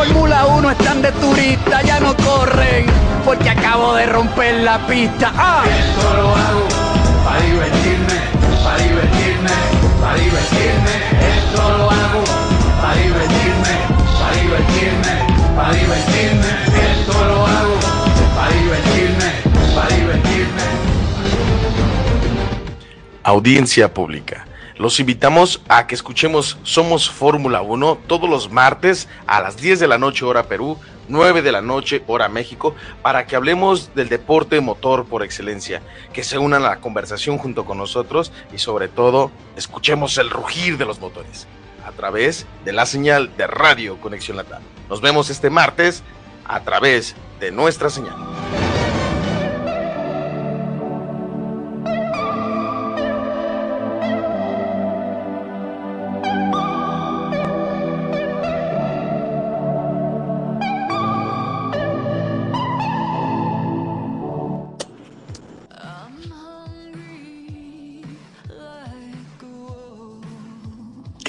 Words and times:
Fórmula 0.00 0.46
1 0.46 0.70
están 0.70 1.02
de 1.02 1.12
turista, 1.12 1.82
ya 1.82 2.00
no 2.00 2.16
corren, 2.16 2.86
porque 3.22 3.50
acabo 3.50 3.94
de 3.96 4.06
romper 4.06 4.62
la 4.62 4.78
pista. 4.86 5.30
¡Ah! 5.36 5.62
Esto 5.68 6.14
lo 6.14 6.28
hago 6.34 6.66
para 7.22 7.40
divertirme, 7.42 8.14
para 8.64 8.78
divertirme, 8.78 9.50
para 10.00 10.14
divertirme. 10.14 10.94
Esto 11.36 11.76
lo 11.76 11.90
hago 11.90 12.24
para 12.80 12.94
divertirme, 12.94 13.72
para 14.18 14.36
divertirme, 14.40 15.54
para 15.54 15.72
divertirme. 15.74 16.48
Esto 16.92 17.24
lo 17.26 17.46
hago 17.46 17.74
para 18.34 18.54
divertirme, 18.56 19.30
para 19.74 19.96
divertirme. 19.96 20.62
Audiencia 23.22 23.92
pública. 23.92 24.46
Los 24.80 24.98
invitamos 24.98 25.60
a 25.68 25.86
que 25.86 25.94
escuchemos 25.94 26.56
Somos 26.62 27.10
Fórmula 27.10 27.60
1 27.60 27.98
todos 28.06 28.30
los 28.30 28.50
martes 28.50 29.08
a 29.26 29.42
las 29.42 29.58
10 29.58 29.78
de 29.78 29.86
la 29.86 29.98
noche 29.98 30.24
hora 30.24 30.44
Perú, 30.44 30.78
9 31.08 31.42
de 31.42 31.52
la 31.52 31.60
noche 31.60 32.02
hora 32.06 32.30
México, 32.30 32.74
para 33.02 33.26
que 33.26 33.36
hablemos 33.36 33.94
del 33.94 34.08
deporte 34.08 34.58
motor 34.62 35.04
por 35.04 35.22
excelencia, 35.22 35.82
que 36.14 36.24
se 36.24 36.38
unan 36.38 36.64
a 36.64 36.70
la 36.70 36.80
conversación 36.80 37.36
junto 37.36 37.66
con 37.66 37.76
nosotros 37.76 38.32
y 38.54 38.56
sobre 38.56 38.88
todo 38.88 39.30
escuchemos 39.54 40.16
el 40.16 40.30
rugir 40.30 40.78
de 40.78 40.86
los 40.86 40.98
motores 40.98 41.46
a 41.84 41.92
través 41.92 42.46
de 42.64 42.72
la 42.72 42.86
señal 42.86 43.36
de 43.36 43.48
Radio 43.48 44.00
Conexión 44.00 44.38
Latam. 44.38 44.62
Nos 44.88 45.02
vemos 45.02 45.28
este 45.28 45.50
martes 45.50 46.02
a 46.46 46.60
través 46.60 47.14
de 47.38 47.50
nuestra 47.50 47.90
señal. 47.90 48.16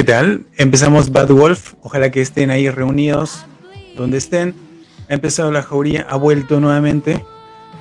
¿Qué 0.02 0.06
tal? 0.06 0.48
Empezamos 0.58 1.12
Bad 1.12 1.30
Wolf. 1.30 1.76
Ojalá 1.84 2.10
que 2.10 2.22
estén 2.22 2.50
ahí 2.50 2.72
reunidos 2.72 3.46
donde 3.96 4.18
estén. 4.18 4.56
Ha 5.08 5.14
empezado 5.14 5.52
la 5.52 5.62
jauría, 5.62 6.08
ha 6.10 6.16
vuelto 6.16 6.60
nuevamente. 6.60 7.24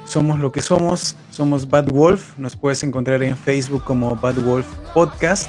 Somos 0.04 0.38
lo 0.38 0.52
que 0.52 0.60
somos. 0.60 1.16
Somos 1.30 1.70
Bad 1.70 1.86
Wolf. 1.86 2.36
Nos 2.36 2.56
puedes 2.56 2.82
encontrar 2.82 3.22
en 3.22 3.38
Facebook 3.38 3.84
como 3.84 4.16
Bad 4.16 4.34
Wolf 4.34 4.66
Podcast. 4.92 5.48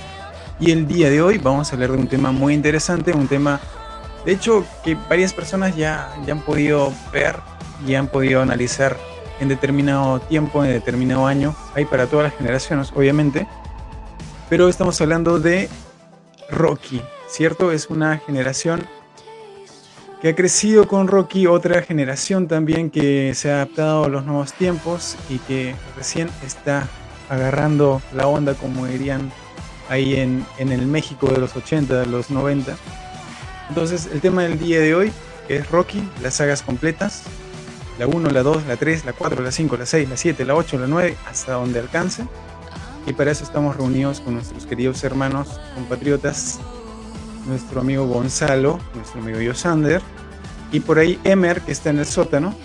Y 0.62 0.72
el 0.72 0.88
día 0.88 1.10
de 1.10 1.22
hoy 1.22 1.40
vamos 1.40 1.70
a 1.70 1.76
hablar 1.76 1.92
de 1.92 1.98
un 1.98 2.08
tema 2.08 2.32
muy 2.32 2.54
interesante. 2.54 3.12
Un 3.12 3.28
tema, 3.28 3.60
de 4.24 4.32
hecho, 4.32 4.64
que 4.82 4.96
varias 5.10 5.34
personas 5.34 5.76
ya, 5.76 6.10
ya 6.26 6.32
han 6.32 6.40
podido 6.40 6.94
ver 7.12 7.36
y 7.86 7.96
han 7.96 8.08
podido 8.08 8.42
analizar 8.42 8.96
en 9.42 9.50
determinado 9.50 10.22
tiempo, 10.22 10.64
en 10.64 10.72
determinado 10.72 11.28
año. 11.28 11.54
Hay 11.76 11.84
para 11.84 12.08
todas 12.08 12.32
las 12.32 12.38
generaciones, 12.38 12.94
obviamente. 12.96 13.46
Pero 14.50 14.70
estamos 14.70 15.02
hablando 15.02 15.38
de 15.38 15.68
Rocky, 16.52 17.02
¿cierto? 17.28 17.72
Es 17.72 17.90
una 17.90 18.18
generación 18.20 18.86
que 20.22 20.30
ha 20.30 20.36
crecido 20.36 20.88
con 20.88 21.08
Rocky, 21.08 21.48
otra 21.48 21.82
generación 21.82 22.48
también 22.48 22.92
que 22.92 23.34
se 23.34 23.52
ha 23.52 23.56
adaptado 23.56 24.06
a 24.06 24.08
los 24.08 24.26
nuevos 24.26 24.54
tiempos 24.54 25.18
y 25.30 25.40
que 25.40 25.76
recién 25.98 26.30
está 26.46 26.88
agarrando 27.30 28.02
la 28.14 28.28
onda, 28.28 28.54
como 28.54 28.86
dirían 28.86 29.32
ahí 29.90 30.16
en, 30.16 30.46
en 30.60 30.72
el 30.72 30.86
México 30.86 31.28
de 31.28 31.40
los 31.40 31.56
80, 31.56 32.02
de 32.02 32.06
los 32.06 32.30
90. 32.30 32.76
Entonces, 33.70 34.10
el 34.14 34.22
tema 34.22 34.44
del 34.44 34.60
día 34.60 34.80
de 34.80 34.94
hoy 34.94 35.12
es 35.50 35.70
Rocky, 35.72 36.08
las 36.22 36.36
sagas 36.36 36.62
completas, 36.62 37.24
la 37.98 38.06
1, 38.06 38.30
la 38.30 38.44
2, 38.44 38.68
la 38.68 38.78
3, 38.78 39.06
la 39.06 39.14
4, 39.14 39.44
la 39.44 39.52
5, 39.52 39.78
la 39.78 39.86
6, 39.86 40.10
la 40.10 40.18
7, 40.18 40.46
la 40.46 40.56
8, 40.56 40.80
la 40.80 40.88
9, 40.88 41.18
hasta 41.26 41.54
donde 41.54 41.80
alcance. 41.80 42.26
Y 43.06 43.14
para 43.14 43.32
eso 43.32 43.44
estamos 43.44 43.76
reunidos 43.76 44.20
con 44.20 44.36
nuestros 44.36 44.66
queridos 44.66 45.04
hermanos, 45.04 45.60
compatriotas, 45.76 46.60
nuestro 47.48 47.82
amigo 47.82 48.06
Gonzalo, 48.06 48.80
nuestro 48.94 49.22
amigo 49.22 49.40
Yosander, 49.40 50.02
y 50.72 50.80
por 50.80 51.00
ahí 51.00 51.20
Emer, 51.24 51.62
que 51.62 51.72
está 51.72 51.90
en 51.90 52.00
el 52.00 52.06
sótano, 52.06 52.56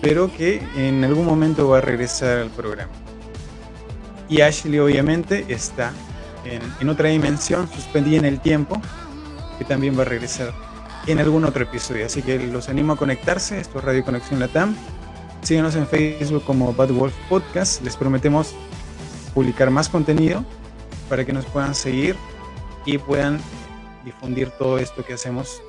pero 0.00 0.30
que 0.32 0.62
en 0.76 1.04
algún 1.04 1.26
momento 1.26 1.68
va 1.68 1.78
a 1.78 1.80
regresar 1.80 2.38
al 2.38 2.50
programa. 2.50 2.92
Y 4.28 4.40
Ashley 4.40 4.78
obviamente 4.78 5.46
está 5.48 5.92
en, 6.44 6.60
en 6.80 6.88
otra 6.88 7.08
dimensión, 7.08 7.68
suspendida 7.68 8.18
en 8.18 8.24
el 8.24 8.40
tiempo, 8.40 8.80
que 9.58 9.64
también 9.64 9.96
va 9.96 10.02
a 10.02 10.06
regresar 10.06 10.52
en 11.06 11.18
algún 11.18 11.44
otro 11.44 11.64
episodio. 11.64 12.06
Así 12.06 12.22
que 12.22 12.38
los 12.38 12.68
animo 12.68 12.94
a 12.94 12.96
conectarse, 12.96 13.60
esto 13.60 13.78
es 13.78 13.84
Radio 13.84 14.04
Conexión 14.04 14.40
Latam. 14.40 14.76
Síguenos 15.42 15.74
en 15.74 15.86
Facebook 15.86 16.44
como 16.44 16.72
Bad 16.72 16.90
Wolf 16.90 17.14
Podcast, 17.28 17.82
les 17.82 17.96
prometemos 17.96 18.54
publicar 19.34 19.70
más 19.70 19.88
contenido 19.88 20.44
para 21.08 21.24
que 21.24 21.32
nos 21.32 21.44
puedan 21.46 21.74
seguir 21.74 22.16
y 22.84 22.98
puedan 22.98 23.40
difundir 24.04 24.50
todo 24.50 24.78
esto 24.78 25.04
que 25.04 25.14
hacemos 25.14 25.62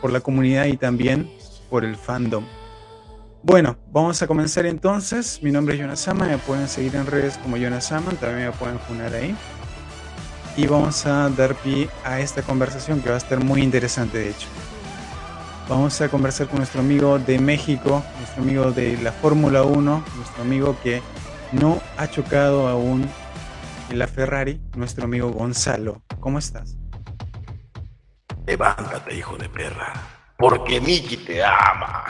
por 0.00 0.12
la 0.12 0.20
comunidad 0.20 0.66
y 0.66 0.76
también 0.76 1.30
por 1.68 1.84
el 1.84 1.96
fandom. 1.96 2.44
Bueno, 3.42 3.78
vamos 3.90 4.20
a 4.20 4.26
comenzar 4.26 4.66
entonces. 4.66 5.42
Mi 5.42 5.50
nombre 5.50 5.74
es 5.74 5.80
Jonas 5.80 6.00
Sama, 6.00 6.26
me 6.26 6.38
pueden 6.38 6.68
seguir 6.68 6.94
en 6.96 7.06
redes 7.06 7.38
como 7.38 7.56
Jonas 7.56 7.86
Sama, 7.86 8.10
también 8.12 8.48
me 8.48 8.52
pueden 8.52 8.78
funar 8.80 9.14
ahí. 9.14 9.34
Y 10.56 10.66
vamos 10.66 11.06
a 11.06 11.30
dar 11.30 11.54
pie 11.54 11.88
a 12.04 12.20
esta 12.20 12.42
conversación 12.42 13.00
que 13.00 13.08
va 13.08 13.14
a 13.14 13.18
estar 13.18 13.42
muy 13.42 13.62
interesante, 13.62 14.18
de 14.18 14.30
hecho. 14.30 14.46
Vamos 15.68 16.00
a 16.00 16.08
conversar 16.08 16.48
con 16.48 16.58
nuestro 16.58 16.80
amigo 16.80 17.18
de 17.18 17.38
México, 17.38 18.02
nuestro 18.18 18.42
amigo 18.42 18.72
de 18.72 18.98
la 19.00 19.12
Fórmula 19.12 19.62
1, 19.62 20.04
nuestro 20.16 20.42
amigo 20.42 20.76
que 20.82 21.00
no 21.52 21.80
ha 21.96 22.08
chocado 22.08 22.68
aún 22.68 23.08
en 23.90 23.98
la 23.98 24.06
Ferrari, 24.06 24.60
nuestro 24.76 25.04
amigo 25.04 25.30
Gonzalo. 25.30 26.02
¿Cómo 26.20 26.38
estás? 26.38 26.76
Levántate, 28.46 29.16
hijo 29.16 29.36
de 29.36 29.48
perra, 29.48 29.92
porque 30.38 30.80
Miki 30.80 31.16
te 31.16 31.44
ama. 31.44 32.04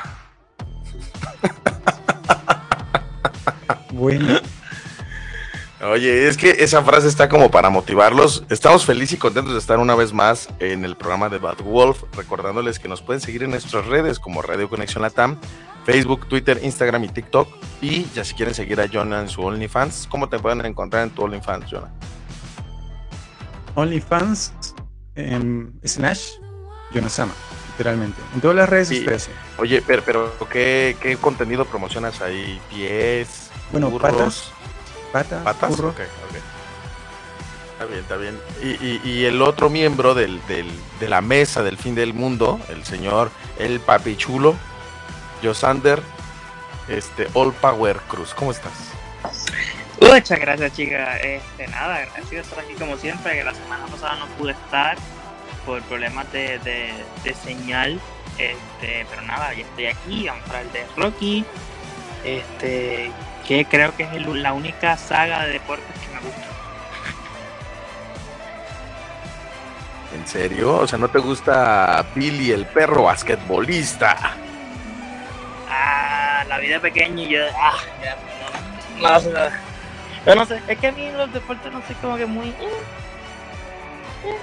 Bueno, 3.92 4.38
Oye, 5.82 6.28
es 6.28 6.36
que 6.36 6.50
esa 6.58 6.82
frase 6.82 7.08
está 7.08 7.30
como 7.30 7.50
para 7.50 7.70
motivarlos. 7.70 8.44
Estamos 8.50 8.84
felices 8.84 9.14
y 9.14 9.16
contentos 9.16 9.54
de 9.54 9.58
estar 9.58 9.78
una 9.78 9.94
vez 9.94 10.12
más 10.12 10.48
en 10.58 10.84
el 10.84 10.94
programa 10.94 11.30
de 11.30 11.38
Bad 11.38 11.62
Wolf, 11.62 12.02
recordándoles 12.14 12.78
que 12.78 12.86
nos 12.86 13.00
pueden 13.00 13.22
seguir 13.22 13.44
en 13.44 13.50
nuestras 13.50 13.86
redes 13.86 14.18
como 14.18 14.42
Radio 14.42 14.68
Conexión 14.68 15.00
Latam, 15.00 15.38
Facebook, 15.86 16.26
Twitter, 16.28 16.60
Instagram 16.62 17.04
y 17.04 17.08
TikTok. 17.08 17.48
Y 17.80 18.04
ya 18.14 18.24
si 18.24 18.34
quieren 18.34 18.54
seguir 18.54 18.78
a 18.78 18.88
Jonah 18.92 19.22
en 19.22 19.30
su 19.30 19.40
OnlyFans, 19.40 20.06
¿cómo 20.10 20.28
te 20.28 20.38
pueden 20.38 20.64
encontrar 20.66 21.04
en 21.04 21.10
tu 21.10 21.22
OnlyFans, 21.22 21.70
Jonah? 21.70 21.90
OnlyFans 23.74 24.52
em, 25.14 25.72
slash 25.82 26.32
Jonasama, 26.92 27.32
literalmente. 27.72 28.20
En 28.34 28.42
todas 28.42 28.56
las 28.56 28.68
redes 28.68 28.88
Sí. 28.88 29.06
así. 29.08 29.30
Oye, 29.56 29.82
pero, 29.86 30.02
pero 30.04 30.30
¿qué, 30.50 30.94
qué 31.00 31.16
contenido 31.16 31.64
promocionas 31.64 32.20
ahí? 32.20 32.60
¿Pies? 32.68 33.50
Bueno, 33.72 33.88
burros, 33.88 34.10
patas, 34.12 34.52
Pata, 35.12 35.42
¿Patas? 35.44 35.70
burro. 35.70 35.88
Ok, 35.90 36.00
ok. 36.00 36.36
Está 37.72 37.84
bien, 37.86 38.00
está 38.00 38.16
bien. 38.16 38.40
Y, 38.62 38.68
y- 38.86 39.00
y 39.04 39.24
el 39.24 39.40
otro 39.42 39.70
miembro 39.70 40.14
del, 40.14 40.44
del- 40.46 40.70
de 41.00 41.08
la 41.08 41.20
mesa 41.22 41.62
del 41.62 41.78
fin 41.78 41.94
del 41.94 42.12
mundo, 42.14 42.60
el 42.68 42.84
señor 42.84 43.30
El 43.58 43.80
Papi 43.80 44.16
Chulo, 44.16 44.54
Josander, 45.42 46.02
este, 46.88 47.28
All 47.34 47.52
Power 47.54 47.96
Cruz. 48.08 48.34
¿Cómo 48.34 48.50
estás? 48.50 48.72
Muchas 50.00 50.38
gracias, 50.40 50.72
chica. 50.74 51.16
Este, 51.18 51.68
nada, 51.68 51.96
agradecido 51.96 52.42
de 52.42 52.48
estar 52.48 52.58
aquí 52.60 52.74
como 52.74 52.96
siempre. 52.96 53.32
Que 53.38 53.44
la 53.44 53.54
semana 53.54 53.86
pasada 53.86 54.16
no 54.16 54.26
pude 54.38 54.52
estar 54.52 54.96
por 55.64 55.80
problemas 55.82 56.30
de, 56.32 56.58
de, 56.60 56.92
de 57.24 57.34
señal. 57.34 57.98
Este, 58.38 59.06
pero 59.10 59.22
nada, 59.22 59.52
ya 59.54 59.62
estoy 59.62 59.86
aquí. 59.86 60.26
Vamos 60.28 60.42
a 60.44 60.58
hablar 60.58 60.72
de 60.72 60.86
Rocky. 60.96 61.44
Este, 62.24 63.10
que 63.50 63.64
creo 63.66 63.92
que 63.96 64.04
es 64.04 64.12
el- 64.12 64.42
la 64.44 64.52
única 64.52 64.96
saga 64.96 65.44
de 65.44 65.54
deportes 65.54 65.96
que 65.98 66.14
me 66.14 66.20
gusta. 66.20 66.46
¿En 70.14 70.24
serio? 70.24 70.76
O 70.76 70.86
sea, 70.86 71.00
¿no 71.00 71.08
te 71.08 71.18
gusta 71.18 72.06
Billy 72.14 72.52
el 72.52 72.64
perro 72.66 73.02
basquetbolista? 73.02 74.16
Ah, 75.68 76.44
la 76.46 76.58
vida 76.58 76.78
pequeña 76.78 77.24
y 77.24 77.28
yo. 77.30 77.40
Ah, 77.60 77.72
ya, 78.00 78.16
no, 79.00 79.18
no, 79.18 79.20
no, 79.20 79.30
no. 79.30 79.50
Pero 80.24 80.36
no 80.36 80.46
sé, 80.46 80.62
es 80.68 80.78
que 80.78 80.86
a 80.86 80.92
mí 80.92 81.10
los 81.10 81.32
deportes 81.32 81.72
no 81.72 81.82
sé, 81.88 81.94
como 81.94 82.16
que 82.16 82.26
muy. 82.26 82.50
eh, 82.50 82.54
eh. 84.26 84.36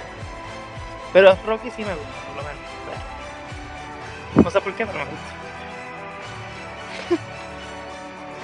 Pero 1.14 1.34
Rocky 1.46 1.70
sí 1.70 1.82
me 1.82 1.94
gusta, 1.94 2.12
por 2.26 2.36
lo 2.36 2.42
menos. 2.42 2.60
o 2.84 4.34
sea, 4.34 4.42
No 4.42 4.50
sé 4.50 4.60
por 4.60 4.74
qué, 4.74 4.84
pero 4.84 4.98
me 4.98 5.04
gusta. 5.06 5.37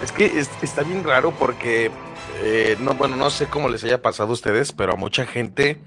Es 0.04 0.12
que 0.12 0.26
es- 0.38 0.50
está 0.62 0.82
bien 0.82 1.02
raro 1.02 1.30
porque, 1.32 1.90
eh, 2.42 2.76
no, 2.78 2.92
bueno, 2.94 3.16
no 3.16 3.30
sé 3.30 3.46
cómo 3.46 3.70
les 3.70 3.82
haya 3.84 4.02
pasado 4.02 4.28
a 4.30 4.32
ustedes, 4.34 4.72
pero 4.72 4.92
a 4.92 4.96
mucha 4.96 5.24
gente 5.24 5.80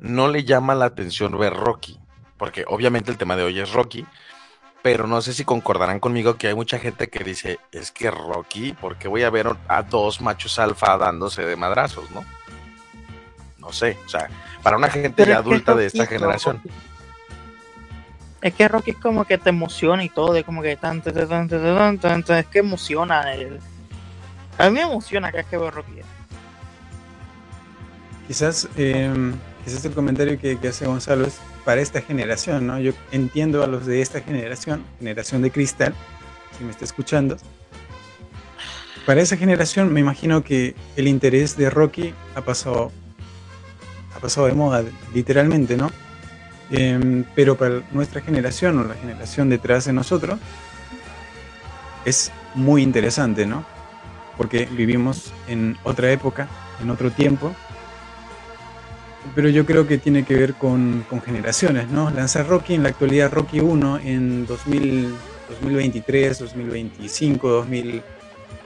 no 0.00 0.28
le 0.28 0.44
llama 0.44 0.74
la 0.76 0.84
atención 0.86 1.36
ver 1.38 1.54
Rocky. 1.54 1.98
porque 2.36 2.64
obviamente 2.66 3.10
el 3.12 3.16
tema 3.16 3.36
de 3.36 3.44
hoy 3.44 3.58
es 3.60 3.72
Rocky, 3.72 4.04
pero 4.82 5.06
no 5.06 5.22
sé 5.22 5.32
si 5.32 5.44
concordarán 5.44 5.98
conmigo 6.00 6.34
que 6.36 6.48
hay 6.48 6.54
mucha 6.54 6.78
gente 6.78 7.08
que 7.08 7.22
dice, 7.24 7.58
es 7.72 7.90
que 7.92 8.10
Rocky, 8.10 8.72
¿por 8.74 8.96
qué 8.98 9.06
voy 9.08 9.22
a 9.22 9.30
ver 9.30 9.56
a 9.68 9.82
dos 9.82 10.20
machos 10.20 10.58
alfa 10.58 10.98
dándose 10.98 11.42
de 11.44 11.56
madrazos, 11.56 12.10
no? 12.10 12.24
No 13.58 13.72
sé, 13.72 13.96
o 14.04 14.08
sea, 14.08 14.28
para 14.62 14.76
una 14.76 14.90
gente 14.90 15.32
adulta 15.32 15.74
de 15.74 15.86
esta 15.86 16.04
generación. 16.06 16.60
Es 18.44 18.52
que 18.52 18.68
Rocky 18.68 18.90
es 18.90 18.98
como 18.98 19.24
que 19.24 19.38
te 19.38 19.48
emociona 19.48 20.04
y 20.04 20.10
todo, 20.10 20.36
es 20.36 20.44
como 20.44 20.60
que 20.60 20.76
tan, 20.76 21.00
tan, 21.00 21.48
tan, 21.48 22.22
tan, 22.22 22.38
es 22.38 22.46
que 22.46 22.58
emociona. 22.58 23.24
a 24.58 24.68
mí 24.68 24.70
me 24.70 24.82
emociona 24.82 25.32
que 25.32 25.40
es 25.40 25.46
que 25.46 25.56
veo 25.56 25.70
Rocky. 25.70 25.92
Quizás, 28.28 28.68
eh, 28.76 29.32
quizás 29.64 29.82
el 29.86 29.94
comentario 29.94 30.38
que, 30.38 30.58
que 30.58 30.68
hace 30.68 30.84
Gonzalo 30.84 31.26
es 31.26 31.40
para 31.64 31.80
esta 31.80 32.02
generación, 32.02 32.66
¿no? 32.66 32.78
Yo 32.78 32.92
entiendo 33.12 33.64
a 33.64 33.66
los 33.66 33.86
de 33.86 34.02
esta 34.02 34.20
generación, 34.20 34.84
generación 34.98 35.40
de 35.40 35.50
cristal, 35.50 35.94
si 36.58 36.64
me 36.64 36.70
está 36.70 36.84
escuchando. 36.84 37.38
Para 39.06 39.22
esa 39.22 39.38
generación 39.38 39.90
me 39.90 40.00
imagino 40.00 40.44
que 40.44 40.74
el 40.96 41.08
interés 41.08 41.56
de 41.56 41.70
Rocky 41.70 42.12
ha 42.34 42.42
pasado, 42.42 42.92
ha 44.14 44.20
pasado 44.20 44.48
de 44.48 44.52
moda, 44.52 44.84
literalmente, 45.14 45.78
¿no? 45.78 45.90
Em, 46.70 47.24
pero 47.34 47.56
para 47.56 47.82
nuestra 47.92 48.20
generación 48.20 48.78
o 48.78 48.84
la 48.84 48.94
generación 48.94 49.50
detrás 49.50 49.84
de 49.84 49.92
nosotros 49.92 50.38
es 52.04 52.32
muy 52.54 52.82
interesante, 52.82 53.46
¿no? 53.46 53.64
Porque 54.36 54.66
vivimos 54.66 55.32
en 55.46 55.76
otra 55.84 56.10
época, 56.10 56.48
en 56.82 56.90
otro 56.90 57.10
tiempo, 57.10 57.54
pero 59.34 59.48
yo 59.48 59.64
creo 59.64 59.86
que 59.86 59.98
tiene 59.98 60.24
que 60.24 60.34
ver 60.34 60.54
con, 60.54 61.04
generaciones, 61.24 61.88
¿no? 61.88 62.10
Lanzar 62.10 62.46
Rocky 62.46 62.74
en 62.74 62.82
la 62.82 62.90
actualidad, 62.90 63.32
Rocky 63.32 63.60
1 63.60 64.00
en 64.00 64.46
2023, 64.46 66.38
2025, 66.38 67.66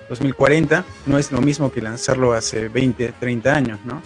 2040, 0.08 0.84
no 1.06 1.18
es 1.18 1.30
lo 1.30 1.40
mismo 1.40 1.70
que 1.70 1.80
lanzarlo 1.80 2.32
hace 2.32 2.68
20, 2.68 3.12
30 3.20 3.54
años, 3.54 3.78
¿no? 3.84 4.02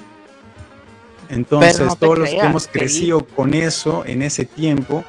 Entonces, 1.29 1.99
todos 1.99 2.19
los 2.19 2.31
que 2.31 2.39
hemos 2.39 2.67
crecido 2.69 3.25
con 3.25 3.55
eso 3.55 4.05
en 4.07 4.23
ese 4.23 4.45
tiempo, 4.45 5.05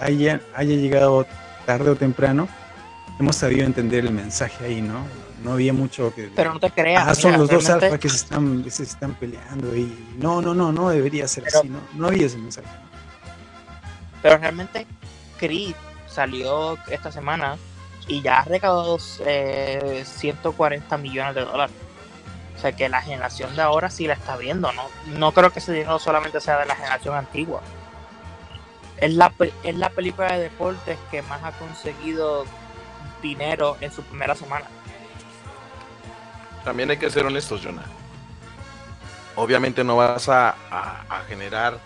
haya, 0.00 0.40
haya 0.54 0.76
llegado 0.76 1.26
tarde 1.66 1.90
o 1.90 1.96
temprano, 1.96 2.48
hemos 3.18 3.36
sabido 3.36 3.64
entender 3.64 4.04
el 4.04 4.12
mensaje 4.12 4.64
ahí, 4.64 4.82
¿no? 4.82 5.04
no 5.42 5.52
había 5.52 5.72
mucho 5.72 6.14
que... 6.14 6.30
Pero 6.34 6.54
no 6.54 6.60
te 6.60 6.70
creas. 6.70 7.06
Ah, 7.06 7.14
son 7.14 7.32
los 7.38 7.48
dos 7.48 7.68
alfas 7.68 7.98
que 7.98 8.08
se 8.08 8.16
están, 8.16 8.70
se 8.70 8.82
están 8.82 9.14
peleando 9.14 9.74
y 9.74 10.14
no, 10.18 10.40
no, 10.40 10.54
no, 10.54 10.72
no 10.72 10.90
debería 10.90 11.26
ser 11.28 11.46
así, 11.46 11.68
¿no? 11.68 11.80
No 11.94 12.08
había 12.08 12.26
ese 12.26 12.38
mensaje. 12.38 12.68
Pero 14.22 14.36
realmente 14.36 14.86
Creed 15.38 15.74
salió 16.06 16.76
esta 16.90 17.10
semana 17.10 17.56
y 18.06 18.20
ya 18.20 18.40
ha 18.40 18.44
recaudado 18.44 18.98
eh, 19.24 20.02
140 20.04 20.96
millones 20.98 21.34
de 21.34 21.40
dólares. 21.42 21.74
O 22.60 22.62
sea 22.62 22.72
que 22.72 22.90
la 22.90 23.00
generación 23.00 23.56
de 23.56 23.62
ahora 23.62 23.88
sí 23.88 24.06
la 24.06 24.12
está 24.12 24.36
viendo, 24.36 24.70
¿no? 24.72 24.82
No 25.06 25.32
creo 25.32 25.50
que 25.50 25.60
ese 25.60 25.72
dinero 25.72 25.98
solamente 25.98 26.42
sea 26.42 26.58
de 26.58 26.66
la 26.66 26.76
generación 26.76 27.14
antigua. 27.14 27.62
Es 28.98 29.14
la, 29.14 29.32
es 29.62 29.76
la 29.76 29.88
película 29.88 30.34
de 30.34 30.42
deportes 30.42 30.98
que 31.10 31.22
más 31.22 31.42
ha 31.42 31.52
conseguido 31.52 32.44
dinero 33.22 33.78
en 33.80 33.90
su 33.90 34.02
primera 34.02 34.34
semana. 34.34 34.66
También 36.62 36.90
hay 36.90 36.98
que 36.98 37.08
ser 37.08 37.24
honestos, 37.24 37.62
Jonah. 37.64 37.86
Obviamente 39.36 39.82
no 39.82 39.96
vas 39.96 40.28
a, 40.28 40.54
generar 41.28 41.80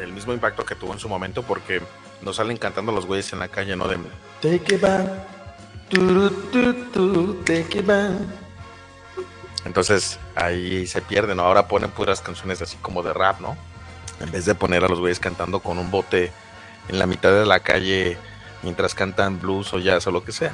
el 0.00 0.10
mismo 0.10 0.32
impacto 0.32 0.64
que 0.64 0.74
tuvo 0.74 0.94
en 0.94 0.98
su 1.00 1.10
momento 1.10 1.42
porque 1.42 1.82
nos 2.22 2.36
salen 2.36 2.56
cantando 2.56 2.92
los 2.92 3.04
güeyes 3.04 3.30
en 3.34 3.40
la 3.40 3.48
calle, 3.48 3.76
¿no? 3.76 3.88
De 3.88 3.98
Take 4.40 4.76
it 4.76 4.80
back. 4.80 5.06
take 7.44 7.78
it 7.78 7.86
back. 7.86 8.43
Entonces 9.64 10.18
ahí 10.34 10.86
se 10.86 11.00
pierden, 11.00 11.40
Ahora 11.40 11.68
ponen 11.68 11.90
puras 11.90 12.20
canciones 12.20 12.60
así 12.62 12.76
como 12.76 13.02
de 13.02 13.12
rap, 13.12 13.40
¿no? 13.40 13.56
En 14.20 14.30
vez 14.30 14.44
de 14.44 14.54
poner 14.54 14.84
a 14.84 14.88
los 14.88 15.00
güeyes 15.00 15.20
cantando 15.20 15.60
con 15.60 15.78
un 15.78 15.90
bote 15.90 16.32
en 16.88 16.98
la 16.98 17.06
mitad 17.06 17.32
de 17.32 17.46
la 17.46 17.60
calle 17.60 18.18
mientras 18.62 18.94
cantan 18.94 19.40
blues 19.40 19.72
o 19.74 19.78
jazz 19.78 20.06
o 20.06 20.10
lo 20.10 20.24
que 20.24 20.32
sea. 20.32 20.52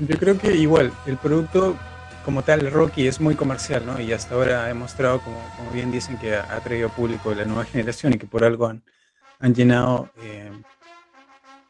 Yo 0.00 0.18
creo 0.18 0.36
que 0.36 0.54
igual, 0.56 0.92
el 1.06 1.16
producto 1.16 1.76
como 2.24 2.42
tal, 2.42 2.70
Rocky, 2.70 3.06
es 3.06 3.20
muy 3.20 3.34
comercial, 3.36 3.84
¿no? 3.86 4.00
Y 4.00 4.12
hasta 4.12 4.34
ahora 4.34 4.64
ha 4.64 4.66
demostrado, 4.66 5.20
como, 5.20 5.40
bien 5.72 5.92
dicen, 5.92 6.18
que 6.18 6.34
ha, 6.34 6.58
traído 6.60 6.88
público 6.88 7.30
de 7.30 7.36
la 7.36 7.44
nueva 7.44 7.64
generación 7.72 8.12
y 8.14 8.18
que 8.18 8.26
por 8.26 8.44
algo 8.44 8.66
han, 8.66 8.82
han 9.42 9.54
llenado 9.54 10.08
eh, 10.22 10.50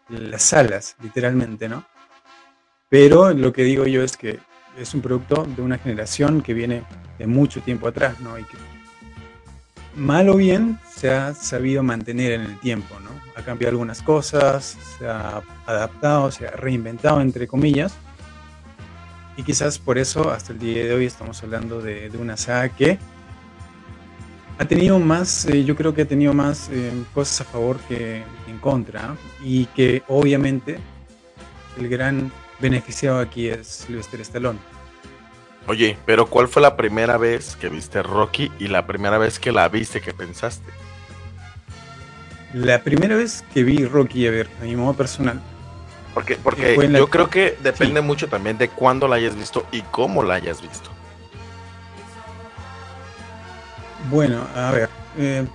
las 0.09 0.43
salas, 0.43 0.95
literalmente, 1.03 1.69
¿no? 1.69 1.85
Pero 2.89 3.33
lo 3.33 3.53
que 3.53 3.65
digo 3.65 3.87
yo 3.87 4.03
es 4.03 4.17
que 4.17 4.39
es 4.79 4.95
un 4.95 5.01
producto 5.01 5.45
de 5.45 5.63
una 5.63 5.79
generación 5.79 6.43
que 6.43 6.55
viene 6.55 6.85
de 7.19 7.27
mucho 7.27 7.61
tiempo 7.63 7.89
atrás, 7.89 8.21
¿no? 8.21 8.39
Y 8.39 8.45
que 8.45 8.57
mal 9.97 10.29
o 10.29 10.37
bien 10.37 10.79
se 10.95 11.11
ha 11.11 11.35
sabido 11.35 11.83
mantener 11.83 12.33
en 12.33 12.43
el 12.43 12.61
tiempo, 12.61 13.01
¿no? 13.01 13.11
Ha 13.35 13.43
cambiado 13.43 13.71
algunas 13.71 14.03
cosas, 14.03 14.77
se 14.99 15.09
ha 15.09 15.43
adaptado, 15.67 16.31
se 16.31 16.47
ha 16.47 16.51
reinventado, 16.53 17.21
entre 17.21 17.47
comillas, 17.47 17.95
y 19.37 19.43
quizás 19.43 19.79
por 19.79 19.99
eso 19.99 20.31
hasta 20.31 20.53
el 20.53 20.59
día 20.59 20.85
de 20.85 20.95
hoy 20.95 21.07
estamos 21.07 21.43
hablando 21.43 21.81
de, 21.81 22.11
una 22.19 22.37
saga 22.37 22.69
que 22.69 22.99
ha 24.59 24.65
tenido 24.65 24.99
más, 24.99 25.47
eh, 25.47 25.65
yo 25.65 25.75
creo 25.77 25.95
que 25.95 26.03
ha 26.03 26.09
tenido 26.09 26.33
más 26.35 26.69
eh, 26.71 26.93
cosas 27.15 27.43
a 27.43 27.45
favor 27.45 27.79
que 27.89 28.23
en 28.49 28.59
contra. 28.59 29.17
Y 29.43 29.67
que 29.67 30.03
obviamente 30.09 30.79
el 31.79 31.89
gran 31.89 32.31
beneficiado 32.61 33.19
aquí 33.19 33.49
es 33.49 33.67
Sylvester 33.67 34.21
Stallone. 34.21 34.59
Oye, 35.67 35.97
pero 36.05 36.27
¿cuál 36.27 36.49
fue 36.49 36.61
la 36.61 36.77
primera 36.77 37.17
vez 37.19 37.57
que 37.57 37.69
viste 37.69 38.03
Rocky 38.03 38.51
y 38.59 38.69
la 38.69 38.87
primera 38.87 39.19
vez 39.19 39.39
que 39.39 39.53
la 39.53 39.69
viste 39.69 40.01
que 40.01 40.13
pensaste? 40.13 40.71
La 42.53 42.83
primera 42.83 43.17
vez 43.17 43.45
que 43.55 43.63
vi 43.63 43.85
Rocky, 43.85 44.27
a 44.27 44.31
ver, 44.31 44.49
a 44.61 44.65
mi 44.65 44.77
modo 44.77 44.95
personal, 44.95 45.41
porque, 46.15 46.37
porque 46.37 46.77
yo 46.93 47.09
creo 47.09 47.31
que 47.31 47.57
depende 47.63 48.01
mucho 48.03 48.29
también 48.29 48.59
de 48.59 48.69
cuándo 48.69 49.09
la 49.09 49.17
hayas 49.17 49.35
visto 49.35 49.67
y 49.73 49.81
cómo 49.83 50.23
la 50.23 50.35
hayas 50.35 50.61
visto. 50.61 50.91
Bueno, 54.11 54.47
a 54.55 54.71
ver, 54.71 54.89
eh, 55.17 55.47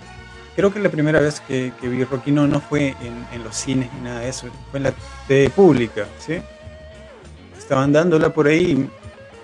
creo 0.55 0.73
que 0.73 0.79
la 0.79 0.89
primera 0.89 1.19
vez 1.19 1.41
que, 1.41 1.71
vi 1.81 2.03
Rocky 2.03 2.31
no, 2.31 2.47
fue 2.61 2.95
en, 3.31 3.43
los 3.43 3.55
cines 3.55 3.91
ni 3.93 4.01
nada 4.01 4.21
de 4.21 4.29
eso, 4.29 4.47
fue 4.71 4.79
en 4.79 4.83
la 4.83 4.93
TV 5.27 5.49
pública, 5.49 6.05
¿sí? 6.19 6.41
Estaban 7.57 7.91
dándola 7.91 8.33
por 8.33 8.47
ahí, 8.47 8.89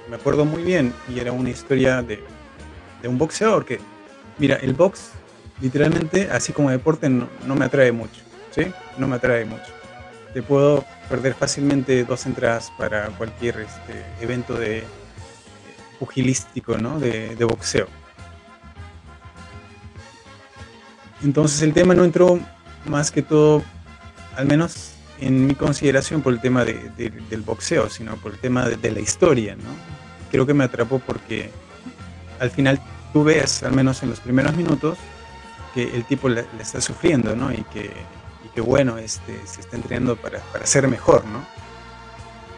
me 0.10 0.15
acuerdo 0.15 0.45
muy 0.45 0.63
bien, 0.63 0.93
y 1.10 1.19
era 1.19 1.31
una 1.31 1.50
historia 1.50 2.01
de, 2.01 2.24
de 3.01 3.07
un 3.07 3.17
boxeador 3.17 3.65
que, 3.65 3.79
mira, 4.38 4.55
el 4.55 4.74
box 4.74 5.12
literalmente, 5.62 6.29
así 6.31 6.53
como 6.53 6.69
deporte, 6.72 7.10
no, 7.10 7.27
no 7.45 7.55
me 7.55 7.65
atrae 7.65 7.91
mucho, 7.91 8.22
¿sí? 8.51 8.65
No 8.98 9.07
me 9.07 9.15
atrae 9.15 9.45
mucho. 9.45 9.72
Te 10.33 10.41
puedo 10.41 10.83
perder 11.10 11.33
fácilmente 11.33 12.03
dos 12.03 12.25
entradas 12.25 12.72
para 12.77 13.07
cualquier 13.10 13.60
este, 13.60 14.03
evento 14.19 14.55
de 14.55 14.83
pugilístico, 16.00 16.77
¿no? 16.77 17.00
De, 17.00 17.36
boxeo. 17.45 17.88
Entonces 21.24 21.62
el 21.62 21.74
tema 21.74 21.94
no 21.94 22.03
entró 22.03 22.39
más 22.86 23.12
que 23.12 23.22
todo, 23.22 23.63
al 24.36 24.46
menos 24.46 24.92
en 25.20 25.48
mi 25.48 25.56
consideración, 25.56 26.22
por 26.22 26.34
el 26.34 26.42
tema 26.42 26.65
del 26.65 27.42
boxeo, 27.46 27.89
sino 27.89 28.15
por 28.18 28.34
el 28.34 28.39
tema 28.39 28.68
de, 28.68 28.92
la 28.92 29.00
historia, 29.00 29.56
¿no? 29.56 29.70
Creo 30.32 30.46
que 30.46 30.53
me 30.53 30.65
atrapó 30.65 31.00
porque 31.00 31.50
al 32.39 32.51
final 32.51 32.80
tú 33.13 33.24
ves, 33.24 33.63
al 33.63 33.74
menos 33.74 34.03
en 34.03 34.10
los 34.10 34.20
primeros 34.20 34.56
minutos, 34.56 34.98
que 35.74 35.96
el 35.96 36.03
tipo 36.06 36.27
le, 36.27 36.46
está 36.60 36.82
sufriendo, 36.82 37.36
¿no? 37.36 37.53
Y 37.53 37.63
que 37.72 37.92
que 38.53 38.62
bueno, 38.62 38.98
este, 38.98 39.39
se 39.46 39.62
está 39.62 39.75
entrenando 39.75 40.15
para, 40.15 40.42
ser 40.65 40.88
mejor, 40.88 41.25
¿no? 41.25 41.44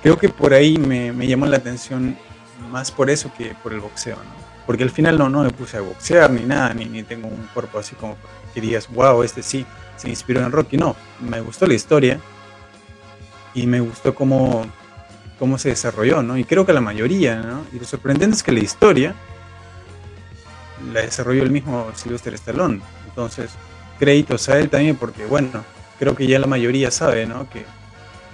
Creo 0.02 0.18
que 0.18 0.30
por 0.30 0.54
ahí 0.54 0.78
me, 0.78 1.12
llamó 1.28 1.46
la 1.46 1.58
atención 1.58 2.18
más 2.70 2.92
por 2.92 3.10
eso 3.10 3.32
que 3.38 3.56
por 3.64 3.74
el 3.74 3.80
boxeo, 3.80 4.16
¿no? 4.16 4.46
Porque 4.66 4.84
al 4.84 4.90
final 4.90 5.18
no, 5.18 5.30
no 5.30 5.44
me 5.44 5.52
puse 5.52 5.78
a 5.78 5.82
boxear 5.82 6.32
ni 6.32 6.42
nada, 6.42 6.74
ni, 6.74 6.86
ni 6.86 7.04
tengo 7.04 7.28
un 7.28 7.48
cuerpo 7.54 7.80
así 7.80 7.96
como 7.96 8.18
que 8.62 8.80
wow, 8.94 9.24
este 9.24 9.44
sí, 9.44 9.66
se 9.98 10.10
inspiró 10.10 10.42
en 10.42 10.52
Rocky. 10.52 10.78
No, 10.78 10.96
me 11.20 11.42
gustó 11.42 11.68
la 11.68 11.74
historia 11.74 12.20
y 13.54 13.68
me 13.68 13.80
gustó 13.80 14.16
cómo, 14.16 14.66
cómo 15.40 15.58
se 15.58 15.70
desarrolló, 15.70 16.22
¿no? 16.22 16.38
Y 16.38 16.44
creo 16.44 16.66
que 16.66 16.74
la 16.74 16.82
mayoría, 16.82 17.38
¿no? 17.38 17.66
Y 17.74 17.80
lo 17.80 17.86
sorprendente 17.86 18.36
es 18.36 18.44
que 18.44 18.52
la 18.52 18.60
historia 18.60 19.16
la 20.94 21.02
desarrolló 21.02 21.44
el 21.44 21.52
mismo 21.52 21.88
Sylvester 21.96 22.34
Stallone. 22.36 22.82
Entonces, 23.08 23.52
créditos 24.00 24.50
a 24.50 24.60
él 24.60 24.70
también 24.70 24.96
porque, 24.96 25.26
bueno, 25.26 25.64
creo 26.00 26.16
que 26.16 26.28
ya 26.28 26.40
la 26.40 26.48
mayoría 26.48 26.92
sabe, 26.92 27.26
¿no? 27.26 27.50
Que 27.50 27.66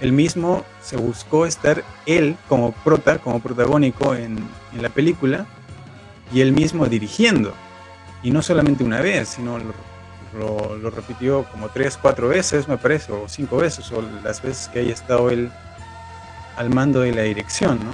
él 0.00 0.12
mismo 0.12 0.64
se 0.80 0.96
buscó 0.96 1.46
estar 1.46 1.84
él 2.06 2.36
como 2.48 2.72
prota, 2.72 3.18
como 3.18 3.40
protagónico 3.40 4.14
en, 4.14 4.38
en 4.74 4.82
la 4.82 4.88
película 4.88 5.46
y 6.32 6.40
él 6.40 6.52
mismo 6.52 6.86
dirigiendo. 6.86 7.54
Y 8.24 8.30
no 8.30 8.42
solamente 8.42 8.82
una 8.82 9.00
vez, 9.00 9.28
sino 9.28 9.58
lo, 9.58 9.74
lo- 10.34 10.90
repitió 10.90 11.44
como 11.44 11.68
tres, 11.68 11.98
cuatro 12.00 12.28
veces, 12.28 12.68
me 12.68 12.78
parece, 12.78 13.12
o 13.12 13.28
cinco 13.28 13.56
veces, 13.58 13.90
o 13.92 14.02
las 14.22 14.42
veces 14.42 14.68
que 14.68 14.80
haya 14.80 14.92
estado 14.92 15.30
él 15.30 15.50
al 16.56 16.70
mando 16.70 17.00
de 17.00 17.12
la 17.12 17.22
dirección, 17.22 17.78
¿no? 17.84 17.92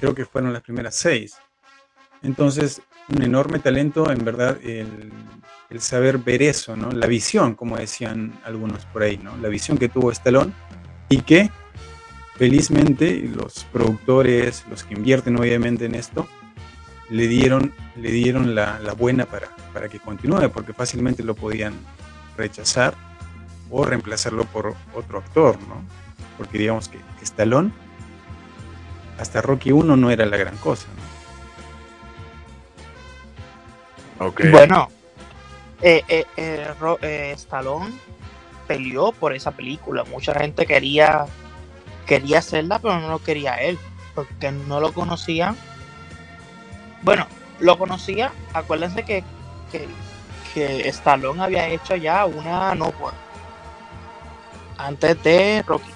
Creo 0.00 0.14
que 0.14 0.24
fueron 0.24 0.52
las 0.52 0.62
primeras 0.62 0.94
seis. 0.94 1.36
Entonces, 2.22 2.80
un 3.08 3.22
enorme 3.22 3.58
talento, 3.58 4.10
en 4.10 4.24
verdad, 4.24 4.56
el, 4.62 5.12
el 5.70 5.80
saber 5.80 6.18
ver 6.18 6.42
eso, 6.42 6.76
¿no? 6.76 6.90
La 6.90 7.06
visión, 7.06 7.54
como 7.54 7.76
decían 7.76 8.38
algunos 8.44 8.86
por 8.86 9.02
ahí, 9.02 9.18
¿no? 9.18 9.36
La 9.38 9.48
visión 9.48 9.76
que 9.78 9.88
tuvo 9.88 10.10
Stallone 10.12 10.52
y 11.08 11.18
que 11.22 11.50
felizmente 12.36 13.18
los 13.34 13.64
productores, 13.64 14.64
los 14.70 14.84
que 14.84 14.94
invierten 14.94 15.38
obviamente 15.38 15.84
en 15.84 15.94
esto, 15.94 16.26
le 17.12 17.28
dieron, 17.28 17.72
le 17.96 18.10
dieron 18.10 18.54
la, 18.54 18.78
la 18.80 18.94
buena 18.94 19.26
para, 19.26 19.48
para 19.74 19.88
que 19.88 20.00
continúe, 20.00 20.48
porque 20.50 20.72
fácilmente 20.72 21.22
lo 21.22 21.34
podían 21.34 21.74
rechazar 22.36 22.94
o 23.70 23.84
reemplazarlo 23.84 24.44
por 24.46 24.74
otro 24.94 25.18
actor, 25.18 25.58
¿no? 25.68 25.84
Porque 26.38 26.56
digamos 26.58 26.88
que 26.88 26.98
Stallone, 27.22 27.70
hasta 29.18 29.42
Rocky 29.42 29.72
1 29.72 29.96
no 29.96 30.10
era 30.10 30.24
la 30.26 30.36
gran 30.38 30.56
cosa, 30.56 30.86
¿no? 34.18 34.26
Ok. 34.26 34.40
Bueno, 34.50 34.88
eh, 35.82 36.02
eh, 36.08 36.24
eh, 36.36 36.66
Ro- 36.80 36.98
eh, 37.02 37.32
Stallone 37.36 37.92
peleó 38.66 39.12
por 39.12 39.34
esa 39.34 39.50
película. 39.50 40.04
Mucha 40.04 40.32
gente 40.34 40.66
quería 40.66 41.26
quería 42.06 42.38
hacerla, 42.38 42.78
pero 42.78 42.98
no 43.00 43.08
lo 43.10 43.18
quería 43.20 43.54
él, 43.56 43.78
porque 44.14 44.50
no 44.50 44.80
lo 44.80 44.92
conocían. 44.92 45.56
Bueno, 47.02 47.26
lo 47.60 47.78
conocía. 47.78 48.32
Acuérdense 48.54 49.02
que, 49.04 49.24
que, 49.70 49.88
que 50.54 50.88
Stallone 50.88 51.42
había 51.42 51.68
hecho 51.68 51.96
ya 51.96 52.24
una 52.26 52.74
no 52.74 52.90
por 52.92 53.12
antes 54.78 55.22
de 55.22 55.62
Rocky. 55.66 55.90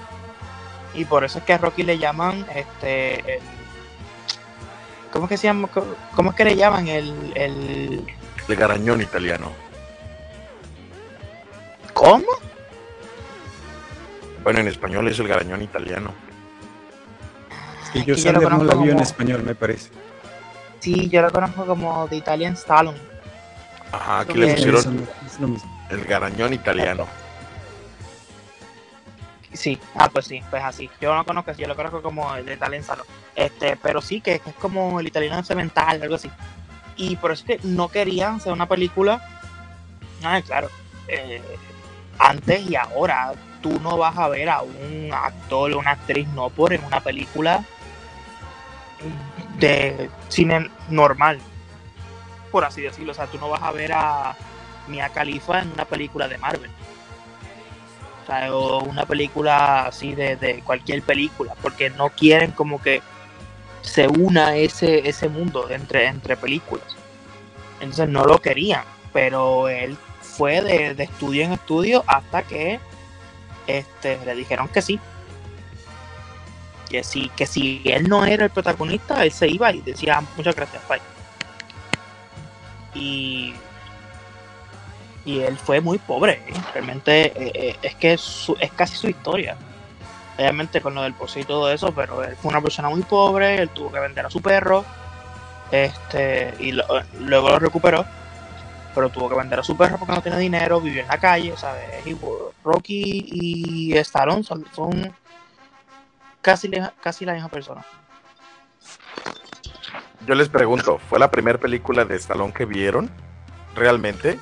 Y 0.95 1.05
por 1.05 1.25
eso 1.25 1.39
es 1.39 1.45
que 1.45 1.53
a 1.53 1.59
Rocky 1.59 1.83
le 1.83 1.99
llaman 1.99 2.47
este 2.55 3.37
el- 3.37 3.43
¿Cómo 5.13 5.25
es 5.27 5.29
que 5.31 5.37
se 5.39 5.47
llama? 5.47 5.69
¿Cómo 6.15 6.31
es 6.31 6.37
que 6.37 6.45
le 6.45 6.57
llaman? 6.57 6.89
El, 6.89 7.33
el 7.35 8.05
El 8.49 8.57
garañón 8.57 9.01
italiano. 9.01 9.51
¿Cómo? 11.95 12.27
Bueno, 14.45 14.61
en 14.61 14.69
español 14.69 15.09
es 15.09 15.19
el 15.19 15.27
garañón 15.29 15.63
italiano. 15.63 16.13
Es 17.85 17.91
que 17.91 17.99
Es 18.01 18.07
yo 18.07 18.15
que 18.15 18.21
yo 18.21 18.33
lo 18.33 18.41
Sander 18.43 18.59
no 18.59 18.65
la 18.65 18.75
vio 18.75 18.93
en 18.93 19.01
español, 19.01 19.43
me 19.43 19.55
parece. 19.55 19.91
Sí, 20.81 21.09
yo 21.09 21.23
lo 21.23 21.31
conozco 21.31 21.67
como 21.67 22.07
The 22.09 22.17
Italian 22.17 22.55
Stallone. 22.55 22.99
Ajá, 23.93 24.21
aquí 24.21 24.35
le 24.35 24.55
pusieron 24.55 25.09
el 25.91 26.05
garañón 26.05 26.53
italiano. 26.53 27.07
Sí, 29.53 29.79
ah, 29.95 30.09
pues 30.09 30.27
sí, 30.27 30.43
pues 30.51 30.63
así. 30.63 30.91
Yo 31.01 31.11
no 31.11 31.19
lo 31.19 31.25
conozco 31.25 31.53
yo 31.53 31.67
lo 31.67 31.77
conozco 31.77 32.03
como 32.03 32.35
The 32.45 32.55
Italian 32.55 32.83
Stallone. 32.83 33.09
Este, 33.35 33.77
pero 33.77 34.01
sí, 34.01 34.21
que, 34.21 34.39
que 34.39 34.51
es 34.51 34.57
como 34.57 35.01
el 35.01 35.07
italiano 35.07 35.43
cemental, 35.43 36.03
algo 36.03 36.17
así. 36.17 36.31
Y 36.97 37.17
por 37.17 37.33
eso 37.33 37.45
es 37.49 37.61
que 37.61 37.67
no 37.67 37.89
querían 37.89 38.37
hacer 38.37 38.53
una 38.53 38.67
película. 38.67 39.23
Ah, 40.23 40.41
claro. 40.45 40.69
eh, 41.09 41.43
antes 42.19 42.69
y 42.69 42.77
ahora, 42.77 43.35
tú 43.63 43.79
no 43.81 43.97
vas 43.97 44.17
a 44.17 44.29
ver 44.29 44.49
a 44.49 44.63
un 44.63 45.11
actor 45.13 45.73
o 45.73 45.79
una 45.79 45.93
actriz 45.93 46.27
no 46.29 46.51
por 46.51 46.73
en 46.73 46.85
una 46.85 47.01
película 47.01 47.65
de 49.59 50.11
cine 50.29 50.71
normal, 50.89 51.39
por 52.51 52.65
así 52.65 52.83
decirlo. 52.83 53.13
O 53.13 53.15
sea, 53.15 53.27
tú 53.27 53.39
no 53.39 53.49
vas 53.49 53.63
a 53.63 53.73
ver 53.73 53.93
a 53.93 54.37
Mia 54.89 55.09
Khalifa 55.09 55.61
en 55.61 55.73
una 55.73 55.85
película 55.85 56.29
de 56.29 56.39
Marvel. 56.39 56.71
O, 58.23 58.27
sea, 58.27 58.55
o 58.55 58.83
una 58.83 59.07
película 59.07 59.87
así 59.87 60.15
de, 60.15 60.37
de 60.37 60.61
cualquier 60.61 61.03
película, 61.03 61.55
porque 61.63 61.91
no 61.91 62.11
quieren 62.11 62.51
como 62.53 62.81
que 62.83 63.03
se 63.83 64.09
una 64.09 64.57
ese, 64.57 65.09
ese 65.09 65.29
mundo 65.29 65.71
entre, 65.71 66.07
entre 66.07 66.37
películas. 66.37 66.97
Entonces 67.81 68.09
no 68.09 68.25
lo 68.25 68.39
querían, 68.41 68.85
pero 69.13 69.69
él 69.69 69.97
fue 70.21 70.61
de, 70.61 70.95
de 70.95 71.05
estudio 71.05 71.45
en 71.45 71.53
estudio 71.53 72.03
hasta 72.07 72.43
que 72.43 72.81
este, 73.67 74.19
le 74.25 74.35
dijeron 74.35 74.69
que 74.69 74.83
sí. 74.83 75.01
Que 76.89 77.03
si, 77.03 77.29
que 77.31 77.47
si 77.47 77.83
él 77.85 78.09
no 78.09 78.25
era 78.25 78.45
el 78.45 78.51
protagonista, 78.51 79.25
él 79.25 79.33
se 79.33 79.49
iba 79.49 79.73
y 79.73 79.81
decía 79.81 80.23
muchas 80.37 80.55
gracias, 80.55 80.83
bye. 80.89 81.01
Y, 82.95 83.55
y 85.25 85.41
él 85.41 85.57
fue 85.59 85.81
muy 85.81 85.99
pobre, 85.99 86.43
¿eh? 86.47 86.55
realmente 86.73 87.27
eh, 87.27 87.53
eh, 87.55 87.77
es 87.83 87.95
que 87.97 88.17
su- 88.17 88.57
es 88.61 88.71
casi 88.73 88.97
su 88.97 89.09
historia. 89.09 89.57
Obviamente 90.39 90.81
con 90.81 90.95
lo 90.95 91.03
del 91.03 91.15
pozo 91.15 91.41
y 91.41 91.45
todo 91.45 91.71
eso, 91.73 91.93
pero 91.93 92.23
él 92.23 92.37
fue 92.37 92.51
una 92.51 92.61
persona 92.61 92.89
muy 92.91 93.03
pobre, 93.03 93.57
él 93.57 93.71
tuvo 93.71 93.91
que 93.91 93.99
vender 94.01 94.27
a 94.27 94.31
su 94.31 94.41
perro, 94.41 94.85
este, 95.71 96.55
y 96.61 96.73
luego 97.21 97.49
lo 97.51 97.59
recuperó, 97.59 98.05
pero 98.95 99.09
tuvo 99.09 99.29
que 99.31 99.35
vender 99.35 99.59
a 99.61 99.65
su 99.65 99.77
perro 99.77 99.99
porque 99.99 100.13
no 100.15 100.23
tenía 100.23 100.39
dinero, 100.39 100.81
vivió 100.81 101.03
en 101.03 101.09
la 101.09 101.19
calle, 101.19 101.55
¿sabes? 101.57 101.85
Y 102.07 102.15
Rocky 102.63 103.27
y 103.33 103.97
Stallone 103.99 104.43
son 104.45 105.13
casi, 106.47 106.69
la- 106.69 106.95
casi 107.03 107.25
la 107.27 107.33
misma 107.35 107.49
persona. 107.49 107.85
Yo 110.29 110.35
les 110.37 110.49
pregunto, 110.49 110.99
¿fue 111.11 111.19
la 111.19 111.29
primera 111.29 111.59
película 111.59 112.05
de 112.05 112.15
Stallone 112.17 112.53
que 112.53 112.65
vieron? 112.65 113.11
¿Realmente? 113.75 114.39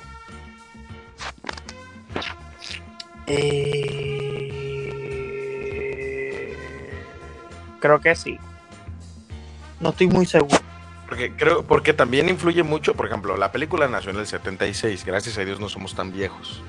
Eh, 5.65 6.55
creo 7.79 7.99
que 7.99 8.15
sí. 8.15 8.37
No 9.79 9.89
estoy 9.89 10.07
muy 10.07 10.25
seguro. 10.27 10.57
Porque 11.07 11.33
creo, 11.35 11.63
porque 11.63 11.93
también 11.93 12.29
influye 12.29 12.61
mucho, 12.63 12.93
por 12.95 13.07
ejemplo, 13.07 13.35
la 13.37 13.51
película 13.51 13.87
nació 13.87 14.11
en 14.11 14.17
el 14.17 14.27
76, 14.27 15.05
gracias 15.05 15.37
a 15.37 15.45
Dios 15.45 15.59
no 15.59 15.69
somos 15.69 15.95
tan 15.95 16.11
viejos. 16.11 16.61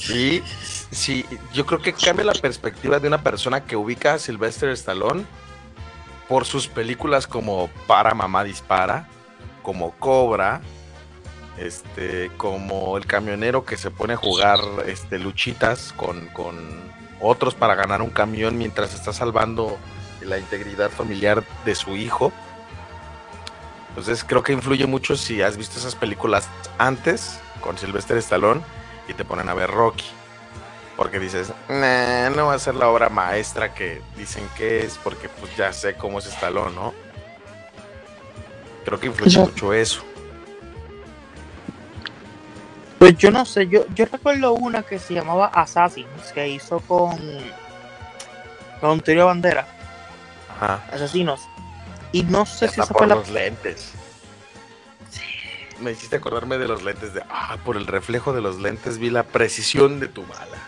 Sí, 0.00 0.42
sí, 0.90 1.26
yo 1.52 1.66
creo 1.66 1.80
que 1.80 1.92
cambia 1.92 2.24
la 2.24 2.32
perspectiva 2.32 2.98
de 2.98 3.08
una 3.08 3.22
persona 3.22 3.64
que 3.64 3.76
ubica 3.76 4.14
a 4.14 4.18
Sylvester 4.18 4.70
Stallone 4.70 5.24
por 6.26 6.46
sus 6.46 6.68
películas 6.68 7.26
como 7.26 7.68
Para 7.86 8.14
Mamá 8.14 8.42
Dispara, 8.44 9.08
como 9.62 9.90
Cobra, 9.92 10.62
este, 11.58 12.30
como 12.38 12.96
el 12.96 13.04
camionero 13.04 13.66
que 13.66 13.76
se 13.76 13.90
pone 13.90 14.14
a 14.14 14.16
jugar 14.16 14.58
este, 14.86 15.18
luchitas 15.18 15.92
con, 15.92 16.26
con 16.28 16.56
otros 17.20 17.54
para 17.54 17.74
ganar 17.74 18.00
un 18.00 18.10
camión 18.10 18.56
mientras 18.56 18.94
está 18.94 19.12
salvando 19.12 19.76
la 20.22 20.38
integridad 20.38 20.90
familiar 20.90 21.44
de 21.66 21.74
su 21.74 21.94
hijo. 21.96 22.32
Entonces 23.90 24.24
creo 24.24 24.42
que 24.42 24.54
influye 24.54 24.86
mucho 24.86 25.14
si 25.16 25.42
has 25.42 25.58
visto 25.58 25.78
esas 25.78 25.94
películas 25.94 26.48
antes 26.78 27.38
con 27.60 27.76
Sylvester 27.76 28.16
Stallone 28.16 28.62
y 29.10 29.14
te 29.14 29.24
ponen 29.24 29.48
a 29.48 29.54
ver 29.54 29.70
Rocky. 29.70 30.06
Porque 30.96 31.18
dices, 31.18 31.52
"Nah, 31.68 32.30
no 32.30 32.46
va 32.46 32.54
a 32.54 32.58
ser 32.58 32.74
la 32.74 32.88
obra 32.88 33.08
maestra 33.08 33.74
que 33.74 34.02
dicen 34.16 34.48
que 34.56 34.84
es, 34.84 34.98
porque 35.02 35.28
pues 35.28 35.54
ya 35.56 35.72
sé 35.72 35.94
cómo 35.94 36.18
es 36.18 36.26
Stallone, 36.26 36.74
¿no? 36.74 36.94
Creo 38.84 39.00
que 39.00 39.06
influye 39.06 39.38
mucho 39.38 39.72
eso. 39.72 40.02
Pues 42.98 43.16
yo 43.16 43.30
no 43.30 43.46
sé, 43.46 43.66
yo, 43.66 43.86
yo 43.94 44.04
recuerdo 44.04 44.52
una 44.52 44.82
que 44.82 44.98
se 44.98 45.14
llamaba 45.14 45.46
Assassins, 45.46 46.32
que 46.34 46.48
hizo 46.48 46.80
con, 46.80 47.18
con 48.80 49.02
Bandera, 49.06 49.66
Ajá. 50.54 50.84
Asesinos. 50.92 51.40
Y 52.12 52.24
no 52.24 52.44
sé 52.44 52.68
si 52.68 52.80
esa 52.80 52.92
por 52.92 52.98
fue 52.98 53.06
la... 53.06 53.14
los 53.14 53.30
lentes. 53.30 53.92
Me 55.80 55.92
hiciste 55.92 56.16
acordarme 56.16 56.58
de 56.58 56.68
los 56.68 56.82
lentes 56.82 57.14
de, 57.14 57.22
ah, 57.30 57.56
por 57.64 57.76
el 57.76 57.86
reflejo 57.86 58.32
de 58.32 58.40
los 58.40 58.58
lentes 58.58 58.98
vi 58.98 59.10
la 59.10 59.22
precisión 59.22 59.98
de 60.00 60.08
tu 60.08 60.22
bala. 60.26 60.58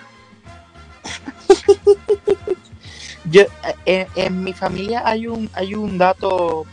Yo, 3.24 3.42
en, 3.84 4.42
mi 4.42 4.52
familia 4.52 5.02
hay 5.04 5.26
un, 5.26 5.48
hay 5.52 5.74
un 5.74 5.98
dato 5.98 6.64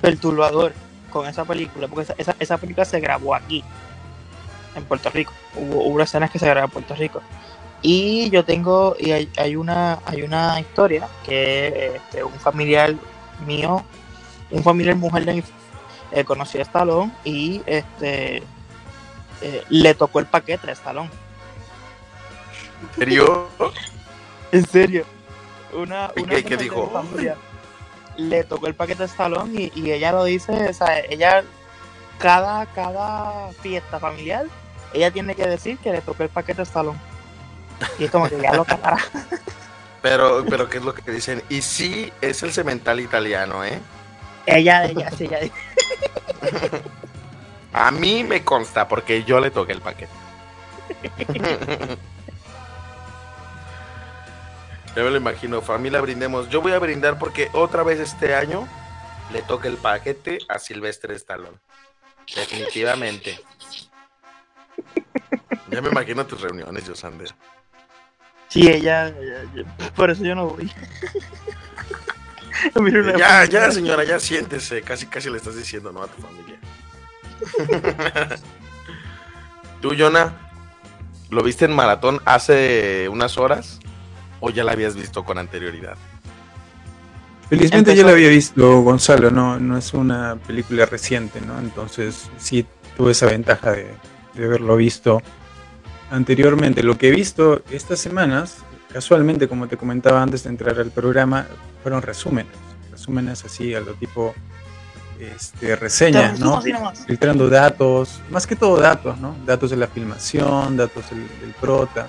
perturbador 0.00 0.72
con 1.10 1.26
esa 1.26 1.44
película, 1.44 1.88
porque 1.88 2.12
esa, 2.16 2.36
esa, 2.38 2.58
película 2.58 2.84
se 2.84 3.00
grabó 3.00 3.34
aquí, 3.34 3.64
en 4.74 4.84
Puerto 4.84 5.10
Rico. 5.10 5.32
Hubo, 5.56 5.84
hubo 5.84 6.00
escenas 6.00 6.30
que 6.30 6.38
se 6.38 6.46
grabaron 6.46 6.70
en 6.70 6.72
Puerto 6.72 6.94
Rico. 6.94 7.20
Y 7.82 8.28
yo 8.30 8.44
tengo, 8.44 8.96
y 8.98 9.12
hay, 9.12 9.28
hay 9.36 9.56
una, 9.56 10.00
hay 10.04 10.22
una 10.22 10.58
historia 10.58 11.08
que 11.24 11.96
este, 11.96 12.24
un 12.24 12.32
familiar 12.34 12.94
mío, 13.46 13.84
un 14.50 14.62
familiar 14.64 14.96
mujer 14.96 15.24
de 15.24 15.34
mi 15.34 15.42
eh, 16.12 16.24
conoció 16.24 16.60
a 16.60 16.62
Stallone 16.64 17.12
y 17.24 17.62
este 17.66 18.42
eh, 19.40 19.64
le 19.68 19.94
tocó 19.94 20.18
el 20.20 20.26
paquete 20.26 20.70
a 20.70 20.72
Stallone. 20.72 21.10
¿En 22.82 22.94
serio? 22.98 23.48
En 24.52 24.66
serio. 24.66 25.04
Una, 25.72 26.10
¿Y 26.16 26.22
una 26.22 26.42
qué- 26.42 26.56
dijo? 26.56 26.88
familia 26.90 27.36
le 28.16 28.42
tocó 28.42 28.66
el 28.66 28.74
paquete 28.74 29.04
de 29.04 29.08
salón 29.08 29.52
y, 29.56 29.70
y 29.76 29.92
ella 29.92 30.10
lo 30.10 30.24
dice, 30.24 30.68
o 30.68 30.72
sea, 30.72 30.98
ella 31.08 31.44
cada, 32.18 32.66
cada 32.66 33.52
fiesta 33.62 34.00
familiar, 34.00 34.46
ella 34.92 35.12
tiene 35.12 35.36
que 35.36 35.46
decir 35.46 35.78
que 35.78 35.92
le 35.92 36.00
tocó 36.00 36.24
el 36.24 36.28
paquete 36.28 36.62
de 36.62 36.66
salón. 36.66 36.98
Y 37.96 38.04
es 38.06 38.10
como 38.10 38.28
que 38.28 38.40
ya 38.40 38.52
lo 38.54 38.64
catará. 38.64 38.98
Pero, 40.02 40.44
pero 40.48 40.68
¿qué 40.68 40.78
es 40.78 40.84
lo 40.84 40.94
que 40.94 41.10
dicen? 41.10 41.42
Y 41.48 41.60
sí, 41.60 42.12
es 42.20 42.44
el 42.44 42.52
cemental 42.52 43.00
italiano, 43.00 43.64
¿eh? 43.64 43.80
Ella, 44.56 44.84
ella, 44.86 45.10
sí, 45.10 45.24
ella 45.24 45.40
A 47.72 47.90
mí 47.90 48.24
me 48.24 48.42
consta 48.44 48.88
porque 48.88 49.24
yo 49.24 49.40
le 49.40 49.50
toqué 49.50 49.72
el 49.72 49.80
paquete. 49.80 50.12
Ya 54.96 55.04
me 55.04 55.10
lo 55.10 55.16
imagino, 55.18 55.60
familia, 55.62 56.00
brindemos. 56.00 56.48
Yo 56.48 56.60
voy 56.60 56.72
a 56.72 56.78
brindar 56.80 57.18
porque 57.20 57.50
otra 57.52 57.84
vez 57.84 58.00
este 58.00 58.34
año 58.34 58.66
le 59.32 59.42
toca 59.42 59.68
el 59.68 59.76
paquete 59.76 60.38
a 60.48 60.58
Silvestre 60.58 61.14
Stallone. 61.14 61.58
Definitivamente. 62.34 63.38
Ya 65.70 65.80
me 65.82 65.90
imagino 65.90 66.26
tus 66.26 66.40
reuniones, 66.40 66.84
Yosander. 66.84 67.32
Sí, 68.48 68.66
ella, 68.68 69.08
ella- 69.08 69.42
ella- 69.54 69.92
por 69.94 70.10
eso 70.10 70.24
yo 70.24 70.34
no 70.34 70.46
voy. 70.48 70.72
Mira 72.80 73.00
una 73.00 73.16
Ya, 73.16 73.44
ya, 73.44 73.70
señora, 73.70 74.04
ya 74.04 74.18
siéntese. 74.20 74.82
Casi, 74.82 75.06
casi 75.06 75.30
le 75.30 75.36
estás 75.38 75.56
diciendo 75.56 75.92
no 75.92 76.02
a 76.02 76.06
tu 76.08 76.20
familia. 76.22 76.58
¿Tú, 79.80 79.92
Jonah, 79.96 80.32
lo 81.30 81.42
viste 81.42 81.64
en 81.66 81.72
maratón 81.72 82.20
hace 82.24 83.08
unas 83.08 83.38
horas 83.38 83.78
o 84.40 84.50
ya 84.50 84.64
la 84.64 84.72
habías 84.72 84.96
visto 84.96 85.24
con 85.24 85.38
anterioridad? 85.38 85.96
Felizmente 87.48 87.92
Empezó- 87.92 87.96
ya 88.02 88.06
la 88.06 88.12
había 88.12 88.28
visto 88.28 88.80
Gonzalo, 88.82 89.30
no, 89.30 89.58
no 89.58 89.78
es 89.78 89.94
una 89.94 90.36
película 90.36 90.84
reciente, 90.86 91.40
¿no? 91.40 91.58
Entonces 91.58 92.28
sí 92.38 92.66
tuve 92.96 93.12
esa 93.12 93.26
ventaja 93.26 93.72
de, 93.72 93.86
de 94.34 94.44
haberlo 94.44 94.76
visto 94.76 95.22
anteriormente. 96.10 96.82
Lo 96.82 96.98
que 96.98 97.08
he 97.08 97.10
visto 97.12 97.62
estas 97.70 98.00
semanas, 98.00 98.58
casualmente, 98.92 99.48
como 99.48 99.68
te 99.68 99.76
comentaba 99.76 100.22
antes 100.22 100.44
de 100.44 100.50
entrar 100.50 100.78
al 100.78 100.90
programa, 100.90 101.46
fueron 101.82 102.02
resúmenes. 102.02 102.52
Resúmenes 102.90 103.44
así 103.44 103.74
a 103.74 103.80
lo 103.80 103.94
tipo 103.94 104.34
este, 105.18 105.76
reseña, 105.76 106.34
Te 106.34 106.40
¿no? 106.40 106.60
filtrando 107.06 107.48
datos, 107.48 108.20
más 108.30 108.46
que 108.46 108.56
todo 108.56 108.78
datos, 108.78 109.18
¿no? 109.18 109.36
Datos 109.44 109.70
de 109.70 109.76
la 109.76 109.88
filmación, 109.88 110.76
datos 110.76 111.10
del, 111.10 111.26
del 111.40 111.52
prota. 111.60 112.08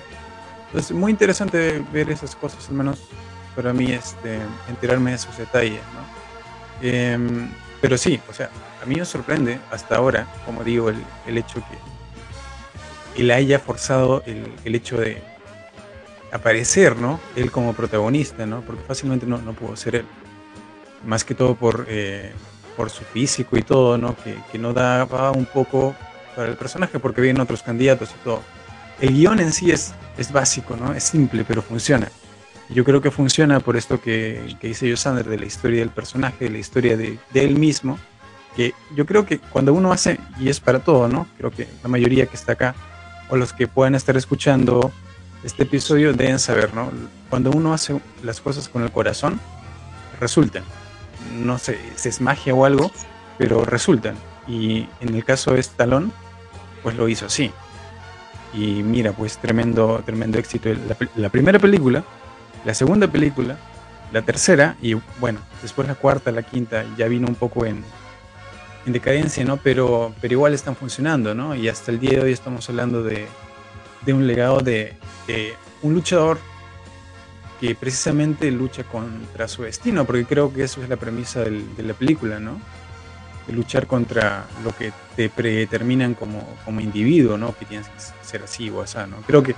Entonces, 0.66 0.92
muy 0.92 1.10
interesante 1.10 1.84
ver 1.92 2.10
esas 2.10 2.36
cosas, 2.36 2.68
al 2.68 2.74
menos 2.74 3.00
para 3.56 3.72
mí, 3.72 3.90
este, 3.90 4.38
enterarme 4.68 5.10
de 5.10 5.16
esos 5.16 5.36
detalles, 5.36 5.80
¿no? 5.94 6.88
Em, 6.88 7.50
pero 7.80 7.98
sí, 7.98 8.20
o 8.28 8.32
sea, 8.32 8.50
a 8.82 8.86
mí 8.86 8.94
me 8.94 9.04
sorprende 9.04 9.58
hasta 9.70 9.96
ahora, 9.96 10.26
como 10.46 10.62
digo, 10.62 10.90
el, 10.90 11.04
el 11.26 11.38
hecho 11.38 11.56
que 11.56 13.20
él 13.20 13.30
haya 13.32 13.58
forzado 13.58 14.22
el, 14.26 14.52
el 14.64 14.74
hecho 14.74 14.96
de 14.98 15.22
aparecer, 16.32 16.96
¿no? 16.96 17.20
Él 17.36 17.50
como 17.50 17.72
protagonista, 17.72 18.46
¿no? 18.46 18.60
Porque 18.62 18.82
fácilmente 18.86 19.26
no, 19.26 19.38
no 19.38 19.52
pudo 19.52 19.76
ser 19.76 19.96
él. 19.96 20.06
Más 21.04 21.24
que 21.24 21.34
todo 21.34 21.54
por, 21.54 21.86
eh, 21.88 22.32
por 22.76 22.90
su 22.90 23.04
físico 23.04 23.56
y 23.56 23.62
todo, 23.62 23.98
¿no? 23.98 24.16
Que, 24.16 24.36
que 24.52 24.58
no 24.58 24.72
daba 24.72 25.32
un 25.32 25.46
poco 25.46 25.94
para 26.36 26.48
el 26.48 26.56
personaje 26.56 26.98
porque 26.98 27.20
vienen 27.20 27.42
otros 27.42 27.62
candidatos 27.62 28.10
y 28.10 28.24
todo. 28.24 28.42
El 29.00 29.14
guion 29.14 29.40
en 29.40 29.52
sí 29.52 29.70
es, 29.70 29.94
es 30.18 30.30
básico, 30.30 30.76
¿no? 30.76 30.92
Es 30.92 31.04
simple, 31.04 31.44
pero 31.46 31.62
funciona. 31.62 32.08
Yo 32.68 32.84
creo 32.84 33.00
que 33.00 33.10
funciona 33.10 33.58
por 33.58 33.76
esto 33.76 34.00
que, 34.00 34.56
que 34.60 34.68
dice 34.68 34.88
Yosander 34.88 35.26
de 35.26 35.38
la 35.38 35.46
historia 35.46 35.80
del 35.80 35.90
personaje, 35.90 36.44
de 36.44 36.50
la 36.50 36.58
historia 36.58 36.96
de, 36.96 37.18
de 37.32 37.44
él 37.44 37.58
mismo, 37.58 37.98
que 38.54 38.74
yo 38.94 39.06
creo 39.06 39.26
que 39.26 39.38
cuando 39.38 39.72
uno 39.72 39.92
hace, 39.92 40.18
y 40.38 40.48
es 40.48 40.60
para 40.60 40.80
todo, 40.80 41.08
¿no? 41.08 41.26
Creo 41.38 41.50
que 41.50 41.66
la 41.82 41.88
mayoría 41.88 42.26
que 42.26 42.36
está 42.36 42.52
acá, 42.52 42.74
o 43.28 43.36
los 43.36 43.52
que 43.52 43.66
puedan 43.66 43.94
estar 43.94 44.16
escuchando 44.16 44.92
este 45.42 45.62
episodio, 45.62 46.12
deben 46.12 46.38
saber, 46.38 46.74
¿no? 46.74 46.90
Cuando 47.28 47.50
uno 47.50 47.72
hace 47.72 48.00
las 48.22 48.40
cosas 48.40 48.68
con 48.68 48.82
el 48.82 48.92
corazón, 48.92 49.40
resultan. 50.20 50.64
No 51.34 51.58
sé 51.58 51.78
si 51.96 52.08
es 52.08 52.20
magia 52.20 52.54
o 52.54 52.64
algo, 52.64 52.90
pero 53.38 53.64
resultan. 53.64 54.16
Y 54.46 54.88
en 55.00 55.14
el 55.14 55.24
caso 55.24 55.52
de 55.52 55.60
Stallone, 55.60 56.10
pues 56.82 56.96
lo 56.96 57.08
hizo 57.08 57.26
así. 57.26 57.50
Y 58.52 58.82
mira, 58.82 59.12
pues 59.12 59.38
tremendo, 59.38 60.02
tremendo 60.04 60.38
éxito. 60.38 60.68
La, 60.68 60.96
la 61.16 61.28
primera 61.28 61.58
película, 61.58 62.04
la 62.64 62.74
segunda 62.74 63.06
película, 63.08 63.56
la 64.12 64.22
tercera, 64.22 64.76
y 64.82 64.94
bueno, 65.20 65.40
después 65.62 65.86
la 65.86 65.94
cuarta, 65.94 66.32
la 66.32 66.42
quinta, 66.42 66.84
ya 66.98 67.06
vino 67.06 67.28
un 67.28 67.36
poco 67.36 67.64
en, 67.64 67.84
en 68.86 68.92
decadencia, 68.92 69.44
¿no? 69.44 69.56
Pero, 69.56 70.12
pero 70.20 70.34
igual 70.34 70.52
están 70.52 70.76
funcionando, 70.76 71.34
¿no? 71.34 71.54
Y 71.54 71.68
hasta 71.68 71.92
el 71.92 72.00
día 72.00 72.18
de 72.18 72.20
hoy 72.20 72.32
estamos 72.32 72.68
hablando 72.68 73.02
de, 73.02 73.28
de 74.02 74.12
un 74.12 74.26
legado 74.26 74.60
de, 74.60 74.96
un 75.82 75.94
luchador 75.94 76.38
que 77.60 77.74
precisamente 77.74 78.50
lucha 78.50 78.84
contra 78.84 79.46
su 79.46 79.62
destino, 79.62 80.04
porque 80.04 80.24
creo 80.24 80.52
que 80.52 80.64
eso 80.64 80.82
es 80.82 80.88
la 80.88 80.96
premisa 80.96 81.40
de 81.40 81.82
la 81.82 81.94
película, 81.94 82.40
¿no? 82.40 82.60
De 83.46 83.52
luchar 83.52 83.86
contra 83.86 84.46
lo 84.64 84.74
que 84.74 84.92
te 85.16 85.28
predeterminan 85.28 86.14
como, 86.14 86.56
como 86.64 86.80
individuo, 86.80 87.36
¿no? 87.36 87.54
Que 87.56 87.66
tienes 87.66 87.88
que 87.88 88.26
ser 88.26 88.42
así 88.42 88.70
o 88.70 88.80
así, 88.82 88.98
¿no? 89.08 89.18
Creo 89.26 89.42
que 89.42 89.54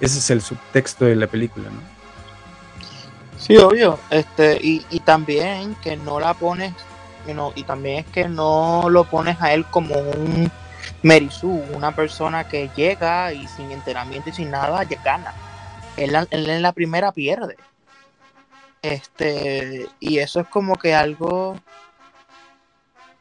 ese 0.00 0.18
es 0.18 0.30
el 0.30 0.42
subtexto 0.42 1.06
de 1.06 1.16
la 1.16 1.26
película, 1.26 1.70
¿no? 1.70 1.80
Sí, 3.38 3.56
obvio. 3.56 3.98
Este, 4.10 4.58
y, 4.62 4.84
y 4.90 5.00
también 5.00 5.74
que 5.76 5.96
no 5.96 6.20
la 6.20 6.34
pones, 6.34 6.74
y 7.54 7.64
también 7.64 7.98
es 7.98 8.06
que 8.06 8.28
no 8.28 8.88
lo 8.88 9.04
pones 9.04 9.40
a 9.40 9.52
él 9.52 9.64
como 9.66 9.94
un 9.94 10.50
Merizú, 11.02 11.50
una 11.74 11.94
persona 11.94 12.48
que 12.48 12.70
llega 12.76 13.32
y 13.32 13.46
sin 13.48 13.70
entrenamiento 13.70 14.30
y 14.30 14.32
sin 14.32 14.50
nada 14.50 14.84
gana. 15.04 15.32
Él, 15.96 16.14
en 16.30 16.62
la 16.62 16.72
primera 16.72 17.12
pierde. 17.12 17.56
Este, 18.82 19.86
y 20.00 20.18
eso 20.18 20.40
es 20.40 20.46
como 20.48 20.76
que 20.76 20.94
algo 20.94 21.58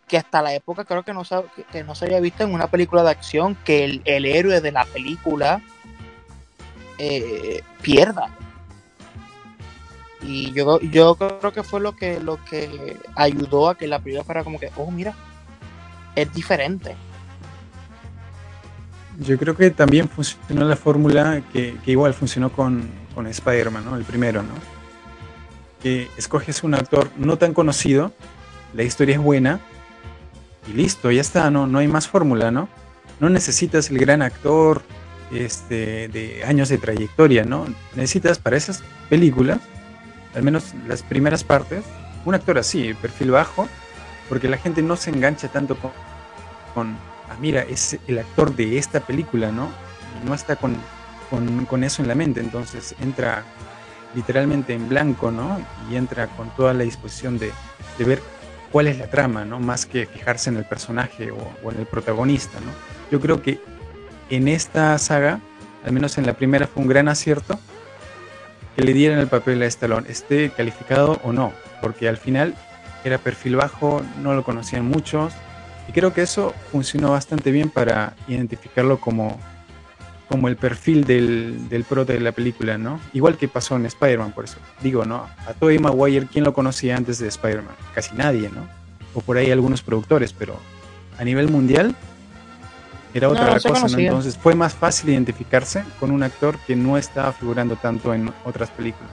que 0.08 0.18
hasta 0.18 0.42
la 0.42 0.54
época 0.54 0.86
creo 0.86 1.02
que 1.04 1.14
no 1.14 1.26
se, 1.26 1.38
que- 1.72 1.84
no 1.84 1.96
se 1.96 2.06
había 2.06 2.20
visto 2.20 2.44
en 2.44 2.54
una 2.54 2.68
película 2.68 3.02
de 3.04 3.10
acción 3.10 3.56
que 3.66 3.84
el, 3.84 4.02
el 4.06 4.26
héroe 4.26 4.62
de 4.62 4.72
la 4.72 4.86
película 4.86 5.62
eh, 7.00 7.64
pierda. 7.82 8.30
Y 10.22 10.52
yo, 10.54 10.80
yo 10.82 11.16
creo 11.16 11.52
que 11.54 11.64
fue 11.64 11.80
lo 11.80 11.96
que, 11.96 12.20
lo 12.20 12.44
que 12.46 12.98
ayudó 13.16 13.70
a 13.70 13.76
que 13.76 13.88
la 13.88 14.00
película 14.00 14.24
fuera 14.24 14.44
como 14.44 14.60
que, 14.60 14.72
oh, 14.76 14.92
mira, 14.92 15.14
es 16.16 16.32
diferente. 16.34 16.96
Yo 19.20 19.38
creo 19.38 19.56
que 19.56 19.72
también 19.72 20.10
funcionó 20.10 20.66
la 20.66 20.76
fórmula 20.76 21.42
que, 21.54 21.78
que 21.84 21.92
igual 21.92 22.14
funcionó 22.14 22.52
con, 22.52 22.90
con 23.14 23.28
Spider-Man, 23.28 23.86
¿no? 23.86 23.96
El 23.96 24.04
primero, 24.04 24.44
¿no? 24.44 24.54
Que 25.82 26.10
escoges 26.18 26.64
un 26.64 26.74
actor 26.74 27.10
no 27.18 27.38
tan 27.38 27.54
conocido, 27.54 28.12
la 28.74 28.84
historia 28.84 29.16
es 29.16 29.22
buena 29.22 29.62
y 30.68 30.74
listo, 30.74 31.12
ya 31.12 31.22
está, 31.22 31.50
no, 31.50 31.66
no 31.68 31.80
hay 31.80 31.88
más 31.88 32.08
fórmula, 32.08 32.52
¿no? 32.52 32.68
No 33.20 33.30
necesitas 33.30 33.90
el 33.90 33.98
gran 33.98 34.22
actor 34.22 34.82
este, 35.32 36.08
de 36.10 36.44
años 36.46 36.70
de 36.70 36.78
trayectoria, 36.78 37.46
¿no? 37.46 37.66
Necesitas 37.96 38.40
para 38.40 38.58
esas 38.58 38.84
películas, 39.10 39.60
al 40.36 40.44
menos 40.44 40.74
las 40.88 41.04
primeras 41.04 41.44
partes, 41.44 41.84
un 42.26 42.36
actor 42.36 42.58
así, 42.58 42.94
perfil 42.96 43.32
bajo, 43.32 43.70
porque 44.28 44.50
la 44.50 44.58
gente 44.58 44.82
no 44.82 44.96
se 44.98 45.12
engancha 45.12 45.48
tanto 45.48 45.78
con, 45.78 45.92
con 46.74 46.98
ah, 47.36 47.40
mira, 47.42 47.62
es 47.62 47.98
el 48.08 48.20
actor 48.20 48.56
de 48.56 48.78
esta 48.78 49.00
película, 49.00 49.52
¿no? 49.52 49.70
No 50.26 50.34
está 50.34 50.56
con, 50.56 50.76
con, 51.30 51.66
con 51.66 51.84
eso 51.84 52.02
en 52.02 52.08
la 52.08 52.16
mente, 52.16 52.40
entonces 52.40 52.96
entra 53.02 53.44
literalmente 54.14 54.74
en 54.74 54.88
blanco, 54.88 55.32
¿no? 55.32 55.60
Y 55.90 55.96
entra 55.96 56.28
con 56.28 56.50
toda 56.56 56.74
la 56.74 56.84
disposición 56.84 57.38
de, 57.38 57.52
de 57.98 58.06
ver 58.06 58.22
cuál 58.72 58.88
es 58.88 58.98
la 58.98 59.10
trama, 59.10 59.46
¿no? 59.46 59.60
Más 59.60 59.86
que 59.86 60.06
fijarse 60.06 60.50
en 60.50 60.58
el 60.58 60.66
personaje 60.66 61.32
o, 61.32 61.38
o 61.64 61.72
en 61.72 61.80
el 61.80 61.86
protagonista, 61.86 62.60
¿no? 62.60 62.72
Yo 63.12 63.20
creo 63.20 63.42
que 63.42 63.60
en 64.30 64.48
esta 64.48 64.98
saga, 64.98 65.40
al 65.86 65.92
menos 65.92 66.18
en 66.18 66.26
la 66.26 66.34
primera, 66.34 66.68
fue 66.68 66.82
un 66.82 66.90
gran 66.90 67.08
acierto 67.08 67.60
que 68.76 68.84
le 68.84 68.94
dieran 68.94 69.20
el 69.20 69.28
papel 69.28 69.62
a 69.62 69.66
Stallone, 69.66 70.10
esté 70.10 70.50
calificado 70.50 71.20
o 71.24 71.32
no, 71.32 71.54
porque 71.82 72.10
al 72.10 72.18
final 72.18 72.56
era 73.04 73.18
perfil 73.18 73.56
bajo, 73.56 74.02
no 74.22 74.34
lo 74.34 74.44
conocían 74.44 74.86
muchos, 74.86 75.34
y 75.88 75.92
creo 75.92 76.14
que 76.14 76.22
eso 76.22 76.54
funcionó 76.72 77.12
bastante 77.12 77.52
bien 77.52 77.70
para 77.70 78.16
identificarlo 78.28 79.00
como, 79.00 79.40
como 80.28 80.48
el 80.48 80.56
perfil 80.58 81.04
del, 81.06 81.70
del 81.70 81.84
prota 81.84 82.14
de 82.14 82.20
la 82.20 82.32
película, 82.32 82.78
¿no? 82.78 83.00
Igual 83.14 83.38
que 83.38 83.48
pasó 83.48 83.76
en 83.76 83.86
Spider-Man, 83.86 84.32
por 84.32 84.46
eso. 84.46 84.58
Digo, 84.82 85.06
¿no? 85.06 85.28
A 85.48 85.54
Tobey 85.54 85.78
Maguire, 85.80 86.28
¿quién 86.32 86.44
lo 86.44 86.54
conocía 86.54 86.98
antes 86.98 87.20
de 87.20 87.28
Spider-Man? 87.28 87.76
Casi 87.94 88.16
nadie, 88.16 88.50
¿no? 88.50 88.68
O 89.14 89.22
por 89.22 89.38
ahí 89.38 89.52
algunos 89.52 89.82
productores, 89.82 90.34
pero 90.34 90.60
a 91.18 91.24
nivel 91.24 91.50
mundial, 91.50 91.96
Era 93.14 93.30
otra 93.30 93.46
No, 93.46 93.52
la 93.54 93.60
se 93.62 93.70
cosa, 93.70 93.88
¿no? 93.88 93.98
Entonces 93.98 94.38
fue 94.38 94.56
más 94.56 94.74
fácil 94.74 95.10
identificarse 95.12 95.86
con 96.02 96.12
un 96.12 96.22
actor 96.24 96.58
que 96.68 96.76
no 96.76 96.98
estaba 96.98 97.32
figurando 97.32 97.78
tanto 97.78 98.14
en 98.14 98.34
otras 98.44 98.70
películas. 98.72 99.10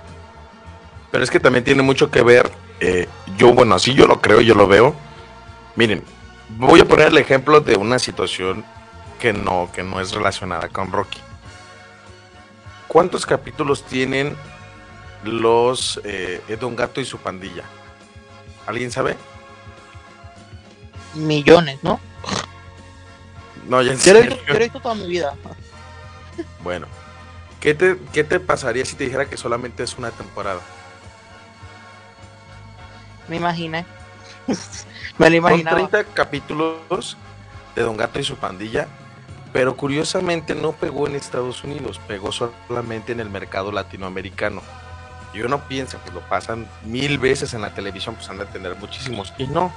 Pero 1.13 1.23
es 1.23 1.31
que 1.31 1.39
también 1.39 1.63
tiene 1.63 1.83
mucho 1.83 2.11
que 2.11 2.23
ver. 2.23 2.51
eh, 2.81 3.07
yo, 3.39 3.53
bueno, 3.55 3.77
así 3.77 3.95
yo 3.95 4.07
lo 4.09 4.21
creo, 4.21 4.41
yo 4.41 4.55
lo 4.57 4.67
veo. 4.67 4.97
Miren, 5.77 6.03
voy 6.59 6.81
a 6.81 6.85
poner 6.85 7.09
el 7.09 7.19
ejemplo 7.19 7.61
de 7.61 7.77
una 7.77 7.99
situación 7.99 8.65
que 9.21 9.33
no, 9.33 9.71
que 9.73 9.83
no 9.83 10.01
es 10.01 10.13
relacionada 10.13 10.69
con 10.69 10.91
Rocky. 10.93 11.21
¿Cuántos 12.89 13.25
capítulos 13.25 13.85
tienen 13.85 14.37
los 15.25 16.01
eh, 16.05 16.43
Don 16.61 16.77
Gato 16.77 17.01
y 17.01 17.05
su 17.05 17.19
pandilla? 17.19 17.65
¿Alguien 18.67 18.91
sabe? 18.91 19.17
Millones, 21.15 21.79
¿no? 21.83 22.01
No, 23.69 23.83
ya 23.83 23.93
en 23.93 23.99
Yo 24.01 24.13
lo 24.13 24.19
he 24.19 24.23
serio. 24.23 24.31
visto, 24.31 24.47
yo 24.47 24.53
lo 24.55 24.59
he 24.59 24.63
visto 24.65 24.81
toda 24.81 24.95
mi 24.95 25.07
vida. 25.07 25.35
Bueno, 26.63 26.87
¿qué 27.61 27.75
te, 27.75 27.99
¿qué 28.13 28.25
te 28.25 28.41
pasaría 28.41 28.85
si 28.85 28.97
te 28.97 29.05
dijera 29.05 29.29
que 29.29 29.37
solamente 29.37 29.83
es 29.83 29.97
una 29.99 30.11
temporada? 30.11 30.61
Me 33.29 33.37
imaginé. 33.37 33.87
Me 35.19 35.27
lo 35.27 35.27
Son 35.27 35.35
imaginaba. 35.35 35.89
30 35.89 36.05
capítulos 36.15 37.17
de 37.75 37.83
Don 37.83 37.97
Gato 37.97 38.19
y 38.19 38.25
su 38.25 38.37
pandilla, 38.37 38.89
pero 39.53 39.77
curiosamente 39.77 40.55
no 40.55 40.73
pegó 40.73 41.07
en 41.07 41.17
Estados 41.17 41.63
Unidos, 41.65 42.01
pegó 42.07 42.33
solamente 42.33 43.13
en 43.13 43.21
el 43.21 43.31
mercado 43.31 43.73
latinoamericano. 43.73 44.63
Y 45.35 45.41
uno 45.41 45.67
piensa, 45.67 45.99
pues 45.99 46.15
lo 46.15 46.21
pasan 46.21 46.69
mil 46.85 47.19
veces 47.19 47.55
en 47.55 47.63
la 47.63 47.75
televisión, 47.75 48.15
pues 48.15 48.29
han 48.29 48.39
de 48.39 48.47
tener 48.47 48.77
muchísimos. 48.77 49.33
Y 49.39 49.47
no. 49.47 49.73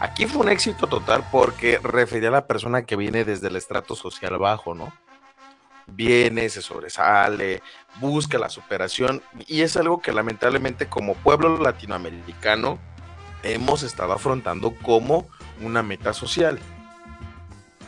Aquí 0.00 0.26
fue 0.26 0.42
un 0.42 0.48
éxito 0.48 0.86
total 0.86 1.24
porque 1.30 1.78
refería 1.82 2.28
a 2.28 2.32
la 2.32 2.46
persona 2.46 2.82
que 2.82 2.96
viene 2.96 3.24
desde 3.24 3.48
el 3.48 3.56
estrato 3.56 3.94
social 3.94 4.38
bajo, 4.38 4.74
¿no? 4.74 4.92
Viene, 5.86 6.48
se 6.48 6.60
sobresale, 6.62 7.62
busca 8.00 8.38
la 8.38 8.50
superación 8.50 9.22
y 9.46 9.62
es 9.62 9.76
algo 9.76 10.02
que 10.02 10.12
lamentablemente 10.12 10.86
como 10.88 11.14
pueblo 11.14 11.58
latinoamericano 11.58 12.78
hemos 13.52 13.82
estado 13.82 14.12
afrontando 14.12 14.72
como 14.74 15.28
una 15.60 15.82
meta 15.82 16.12
social. 16.12 16.58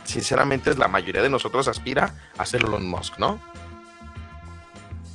Sinceramente, 0.03 0.73
la 0.75 0.87
mayoría 0.87 1.21
de 1.21 1.29
nosotros 1.29 1.67
aspira 1.67 2.15
a 2.37 2.45
ser 2.45 2.61
Elon 2.61 2.87
Musk, 2.87 3.19
¿no? 3.19 3.39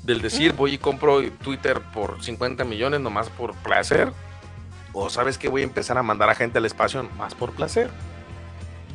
Del 0.05 0.21
decir, 0.21 0.53
voy 0.53 0.75
y 0.75 0.79
compro 0.79 1.23
Twitter 1.31 1.81
por 1.81 2.23
50 2.23 2.65
millones 2.65 3.01
nomás 3.01 3.31
por 3.31 3.55
placer. 3.55 4.13
O 4.93 5.11
sabes 5.11 5.39
que 5.39 5.49
voy 5.49 5.63
a 5.63 5.65
empezar 5.65 5.99
a 5.99 6.03
mandar 6.03 6.29
a 6.31 6.35
gente 6.35 6.59
al 6.59 6.67
espacio 6.67 7.03
más 7.19 7.35
por 7.35 7.53
placer. 7.53 7.91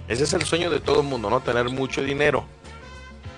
Ese 0.08 0.24
es 0.24 0.34
el 0.34 0.44
sueño 0.44 0.70
de 0.70 0.80
todo 0.80 1.02
el 1.02 1.08
mundo, 1.08 1.30
¿no? 1.30 1.42
Tener 1.42 1.70
mucho 1.70 2.02
dinero. 2.02 2.46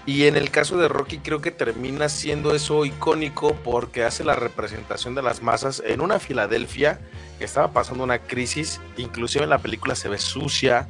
Y 0.05 0.25
en 0.25 0.35
el 0.35 0.49
caso 0.49 0.77
de 0.77 0.87
Rocky 0.87 1.19
creo 1.19 1.41
que 1.41 1.51
termina 1.51 2.09
siendo 2.09 2.55
eso 2.55 2.85
icónico 2.85 3.55
porque 3.63 4.03
hace 4.03 4.23
la 4.23 4.35
representación 4.35 5.13
de 5.13 5.21
las 5.21 5.43
masas 5.43 5.83
en 5.85 6.01
una 6.01 6.19
Filadelfia 6.19 6.99
que 7.37 7.45
estaba 7.45 7.71
pasando 7.71 8.03
una 8.03 8.19
crisis, 8.19 8.81
inclusive 8.97 9.43
en 9.43 9.51
la 9.51 9.59
película 9.59 9.93
se 9.93 10.09
ve 10.09 10.17
sucia, 10.17 10.87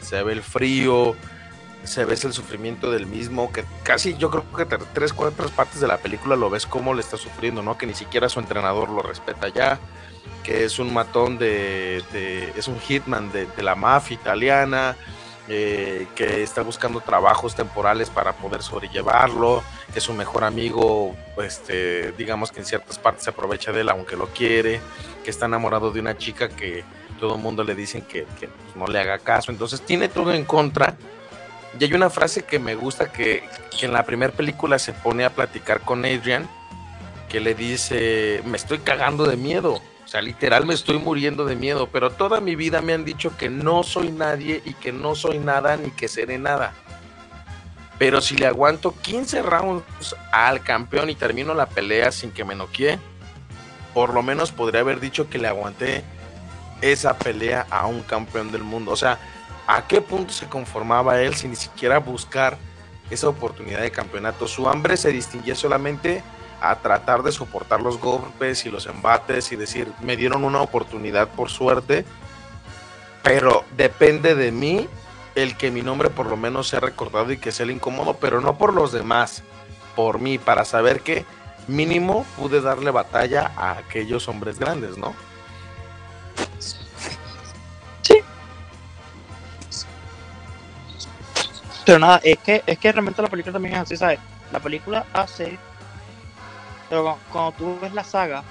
se 0.00 0.22
ve 0.22 0.32
el 0.32 0.42
frío, 0.42 1.14
se 1.84 2.06
ve 2.06 2.14
el 2.14 2.32
sufrimiento 2.32 2.90
del 2.90 3.06
mismo, 3.06 3.52
que 3.52 3.64
casi 3.82 4.16
yo 4.16 4.30
creo 4.30 4.44
que 4.56 4.64
tres, 4.94 5.12
cuatro 5.12 5.48
partes 5.50 5.80
de 5.80 5.86
la 5.86 5.98
película 5.98 6.34
lo 6.34 6.48
ves 6.48 6.66
cómo 6.66 6.94
le 6.94 7.00
está 7.00 7.18
sufriendo, 7.18 7.62
¿no? 7.62 7.76
Que 7.76 7.86
ni 7.86 7.94
siquiera 7.94 8.30
su 8.30 8.40
entrenador 8.40 8.88
lo 8.88 9.02
respeta 9.02 9.48
ya, 9.48 9.78
que 10.42 10.64
es 10.64 10.78
un 10.78 10.92
matón 10.92 11.36
de, 11.36 12.02
es 12.56 12.68
un 12.68 12.80
hitman 12.80 13.30
de 13.30 13.62
la 13.62 13.74
mafia 13.74 14.14
italiana, 14.14 14.96
eh, 15.46 16.06
que 16.14 16.42
está 16.42 16.62
buscando 16.62 17.00
trabajos 17.00 17.54
temporales 17.54 18.08
para 18.08 18.32
poder 18.32 18.62
sobrellevarlo, 18.62 19.62
que 19.92 20.00
su 20.00 20.14
mejor 20.14 20.42
amigo, 20.42 21.14
este, 21.36 22.12
digamos 22.12 22.50
que 22.50 22.60
en 22.60 22.66
ciertas 22.66 22.98
partes 22.98 23.24
se 23.24 23.30
aprovecha 23.30 23.70
de 23.70 23.82
él 23.82 23.90
aunque 23.90 24.16
lo 24.16 24.28
quiere, 24.28 24.80
que 25.22 25.30
está 25.30 25.44
enamorado 25.44 25.90
de 25.90 26.00
una 26.00 26.16
chica 26.16 26.48
que 26.48 26.82
todo 27.20 27.34
el 27.34 27.42
mundo 27.42 27.62
le 27.62 27.74
dicen 27.74 28.02
que, 28.02 28.26
no 28.74 28.86
le 28.86 28.98
haga 28.98 29.18
caso, 29.18 29.52
entonces 29.52 29.82
tiene 29.82 30.08
todo 30.08 30.32
en 30.32 30.44
contra. 30.44 30.96
Y 31.78 31.84
hay 31.84 31.92
una 31.92 32.08
frase 32.08 32.44
que 32.44 32.58
me 32.58 32.74
gusta 32.74 33.12
que, 33.12 33.42
en 33.82 33.92
la 33.92 34.04
primera 34.04 34.32
película 34.32 34.78
se 34.78 34.94
pone 34.94 35.26
a 35.26 35.30
platicar 35.30 35.80
con 35.80 36.06
Adrian, 36.06 36.48
que 37.28 37.40
le 37.40 37.54
dice, 37.54 38.40
me 38.46 38.56
estoy 38.56 38.78
cagando 38.78 39.26
de 39.26 39.36
miedo, 39.36 39.82
sea, 40.14 40.22
literal 40.22 40.64
me 40.64 40.74
estoy 40.74 40.98
muriendo 40.98 41.44
de 41.44 41.56
miedo, 41.56 41.88
pero 41.90 42.10
toda 42.10 42.40
mi 42.40 42.54
vida 42.54 42.80
me 42.80 42.92
han 42.92 43.04
dicho 43.04 43.36
que 43.36 43.50
no 43.50 43.82
soy 43.82 44.12
nadie 44.12 44.62
y 44.64 44.74
que 44.74 44.92
no 44.92 45.16
soy 45.16 45.40
nada 45.40 45.76
ni 45.76 45.90
que 45.90 46.06
seré 46.06 46.38
nada. 46.38 46.72
Pero 47.98 48.20
si 48.20 48.36
le 48.36 48.46
aguanto 48.46 48.94
15 49.02 49.42
rounds 49.42 50.14
al 50.30 50.62
campeón 50.62 51.10
y 51.10 51.16
termino 51.16 51.52
la 51.52 51.66
pelea 51.66 52.12
sin 52.12 52.30
que 52.30 52.44
me 52.44 52.54
noquee, 52.54 52.96
por 53.92 54.14
lo 54.14 54.22
menos 54.22 54.52
podría 54.52 54.82
haber 54.82 55.00
dicho 55.00 55.28
que 55.28 55.38
le 55.38 55.48
aguanté 55.48 56.04
esa 56.80 57.18
pelea 57.18 57.66
a 57.68 57.86
un 57.86 58.02
campeón 58.02 58.52
del 58.52 58.62
mundo. 58.62 58.92
O 58.92 58.96
sea, 58.96 59.18
¿a 59.66 59.84
qué 59.88 60.00
punto 60.00 60.32
se 60.32 60.46
conformaba 60.46 61.20
él 61.22 61.34
sin 61.34 61.50
ni 61.50 61.56
siquiera 61.56 61.98
buscar 61.98 62.56
esa 63.10 63.28
oportunidad 63.28 63.80
de 63.80 63.90
campeonato? 63.90 64.46
Su 64.46 64.68
hambre 64.68 64.96
se 64.96 65.10
distinguía 65.10 65.56
solamente 65.56 66.22
a 66.70 66.76
tratar 66.76 67.22
de 67.22 67.32
soportar 67.32 67.80
los 67.80 67.98
golpes 67.98 68.64
y 68.66 68.70
los 68.70 68.86
embates 68.86 69.52
y 69.52 69.56
decir, 69.56 69.92
me 70.00 70.16
dieron 70.16 70.44
una 70.44 70.62
oportunidad 70.62 71.28
por 71.28 71.50
suerte, 71.50 72.04
pero 73.22 73.64
depende 73.76 74.34
de 74.34 74.52
mí 74.52 74.88
el 75.34 75.56
que 75.56 75.70
mi 75.70 75.82
nombre 75.82 76.10
por 76.10 76.26
lo 76.26 76.36
menos 76.36 76.68
sea 76.68 76.80
recordado 76.80 77.32
y 77.32 77.38
que 77.38 77.52
sea 77.52 77.64
el 77.64 77.72
incómodo, 77.72 78.16
pero 78.20 78.40
no 78.40 78.56
por 78.56 78.72
los 78.72 78.92
demás, 78.92 79.42
por 79.96 80.20
mí, 80.20 80.38
para 80.38 80.64
saber 80.64 81.00
que 81.00 81.24
mínimo 81.66 82.24
pude 82.36 82.60
darle 82.60 82.90
batalla 82.90 83.52
a 83.56 83.78
aquellos 83.78 84.28
hombres 84.28 84.58
grandes, 84.58 84.96
¿no? 84.96 85.14
Pero 91.84 91.98
nada, 91.98 92.20
es 92.22 92.38
que, 92.38 92.62
es 92.66 92.78
que 92.78 92.92
realmente 92.92 93.20
la 93.20 93.28
película 93.28 93.52
también 93.52 93.74
es 93.74 93.80
así, 93.80 93.96
¿sabes? 93.96 94.18
La 94.52 94.60
película 94.60 95.04
hace. 95.12 95.58
Pero 96.88 97.04
cu- 97.04 97.18
cuando 97.32 97.52
tú 97.52 97.78
ves 97.80 97.92
la 97.94 98.04
saga, 98.04 98.42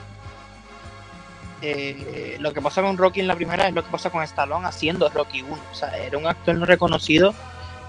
eh, 1.62 2.38
lo 2.40 2.52
que 2.54 2.62
pasa 2.62 2.82
con 2.82 2.98
Rocky 2.98 3.22
en 3.22 3.28
la 3.28 3.36
primera 3.36 3.68
es 3.68 3.74
lo 3.74 3.84
que 3.84 3.92
pasa 3.92 4.10
con 4.10 4.22
Stallone 4.24 4.68
haciendo 4.68 5.10
Rocky 5.10 5.42
1. 5.42 5.58
O 5.72 5.76
sea, 5.76 5.98
era 5.98 6.18
un 6.18 6.28
actor 6.28 6.56
no 6.56 6.66
reconocido 6.66 7.34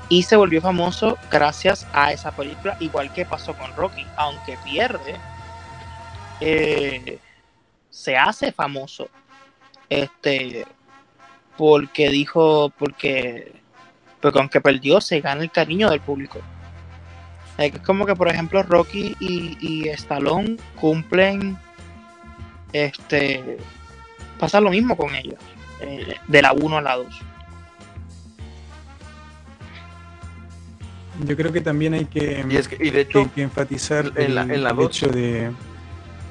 y 0.08 0.22
se 0.22 0.36
volvió 0.36 0.60
famoso 0.60 1.18
gracias 1.30 1.86
a 1.92 2.12
esa 2.12 2.30
película, 2.32 2.76
igual 2.80 3.12
que 3.12 3.24
pasó 3.24 3.54
con 3.54 3.74
Rocky. 3.74 4.06
Aunque 4.16 4.56
pierde, 4.64 5.16
eh, 6.40 7.18
se 7.90 8.16
hace 8.16 8.52
famoso. 8.52 9.08
Este. 9.88 10.66
Porque 11.56 12.10
dijo. 12.10 12.70
Porque 12.78 13.52
porque 14.20 14.38
aunque 14.38 14.60
perdió, 14.60 15.00
se 15.02 15.20
gana 15.20 15.42
el 15.42 15.50
cariño 15.50 15.90
del 15.90 16.00
público. 16.00 16.38
Es 17.58 17.70
que 17.70 17.76
es 17.78 17.82
como 17.84 18.04
que, 18.06 18.16
por 18.16 18.28
ejemplo, 18.28 18.62
Rocky 18.62 19.14
y, 19.20 19.56
y 19.60 19.88
Stallone 19.90 20.56
cumplen. 20.80 21.56
Este. 22.72 23.58
Pasa 24.38 24.60
lo 24.60 24.70
mismo 24.70 24.96
con 24.96 25.14
ellos. 25.14 25.38
eh, 25.80 26.16
de 26.26 26.42
la 26.42 26.52
1 26.52 26.78
a 26.78 26.80
la 26.80 26.96
2. 26.96 27.06
Yo 31.26 31.36
creo 31.36 31.52
que 31.52 31.60
también 31.60 31.94
hay 31.94 32.06
que, 32.06 32.44
Y, 32.48 32.56
es 32.56 32.66
que, 32.66 32.76
y 32.84 32.90
de 32.90 33.02
hecho, 33.02 33.30
que 33.32 33.42
enfatizar 33.42 34.10
en 34.16 34.34
la- 34.34 34.42
el, 34.42 34.50
en 34.50 34.62
la 34.64 34.70
el 34.70 34.76
dos- 34.76 34.86
hecho 34.96 35.08
de... 35.08 35.44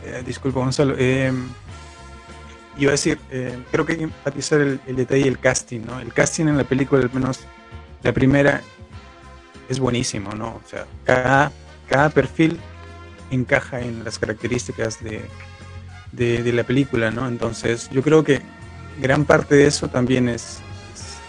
eh, 0.03 0.23
disculpa, 0.25 0.59
Gonzalo. 0.59 0.95
eh, 0.97 1.31
iba 2.77 2.89
a 2.89 2.91
decir, 2.91 3.17
eh, 3.31 3.57
creo 3.71 3.85
que 3.85 3.93
hay 3.93 3.97
que 3.99 4.03
enfatizar 4.05 4.59
el, 4.59 4.81
el 4.85 4.95
detalle 4.97 5.23
del 5.23 5.39
casting, 5.39 5.81
¿no? 5.85 5.99
El 6.01 6.11
casting 6.13 6.47
en 6.47 6.57
la 6.57 6.65
película, 6.65 7.01
al 7.01 7.11
menos 7.13 7.39
la 8.01 8.11
primera, 8.11 8.61
es 9.69 9.79
buenísimo, 9.79 10.31
¿no? 10.31 10.47
O 10.47 10.61
sea, 10.67 10.85
cada, 11.03 11.51
cada 11.87 12.09
perfil 12.09 12.59
encaja 13.31 13.81
en 13.81 14.03
las 14.03 14.19
características 14.19 15.03
de, 15.03 15.21
de, 16.11 16.53
la 16.53 16.63
película, 16.63 17.11
¿no? 17.11 17.27
Entonces, 17.27 17.89
yo 17.91 18.01
creo 18.01 18.23
que 18.23 18.41
gran 19.01 19.25
parte 19.25 19.55
de 19.55 19.67
eso 19.67 19.87
también 19.87 20.29
es, 20.29 20.59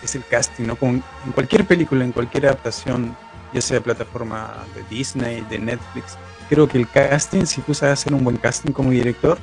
es, 0.02 0.14
el 0.14 0.24
casting, 0.24 0.64
¿no? 0.64 0.76
Con, 0.76 1.02
en 1.24 1.32
cualquier 1.32 1.64
película, 1.64 2.04
en 2.04 2.12
cualquier 2.12 2.46
adaptación, 2.46 3.16
ya 3.52 3.60
sea 3.60 3.80
plataforma 3.80 4.52
de 4.74 4.82
Disney, 4.94 5.40
de 5.48 5.58
Netflix, 5.58 6.18
creo 6.48 6.68
que 6.68 6.78
el 6.78 6.88
casting, 6.88 7.46
si 7.46 7.62
tú 7.62 7.72
sabes 7.72 8.00
hacer 8.00 8.12
un 8.12 8.24
buen 8.24 8.36
casting 8.36 8.72
como 8.72 8.90
director, 8.90 9.38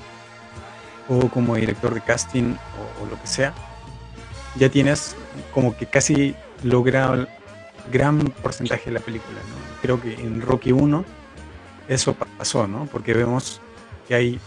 o 1.09 1.27
como 1.29 1.55
director 1.55 1.93
de 1.93 2.01
casting, 2.01 2.53
o, 2.53 3.03
o 3.03 3.09
lo 3.09 3.19
que 3.19 3.27
sea, 3.27 3.53
ya 4.55 4.69
tienes 4.69 5.15
como 5.53 5.75
que 5.75 5.85
casi 5.85 6.35
logrado 6.63 7.27
gran 7.91 8.19
porcentaje 8.19 8.85
de 8.85 8.91
la 8.91 8.99
película, 8.99 9.39
¿no? 9.39 9.81
Creo 9.81 10.01
que 10.01 10.13
en 10.13 10.41
Rocky 10.41 10.71
1 10.71 11.05
eso 11.87 12.13
pa- 12.13 12.27
pasó, 12.37 12.67
¿no? 12.67 12.85
Porque 12.91 13.13
vemos 13.13 13.61
que 14.07 14.15
hay 14.15 14.39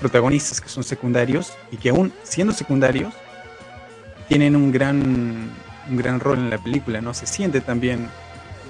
protagonistas 0.00 0.60
que 0.60 0.68
son 0.68 0.82
secundarios 0.82 1.52
y 1.70 1.76
que 1.76 1.90
aún 1.90 2.12
siendo 2.22 2.52
secundarios 2.54 3.12
tienen 4.28 4.56
un 4.56 4.72
gran 4.72 5.50
un 5.88 5.96
gran 5.96 6.20
rol 6.20 6.38
en 6.38 6.50
la 6.50 6.58
película, 6.58 7.00
¿no? 7.00 7.12
Se 7.14 7.26
siente 7.26 7.60
también 7.60 8.08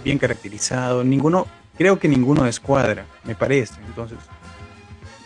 bien 0.03 0.17
caracterizado. 0.19 1.05
Ninguno, 1.05 1.47
creo 1.77 1.99
que 1.99 2.09
ninguno 2.09 2.45
descuadra, 2.45 3.05
me 3.25 3.35
parece. 3.35 3.75
Entonces, 3.87 4.17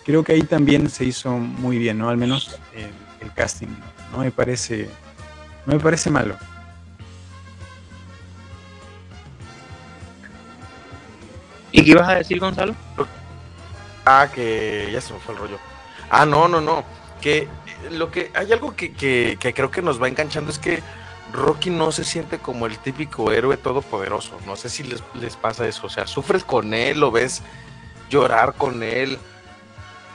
creo 0.05 0.25
que 0.25 0.33
ahí 0.33 0.43
también 0.43 0.91
se 0.91 1.05
hizo 1.05 1.31
muy 1.31 1.79
bien, 1.79 1.99
¿no? 1.99 2.09
Al 2.09 2.17
menos 2.17 2.59
el, 2.75 2.91
el 3.25 3.33
casting, 3.33 3.69
no 4.11 4.19
me 4.19 4.33
parece, 4.33 4.89
no 5.67 5.75
me 5.75 5.79
parece 5.81 6.11
malo. 6.11 6.37
¿Y 11.75 11.83
qué 11.83 11.91
ibas 11.91 12.09
a 12.09 12.15
decir, 12.15 12.39
Gonzalo? 12.39 12.73
Ah, 14.07 14.29
que 14.33 14.91
ya 14.93 15.01
se 15.01 15.13
me 15.13 15.19
fue 15.19 15.35
el 15.35 15.41
rollo. 15.41 15.59
Ah, 16.09 16.25
no, 16.25 16.47
no, 16.47 16.61
no. 16.61 16.85
Que 17.21 17.49
lo 17.91 18.13
que 18.13 18.31
hay 18.33 18.53
algo 18.53 18.77
que, 18.77 18.93
que, 18.93 19.37
creo 19.53 19.73
que 19.73 19.83
nos 19.83 20.01
va 20.01 20.07
enganchando 20.07 20.53
es 20.53 20.61
que 20.61 20.85
Rocky 21.33 21.71
no 21.71 21.91
se 21.91 22.05
siente 22.05 22.39
como 22.39 22.67
el 22.67 22.79
típico 22.79 23.33
héroe 23.33 23.57
todopoderoso. 23.57 24.39
No 24.47 24.55
sé 24.55 24.69
si 24.69 24.85
les, 24.85 25.03
les 25.15 25.35
pasa 25.35 25.67
eso. 25.67 25.89
O 25.89 25.91
sea, 25.91 26.07
sufres 26.07 26.45
con 26.45 26.75
él, 26.75 27.01
lo 27.01 27.11
ves 27.11 27.43
llorar 28.09 28.55
con 28.55 28.85
él. 28.85 29.19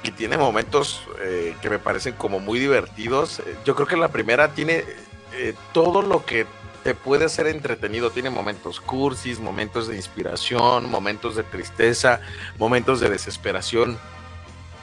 Y 0.04 0.12
tiene 0.12 0.38
momentos 0.38 1.02
eh, 1.22 1.58
que 1.62 1.69
me 1.69 1.78
parecen 1.78 2.13
como 2.13 2.39
muy 2.39 2.58
divertidos. 2.60 3.39
Eh, 3.39 3.58
Yo 3.65 3.76
creo 3.76 3.86
que 3.86 3.98
la 3.98 4.08
primera 4.08 4.54
tiene 4.54 4.86
eh, 5.34 5.56
todo 5.74 6.04
lo 6.04 6.24
que 6.26 6.45
te 6.84 6.96
puede 6.96 7.26
hacer 7.26 7.48
entretenido. 7.48 8.12
Tiene 8.12 8.30
momentos 8.30 8.80
cursis, 8.80 9.39
momentos 9.39 9.88
de 9.88 9.96
inspiración, 9.96 10.89
momentos 10.89 11.36
de 11.36 11.44
tristeza, 11.44 12.22
momentos 12.58 13.00
de 13.00 13.10
desesperación 13.10 13.98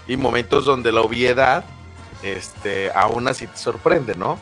y 0.07 0.17
momentos 0.17 0.65
donde 0.65 0.93
la 0.93 1.01
obviedad 1.01 1.65
este, 2.23 2.91
aún 2.93 3.29
así 3.29 3.47
te 3.47 3.57
sorprende, 3.57 4.15
¿no? 4.15 4.39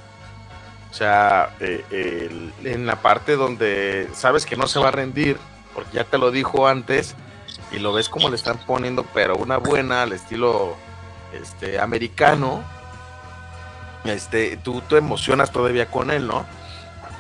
O 0.90 0.94
sea, 0.94 1.56
eh, 1.58 2.52
en 2.62 2.86
la 2.86 2.96
parte 2.96 3.36
donde 3.36 4.08
sabes 4.14 4.46
que 4.46 4.56
no 4.56 4.68
se 4.68 4.78
va 4.78 4.88
a 4.88 4.92
rendir, 4.92 5.38
porque 5.74 5.96
ya 5.96 6.04
te 6.04 6.18
lo 6.18 6.30
dijo 6.30 6.68
antes, 6.68 7.16
y 7.72 7.80
lo 7.80 7.92
ves 7.92 8.08
como 8.08 8.28
le 8.28 8.36
están 8.36 8.58
poniendo, 8.58 9.04
pero 9.12 9.36
una 9.36 9.56
buena 9.56 10.02
al 10.02 10.12
estilo 10.12 10.76
este, 11.32 11.80
americano, 11.80 12.62
este, 14.04 14.56
tú 14.58 14.82
te 14.82 14.98
emocionas 14.98 15.50
todavía 15.50 15.90
con 15.90 16.10
él, 16.10 16.26
¿no? 16.28 16.46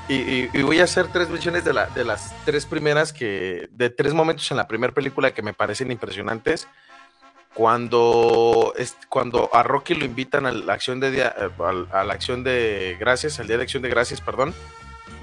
Y, 0.08 0.14
y- 0.16 0.50
y 0.52 0.62
voy 0.62 0.80
a 0.80 0.84
hacer 0.84 1.08
tres 1.08 1.30
versiones 1.30 1.64
de, 1.64 1.72
la, 1.72 1.86
de 1.86 2.04
las 2.04 2.34
tres 2.44 2.66
primeras 2.66 3.12
que, 3.12 3.68
de 3.72 3.88
tres 3.90 4.12
momentos 4.12 4.50
en 4.50 4.56
la 4.58 4.68
primera 4.68 4.92
película 4.92 5.32
que 5.32 5.42
me 5.42 5.54
parecen 5.54 5.90
impresionantes. 5.90 6.68
Cuando, 7.54 8.74
es, 8.76 8.96
cuando 9.08 9.48
a 9.54 9.62
Rocky 9.62 9.94
lo 9.94 10.04
invitan 10.04 10.44
a 10.44 10.50
la 10.52 10.72
acción 10.74 10.98
de 10.98 11.10
día, 11.12 11.34
eh, 11.38 11.48
a, 11.92 12.02
la 12.04 12.12
acción 12.12 12.42
de 12.42 12.96
gracias, 12.98 13.38
al 13.38 13.46
día 13.46 13.56
de 13.56 13.62
acción 13.62 13.82
de 13.82 13.88
gracias, 13.90 14.20
perdón, 14.20 14.52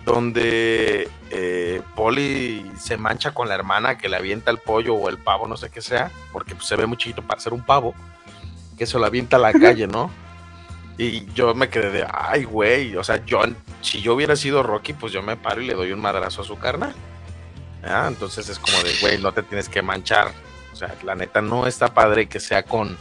donde 0.06 1.10
eh, 1.30 1.82
Polly 1.96 2.72
se 2.80 2.96
mancha 2.98 3.34
con 3.34 3.50
la 3.50 3.56
hermana 3.56 3.98
que 3.98 4.08
le 4.10 4.16
avienta 4.16 4.50
el 4.50 4.58
pollo 4.60 4.96
o 4.96 5.10
el 5.10 5.18
pavo, 5.18 5.46
no 5.48 5.58
sé 5.58 5.70
qué 5.70 5.82
sea, 5.82 6.10
porque 6.32 6.56
pues, 6.56 6.68
se 6.68 6.76
ve 6.78 6.86
muy 6.86 6.98
chiquito 6.98 7.22
para 7.22 7.40
ser 7.42 7.54
un 7.54 7.64
pavo, 7.66 7.94
que 8.78 8.86
se 8.86 8.98
lo 8.98 9.06
avienta 9.06 9.36
a 9.36 9.40
la 9.40 9.52
calle, 9.60 9.86
¿no? 9.88 10.10
Y 10.98 11.26
yo 11.34 11.56
me 11.56 11.70
quedé 11.70 11.90
de, 11.90 12.08
ay, 12.12 12.44
güey, 12.44 12.96
o 12.96 13.04
sea, 13.04 13.26
yo, 13.26 13.42
si 13.82 14.02
yo 14.02 14.14
hubiera 14.14 14.36
sido 14.36 14.62
Rocky, 14.62 14.94
pues 14.94 15.12
yo 15.14 15.22
me 15.22 15.38
paro 15.38 15.62
y 15.62 15.68
le 15.68 15.74
doy 15.74 15.92
un 15.92 16.02
madrazo 16.02 16.42
a 16.42 16.46
su 16.46 16.58
carnal. 16.58 16.94
Ah, 17.84 18.06
Entonces 18.08 18.48
es 18.50 18.60
como 18.60 18.78
de, 18.84 18.94
güey, 19.02 19.18
no 19.18 19.32
te 19.32 19.42
tienes 19.44 19.70
que 19.70 19.82
manchar. 19.82 20.32
O 20.72 20.76
sea, 20.76 20.96
la 21.04 21.16
neta 21.16 21.42
no 21.42 21.68
está 21.68 21.94
padre 21.94 22.28
que 22.28 22.40
sea 22.40 22.64
con, 22.64 22.98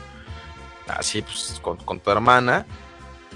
así, 0.88 1.22
pues, 1.22 1.60
con, 1.62 2.00
tu 2.00 2.10
hermana. 2.10 2.66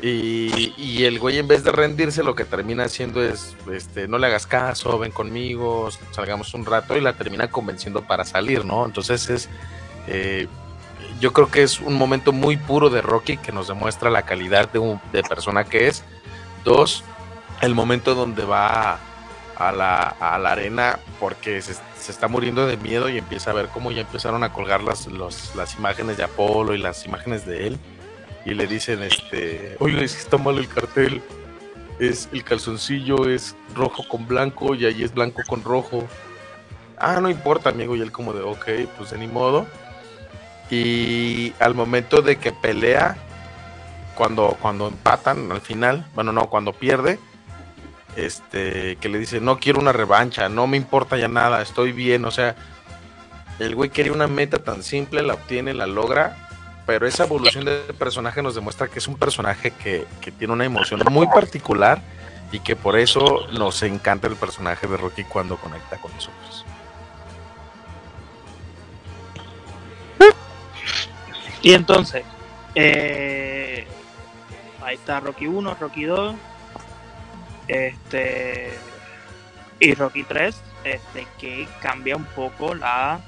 Y, 0.03 0.75
y 0.77 1.05
el 1.05 1.19
güey 1.19 1.39
en 1.39 1.47
vez 1.47 1.63
de 1.63 1.71
rendirse 1.71 2.23
lo 2.25 2.35
que 2.35 2.45
termina 2.45 2.85
haciendo 2.85 3.23
es, 3.23 3.55
este, 3.73 4.09
no 4.09 4.19
le 4.19 4.27
hagas 4.27 4.47
caso, 4.47 4.99
ven 4.99 5.13
conmigo, 5.13 5.89
salgamos 6.11 6.53
un 6.55 6.67
rato 6.67 6.97
y 6.97 7.01
la 7.01 7.13
termina 7.13 7.49
convenciendo 7.49 8.03
para 8.03 8.25
salir, 8.25 8.65
¿no? 8.65 8.85
Entonces 8.85 9.31
es, 9.31 9.49
eh, 10.09 10.49
yo 11.21 11.33
creo 11.33 11.51
que 11.51 11.63
es 11.63 11.81
un 11.81 11.95
momento 11.95 12.33
muy 12.33 12.57
puro 12.57 12.91
de 12.91 13.01
Rocky 13.03 13.37
que 13.37 13.53
nos 13.53 13.69
demuestra 13.69 14.11
la 14.11 14.23
calidad 14.23 14.71
de, 14.71 14.79
un, 14.79 15.01
de 15.13 15.23
persona 15.23 15.65
que 15.65 15.89
es. 15.89 16.05
Dos, 16.65 17.05
el 17.61 17.75
momento 17.75 18.15
donde 18.15 18.45
va 18.45 18.99
a 19.57 19.73
la, 19.73 20.01
a 20.21 20.39
la 20.39 20.53
arena 20.53 20.99
porque 21.21 21.63
se, 21.63 21.75
se 21.75 22.11
está 22.11 22.27
muriendo 22.27 22.67
de 22.67 22.77
miedo 22.77 23.09
y 23.09 23.19
empieza 23.19 23.51
a 23.51 23.55
ver 23.55 23.69
cómo 23.69 23.93
ya 23.93 24.01
empezaron 24.01 24.43
a 24.45 24.53
colgar 24.53 24.83
las, 24.83 25.07
los- 25.07 25.55
las 25.55 25.77
imágenes 25.77 26.17
de 26.17 26.25
Apolo 26.25 26.75
y 26.75 26.79
las 26.79 27.05
imágenes 27.07 27.47
de 27.47 27.69
él. 27.69 27.79
Y 28.45 28.55
le 28.55 28.67
dicen 28.67 29.03
este 29.03 29.75
es 29.75 29.79
que 30.15 30.21
está 30.21 30.37
mal 30.39 30.59
el 30.59 30.69
cartel. 30.69 31.23
Es 32.01 32.29
el 32.33 32.43
calzoncillo 32.43 33.29
es 33.29 33.55
rojo 33.75 34.07
con 34.09 34.27
blanco 34.27 34.75
y 34.75 34.85
ahí 34.85 35.05
es 35.05 35.15
blanco 35.15 35.43
con 35.47 35.63
rojo 35.63 36.05
ah 36.99 37.21
no 37.21 37.29
importa 37.31 37.71
amigo 37.71 37.95
y 37.95 38.01
él 38.01 38.11
como 38.11 38.33
de 38.33 38.43
ok 38.43 38.67
pues 38.99 39.11
de 39.11 39.19
ni 39.19 39.29
modo 39.29 39.67
y 40.71 41.53
al 41.61 41.75
momento 41.75 42.23
de 42.23 42.37
que 42.37 42.53
pelea 42.53 43.17
cuando 44.15 44.57
cuando 44.61 44.89
empatan 44.89 45.51
al 45.53 45.61
final 45.61 46.07
bueno 46.15 46.33
no 46.33 46.49
cuando 46.49 46.73
pierde 46.73 47.19
este 48.17 48.97
que 48.97 49.09
le 49.09 49.19
dice 49.19 49.41
no 49.41 49.59
quiero 49.59 49.81
una 49.81 49.93
revancha 49.93 50.49
no 50.49 50.67
me 50.67 50.77
importa 50.77 51.17
ya 51.17 51.29
nada 51.29 51.63
estoy 51.63 51.93
bien 51.93 52.25
o 52.25 52.31
sea 52.31 52.55
el 53.59 53.75
güey 53.75 53.91
quería 53.91 54.13
una 54.13 54.27
meta 54.27 54.59
tan 54.59 54.83
simple 54.83 55.23
la 55.23 55.35
obtiene 55.35 55.75
la 55.75 55.87
logra 55.87 56.49
pero 56.87 57.07
esa 57.07 57.25
evolución 57.25 57.65
del 57.65 57.95
personaje 57.99 58.43
nos 58.43 58.55
demuestra 58.55 58.89
que 58.89 58.99
es 58.99 59.09
un 59.09 59.17
personaje 59.17 59.71
que, 59.71 60.07
que 60.21 60.31
tiene 60.31 60.53
una 60.53 60.65
emoción 60.65 61.01
muy 61.11 61.27
particular 61.29 62.03
y 62.53 62.61
que 62.61 62.77
por 62.77 62.99
eso 62.99 63.47
nos 63.53 63.83
encanta 63.83 64.29
el 64.29 64.37
personaje 64.37 64.87
de 64.87 64.97
Rocky 64.97 65.25
cuando 65.25 65.57
conecta 65.57 65.97
con 65.97 66.13
nosotros. 66.13 66.65
Y 71.65 71.73
entonces, 71.73 72.25
eh, 72.75 73.87
ahí 74.83 74.97
está 74.97 75.19
Rocky 75.21 75.47
1, 75.47 75.75
Rocky 75.81 76.05
2, 76.05 76.35
este, 77.69 78.71
y 79.81 79.95
Rocky 79.95 80.25
3, 80.25 80.63
este, 80.85 81.27
que 81.39 81.67
cambia 81.81 82.17
un 82.17 82.27
poco 82.27 82.75
la... 82.75 83.19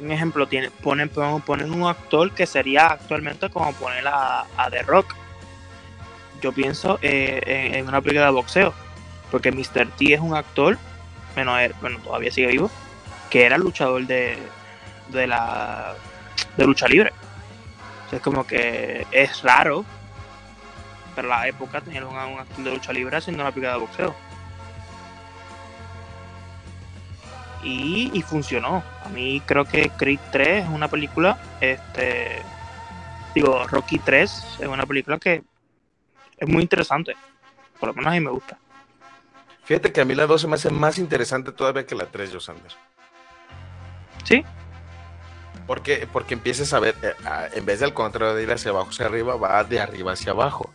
Un 0.00 0.10
ejemplo, 0.10 0.48
tiene, 0.48 0.72
ponen, 0.72 1.08
ponen, 1.08 1.72
un 1.72 1.86
actor 1.86 2.32
que 2.32 2.44
sería 2.44 2.88
actualmente 2.88 3.50
como 3.50 3.72
poner 3.74 4.08
a, 4.08 4.40
a 4.56 4.68
The 4.68 4.82
Rock. 4.82 5.14
Yo 6.42 6.50
pienso 6.50 6.98
eh, 7.02 7.70
en, 7.72 7.86
una 7.86 8.00
película 8.00 8.26
de 8.26 8.32
boxeo, 8.32 8.74
porque 9.30 9.52
Mr. 9.52 9.86
T 9.96 10.12
es 10.12 10.20
un 10.20 10.34
actor, 10.34 10.76
bueno, 11.36 11.54
bueno 11.80 12.00
todavía 12.00 12.32
sigue 12.32 12.48
vivo, 12.48 12.68
que 13.30 13.44
era 13.44 13.58
luchador 13.58 14.04
de, 14.08 14.36
de 15.10 15.26
la 15.28 15.94
de 16.56 16.64
lucha 16.64 16.88
libre. 16.88 17.12
O 18.06 18.10
sea, 18.10 18.18
es 18.18 18.22
como 18.22 18.46
que 18.46 19.06
es 19.10 19.42
raro 19.42 19.84
para 21.14 21.28
la 21.28 21.48
época 21.48 21.80
tener 21.80 22.04
un, 22.04 22.14
un 22.14 22.38
actor 22.38 22.64
de 22.64 22.70
lucha 22.70 22.92
libre 22.92 23.16
haciendo 23.16 23.42
una 23.42 23.50
película 23.50 23.72
de 23.72 23.80
boxeo. 23.80 24.14
Y, 27.62 28.10
y 28.12 28.22
funcionó. 28.22 28.84
A 29.04 29.08
mí 29.08 29.42
creo 29.44 29.64
que 29.64 29.90
Creed 29.90 30.20
3 30.30 30.64
es 30.64 30.70
una 30.70 30.88
película, 30.88 31.38
este, 31.60 32.42
digo, 33.34 33.66
Rocky 33.66 33.98
3 33.98 34.58
es 34.60 34.68
una 34.68 34.86
película 34.86 35.18
que 35.18 35.42
es 36.36 36.48
muy 36.48 36.62
interesante. 36.62 37.16
Por 37.80 37.88
lo 37.88 37.94
menos 37.94 38.12
a 38.12 38.14
mí 38.14 38.20
me 38.20 38.30
gusta. 38.30 38.58
Fíjate 39.64 39.92
que 39.92 40.00
a 40.00 40.04
mí 40.04 40.14
la 40.14 40.26
2 40.26 40.42
se 40.42 40.46
me 40.46 40.54
hace 40.54 40.70
más 40.70 40.96
interesante 40.98 41.50
todavía 41.50 41.86
que 41.86 41.96
la 41.96 42.06
3, 42.06 42.32
Josander. 42.32 42.72
Sí, 44.22 44.44
Porque, 45.66 46.06
porque 46.12 46.34
empiezas 46.34 46.72
a 46.72 46.80
ver, 46.80 46.94
eh, 47.02 47.12
a- 47.24 47.46
en 47.52 47.64
vez 47.66 47.80
del 47.80 47.92
contrario 47.92 48.34
de 48.34 48.42
ir 48.42 48.52
hacia 48.52 48.70
abajo 48.70 48.90
hacia 48.90 49.06
arriba, 49.06 49.34
va 49.36 49.64
de 49.64 49.80
arriba 49.80 50.12
hacia 50.12 50.32
abajo. 50.32 50.72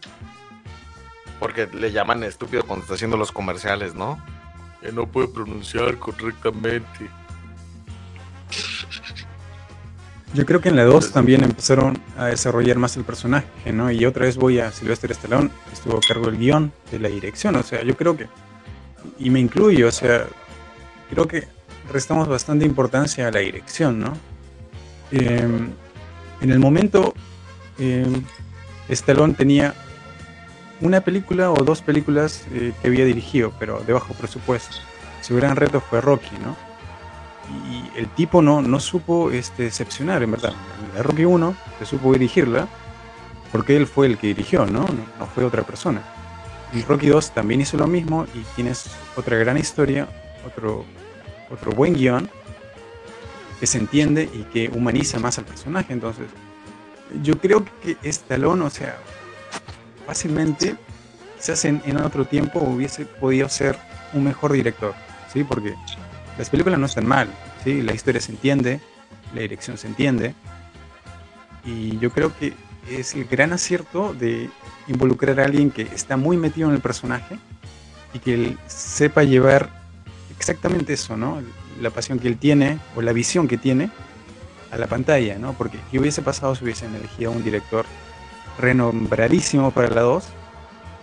Porque 1.39 1.67
le 1.73 1.91
llaman 1.91 2.23
estúpido 2.23 2.63
cuando 2.63 2.83
está 2.83 2.95
haciendo 2.95 3.17
los 3.17 3.31
comerciales, 3.31 3.95
¿no? 3.95 4.23
Que 4.81 4.91
no 4.91 5.05
puede 5.07 5.27
pronunciar 5.29 5.97
correctamente. 5.97 7.09
Yo 10.33 10.45
creo 10.45 10.61
que 10.61 10.69
en 10.69 10.77
la 10.77 10.85
2 10.85 11.11
también 11.11 11.43
empezaron 11.43 12.01
a 12.17 12.27
desarrollar 12.27 12.77
más 12.77 12.95
el 12.95 13.03
personaje, 13.03 13.73
¿no? 13.73 13.91
Y 13.91 14.05
otra 14.05 14.25
vez 14.25 14.37
voy 14.37 14.59
a 14.59 14.71
Sylvester 14.71 15.11
Stallone, 15.11 15.49
que 15.67 15.73
estuvo 15.73 15.97
a 15.97 16.01
cargo 16.01 16.25
del 16.27 16.37
guion, 16.37 16.71
de 16.89 16.99
la 16.99 17.09
dirección, 17.09 17.55
o 17.57 17.63
sea, 17.63 17.83
yo 17.83 17.97
creo 17.97 18.15
que, 18.15 18.27
y 19.19 19.29
me 19.29 19.41
incluyo, 19.41 19.89
o 19.89 19.91
sea, 19.91 20.25
creo 21.09 21.27
que 21.27 21.47
restamos 21.91 22.29
bastante 22.29 22.65
importancia 22.65 23.27
a 23.27 23.31
la 23.31 23.39
dirección, 23.39 23.99
¿no? 23.99 24.13
Eh, 25.11 25.47
en 26.41 26.51
el 26.51 26.59
momento, 26.59 27.13
eh, 27.77 28.05
Stallone 28.89 29.33
tenía 29.33 29.73
una 30.79 31.01
película 31.01 31.51
o 31.51 31.63
dos 31.63 31.81
películas 31.81 32.45
eh, 32.53 32.73
que 32.81 32.87
había 32.87 33.05
dirigido, 33.05 33.53
pero 33.59 33.81
de 33.81 33.93
bajo 33.93 34.13
presupuesto. 34.13 34.77
Su 35.21 35.35
gran 35.35 35.55
reto 35.55 35.81
fue 35.81 36.01
Rocky, 36.01 36.37
¿no? 36.43 36.55
y 37.69 37.99
el 37.99 38.07
tipo 38.07 38.41
no, 38.41 38.61
no 38.61 38.79
supo 38.79 39.29
este, 39.29 39.63
decepcionar, 39.63 40.23
en 40.23 40.31
verdad. 40.31 40.53
La 40.95 41.03
Rocky 41.03 41.25
1 41.25 41.55
se 41.79 41.85
supo 41.85 42.13
dirigirla 42.13 42.67
porque 43.51 43.75
él 43.75 43.87
fue 43.87 44.07
el 44.07 44.17
que 44.17 44.27
dirigió, 44.27 44.65
¿no? 44.65 44.81
No, 44.81 45.05
no 45.19 45.25
fue 45.25 45.43
otra 45.43 45.63
persona. 45.63 46.01
Y 46.71 46.81
Rocky 46.83 47.07
2 47.07 47.31
también 47.31 47.59
hizo 47.59 47.75
lo 47.75 47.87
mismo 47.87 48.25
y 48.33 48.39
tienes 48.55 48.89
otra 49.17 49.35
gran 49.37 49.57
historia, 49.57 50.07
otro 50.45 50.85
otro 51.51 51.71
buen 51.71 51.93
guion 51.93 52.29
que 53.61 53.67
se 53.67 53.77
entiende 53.77 54.27
y 54.33 54.41
que 54.51 54.69
humaniza 54.73 55.19
más 55.19 55.37
al 55.37 55.45
personaje. 55.45 55.93
Entonces, 55.93 56.25
yo 57.21 57.37
creo 57.37 57.63
que 57.83 57.95
Stallone, 58.01 58.63
o 58.63 58.71
sea, 58.71 58.97
fácilmente, 60.07 60.75
quizás 61.37 61.63
en, 61.65 61.79
en 61.85 61.97
otro 61.97 62.25
tiempo 62.25 62.59
hubiese 62.59 63.05
podido 63.05 63.47
ser 63.49 63.77
un 64.13 64.23
mejor 64.23 64.51
director, 64.51 64.95
¿sí? 65.31 65.43
Porque 65.43 65.75
las 66.39 66.49
películas 66.49 66.79
no 66.79 66.87
están 66.87 67.05
mal, 67.05 67.29
¿sí? 67.63 67.83
La 67.83 67.93
historia 67.93 68.19
se 68.19 68.31
entiende, 68.31 68.81
la 69.35 69.41
dirección 69.41 69.77
se 69.77 69.85
entiende, 69.85 70.33
y 71.63 71.99
yo 71.99 72.09
creo 72.09 72.35
que 72.35 72.55
es 72.89 73.13
el 73.13 73.25
gran 73.25 73.53
acierto 73.53 74.15
de 74.15 74.49
involucrar 74.87 75.39
a 75.39 75.45
alguien 75.45 75.69
que 75.69 75.83
está 75.83 76.17
muy 76.17 76.35
metido 76.35 76.67
en 76.69 76.73
el 76.73 76.81
personaje 76.81 77.37
y 78.11 78.17
que 78.17 78.33
él 78.33 78.57
sepa 78.65 79.21
llevar 79.21 79.69
exactamente 80.35 80.93
eso, 80.93 81.15
¿no? 81.15 81.43
La 81.81 81.89
pasión 81.89 82.19
que 82.19 82.27
él 82.27 82.37
tiene 82.37 82.79
o 82.95 83.01
la 83.01 83.11
visión 83.11 83.47
que 83.47 83.57
tiene 83.57 83.89
a 84.71 84.77
la 84.77 84.87
pantalla, 84.87 85.37
¿no? 85.37 85.53
Porque 85.53 85.79
¿qué 85.91 85.99
hubiese 85.99 86.21
pasado 86.21 86.55
si 86.55 86.63
hubiesen 86.63 86.95
elegido 86.95 87.31
a 87.31 87.35
un 87.35 87.43
director 87.43 87.85
renombradísimo 88.59 89.71
para 89.71 89.89
la 89.89 90.01
2, 90.01 90.23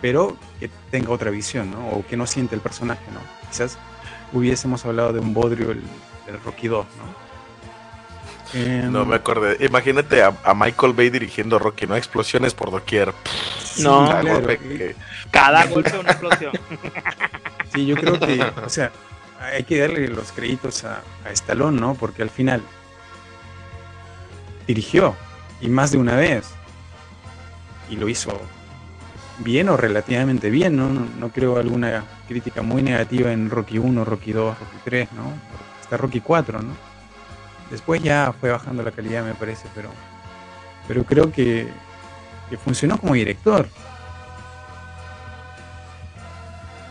pero 0.01 0.37
que 0.59 0.69
tenga 0.89 1.11
otra 1.11 1.29
visión, 1.29 1.71
¿no? 1.71 1.89
O 1.89 2.05
que 2.05 2.17
no 2.17 2.25
siente 2.25 2.55
el 2.55 2.61
personaje, 2.61 3.05
¿no? 3.13 3.19
Quizás 3.49 3.77
hubiésemos 4.33 4.85
hablado 4.85 5.13
de 5.13 5.19
un 5.19 5.33
bodrio 5.33 5.71
el, 5.71 5.83
el 6.27 6.41
Rocky 6.43 6.67
2, 6.67 6.85
¿no? 6.85 7.29
Em, 8.53 8.91
no 8.91 9.05
me 9.05 9.15
acordé. 9.15 9.63
Imagínate 9.65 10.23
a, 10.23 10.53
Michael 10.55 10.93
Bay 10.93 11.09
dirigiendo 11.09 11.59
Rocky, 11.59 11.85
¿no? 11.85 11.95
Explosiones 11.95 12.53
por 12.53 12.71
doquier. 12.71 13.13
no, 13.79 14.09
cada 15.31 15.65
golpe 15.65 15.97
una 15.97 16.11
explosión. 16.11 16.51
Sí, 17.71 17.85
yo 17.85 17.95
creo 17.97 18.19
que, 18.19 18.41
o 18.65 18.67
sea, 18.67 18.91
hay 19.39 19.63
que 19.63 19.79
darle 19.79 20.07
los 20.07 20.31
créditos 20.31 20.83
a, 20.83 21.01
a 21.25 21.31
Stallone, 21.31 21.79
¿no? 21.79 21.95
Porque 21.95 22.21
al 22.21 22.29
final 22.29 22.61
dirigió 24.67 25.15
y 25.61 25.69
más 25.69 25.91
de 25.91 25.97
una 25.97 26.15
vez 26.15 26.45
y 27.89 27.95
lo 27.95 28.07
hizo 28.07 28.39
bien 29.39 29.69
o 29.69 29.77
relativamente 29.77 30.49
bien, 30.49 30.75
¿no? 30.75 30.89
No, 30.89 31.29
creo 31.29 31.57
alguna 31.57 32.03
crítica 32.27 32.61
muy 32.61 32.81
negativa 32.81 33.31
en 33.31 33.49
Rocky 33.49 33.77
1, 33.77 34.05
Rocky 34.05 34.31
2, 34.31 34.59
Rocky 34.59 34.77
3, 34.83 35.11
¿no? 35.13 35.33
Hasta 35.81 35.97
Rocky 35.97 36.21
4, 36.21 36.61
¿no? 36.61 36.73
Después 37.71 38.01
ya 38.01 38.33
fue 38.39 38.51
bajando 38.51 38.83
la 38.83 38.91
calidad, 38.91 39.23
me 39.23 39.35
parece, 39.35 39.67
pero, 39.73 39.89
pero 40.87 41.03
creo 41.03 41.31
que, 41.31 41.67
que 42.49 42.57
funcionó 42.57 42.97
como 42.97 43.13
director. 43.13 43.69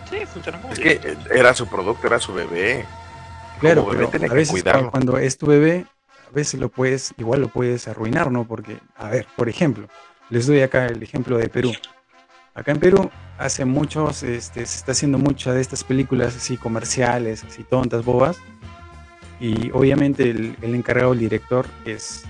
Sí, 0.09 0.17
funcionó 0.27 0.61
como 0.61 0.73
Es 0.73 0.81
que 0.81 1.17
era 1.31 1.55
su 1.55 1.67
producto, 1.67 2.07
era 2.07 2.19
su 2.19 2.33
bebé. 2.33 2.85
Claro, 3.61 3.89
pero 3.91 4.11
a 4.31 4.35
veces 4.35 4.65
cuando 4.91 5.19
es 5.19 5.37
tu 5.37 5.47
bebé, 5.47 5.85
a 6.29 6.35
veces 6.35 6.61
lo 6.61 6.69
puedes, 6.69 7.13
igual 7.17 7.41
lo 7.41 7.49
puedes 7.49 7.89
arruinar, 7.89 8.31
¿no? 8.31 8.47
Porque, 8.47 8.79
a 8.97 9.09
ver, 9.09 9.27
por 9.37 9.49
ejemplo, 9.49 9.89
les 10.31 10.47
doy 10.47 10.61
acá 10.61 10.87
el 10.87 11.03
ejemplo 11.03 11.39
de 11.39 11.49
Perú. 11.49 11.73
Acá 12.55 12.73
en 12.73 12.81
Perú 12.81 13.11
hace 13.39 13.65
muchos, 13.65 14.23
este, 14.23 14.67
se 14.67 14.79
está 14.79 14.93
haciendo 14.93 15.19
muchas 15.19 15.55
de 15.55 15.61
estas 15.61 15.85
películas 15.85 16.37
así 16.37 16.57
comerciales, 16.57 17.45
así 17.45 17.65
tontas, 17.65 18.05
bobas, 18.05 18.39
y 19.41 19.71
obviamente 19.71 20.31
el, 20.31 20.57
encargado, 20.63 21.13
el 21.13 21.21
director, 21.21 21.67
es, 21.85 22.25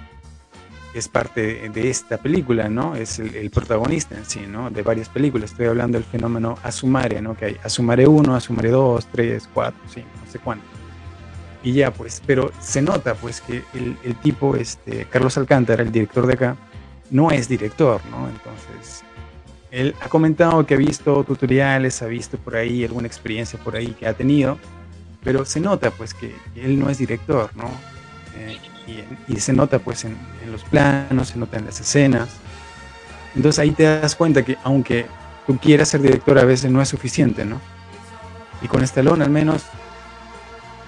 es 0.99 1.09
parte 1.09 1.69
de 1.69 1.91
esta 1.91 2.19
película, 2.19 2.69
¿no? 2.69 2.95
Es 2.95 3.19
el, 3.19 3.51
protagonista 3.51 4.17
en 4.17 4.25
sí, 4.25 4.41
¿no? 4.49 4.71
De 4.71 4.83
varias 4.83 5.09
películas. 5.09 5.53
Estoy 5.53 5.67
hablando 5.67 5.99
del 5.99 6.05
fenómeno 6.05 6.57
Asumare, 6.63 7.21
¿no? 7.23 7.37
Que 7.37 7.45
hay 7.47 7.57
Asumare 7.63 8.07
1, 8.07 8.35
Asumare 8.35 8.71
2, 8.71 9.07
3, 9.13 9.49
4, 9.53 9.81
5, 9.95 10.09
no 10.25 10.31
sé 10.31 10.39
cuánto. 10.39 10.67
Y 11.63 11.73
ya, 11.73 11.93
pues, 11.93 12.23
pero 12.27 12.53
se 12.61 12.83
nota, 12.83 13.15
pues, 13.15 13.41
que 13.41 13.63
el, 13.75 13.97
el 14.05 14.15
tipo, 14.17 14.57
este, 14.57 15.07
Carlos 15.07 15.37
Alcántara, 15.39 15.83
el 15.83 15.91
director 15.91 16.27
de 16.27 16.35
acá, 16.35 16.57
no 17.11 17.31
es 17.31 17.49
director, 17.49 18.01
¿no? 18.11 18.29
Entonces, 18.29 19.03
él 19.71 19.95
ha 20.01 20.09
comentado 20.09 20.65
que 20.65 20.75
ha 20.75 20.79
visto 20.79 21.25
tutoriales, 21.25 22.03
ha 22.03 22.07
visto 22.07 22.39
por 22.39 22.57
ahí 22.57 22.85
alguna 22.85 23.07
experiencia 23.07 23.59
por 23.59 23.77
ahí 23.77 23.89
que 23.89 24.07
ha 24.07 24.15
tenido, 24.15 24.59
pero 25.23 25.45
se 25.45 25.61
nota 25.61 25.91
pues 25.91 26.15
que, 26.15 26.35
él 26.57 26.79
no 26.79 26.89
es 26.89 26.99
director, 26.99 27.51
¿no? 27.55 27.71
Eh, 28.37 28.57
y, 29.29 29.37
se 29.41 29.53
nota 29.53 29.79
pues 29.79 30.05
en, 30.05 30.17
los 30.51 30.65
planos, 30.65 31.29
se 31.29 31.39
nota 31.39 31.59
en 31.59 31.67
las 31.67 31.81
escenas. 31.81 32.29
Entonces 33.35 33.59
ahí 33.59 33.71
te 33.73 33.85
das 33.85 34.17
cuenta 34.17 34.45
que 34.45 34.57
aunque 34.65 35.07
tú 35.47 35.59
quieras 35.59 35.89
ser 35.89 36.01
director 36.03 36.39
a 36.39 36.45
veces 36.45 36.71
no 36.71 36.81
es 36.81 36.89
suficiente, 36.89 37.45
¿no? 37.45 37.61
Y 38.63 38.69
con 38.69 38.83
Stallone 38.83 39.25
al 39.25 39.31
menos 39.31 39.65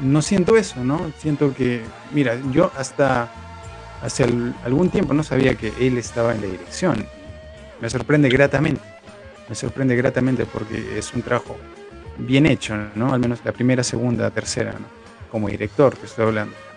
no 0.00 0.22
siento 0.22 0.56
eso, 0.56 0.82
¿no? 0.82 1.12
Siento 1.18 1.54
que, 1.54 1.82
mira, 2.12 2.36
yo 2.50 2.72
hasta 2.76 3.30
hace 4.02 4.24
algún 4.64 4.90
tiempo 4.90 5.12
no 5.12 5.22
sabía 5.22 5.54
que 5.54 5.72
él 5.78 5.98
estaba 5.98 6.34
en 6.34 6.40
la 6.40 6.46
dirección. 6.46 7.06
Me 7.80 7.90
sorprende 7.90 8.28
gratamente, 8.28 8.82
me 9.48 9.54
sorprende 9.54 9.94
gratamente 9.94 10.46
porque 10.46 10.98
es 10.98 11.12
un 11.14 11.22
trabajo 11.22 11.56
bien 12.18 12.46
hecho, 12.46 12.76
¿no? 12.94 13.12
Al 13.12 13.20
menos 13.20 13.40
la 13.44 13.52
primera, 13.52 13.82
segunda, 13.82 14.30
tercera. 14.30 14.74
Como 15.30 15.48
director, 15.48 15.94
te 15.94 16.06
estoy 16.06 16.26
hablando. 16.26 16.69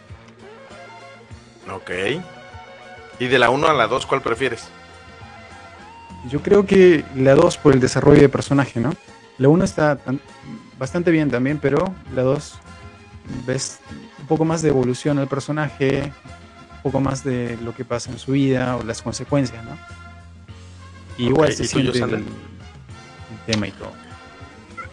Ok. 1.71 1.91
¿Y 3.19 3.27
de 3.27 3.39
la 3.39 3.49
1 3.49 3.67
a 3.67 3.73
la 3.73 3.87
2 3.87 4.05
cuál 4.05 4.21
prefieres? 4.21 4.67
Yo 6.29 6.41
creo 6.41 6.65
que 6.65 7.03
la 7.15 7.35
2 7.35 7.57
por 7.57 7.73
el 7.73 7.79
desarrollo 7.79 8.21
de 8.21 8.29
personaje, 8.29 8.79
¿no? 8.79 8.93
La 9.37 9.49
1 9.49 9.63
está 9.63 9.97
bastante 10.77 11.11
bien 11.11 11.29
también, 11.29 11.59
pero 11.59 11.93
la 12.15 12.23
2 12.23 12.53
ves 13.45 13.79
un 14.19 14.27
poco 14.27 14.45
más 14.45 14.61
de 14.61 14.69
evolución 14.69 15.19
al 15.19 15.27
personaje, 15.27 16.11
un 16.77 16.81
poco 16.83 16.99
más 16.99 17.23
de 17.23 17.57
lo 17.61 17.75
que 17.75 17.85
pasa 17.85 18.11
en 18.11 18.19
su 18.19 18.33
vida 18.33 18.77
o 18.77 18.83
las 18.83 19.01
consecuencias, 19.01 19.63
¿no? 19.63 19.77
igual 21.17 21.53
se 21.53 21.65
siente 21.65 21.99
el 21.99 22.25
tema 23.45 23.67
y 23.67 23.71
todo. 23.71 23.91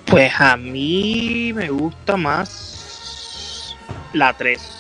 Pues 0.07 0.33
a 0.41 0.57
mí 0.57 1.53
me 1.55 1.71
gusta 1.71 2.17
más 2.17 3.77
la 4.13 4.33
3. 4.37 4.80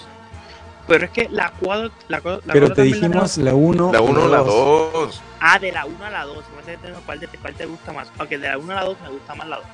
Pero 0.86 1.04
es 1.04 1.10
que 1.10 1.28
la 1.28 1.52
4. 1.60 1.90
La, 2.08 2.20
Pero 2.52 2.72
te 2.72 2.82
dijimos 2.82 3.36
la 3.38 3.54
1. 3.54 3.92
La 3.92 4.00
1 4.00 4.22
o 4.22 4.28
la 4.28 4.38
2. 4.38 5.22
Ah, 5.40 5.58
de 5.58 5.72
la 5.72 5.84
1 5.84 6.04
a 6.04 6.10
la 6.10 6.24
2. 6.24 6.36
No 6.36 6.64
sé 6.64 6.78
cuál, 7.04 7.28
cuál 7.40 7.54
te 7.54 7.66
gusta 7.66 7.92
más. 7.92 8.08
Aunque 8.18 8.38
de 8.38 8.48
la 8.48 8.58
1 8.58 8.72
a 8.72 8.74
la 8.74 8.84
2 8.84 8.96
me 9.02 9.08
gusta 9.10 9.34
más 9.34 9.48
la 9.48 9.56
2. 9.56 9.66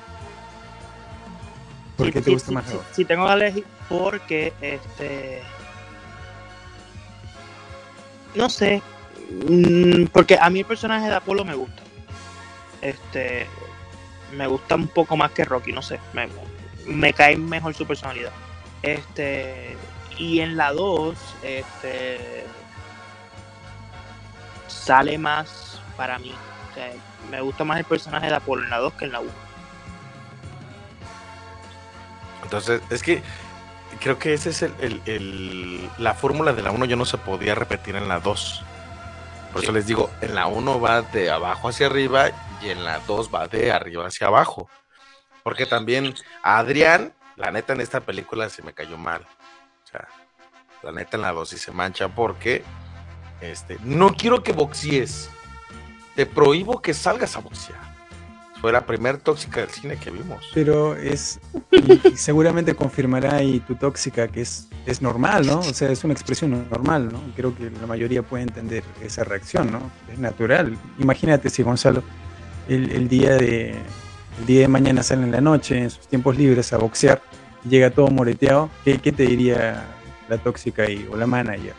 ¿Por 1.97 2.11
qué 2.11 2.21
te 2.21 2.31
gusta 2.31 2.51
más 2.51 2.67
la 2.67 2.73
2? 2.73 2.85
Si, 2.93 3.05
tengo 3.05 3.25
que 3.25 3.33
elegir, 3.33 3.65
porque 3.89 4.53
este. 4.61 5.41
No 8.35 8.49
sé. 8.49 8.81
Mm, 9.49 10.05
porque 10.05 10.37
a 10.39 10.49
mí 10.49 10.59
el 10.59 10.65
personaje 10.65 11.07
de 11.07 11.15
Apolo 11.15 11.43
me 11.43 11.55
gusta. 11.55 11.81
Este 12.81 13.47
me 14.35 14.47
gusta 14.47 14.75
un 14.75 14.87
poco 14.87 15.15
más 15.17 15.31
que 15.31 15.45
Rocky, 15.45 15.71
no 15.71 15.81
sé, 15.81 15.99
me, 16.13 16.27
me 16.85 17.13
cae 17.13 17.37
mejor 17.37 17.73
su 17.73 17.85
personalidad. 17.85 18.31
Este, 18.81 19.75
y 20.17 20.39
en 20.41 20.57
la 20.57 20.71
2, 20.73 21.17
este, 21.43 22.45
sale 24.67 25.17
más 25.17 25.81
para 25.95 26.19
mí. 26.19 26.33
me 27.29 27.41
gusta 27.41 27.63
más 27.63 27.77
el 27.77 27.85
personaje 27.85 28.27
de 28.27 28.35
Apolo 28.35 28.63
en 28.63 28.69
la 28.69 28.77
2 28.77 28.93
que 28.93 29.05
en 29.05 29.11
la 29.11 29.19
1. 29.19 29.31
Entonces, 32.43 32.81
es 32.89 33.03
que 33.03 33.21
creo 33.99 34.17
que 34.17 34.33
esa 34.33 34.49
es 34.49 34.61
el, 34.61 35.01
el, 35.05 35.89
la 35.97 36.13
fórmula 36.13 36.53
de 36.53 36.61
la 36.61 36.71
1 36.71 36.85
ya 36.85 36.95
no 36.95 37.05
se 37.05 37.17
podía 37.17 37.55
repetir 37.55 37.95
en 37.95 38.07
la 38.07 38.19
2. 38.19 38.63
Por 39.51 39.63
eso 39.63 39.71
les 39.71 39.87
digo, 39.87 40.09
en 40.21 40.35
la 40.35 40.47
1 40.47 40.79
va 40.79 41.01
de 41.01 41.29
abajo 41.29 41.69
hacia 41.69 41.87
arriba 41.87 42.29
y 42.61 42.69
en 42.69 42.83
la 42.83 42.99
2 42.99 43.29
va 43.33 43.47
de 43.47 43.71
arriba 43.71 44.07
hacia 44.07 44.27
abajo. 44.27 44.69
Porque 45.43 45.65
también 45.65 46.13
a 46.43 46.59
Adrián, 46.59 47.13
la 47.35 47.51
neta 47.51 47.73
en 47.73 47.81
esta 47.81 48.01
película 48.01 48.49
se 48.49 48.61
me 48.61 48.73
cayó 48.73 48.97
mal. 48.97 49.25
La 50.87 50.93
neta 50.93 51.17
en 51.17 51.23
la 51.23 51.33
2 51.33 51.49
sí 51.49 51.57
se 51.57 51.73
mancha 51.73 52.07
porque 52.07 52.63
este, 53.41 53.77
no 53.83 54.13
quiero 54.13 54.41
que 54.41 54.53
boxees. 54.53 55.29
Te 56.15 56.25
prohíbo 56.25 56.81
que 56.81 56.93
salgas 56.93 57.35
a 57.35 57.41
boxear. 57.41 57.77
Fue 58.61 58.71
la 58.71 58.85
primer 58.85 59.17
tóxica 59.17 59.59
del 59.59 59.69
cine 59.69 59.97
que 59.97 60.11
vimos. 60.11 60.45
Pero 60.53 60.95
es, 60.95 61.41
seguramente 62.15 62.73
confirmará 62.73 63.43
y 63.43 63.59
tu 63.59 63.75
tóxica 63.75 64.29
que 64.29 64.39
es, 64.39 64.69
es 64.85 65.01
normal, 65.01 65.45
¿no? 65.45 65.59
O 65.59 65.73
sea, 65.73 65.91
es 65.91 66.05
una 66.05 66.13
expresión 66.13 66.65
normal, 66.69 67.11
¿no? 67.11 67.21
Creo 67.35 67.53
que 67.53 67.69
la 67.69 67.85
mayoría 67.85 68.23
puede 68.23 68.43
entender 68.43 68.85
esa 69.03 69.25
reacción, 69.25 69.69
¿no? 69.69 69.91
Es 70.09 70.17
natural. 70.17 70.77
Imagínate 70.99 71.49
si 71.49 71.63
Gonzalo 71.63 72.01
el, 72.69 73.09
día 73.09 73.35
de 73.35 73.71
el 74.39 74.45
día 74.45 74.61
de 74.61 74.67
mañana 74.69 75.03
sale 75.03 75.23
en 75.23 75.31
la 75.31 75.41
noche, 75.41 75.79
en 75.79 75.89
sus 75.89 76.07
tiempos 76.07 76.37
libres, 76.37 76.71
a 76.71 76.77
boxear, 76.77 77.21
llega 77.69 77.89
todo 77.89 78.07
moreteado, 78.07 78.69
¿qué, 78.85 78.99
qué 78.99 79.11
te 79.11 79.23
diría 79.23 79.96
la 80.27 80.37
tóxica 80.37 80.89
y, 80.89 81.07
o 81.11 81.15
la 81.15 81.27
manager? 81.27 81.73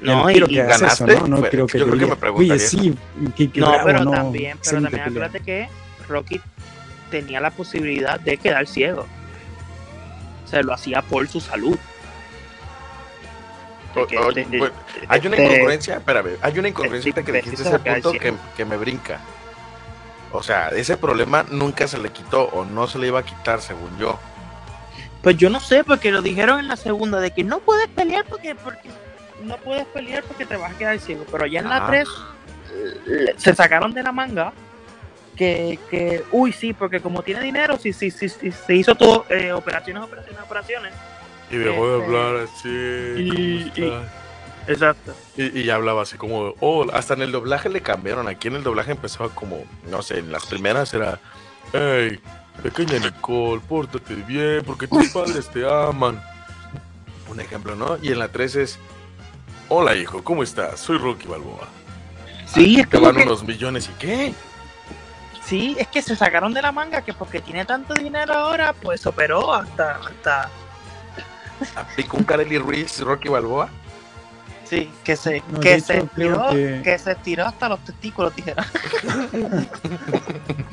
No, 0.00 0.28
y, 0.28 0.42
que 0.42 0.62
ganaste, 0.64 1.12
eso, 1.12 1.20
¿no? 1.28 1.36
no 1.36 1.42
creo 1.48 1.66
que 1.66 1.78
yo 1.78 1.86
creo 1.86 1.98
que 1.98 2.06
me 2.06 2.16
preguntaría 2.16 2.54
Oye, 2.54 2.66
sí, 2.66 2.94
que, 3.36 3.60
no, 3.60 3.72
pero 3.84 4.10
también, 4.10 4.58
pero 4.64 4.82
también 4.82 5.02
acuérdate 5.02 5.40
que 5.40 5.68
Rocky 6.08 6.40
tenía 7.10 7.40
la 7.40 7.50
posibilidad 7.50 8.18
de 8.18 8.36
quedar 8.36 8.66
ciego. 8.66 9.06
O 10.44 10.48
se 10.48 10.62
lo 10.62 10.72
hacía 10.72 11.02
por 11.02 11.28
su 11.28 11.40
salud. 11.40 11.78
O- 13.94 14.00
o- 14.00 14.32
bueno, 14.58 14.74
hay 15.08 15.26
una 15.26 15.36
incongruencia, 15.36 15.96
espérame, 15.98 16.36
hay 16.40 16.58
una 16.58 16.68
incongruencia 16.68 17.12
que 17.12 17.32
dijiste 17.32 17.62
ese 17.62 17.78
punto 17.78 18.12
que, 18.12 18.34
que 18.56 18.64
me 18.64 18.76
brinca. 18.76 19.20
O 20.32 20.42
sea, 20.42 20.68
ese 20.70 20.96
problema 20.96 21.44
nunca 21.50 21.86
se 21.86 21.98
le 21.98 22.08
quitó 22.08 22.44
o 22.44 22.64
no 22.64 22.86
se 22.86 22.98
le 22.98 23.08
iba 23.08 23.20
a 23.20 23.22
quitar, 23.22 23.60
según 23.60 23.96
yo. 23.98 24.18
Pues 25.22 25.36
yo 25.36 25.48
no 25.50 25.60
sé, 25.60 25.84
porque 25.84 26.10
lo 26.10 26.20
dijeron 26.22 26.58
en 26.60 26.68
la 26.68 26.76
segunda 26.76 27.20
de 27.20 27.30
que 27.30 27.44
no 27.44 27.60
puedes 27.60 27.88
pelear 27.88 28.24
porque, 28.24 28.54
porque 28.56 28.88
no 29.44 29.56
puedes 29.58 29.84
pelear 29.86 30.22
porque 30.24 30.44
te 30.46 30.56
vas 30.56 30.72
a 30.72 30.78
quedar 30.78 30.98
ciego. 30.98 31.24
Pero 31.30 31.46
ya 31.46 31.60
en 31.60 31.68
la 31.68 31.84
Ah. 31.84 31.86
3 31.88 32.08
eh, 33.08 33.34
se 33.36 33.54
sacaron 33.54 33.92
de 33.94 34.02
la 34.02 34.12
manga 34.12 34.52
que, 35.36 35.78
que 35.90 36.24
uy, 36.32 36.52
sí, 36.52 36.72
porque 36.72 37.00
como 37.00 37.22
tiene 37.22 37.40
dinero, 37.40 37.78
sí, 37.78 37.92
sí, 37.92 38.10
sí, 38.10 38.28
sí, 38.28 38.50
se 38.52 38.74
hizo 38.74 38.94
todo, 38.94 39.24
eh, 39.30 39.52
operaciones, 39.52 40.02
operaciones, 40.02 40.42
operaciones. 40.42 40.92
Y 41.50 41.56
dejó 41.56 41.86
de 41.88 41.98
Este, 41.98 42.04
hablar 42.16 42.36
así. 42.44 42.68
y- 42.68 43.72
y- 43.82 43.92
Exacto. 44.68 45.12
Y, 45.36 45.58
y 45.60 45.64
ya 45.64 45.74
hablaba 45.74 46.02
así 46.02 46.16
como, 46.16 46.44
de, 46.46 46.54
oh, 46.60 46.86
hasta 46.92 47.14
en 47.14 47.22
el 47.22 47.32
doblaje 47.32 47.68
le 47.68 47.80
cambiaron. 47.80 48.28
Aquí 48.28 48.48
en 48.48 48.54
el 48.54 48.62
doblaje 48.62 48.92
empezaba 48.92 49.28
como, 49.30 49.64
no 49.90 50.02
sé, 50.02 50.18
en 50.18 50.30
las 50.30 50.46
primeras 50.46 50.94
era, 50.94 51.18
hey, 51.72 52.20
pequeña 52.62 52.98
Nicole, 52.98 53.60
pórtate 53.68 54.14
bien 54.14 54.62
porque 54.64 54.86
tus 54.86 55.08
padres 55.14 55.48
te 55.50 55.66
aman. 55.68 56.22
Un 57.28 57.40
ejemplo, 57.40 57.74
¿no? 57.76 57.96
Y 58.02 58.08
en 58.12 58.18
la 58.18 58.28
3 58.28 58.56
es, 58.56 58.78
hola 59.68 59.94
hijo, 59.94 60.22
¿cómo 60.22 60.42
estás? 60.42 60.80
Soy 60.80 60.98
Rocky 60.98 61.26
Balboa. 61.28 61.68
Sí, 62.46 62.78
es 62.80 62.88
Te 62.88 62.96
como 62.98 63.06
van 63.06 63.16
que, 63.16 63.22
unos 63.22 63.42
millones 63.44 63.88
y 63.88 63.92
qué? 63.98 64.34
sí, 65.44 65.74
es 65.78 65.88
que 65.88 66.02
se 66.02 66.14
sacaron 66.14 66.52
de 66.52 66.60
la 66.62 66.70
manga 66.72 67.00
que 67.02 67.14
porque 67.14 67.40
tiene 67.40 67.64
tanto 67.64 67.94
dinero 67.94 68.34
ahora, 68.34 68.74
pues 68.74 69.06
operó 69.06 69.52
hasta, 69.54 69.96
hasta, 69.96 70.50
¿Aplicó 71.76 72.16
un 72.18 72.24
Kareli 72.24 72.58
Ruiz 72.58 73.00
Rocky 73.00 73.28
Balboa? 73.28 73.68
sí, 74.64 74.90
que 75.04 75.16
se, 75.16 75.42
No, 75.48 75.60
que 75.60 75.80
se 75.80 75.98
estiró, 75.98 76.48
que- 76.50 76.80
que 76.84 76.98
se 76.98 77.12
estiró 77.12 77.46
hasta 77.46 77.68
los 77.70 77.80
testículos, 77.84 78.34
dijera. 78.36 78.66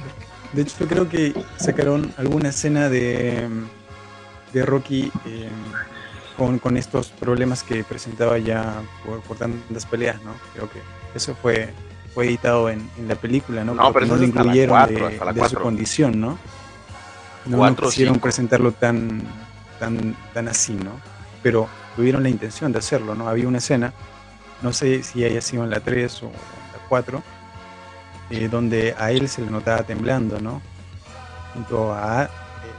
De 0.53 0.63
hecho, 0.63 0.87
creo 0.87 1.07
que 1.07 1.33
sacaron 1.57 2.11
alguna 2.17 2.49
escena 2.49 2.89
de, 2.89 3.47
de 4.51 4.65
Rocky 4.65 5.11
eh, 5.25 5.49
con, 6.37 6.57
con 6.59 6.75
estos 6.77 7.09
problemas 7.09 7.63
que 7.63 7.83
presentaba 7.83 8.37
ya 8.39 8.81
por, 9.05 9.21
por 9.21 9.37
tantas 9.37 9.85
peleas, 9.85 10.21
¿no? 10.23 10.33
Creo 10.55 10.69
que 10.69 10.79
eso 11.13 11.35
fue, 11.35 11.69
fue 12.13 12.25
editado 12.27 12.69
en, 12.69 12.89
en 12.97 13.07
la 13.07 13.15
película, 13.15 13.63
¿no? 13.63 13.75
No, 13.75 13.91
Porque 13.93 14.07
pero 14.07 14.07
no 14.07 14.15
lo 14.15 14.21
la 14.21 14.27
incluyeron 14.27 14.69
cuatro, 14.75 15.07
de, 15.07 15.13
hasta 15.13 15.25
la 15.25 15.33
de 15.33 15.49
su 15.49 15.55
condición, 15.57 16.19
¿no? 16.19 16.37
No, 17.45 17.57
Cuatro 17.57 17.87
quisieron 17.87 18.15
cinco. 18.15 18.23
presentarlo 18.23 18.71
tan, 18.71 19.21
tan, 19.79 20.15
tan 20.33 20.47
así, 20.47 20.73
¿no? 20.73 20.91
Pero 21.43 21.67
tuvieron 21.95 22.23
la 22.23 22.29
intención 22.29 22.71
de 22.71 22.79
hacerlo, 22.79 23.15
¿no? 23.15 23.27
Había 23.29 23.47
una 23.47 23.59
escena, 23.59 23.93
no 24.61 24.73
sé 24.73 25.03
si 25.03 25.23
haya 25.23 25.41
sido 25.41 25.63
en 25.63 25.69
la 25.69 25.79
3 25.79 26.23
o 26.23 26.25
en 26.27 26.31
la 26.33 26.87
4, 26.89 27.23
eh, 28.29 28.47
donde 28.49 28.95
a 28.97 29.11
él 29.11 29.27
se 29.29 29.41
le 29.41 29.49
notaba 29.51 29.83
temblando, 29.83 30.39
¿no? 30.39 30.61
Junto 31.53 31.93
a 31.93 32.29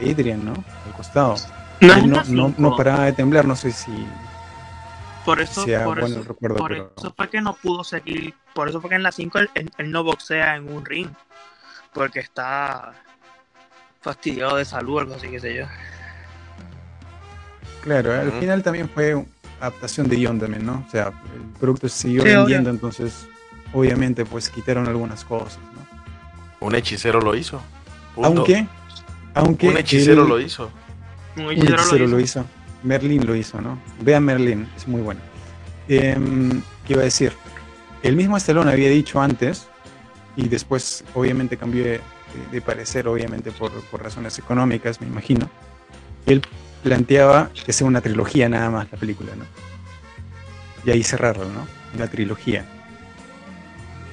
Adrian, 0.01 0.45
¿no? 0.45 0.53
Al 0.53 0.93
costado. 0.97 1.35
No, 1.81 2.07
no, 2.07 2.23
no, 2.29 2.55
no 2.57 2.77
paraba 2.77 3.07
de 3.07 3.13
temblar, 3.13 3.47
no 3.47 3.57
sé 3.57 3.73
si 3.73 4.07
Por 5.25 5.41
eso, 5.41 5.65
sea 5.65 5.85
por 5.85 5.99
bueno 6.01 6.17
eso, 6.21 6.29
recuerdo, 6.29 6.57
por 6.59 6.71
pero 6.71 6.93
eso 6.97 7.13
fue 7.17 7.29
que 7.29 7.41
no 7.41 7.55
pudo 7.55 7.85
seguir. 7.85 8.35
Por 8.55 8.69
eso 8.69 8.81
fue 8.81 8.91
que 8.91 8.97
en 8.97 9.03
la 9.03 9.13
5 9.13 9.39
él, 9.39 9.51
él- 9.55 9.71
él 9.79 9.91
no 9.91 10.05
boxea 10.05 10.57
en 10.57 10.71
un 10.73 10.85
ring. 10.85 11.09
Porque 11.93 12.21
está 12.21 12.93
fastidiado 14.01 14.57
de 14.57 14.65
salud 14.65 14.97
o 14.97 14.99
algo 15.01 15.15
así, 15.15 15.29
qué 15.29 15.41
sé 15.41 15.55
yo. 15.57 15.67
claro, 17.83 18.13
al 18.13 18.33
final 18.33 18.63
también 18.63 18.89
fue 18.89 19.25
adaptación 19.61 20.09
de 20.09 20.17
guion 20.17 20.39
también, 20.39 20.65
¿no? 20.65 20.85
O 20.87 20.91
sea, 20.91 21.09
el 21.35 21.59
producto 21.59 21.89
se 21.89 21.99
siguió 22.03 22.23
Sí, 22.23 22.29
vendiendo, 22.29 22.71
entonces 22.71 23.27
obviamente 23.73 24.25
pues 24.25 24.49
quitaron 24.51 24.87
algunas 24.89 25.25
cosas, 25.25 25.59
¿no? 25.75 26.67
Un 26.67 26.75
hechicero 26.75 27.21
lo 27.21 27.35
hizo. 27.35 27.61
Punto. 28.15 28.29
Aunque, 28.41 28.67
aunque 29.35 29.69
un 29.69 29.77
hechicero 29.79 30.23
él- 30.23 30.29
lo 30.29 30.41
hizo. 30.41 30.71
Un 31.37 31.45
Un 31.47 31.53
hechicero 31.53 31.77
hechicero 31.77 32.05
lo 32.07 32.11
lo 32.13 32.21
hizo. 32.21 32.45
Merlin 32.83 33.27
lo 33.27 33.35
hizo, 33.37 33.61
¿no? 33.61 33.79
Vean 34.01 34.25
Merlin, 34.25 34.69
es 34.77 34.89
muy 34.89 35.01
bueno. 35.01 35.21
Em, 35.89 36.63
¿Qué 36.87 36.95
iba 36.95 37.03
a 37.03 37.05
decir? 37.05 37.33
El 38.03 38.17
mismo 38.17 38.37
Stallone 38.37 38.71
había 38.73 38.89
dicho 38.89 39.21
antes, 39.21 39.69
y 40.37 40.49
después 40.49 41.05
obviamente 41.15 41.57
cambió 41.57 41.85
de, 41.85 42.01
de 42.51 42.61
parecer, 42.63 43.07
obviamente 43.09 43.51
por, 43.53 43.71
por 43.91 44.03
razones 44.03 44.39
económicas, 44.39 45.01
me 45.01 45.07
imagino. 45.07 45.51
Él 46.27 46.43
planteaba 46.83 47.51
que 47.67 47.73
sea 47.73 47.87
una 47.87 48.01
trilogía 48.01 48.49
nada 48.49 48.71
más 48.71 48.91
la 48.91 48.97
película, 48.99 49.33
¿no? 49.37 49.45
Y 50.85 50.91
ahí 50.91 51.03
cerrarlo, 51.03 51.45
¿no? 51.45 51.67
Una 51.95 52.07
trilogía. 52.09 52.65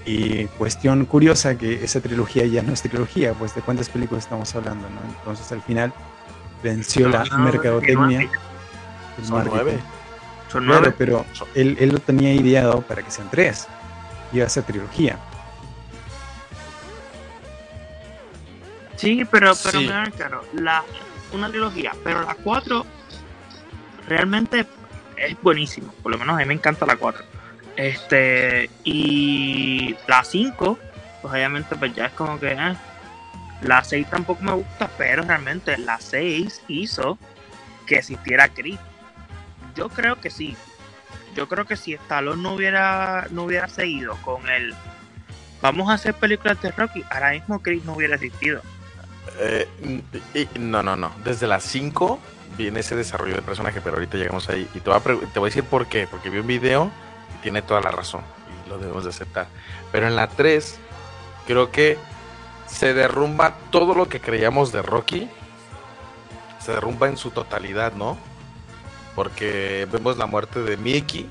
Y 0.09 0.45
cuestión 0.57 1.05
curiosa 1.05 1.57
que 1.57 1.83
esa 1.83 1.99
trilogía 1.99 2.45
ya 2.45 2.61
no 2.63 2.71
es 2.71 2.81
trilogía, 2.81 3.33
pues 3.33 3.53
de 3.53 3.61
cuántas 3.61 3.89
películas 3.89 4.23
estamos 4.23 4.55
hablando, 4.55 4.87
¿no? 4.89 5.01
Entonces 5.19 5.51
al 5.51 5.61
final 5.61 5.91
venció 6.63 7.09
la 7.09 7.25
No, 7.25 7.39
mercadotecnia. 7.39 7.97
nueve. 8.19 8.29
el 9.17 9.25
Son 9.25 9.45
nueve. 9.51 9.79
Son 10.49 10.63
Claro, 10.63 10.79
nueve. 10.81 10.95
pero 10.97 11.25
Son- 11.33 11.47
él, 11.55 11.75
él 11.79 11.89
lo 11.89 11.99
tenía 11.99 12.33
ideado 12.33 12.81
para 12.83 13.03
que 13.03 13.11
sean 13.11 13.29
tres. 13.29 13.67
Iba 14.31 14.45
a 14.45 14.49
ser 14.49 14.63
trilogía. 14.63 15.17
Sí, 18.95 19.25
pero, 19.29 19.53
pero 19.63 19.79
Sí. 19.79 19.85
mira, 19.85 20.09
claro, 20.15 20.43
la, 20.53 20.83
una 21.33 21.49
trilogía, 21.49 21.91
pero 22.03 22.21
la 22.23 22.33
4 22.35 22.85
realmente 24.07 24.65
es 25.17 25.35
buenísima. 25.41 25.91
Por 26.01 26.11
lo 26.13 26.17
menos 26.17 26.35
a 26.35 26.39
mí 26.39 26.45
me 26.45 26.53
encanta 26.53 26.85
la 26.85 26.95
4. 26.95 27.23
Este, 27.77 28.71
y 28.83 29.95
la 30.07 30.23
5, 30.23 30.79
pues 31.21 31.33
obviamente 31.33 31.75
pues 31.75 31.93
ya 31.95 32.07
es 32.07 32.13
como 32.13 32.39
que 32.39 32.51
eh. 32.51 32.75
la 33.61 33.83
6 33.83 34.07
tampoco 34.09 34.43
me 34.43 34.53
gusta, 34.53 34.89
pero 34.97 35.21
realmente 35.21 35.77
la 35.77 35.99
6 36.01 36.63
hizo 36.67 37.19
que 37.85 37.99
existiera 37.99 38.49
Chris. 38.49 38.79
Yo 39.75 39.89
creo 39.89 40.19
que 40.19 40.31
sí. 40.31 40.57
Yo 41.35 41.47
creo 41.47 41.65
que 41.65 41.75
si 41.75 41.93
Stallone 41.93 42.41
no 42.41 42.53
hubiera 42.53 43.27
no 43.29 43.43
hubiera 43.43 43.67
seguido 43.67 44.17
con 44.23 44.49
el 44.49 44.73
vamos 45.61 45.89
a 45.91 45.93
hacer 45.93 46.15
películas 46.15 46.59
de 46.63 46.71
Rocky, 46.71 47.03
ahora 47.11 47.31
mismo 47.31 47.59
Chris 47.61 47.85
no 47.85 47.93
hubiera 47.93 48.15
existido. 48.15 48.63
Eh, 49.39 49.67
no, 50.59 50.81
no, 50.81 50.95
no. 50.95 51.11
Desde 51.23 51.45
las 51.45 51.63
5 51.63 52.19
viene 52.57 52.79
ese 52.79 52.95
desarrollo 52.95 53.35
de 53.35 53.43
personaje, 53.43 53.81
pero 53.81 53.97
ahorita 53.97 54.17
llegamos 54.17 54.49
ahí. 54.49 54.67
Y 54.73 54.79
te 54.79 54.89
voy 54.89 54.97
a, 54.97 55.03
te 55.03 55.39
voy 55.39 55.47
a 55.47 55.51
decir 55.51 55.63
por 55.63 55.85
qué. 55.85 56.07
Porque 56.09 56.31
vi 56.31 56.39
un 56.39 56.47
video 56.47 56.91
tiene 57.41 57.61
toda 57.61 57.81
la 57.81 57.91
razón. 57.91 58.21
Y 58.65 58.69
lo 58.69 58.77
debemos 58.77 59.03
de 59.03 59.09
aceptar. 59.09 59.47
Pero 59.91 60.07
en 60.07 60.15
la 60.15 60.27
3, 60.27 60.77
creo 61.45 61.71
que 61.71 61.97
se 62.67 62.93
derrumba 62.93 63.55
todo 63.71 63.95
lo 63.95 64.09
que 64.09 64.19
creíamos 64.19 64.71
de 64.71 64.81
Rocky. 64.81 65.29
Se 66.59 66.73
derrumba 66.73 67.07
en 67.07 67.17
su 67.17 67.31
totalidad, 67.31 67.93
¿no? 67.93 68.17
Porque 69.15 69.87
vemos 69.91 70.17
la 70.17 70.25
muerte 70.25 70.61
de 70.61 70.77
Mickey. 70.77 71.29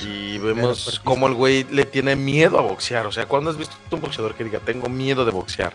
Y, 0.00 0.38
vemos 0.38 1.00
cómo 1.04 1.28
el 1.28 1.34
güey 1.34 1.64
le 1.70 1.84
tiene 1.84 2.16
miedo 2.16 2.58
a 2.58 2.62
boxear. 2.62 3.06
O 3.06 3.12
sea, 3.12 3.26
¿cuándo 3.26 3.50
has 3.50 3.56
visto 3.56 3.76
un 3.92 4.00
boxeador 4.00 4.34
que 4.34 4.42
diga, 4.42 4.58
tengo 4.58 4.88
miedo 4.88 5.24
de 5.24 5.30
boxear? 5.30 5.72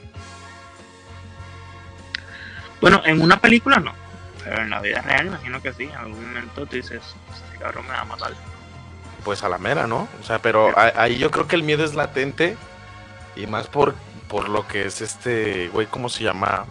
Bueno, 2.82 3.02
en 3.06 3.22
una 3.22 3.40
película 3.40 3.80
no. 3.80 3.94
Pero 4.44 4.62
en 4.62 4.70
la 4.70 4.82
vida 4.82 5.02
real 5.02 5.28
imagino 5.28 5.62
que 5.62 5.72
sí. 5.72 5.84
En 5.84 5.96
algún 5.96 6.26
momento 6.26 6.66
tú 6.66 6.76
dices, 6.76 7.02
este 7.32 7.60
cabrón 7.60 7.86
me 7.86 7.94
va 7.94 8.02
a 8.02 8.06
matar. 8.06 8.34
Pues 9.24 9.44
a 9.44 9.50
la 9.50 9.58
mera, 9.58 9.88
¿no? 9.88 10.08
O 10.22 10.24
sea, 10.26 10.40
pero 10.40 10.78
a- 10.78 10.94
ahí 11.02 11.18
yo 11.18 11.32
creo 11.32 11.48
que 11.48 11.56
el 11.56 11.64
miedo 11.64 11.84
es 11.86 11.96
latente 11.96 12.58
y 13.36 13.48
más 13.48 13.68
por, 13.68 13.96
por 14.28 14.50
lo 14.50 14.68
que 14.68 14.86
es 14.86 15.00
este, 15.02 15.70
güey, 15.70 15.88
¿cómo 15.88 16.10
se 16.10 16.24
llama? 16.24 16.66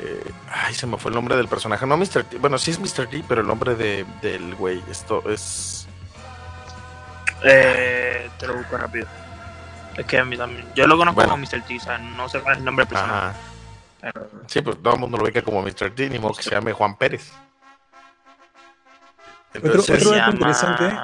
Eh, 0.00 0.30
ay, 0.52 0.74
se 0.74 0.86
me 0.86 0.96
fue 0.96 1.10
el 1.10 1.16
nombre 1.16 1.36
del 1.36 1.48
personaje. 1.48 1.84
No, 1.84 1.96
Mr. 1.96 2.22
T. 2.24 2.38
Bueno, 2.38 2.56
sí 2.58 2.70
es 2.70 2.78
Mr. 2.78 3.08
T, 3.08 3.24
pero 3.26 3.40
el 3.40 3.46
nombre 3.48 3.74
de, 3.74 4.06
del 4.22 4.54
güey, 4.54 4.80
esto 4.88 5.28
es... 5.28 5.88
Eh, 7.42 8.30
te 8.38 8.46
lo 8.46 8.54
busco 8.54 8.76
rápido. 8.76 9.06
Es 9.96 10.06
que 10.06 10.18
a 10.18 10.24
mí 10.24 10.36
también. 10.36 10.64
Yo 10.76 10.86
lo 10.86 10.96
conozco 10.96 11.16
Bueno. 11.16 11.30
como 11.32 11.42
Mr. 11.44 11.62
T, 11.66 11.76
o 11.76 11.80
sea, 11.80 11.98
no 11.98 12.28
sé 12.28 12.40
cuál 12.40 12.52
es 12.54 12.58
el 12.60 12.64
nombre 12.64 12.86
personal. 12.86 13.16
Ajá. 13.30 13.34
Pero- 14.00 14.30
Sí, 14.46 14.60
pues 14.62 14.80
todo 14.80 14.94
el 14.94 15.00
mundo 15.00 15.18
lo 15.18 15.24
ubica 15.24 15.42
como 15.42 15.60
Mr. 15.62 15.90
T, 15.94 16.08
ni 16.08 16.20
modo 16.20 16.34
que 16.34 16.44
se 16.44 16.50
llame 16.50 16.72
Juan 16.72 16.96
Pérez. 16.96 17.32
Entonces, 19.54 19.80
otro 19.90 20.10
se 20.12 20.16
dato 20.16 20.16
llama- 20.16 20.32
interesante 20.32 20.96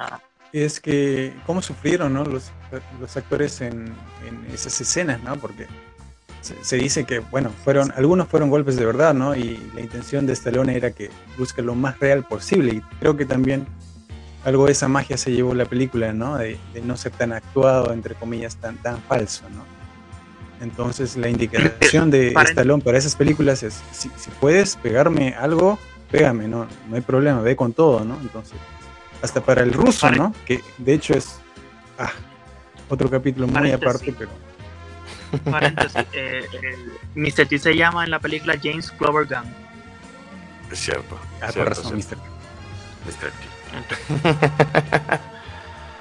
es 0.63 0.79
que 0.79 1.33
cómo 1.45 1.61
sufrieron 1.61 2.13
¿no? 2.13 2.23
los, 2.23 2.51
los 2.99 3.17
actores 3.17 3.61
en, 3.61 3.93
en 4.27 4.53
esas 4.53 4.79
escenas, 4.79 5.21
¿no? 5.23 5.35
Porque 5.35 5.67
se, 6.41 6.55
se 6.63 6.77
dice 6.77 7.03
que, 7.05 7.19
bueno, 7.19 7.51
fueron 7.63 7.91
algunos 7.95 8.27
fueron 8.27 8.49
golpes 8.49 8.75
de 8.77 8.85
verdad, 8.85 9.13
¿no? 9.13 9.35
Y 9.35 9.59
la 9.73 9.81
intención 9.81 10.25
de 10.25 10.33
Stallone 10.33 10.75
era 10.75 10.91
que 10.91 11.09
busque 11.37 11.61
lo 11.61 11.75
más 11.75 11.99
real 11.99 12.23
posible. 12.23 12.75
Y 12.75 12.81
creo 12.99 13.17
que 13.17 13.25
también 13.25 13.65
algo 14.45 14.67
de 14.67 14.73
esa 14.73 14.87
magia 14.87 15.17
se 15.17 15.31
llevó 15.31 15.53
la 15.55 15.65
película, 15.65 16.13
¿no? 16.13 16.37
De, 16.37 16.57
de 16.73 16.81
no 16.81 16.95
ser 16.97 17.11
tan 17.13 17.33
actuado, 17.33 17.91
entre 17.93 18.15
comillas, 18.15 18.57
tan, 18.57 18.77
tan 18.77 19.01
falso, 19.01 19.43
¿no? 19.49 19.65
Entonces 20.61 21.17
la 21.17 21.27
indicación 21.29 22.09
de 22.11 22.33
Paren- 22.33 22.49
Stallone 22.49 22.83
para 22.83 22.97
esas 22.97 23.15
películas 23.15 23.61
es, 23.63 23.81
si, 23.91 24.09
si 24.15 24.29
puedes 24.39 24.77
pegarme 24.77 25.33
algo, 25.33 25.77
pégame, 26.09 26.47
no, 26.47 26.67
no 26.87 26.95
hay 26.95 27.01
problema, 27.01 27.41
ve 27.41 27.55
con 27.55 27.73
todo, 27.73 28.05
¿no? 28.05 28.17
Entonces, 28.21 28.57
hasta 29.25 29.41
para 29.41 29.61
el 29.63 29.73
ruso, 29.73 30.09
¿no? 30.11 30.33
Que 30.45 30.61
de 30.77 30.93
hecho 30.93 31.13
es 31.13 31.39
ah, 31.99 32.11
otro 32.87 33.09
capítulo 33.09 33.47
muy 33.47 33.55
Paréntesis. 33.55 33.85
aparte, 33.85 34.15
pero 34.17 34.31
Paréntesis, 35.51 36.05
eh, 36.13 36.47
el 36.61 37.21
Mr. 37.21 37.47
T 37.47 37.59
se 37.59 37.75
llama 37.75 38.05
en 38.05 38.11
la 38.11 38.19
película 38.19 38.55
James 38.61 38.91
Clover 38.91 39.27
Gunn. 39.27 39.53
Es 40.71 40.79
cierto. 40.79 41.19
ah, 41.41 41.51
cierto, 41.51 41.69
razón, 41.69 42.01
cierto. 42.01 42.23
Mr. 43.05 43.23
Mr. 43.23 43.31
T. 43.31 45.19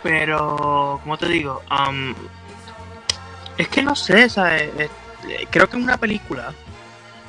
Pero, 0.03 1.01
como 1.03 1.17
te 1.17 1.29
digo, 1.29 1.63
Am, 1.71 2.15
es 3.57 3.69
que 3.69 3.83
no 3.83 3.97
sé, 3.97 4.29
¿sabes? 4.29 4.71
Eh, 4.79 4.91
eh, 5.29 5.47
creo 5.51 5.69
que 5.69 5.77
en 5.77 5.85
una 5.85 5.97
película, 5.97 6.53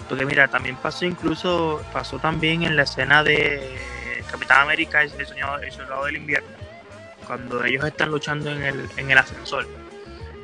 porque 0.09 0.25
mira, 0.25 0.49
también 0.49 0.75
pasó 0.75 1.05
incluso, 1.05 1.81
pasó 1.93 2.19
también 2.19 2.63
en 2.63 2.75
la 2.75 2.83
escena 2.83 3.23
de 3.23 3.94
Capitán 4.29 4.61
América 4.61 5.03
y 5.03 5.11
el 5.17 5.25
Soldado, 5.25 5.61
el 5.61 5.71
Soldado 5.71 6.05
del 6.05 6.17
Invierno, 6.17 6.49
cuando 7.25 7.63
ellos 7.63 7.83
están 7.85 8.11
luchando 8.11 8.51
en 8.51 8.63
el, 8.63 8.89
en 8.97 9.11
el 9.11 9.17
ascensor. 9.17 9.67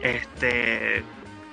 Este, 0.01 1.03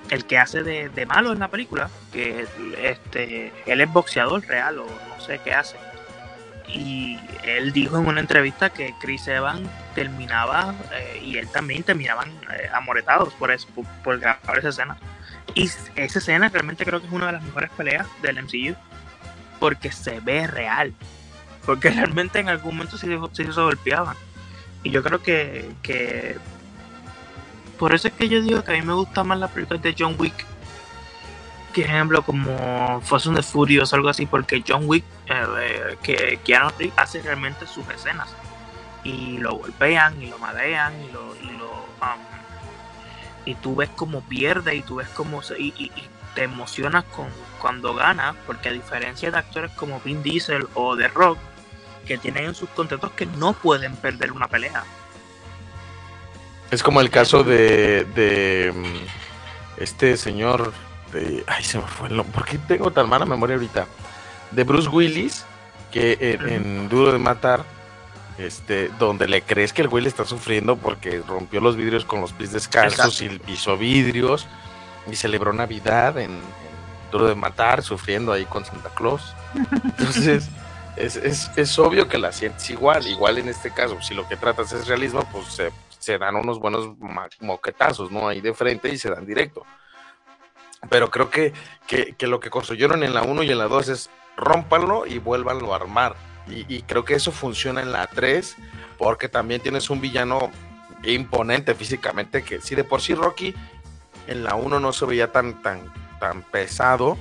el 0.09 0.25
que 0.25 0.37
hace 0.37 0.63
de, 0.63 0.89
de 0.89 1.05
malo 1.05 1.31
en 1.31 1.39
la 1.39 1.49
película, 1.49 1.89
que 2.11 2.47
este, 2.81 3.53
él 3.65 3.81
es 3.81 3.93
boxeador 3.93 4.45
real 4.47 4.79
o 4.79 4.85
no 4.85 5.21
sé 5.21 5.39
qué 5.43 5.53
hace. 5.53 5.77
Y 6.67 7.19
él 7.43 7.71
dijo 7.71 7.97
en 7.97 8.07
una 8.07 8.19
entrevista 8.19 8.69
que 8.69 8.93
Chris 9.01 9.27
Evans 9.27 9.67
terminaba 9.95 10.75
eh, 10.93 11.21
y 11.23 11.37
él 11.37 11.47
también 11.47 11.83
terminaban 11.83 12.29
eh, 12.29 12.69
amoretados 12.73 13.33
por, 13.33 13.51
eso, 13.51 13.67
por, 13.69 13.85
por 14.03 14.19
grabar 14.19 14.59
esa 14.59 14.69
escena. 14.69 14.97
Y 15.55 15.63
esa 15.63 16.19
escena 16.19 16.49
realmente 16.49 16.85
creo 16.85 16.99
que 16.99 17.07
es 17.07 17.13
una 17.13 17.27
de 17.27 17.31
las 17.33 17.43
mejores 17.43 17.71
peleas 17.71 18.07
del 18.21 18.43
MCU 18.43 18.75
porque 19.59 19.91
se 19.91 20.19
ve 20.19 20.47
real. 20.47 20.93
Porque 21.69 21.91
realmente 21.91 22.39
en 22.39 22.49
algún 22.49 22.77
momento 22.77 22.97
sí, 22.97 23.07
sí 23.33 23.43
se 23.45 23.61
golpeaban. 23.61 24.15
Y 24.81 24.89
yo 24.89 25.03
creo 25.03 25.21
que, 25.21 25.69
que 25.83 26.35
por 27.77 27.93
eso 27.93 28.07
es 28.07 28.15
que 28.15 28.27
yo 28.27 28.41
digo 28.41 28.63
que 28.63 28.71
a 28.71 28.75
mí 28.75 28.81
me 28.81 28.93
gusta 28.93 29.23
más 29.23 29.37
la 29.37 29.47
película 29.49 29.79
de 29.79 29.95
John 29.95 30.15
Wick 30.17 30.47
que 31.71 31.81
ejemplo 31.81 32.23
como 32.23 32.99
Fast 33.01 33.27
and 33.27 33.35
the 33.35 33.43
Furious 33.43 33.93
o 33.93 33.97
algo 33.97 34.09
así 34.09 34.25
porque 34.25 34.63
John 34.67 34.85
Wick 34.87 35.03
eh, 35.27 35.45
eh, 35.61 35.97
que 36.01 36.39
Keanu 36.43 36.71
Reeves 36.79 36.97
hace 36.97 37.21
realmente 37.21 37.67
sus 37.67 37.87
escenas 37.89 38.33
y 39.03 39.37
lo 39.37 39.53
golpean 39.53 40.19
y 40.19 40.25
lo 40.25 40.39
madean 40.39 40.93
y 41.03 41.11
lo 41.11 41.35
y 41.35 41.55
lo 41.55 41.69
um, 42.01 42.19
y 43.45 43.53
tú 43.53 43.75
ves 43.75 43.91
cómo 43.95 44.21
pierde 44.21 44.75
y 44.75 44.81
tú 44.81 44.95
ves 44.95 45.09
cómo 45.09 45.43
se, 45.43 45.59
y 45.59 45.91
te 46.33 46.45
emocionas 46.45 47.03
con 47.05 47.27
cuando 47.61 47.93
gana 47.93 48.35
porque 48.47 48.69
a 48.69 48.71
diferencia 48.71 49.29
de 49.29 49.37
actores 49.37 49.71
como 49.73 49.99
Vin 50.01 50.23
Diesel 50.23 50.67
o 50.73 50.97
The 50.97 51.09
Rock 51.09 51.37
que 52.09 52.17
tienen 52.17 52.45
en 52.45 52.55
sus 52.55 52.67
contratos 52.69 53.11
que 53.11 53.27
no 53.27 53.53
pueden 53.53 53.95
perder 53.95 54.31
una 54.31 54.47
pelea 54.47 54.83
Es 56.71 56.81
como 56.81 57.01
el 57.01 57.11
caso 57.11 57.43
de, 57.43 58.03
de 58.15 58.73
mm, 58.75 59.81
este 59.83 60.17
señor 60.17 60.73
de, 61.13 61.43
ay 61.45 61.63
se 61.63 61.77
me 61.77 61.85
fue 61.85 62.07
el 62.07 62.17
nombre, 62.17 62.33
¿por 62.33 62.45
qué 62.45 62.57
tengo 62.57 62.89
tan 62.89 63.07
mala 63.07 63.27
memoria 63.27 63.57
ahorita? 63.57 63.85
De 64.49 64.63
Bruce 64.63 64.89
Willis, 64.89 65.45
que 65.91 66.17
en, 66.19 66.49
en 66.49 66.89
Duro 66.89 67.11
de 67.11 67.19
Matar, 67.19 67.63
este, 68.39 68.89
donde 68.97 69.27
le 69.27 69.43
crees 69.43 69.71
que 69.71 69.83
el 69.83 69.87
güey 69.87 70.01
le 70.01 70.09
está 70.09 70.25
sufriendo 70.25 70.77
porque 70.77 71.21
rompió 71.27 71.61
los 71.61 71.75
vidrios 71.75 72.05
con 72.05 72.21
los 72.21 72.33
pies 72.33 72.51
descalzos 72.53 73.21
y 73.21 73.29
pisó 73.37 73.77
vidrios 73.77 74.47
y 75.11 75.15
celebró 75.15 75.53
Navidad 75.53 76.17
en, 76.17 76.31
en 76.31 77.11
Duro 77.11 77.27
de 77.27 77.35
Matar, 77.35 77.83
sufriendo 77.83 78.33
ahí 78.33 78.45
con 78.45 78.65
Santa 78.65 78.89
Claus. 78.95 79.35
Entonces, 79.83 80.49
es, 80.99 81.15
es, 81.15 81.51
es 81.55 81.79
obvio 81.79 82.07
que 82.07 82.17
la 82.17 82.31
sientes 82.31 82.69
igual, 82.69 83.07
igual 83.07 83.37
en 83.37 83.49
este 83.49 83.71
caso, 83.71 84.01
si 84.01 84.13
lo 84.13 84.27
que 84.27 84.37
tratas 84.37 84.71
es 84.73 84.87
realismo, 84.87 85.27
pues 85.31 85.47
se, 85.47 85.71
se 85.97 86.17
dan 86.17 86.35
unos 86.35 86.59
buenos 86.59 86.95
moquetazos, 87.39 88.11
¿no? 88.11 88.27
Ahí 88.27 88.41
de 88.41 88.53
frente 88.53 88.89
y 88.89 88.97
se 88.97 89.09
dan 89.09 89.25
directo. 89.25 89.65
Pero 90.89 91.09
creo 91.09 91.29
que, 91.29 91.53
que, 91.87 92.13
que 92.15 92.27
lo 92.27 92.39
que 92.39 92.49
construyeron 92.49 93.03
en 93.03 93.13
la 93.13 93.23
1 93.23 93.43
y 93.43 93.51
en 93.51 93.57
la 93.57 93.67
2 93.67 93.89
es 93.89 94.09
rómpanlo 94.37 95.05
y 95.05 95.19
vuélvanlo 95.19 95.73
a 95.73 95.77
armar. 95.77 96.15
Y, 96.47 96.65
y 96.73 96.83
creo 96.83 97.03
que 97.03 97.15
eso 97.15 97.31
funciona 97.31 97.81
en 97.81 97.91
la 97.91 98.07
3 98.07 98.55
porque 98.97 99.29
también 99.29 99.61
tienes 99.61 99.89
un 99.89 100.01
villano 100.01 100.51
imponente 101.03 101.75
físicamente 101.75 102.43
que 102.43 102.59
si 102.61 102.75
de 102.75 102.83
por 102.83 103.01
sí 103.01 103.13
Rocky 103.13 103.55
en 104.27 104.43
la 104.43 104.55
1 104.55 104.79
no 104.79 104.93
se 104.93 105.05
veía 105.05 105.31
tan, 105.31 105.61
tan, 105.61 105.91
tan 106.19 106.43
pesado. 106.43 107.17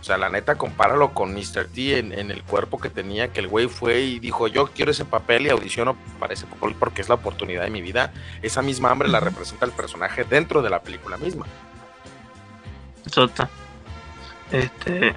O 0.00 0.04
sea, 0.04 0.16
la 0.16 0.30
neta, 0.30 0.54
compáralo 0.56 1.12
con 1.12 1.34
Mr. 1.34 1.66
T 1.74 1.98
en, 1.98 2.12
en 2.18 2.30
el 2.30 2.42
cuerpo 2.42 2.80
que 2.80 2.88
tenía, 2.88 3.28
que 3.28 3.40
el 3.40 3.48
güey 3.48 3.68
fue 3.68 4.00
y 4.00 4.18
dijo, 4.18 4.48
yo 4.48 4.66
quiero 4.68 4.92
ese 4.92 5.04
papel 5.04 5.46
y 5.46 5.50
audiciono 5.50 5.94
para 6.18 6.32
ese 6.32 6.46
papel 6.46 6.74
porque 6.78 7.02
es 7.02 7.08
la 7.10 7.16
oportunidad 7.16 7.64
de 7.64 7.70
mi 7.70 7.82
vida. 7.82 8.12
Esa 8.40 8.62
misma 8.62 8.90
hambre 8.90 9.08
la 9.08 9.20
representa 9.20 9.66
el 9.66 9.72
personaje 9.72 10.24
dentro 10.24 10.62
de 10.62 10.70
la 10.70 10.80
película 10.80 11.18
misma. 11.18 11.46
Exacto. 13.04 13.48
Este. 14.52 15.14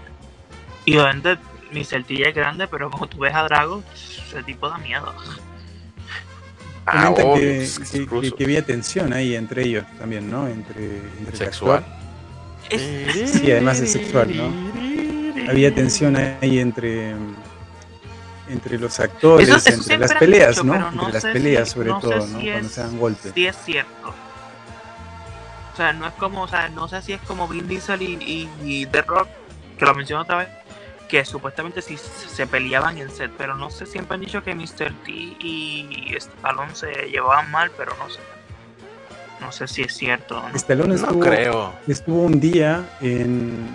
Y 0.85 0.97
obviamente 0.97 1.37
mi 1.71 1.83
certilla 1.85 2.27
es 2.29 2.35
grande, 2.35 2.67
pero 2.67 2.91
como 2.91 3.07
tú 3.07 3.19
ves 3.19 3.33
a 3.33 3.43
Drago, 3.43 3.83
ese 3.93 4.43
tipo 4.43 4.67
da 4.69 4.77
miedo. 4.77 5.13
Ah, 6.85 7.13
que, 7.15 7.65
que 7.91 8.31
que- 8.35 8.43
había 8.43 8.65
tensión 8.65 9.13
ahí 9.13 9.35
entre 9.35 9.63
ellos 9.63 9.85
también, 9.97 10.29
¿no? 10.29 10.47
Entre, 10.47 11.01
Sexual. 11.31 11.85
Sí, 12.69 13.51
además 13.51 13.79
es 13.79 13.91
sexual, 13.91 14.35
¿no? 14.35 14.53
Había 15.49 15.73
tensión 15.73 16.15
ahí 16.15 16.59
entre 16.59 17.13
entre 18.49 18.77
los 18.77 18.99
actores, 18.99 19.47
Eso- 19.47 19.57
eso 19.57 19.69
entre 19.81 19.97
las 19.97 20.13
peleas, 20.13 20.49
dicho, 20.49 20.63
¿no? 20.65 20.75
Entre 20.89 21.13
las 21.13 21.23
peleas, 21.23 21.67
si- 21.69 21.73
sobre 21.75 21.89
no 21.89 21.99
todo, 21.99 22.27
si 22.27 22.33
¿no? 22.33 22.39
es- 22.39 22.51
Cuando 22.51 22.69
se 22.69 22.81
dan 22.81 22.97
golpes. 22.99 23.31
Sí 23.33 23.47
es 23.47 23.55
cierto. 23.63 24.13
O 25.73 25.75
sea, 25.75 25.93
no 25.93 26.05
es 26.07 26.13
como, 26.15 26.43
o 26.43 26.47
sea, 26.47 26.69
no 26.69 26.87
sé 26.87 27.01
si 27.01 27.13
es 27.13 27.21
como 27.21 27.47
Vin 27.47 27.67
Diesel 27.67 28.01
y, 28.01 28.13
y, 28.21 28.49
y 28.63 28.85
The 28.85 29.01
Rock, 29.03 29.27
que 29.79 29.85
lo 29.85 29.95
menciono 29.95 30.21
otra 30.23 30.37
vez, 30.37 30.49
que 31.09 31.25
supuestamente 31.25 31.81
sí 31.81 31.97
se 31.97 32.45
peleaban 32.45 32.97
en 32.97 33.09
set, 33.09 33.31
pero 33.37 33.55
no 33.55 33.69
sé, 33.71 33.85
siempre 33.85 34.15
han 34.15 34.21
dicho 34.21 34.43
que 34.43 34.53
Mr. 34.53 34.93
T 35.03 35.11
y 35.11 36.13
Stallone 36.17 36.75
se 36.75 36.91
llevaban 37.09 37.49
mal, 37.49 37.71
pero 37.75 37.95
no 37.97 38.09
sé. 38.09 38.19
No 39.43 39.51
sé 39.51 39.67
si 39.67 39.81
es 39.81 39.93
cierto 39.93 40.39
o 40.39 40.49
no. 40.49 40.55
Stallone 40.55 40.89
No 40.89 40.95
estuvo, 40.95 41.19
creo. 41.19 41.73
estuvo 41.87 42.21
un 42.23 42.39
día 42.39 42.97
en, 43.01 43.67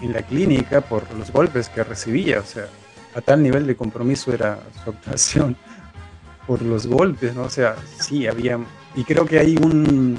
en 0.00 0.12
la 0.12 0.22
clínica 0.22 0.80
por 0.82 1.10
los 1.14 1.32
golpes 1.32 1.68
que 1.68 1.82
recibía, 1.82 2.40
o 2.40 2.44
sea, 2.44 2.66
a 3.14 3.20
tal 3.20 3.42
nivel 3.42 3.66
de 3.66 3.74
compromiso 3.74 4.32
era 4.32 4.58
su 4.84 4.90
actuación 4.90 5.56
por 6.46 6.60
los 6.62 6.86
golpes, 6.86 7.34
¿no? 7.34 7.42
O 7.42 7.50
sea, 7.50 7.76
sí, 7.98 8.26
había, 8.26 8.58
y 8.94 9.04
creo 9.04 9.24
que 9.26 9.38
hay 9.38 9.56
un, 9.56 10.18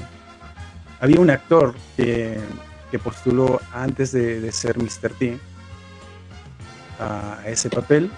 había 1.00 1.20
un 1.20 1.30
actor 1.30 1.74
que, 1.96 2.38
que 2.90 2.98
postuló 2.98 3.60
antes 3.72 4.12
de, 4.12 4.40
de 4.40 4.52
ser 4.52 4.78
Mr. 4.78 5.10
T 5.18 5.38
a 6.98 7.38
ese 7.46 7.70
papel 7.70 8.10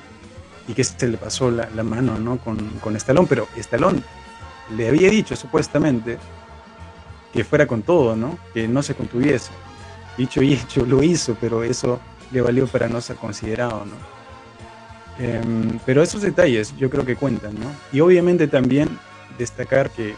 y 0.69 0.75
que 0.75 0.85
se 0.85 1.07
le 1.09 1.17
pasó 1.17 1.51
la, 1.51 1.69
la 1.75 1.83
mano, 1.83 2.19
¿no? 2.19 2.39
Con, 2.39 2.57
con 2.81 2.97
Stallone, 2.97 3.27
pero 3.29 3.47
Stallone 3.57 4.03
le 4.75 4.89
había 4.89 5.11
dicho 5.11 5.37
supuestamente 5.37 6.19
que 7.33 7.45
fuera 7.45 7.67
con 7.67 7.83
todo, 7.83 8.17
¿no? 8.17 8.39
Que 8.55 8.67
no 8.69 8.83
se 8.83 8.95
contuviese. 8.95 9.51
Dicho 10.17 10.43
y 10.43 10.55
hecho, 10.55 10.85
lo 10.87 11.03
hizo, 11.03 11.37
pero 11.41 11.63
eso 11.63 12.01
le 12.33 12.41
valió 12.41 12.67
para 12.67 12.89
no 12.89 13.01
ser 13.01 13.17
considerado, 13.17 13.85
¿no? 13.85 14.17
Em, 15.19 15.79
pero 15.87 16.03
esos 16.03 16.23
detalles 16.23 16.77
yo 16.77 16.91
creo 16.91 17.05
que 17.05 17.17
cuentan, 17.17 17.55
¿no? 17.55 17.71
Y 17.93 18.01
obviamente 18.01 18.49
también 18.49 18.99
destacar 19.39 19.91
que 19.91 20.15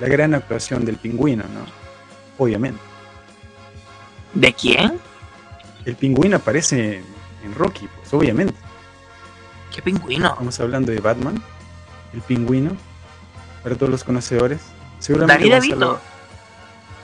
la 0.00 0.08
gran 0.08 0.34
actuación 0.34 0.84
del 0.84 0.96
pingüino, 0.96 1.44
¿no? 1.44 1.66
Obviamente. 2.38 2.80
¿De 4.34 4.52
quién? 4.52 4.98
El 5.84 5.96
pingüino 5.96 6.36
aparece 6.36 7.02
en, 7.44 7.54
Rocky, 7.54 7.88
pues 7.96 8.12
obviamente. 8.14 8.54
¿Qué 9.74 9.82
pingüino? 9.82 10.28
Estamos 10.28 10.60
hablando 10.60 10.92
de 10.92 11.00
Batman, 11.00 11.42
el 12.12 12.20
pingüino, 12.22 12.76
para 13.62 13.76
todos 13.76 13.90
los 13.90 14.04
conocedores. 14.04 14.60
Seguramente 14.98 15.48
Danny 15.48 15.68
DeVito. 15.68 16.00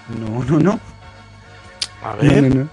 No, 0.08 0.44
no, 0.44 0.58
no. 0.58 0.80
A 2.02 2.14
No, 2.14 2.16
ver. 2.22 2.42
no, 2.42 2.62
no. 2.62 2.68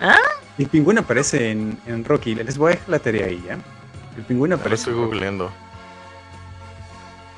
¿Ah? 0.00 0.16
El 0.58 0.66
pingüino 0.68 1.00
aparece 1.02 1.50
en, 1.50 1.78
en 1.86 2.04
Rocky. 2.04 2.34
Les 2.34 2.56
voy 2.58 2.72
a 2.72 2.74
dejar 2.76 2.88
la 2.88 2.98
tarea 2.98 3.26
ahí, 3.26 3.42
¿ya? 3.46 3.58
El 4.16 4.24
pingüino 4.24 4.56
Lo 4.56 4.60
aparece. 4.60 4.82
estoy 4.82 4.94
en 4.94 5.00
Rocky. 5.00 5.10
googleando. 5.14 5.52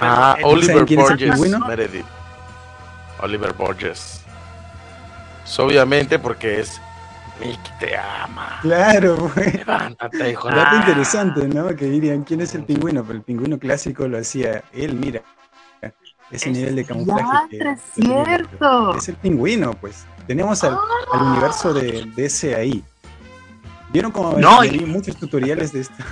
Ah, 0.00 0.36
eh, 0.38 0.42
Oliver 0.44 0.66
¿saben 0.66 0.86
quién 0.86 1.00
es 1.00 1.06
el 1.06 1.12
Borges. 1.16 1.30
pingüino? 1.32 1.58
Meredith. 1.66 2.06
Oliver 3.20 3.52
Borges. 3.52 4.22
So, 5.44 5.66
obviamente 5.66 6.18
porque 6.18 6.60
es 6.60 6.80
Nick 7.44 7.60
te 7.78 7.96
ama. 7.96 8.58
Claro, 8.62 9.16
güey. 9.34 9.52
Levántate, 9.52 10.30
hijo 10.30 10.48
de 10.48 10.56
Dato 10.56 10.76
Ah. 10.76 10.84
interesante, 10.86 11.48
¿no? 11.48 11.68
Que 11.76 11.86
dirían, 11.86 12.22
¿quién 12.24 12.40
es 12.40 12.54
el 12.54 12.64
pingüino? 12.64 13.02
Pero 13.04 13.18
el 13.18 13.22
pingüino 13.24 13.58
clásico 13.58 14.06
lo 14.08 14.18
hacía 14.18 14.62
él, 14.72 14.94
mira. 14.94 15.20
Ese 16.30 16.50
Es 16.50 16.56
nivel 16.56 16.76
de 16.76 16.84
camuflaje. 16.84 17.58
que- 17.58 17.58
es 17.70 17.80
cierto. 17.94 18.96
Es 18.96 19.08
el 19.08 19.16
pingüino, 19.16 19.72
pues. 19.74 20.04
Tenemos 20.26 20.62
al, 20.64 20.78
al 21.12 21.22
universo 21.22 21.72
de, 21.74 22.04
de 22.14 22.24
ese 22.26 22.54
ahí. 22.54 22.84
¿Vieron 23.92 24.12
cómo 24.12 24.38
No, 24.38 24.62
y- 24.64 24.70
vi 24.70 24.84
muchos 24.86 25.16
tutoriales 25.16 25.72
de 25.72 25.80
esto? 25.80 25.94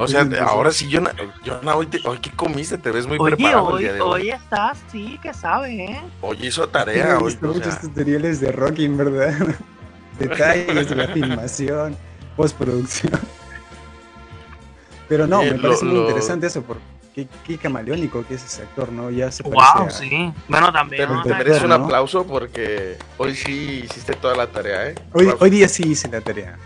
O 0.00 0.08
sea, 0.08 0.26
ahora 0.44 0.72
sí, 0.72 0.88
yo, 0.88 1.00
yo 1.44 1.60
hoy, 1.76 1.86
te- 1.86 2.00
hoy, 2.08 2.18
¿qué 2.18 2.32
comiste? 2.32 2.76
Te 2.76 2.90
ves 2.90 3.06
muy 3.06 3.18
Oye, 3.20 3.36
preparado 3.36 3.68
el 3.68 3.74
hoy, 3.76 3.82
día 3.84 3.92
de 3.92 4.00
hoy. 4.00 4.20
hoy 4.22 4.30
estás, 4.30 4.78
sí, 4.90 5.16
que 5.22 5.32
sabes, 5.32 5.78
¿eh? 5.78 6.00
Hoy 6.22 6.38
hizo 6.44 6.68
tarea, 6.68 7.18
hoy, 7.18 7.26
visto 7.26 7.48
o 7.48 7.54
muchos 7.54 7.72
sea, 7.72 7.82
tutoriales 7.82 8.40
de 8.40 8.50
Rocky, 8.50 8.84
en 8.86 8.96
verdad. 8.96 9.32
Detalles 10.18 10.88
de 10.90 10.96
la 10.96 11.06
filmación, 11.06 11.96
postproducción. 12.34 13.12
Pero 15.08 15.28
no, 15.28 15.40
Eh, 15.42 15.52
me 15.52 15.56
lo- 15.58 15.62
parece 15.62 15.84
muy 15.84 15.94
lo- 15.94 16.00
interesante 16.02 16.48
eso, 16.48 16.62
porque 16.62 16.82
qué, 17.16 17.26
qué 17.46 17.56
camaleónico 17.56 18.24
que 18.26 18.34
es 18.34 18.44
ese 18.44 18.62
actor, 18.62 18.92
¿no? 18.92 19.10
Ya 19.10 19.32
se 19.32 19.42
Wow, 19.42 19.58
a- 19.58 19.90
sí. 19.90 20.30
Bueno, 20.48 20.70
también. 20.70 21.08
te, 21.08 21.12
¿no? 21.14 21.22
te 21.22 21.30
mereces 21.34 21.62
un 21.62 21.70
¿no? 21.70 21.74
aplauso 21.76 22.26
porque 22.26 22.98
hoy 23.16 23.34
sí 23.34 23.82
hiciste 23.86 24.12
toda 24.14 24.36
la 24.36 24.46
tarea, 24.48 24.88
¿eh? 24.90 24.94
Hoy, 25.14 25.32
hoy 25.40 25.48
día 25.50 25.66
sí 25.66 25.82
hice 25.88 26.08
la 26.08 26.20
tarea, 26.20 26.58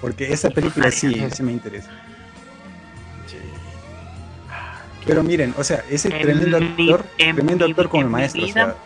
porque 0.00 0.32
esa 0.32 0.48
película 0.48 0.90
sí, 0.90 1.28
sí 1.30 1.42
me 1.42 1.52
interesa. 1.52 1.90
Sí. 3.26 3.36
Pero 5.06 5.22
miren, 5.22 5.54
o 5.58 5.62
sea, 5.64 5.84
ese 5.90 6.08
En 6.08 6.22
tremendo 6.22 6.58
mi- 6.58 6.90
actor, 6.90 7.04
en 7.18 7.36
tremendo 7.36 7.64
mi- 7.66 7.70
actor 7.72 7.88
como 7.90 8.02
el 8.04 8.08
maestro, 8.08 8.42
o 8.42 8.46
vida- 8.46 8.64
sea. 8.64 8.76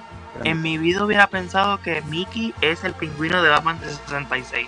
En 0.45 0.61
mi 0.63 0.77
vida 0.79 1.05
hubiera 1.05 1.27
pensado 1.29 1.81
que 1.83 2.01
Mickey 2.09 2.53
es 2.63 2.83
el 2.85 2.95
pingüino 2.95 3.43
de 3.43 3.51
Batman 3.51 3.79
de 3.81 3.91
66. 3.91 4.67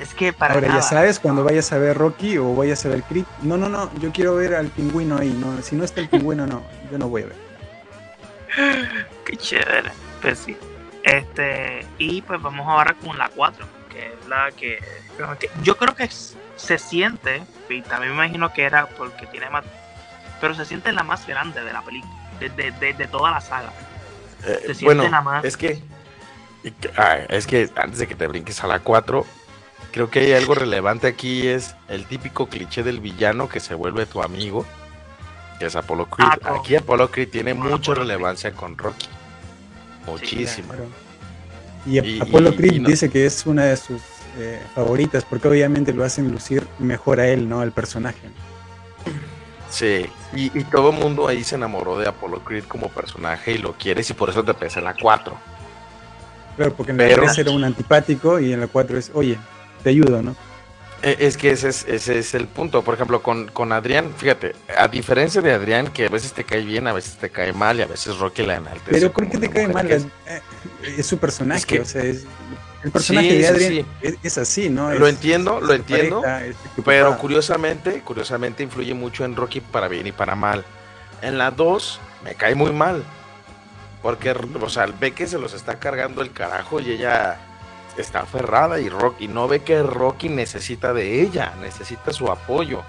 Es 0.00 0.12
que 0.14 0.32
para 0.32 0.54
Ahora 0.54 0.68
nada. 0.68 0.80
ya 0.80 0.86
sabes, 0.86 1.18
cuando 1.18 1.42
vayas 1.42 1.72
a 1.72 1.78
ver 1.78 1.96
Rocky 1.96 2.36
o 2.38 2.54
vayas 2.54 2.84
a 2.84 2.90
ver 2.90 3.02
Creed, 3.04 3.24
no, 3.42 3.56
no, 3.56 3.68
no, 3.68 3.90
yo 3.98 4.12
quiero 4.12 4.34
ver 4.36 4.54
al 4.54 4.66
pingüino 4.68 5.16
ahí, 5.18 5.30
no, 5.30 5.60
si 5.62 5.74
no 5.74 5.84
está 5.84 6.00
el 6.00 6.08
pingüino, 6.08 6.46
no, 6.46 6.62
yo 6.92 6.98
no 6.98 7.08
voy 7.08 7.22
a 7.22 7.26
ver. 7.26 7.36
Qué 9.24 9.36
chévere. 9.36 9.90
Pues 10.22 10.38
sí. 10.40 10.56
Este, 11.02 11.86
y 11.98 12.20
pues 12.22 12.42
vamos 12.42 12.66
ahora 12.66 12.94
con 12.94 13.16
la 13.16 13.28
4, 13.28 13.64
que 13.90 14.06
es 14.06 14.28
la 14.28 14.50
que, 14.52 14.80
yo 15.62 15.76
creo 15.76 15.94
que 15.94 16.08
se 16.56 16.78
siente, 16.78 17.42
y 17.68 17.80
también 17.82 18.10
me 18.16 18.24
imagino 18.24 18.52
que 18.52 18.64
era 18.64 18.86
porque 18.88 19.26
tiene 19.26 19.48
más, 19.50 19.64
pero 20.40 20.54
se 20.54 20.64
siente 20.64 20.90
la 20.92 21.04
más 21.04 21.26
grande 21.26 21.62
de 21.62 21.72
la 21.72 21.82
película, 21.82 22.12
de, 22.40 22.48
de, 22.50 22.72
de- 22.72 22.92
de 22.94 23.06
toda 23.06 23.30
la 23.30 23.40
saga. 23.40 23.72
Eh, 24.44 24.58
Se 24.66 24.74
siente 24.74 24.84
bueno, 24.84 25.04
nada 25.04 25.22
más. 25.22 25.44
es 25.44 25.56
que, 25.56 25.80
y 26.64 26.70
que- 26.72 26.90
ah, 26.96 27.18
es 27.28 27.46
que 27.46 27.70
antes 27.76 28.00
de 28.00 28.08
que 28.08 28.16
te 28.16 28.26
brinques 28.26 28.62
a 28.64 28.66
la 28.66 28.80
4, 28.80 29.24
creo 29.96 30.10
que 30.10 30.18
hay 30.20 30.32
algo 30.34 30.54
relevante 30.54 31.06
aquí, 31.06 31.46
es 31.48 31.74
el 31.88 32.04
típico 32.04 32.48
cliché 32.50 32.82
del 32.82 33.00
villano 33.00 33.48
que 33.48 33.60
se 33.60 33.74
vuelve 33.74 34.04
tu 34.04 34.22
amigo, 34.22 34.66
que 35.58 35.64
es 35.64 35.74
Apollo 35.74 36.04
Creed. 36.10 36.28
Ah, 36.44 36.56
aquí 36.60 36.76
Apollo 36.76 37.10
Creed 37.10 37.30
tiene 37.30 37.54
mucha 37.54 37.76
Apollo 37.76 37.82
Creed. 37.94 37.98
relevancia 38.00 38.52
con 38.52 38.76
Rocky. 38.76 39.08
Muchísima. 40.06 40.74
Claro. 40.74 40.90
Y, 41.86 41.98
Y- 42.00 42.20
Apollo 42.20 42.54
Creed 42.54 42.72
y 42.74 42.80
no- 42.80 42.88
dice 42.90 43.08
que 43.08 43.24
es 43.24 43.46
una 43.46 43.64
de 43.64 43.76
sus 43.78 44.02
eh, 44.38 44.60
favoritas, 44.74 45.24
porque 45.24 45.48
obviamente 45.48 45.94
lo 45.94 46.04
hacen 46.04 46.30
lucir 46.30 46.66
mejor 46.78 47.18
a 47.20 47.28
él, 47.28 47.48
¿no? 47.48 47.62
Al 47.62 47.72
personaje. 47.72 48.28
Sí, 49.70 50.04
y, 50.34 50.58
y 50.58 50.64
todo 50.64 50.90
el 50.90 50.98
mundo 50.98 51.26
ahí 51.26 51.42
se 51.42 51.54
enamoró 51.54 51.98
de 51.98 52.06
Apollo 52.06 52.40
Creed 52.44 52.64
como 52.64 52.90
personaje 52.90 53.52
y 53.52 53.58
lo 53.58 53.72
quieres 53.72 54.10
y 54.10 54.12
por 54.12 54.28
eso 54.28 54.44
te 54.44 54.52
pesa 54.52 54.80
en 54.80 54.84
la 54.84 54.94
4. 54.94 55.34
Claro, 56.56 56.74
porque 56.74 56.92
en 56.92 56.98
la 56.98 57.04
Pero- 57.04 57.22
3 57.22 57.38
era 57.38 57.50
un 57.50 57.64
antipático 57.64 58.38
y 58.38 58.52
en 58.52 58.60
la 58.60 58.66
4 58.66 58.98
es, 58.98 59.10
oye, 59.14 59.38
te 59.82 59.90
ayudo, 59.90 60.22
¿no? 60.22 60.34
Eh, 61.02 61.16
Es 61.20 61.36
que 61.36 61.50
ese 61.50 61.68
es, 61.68 61.84
ese 61.86 62.18
es 62.18 62.34
el 62.34 62.46
punto. 62.46 62.82
Por 62.82 62.94
ejemplo, 62.94 63.22
con, 63.22 63.48
con 63.48 63.72
Adrián, 63.72 64.12
fíjate, 64.16 64.54
a 64.76 64.88
diferencia 64.88 65.40
de 65.42 65.52
Adrián, 65.52 65.88
que 65.88 66.06
a 66.06 66.08
veces 66.08 66.32
te 66.32 66.44
cae 66.44 66.62
bien, 66.62 66.86
a 66.86 66.92
veces 66.92 67.16
te 67.16 67.30
cae 67.30 67.52
mal 67.52 67.78
y 67.78 67.82
a 67.82 67.86
veces 67.86 68.18
Rocky 68.18 68.44
la 68.44 68.56
enaltece. 68.56 68.90
Pero 68.90 69.12
¿por 69.12 69.28
qué 69.28 69.38
te 69.38 69.48
cae 69.50 69.68
mal? 69.68 69.90
Es, 69.90 70.04
eh, 70.26 70.40
es 70.96 71.06
su 71.06 71.18
personaje, 71.18 71.58
Es 71.60 71.66
que- 71.66 71.80
o 71.80 71.84
sea, 71.84 72.02
es, 72.02 72.24
el 72.82 72.90
personaje 72.92 73.30
Sí, 73.30 73.36
de 73.38 73.58
sí, 73.58 73.86
sí. 74.02 74.16
Es, 74.22 74.38
así, 74.38 74.68
¿no? 74.68 74.92
Lo 74.94 75.08
entiendo, 75.08 75.60
lo 75.60 75.74
entiendo, 75.74 76.22
pareja, 76.22 76.54
Pero 76.84 77.18
curiosamente, 77.18 78.00
curiosamente 78.02 78.62
influye 78.62 78.94
mucho 78.94 79.24
en 79.24 79.34
Rocky 79.34 79.60
para 79.60 79.88
bien 79.88 80.06
y 80.06 80.12
para 80.12 80.34
mal. 80.36 80.64
En 81.20 81.36
la 81.36 81.50
2 81.50 82.00
me 82.24 82.34
cae 82.34 82.54
muy 82.54 82.72
mal. 82.72 83.02
Porque, 84.02 84.30
o 84.30 84.68
sea, 84.68 84.86
ve 84.86 85.12
que 85.12 85.26
se 85.26 85.38
los 85.38 85.52
está 85.52 85.80
cargando 85.80 86.22
el 86.22 86.30
carajo 86.30 86.78
y 86.80 86.92
ella 86.92 87.38
está 87.98 88.20
aferrada 88.20 88.80
y 88.80 88.88
Rocky 88.88 89.28
no 89.28 89.48
ve 89.48 89.60
que 89.60 89.82
Rocky 89.82 90.28
necesita 90.28 90.92
de 90.92 91.22
ella, 91.22 91.54
necesita 91.60 92.12
su 92.12 92.30
apoyo. 92.30 92.82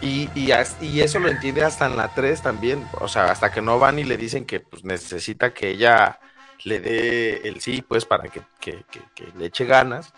Y, 0.00 0.28
y, 0.34 1.00
eso 1.00 1.20
lo 1.20 1.28
entiende 1.28 1.62
hasta 1.62 1.86
en 1.86 1.96
la 1.96 2.08
3 2.08 2.42
también, 2.42 2.84
o 3.00 3.06
sea, 3.06 3.30
hasta 3.30 3.52
que 3.52 3.62
no 3.62 3.78
van 3.78 4.00
y 4.00 4.04
le 4.04 4.16
dicen 4.16 4.44
que 4.44 4.58
pues, 4.58 4.84
necesita 4.84 5.54
que 5.54 5.70
ella 5.70 6.18
le 6.64 6.80
dé 6.80 7.48
el 7.48 7.60
sí, 7.60 7.82
pues 7.82 8.04
para 8.04 8.24
que 8.24 8.42
le 9.38 9.46
eche 9.46 9.64
ganas. 9.64 10.12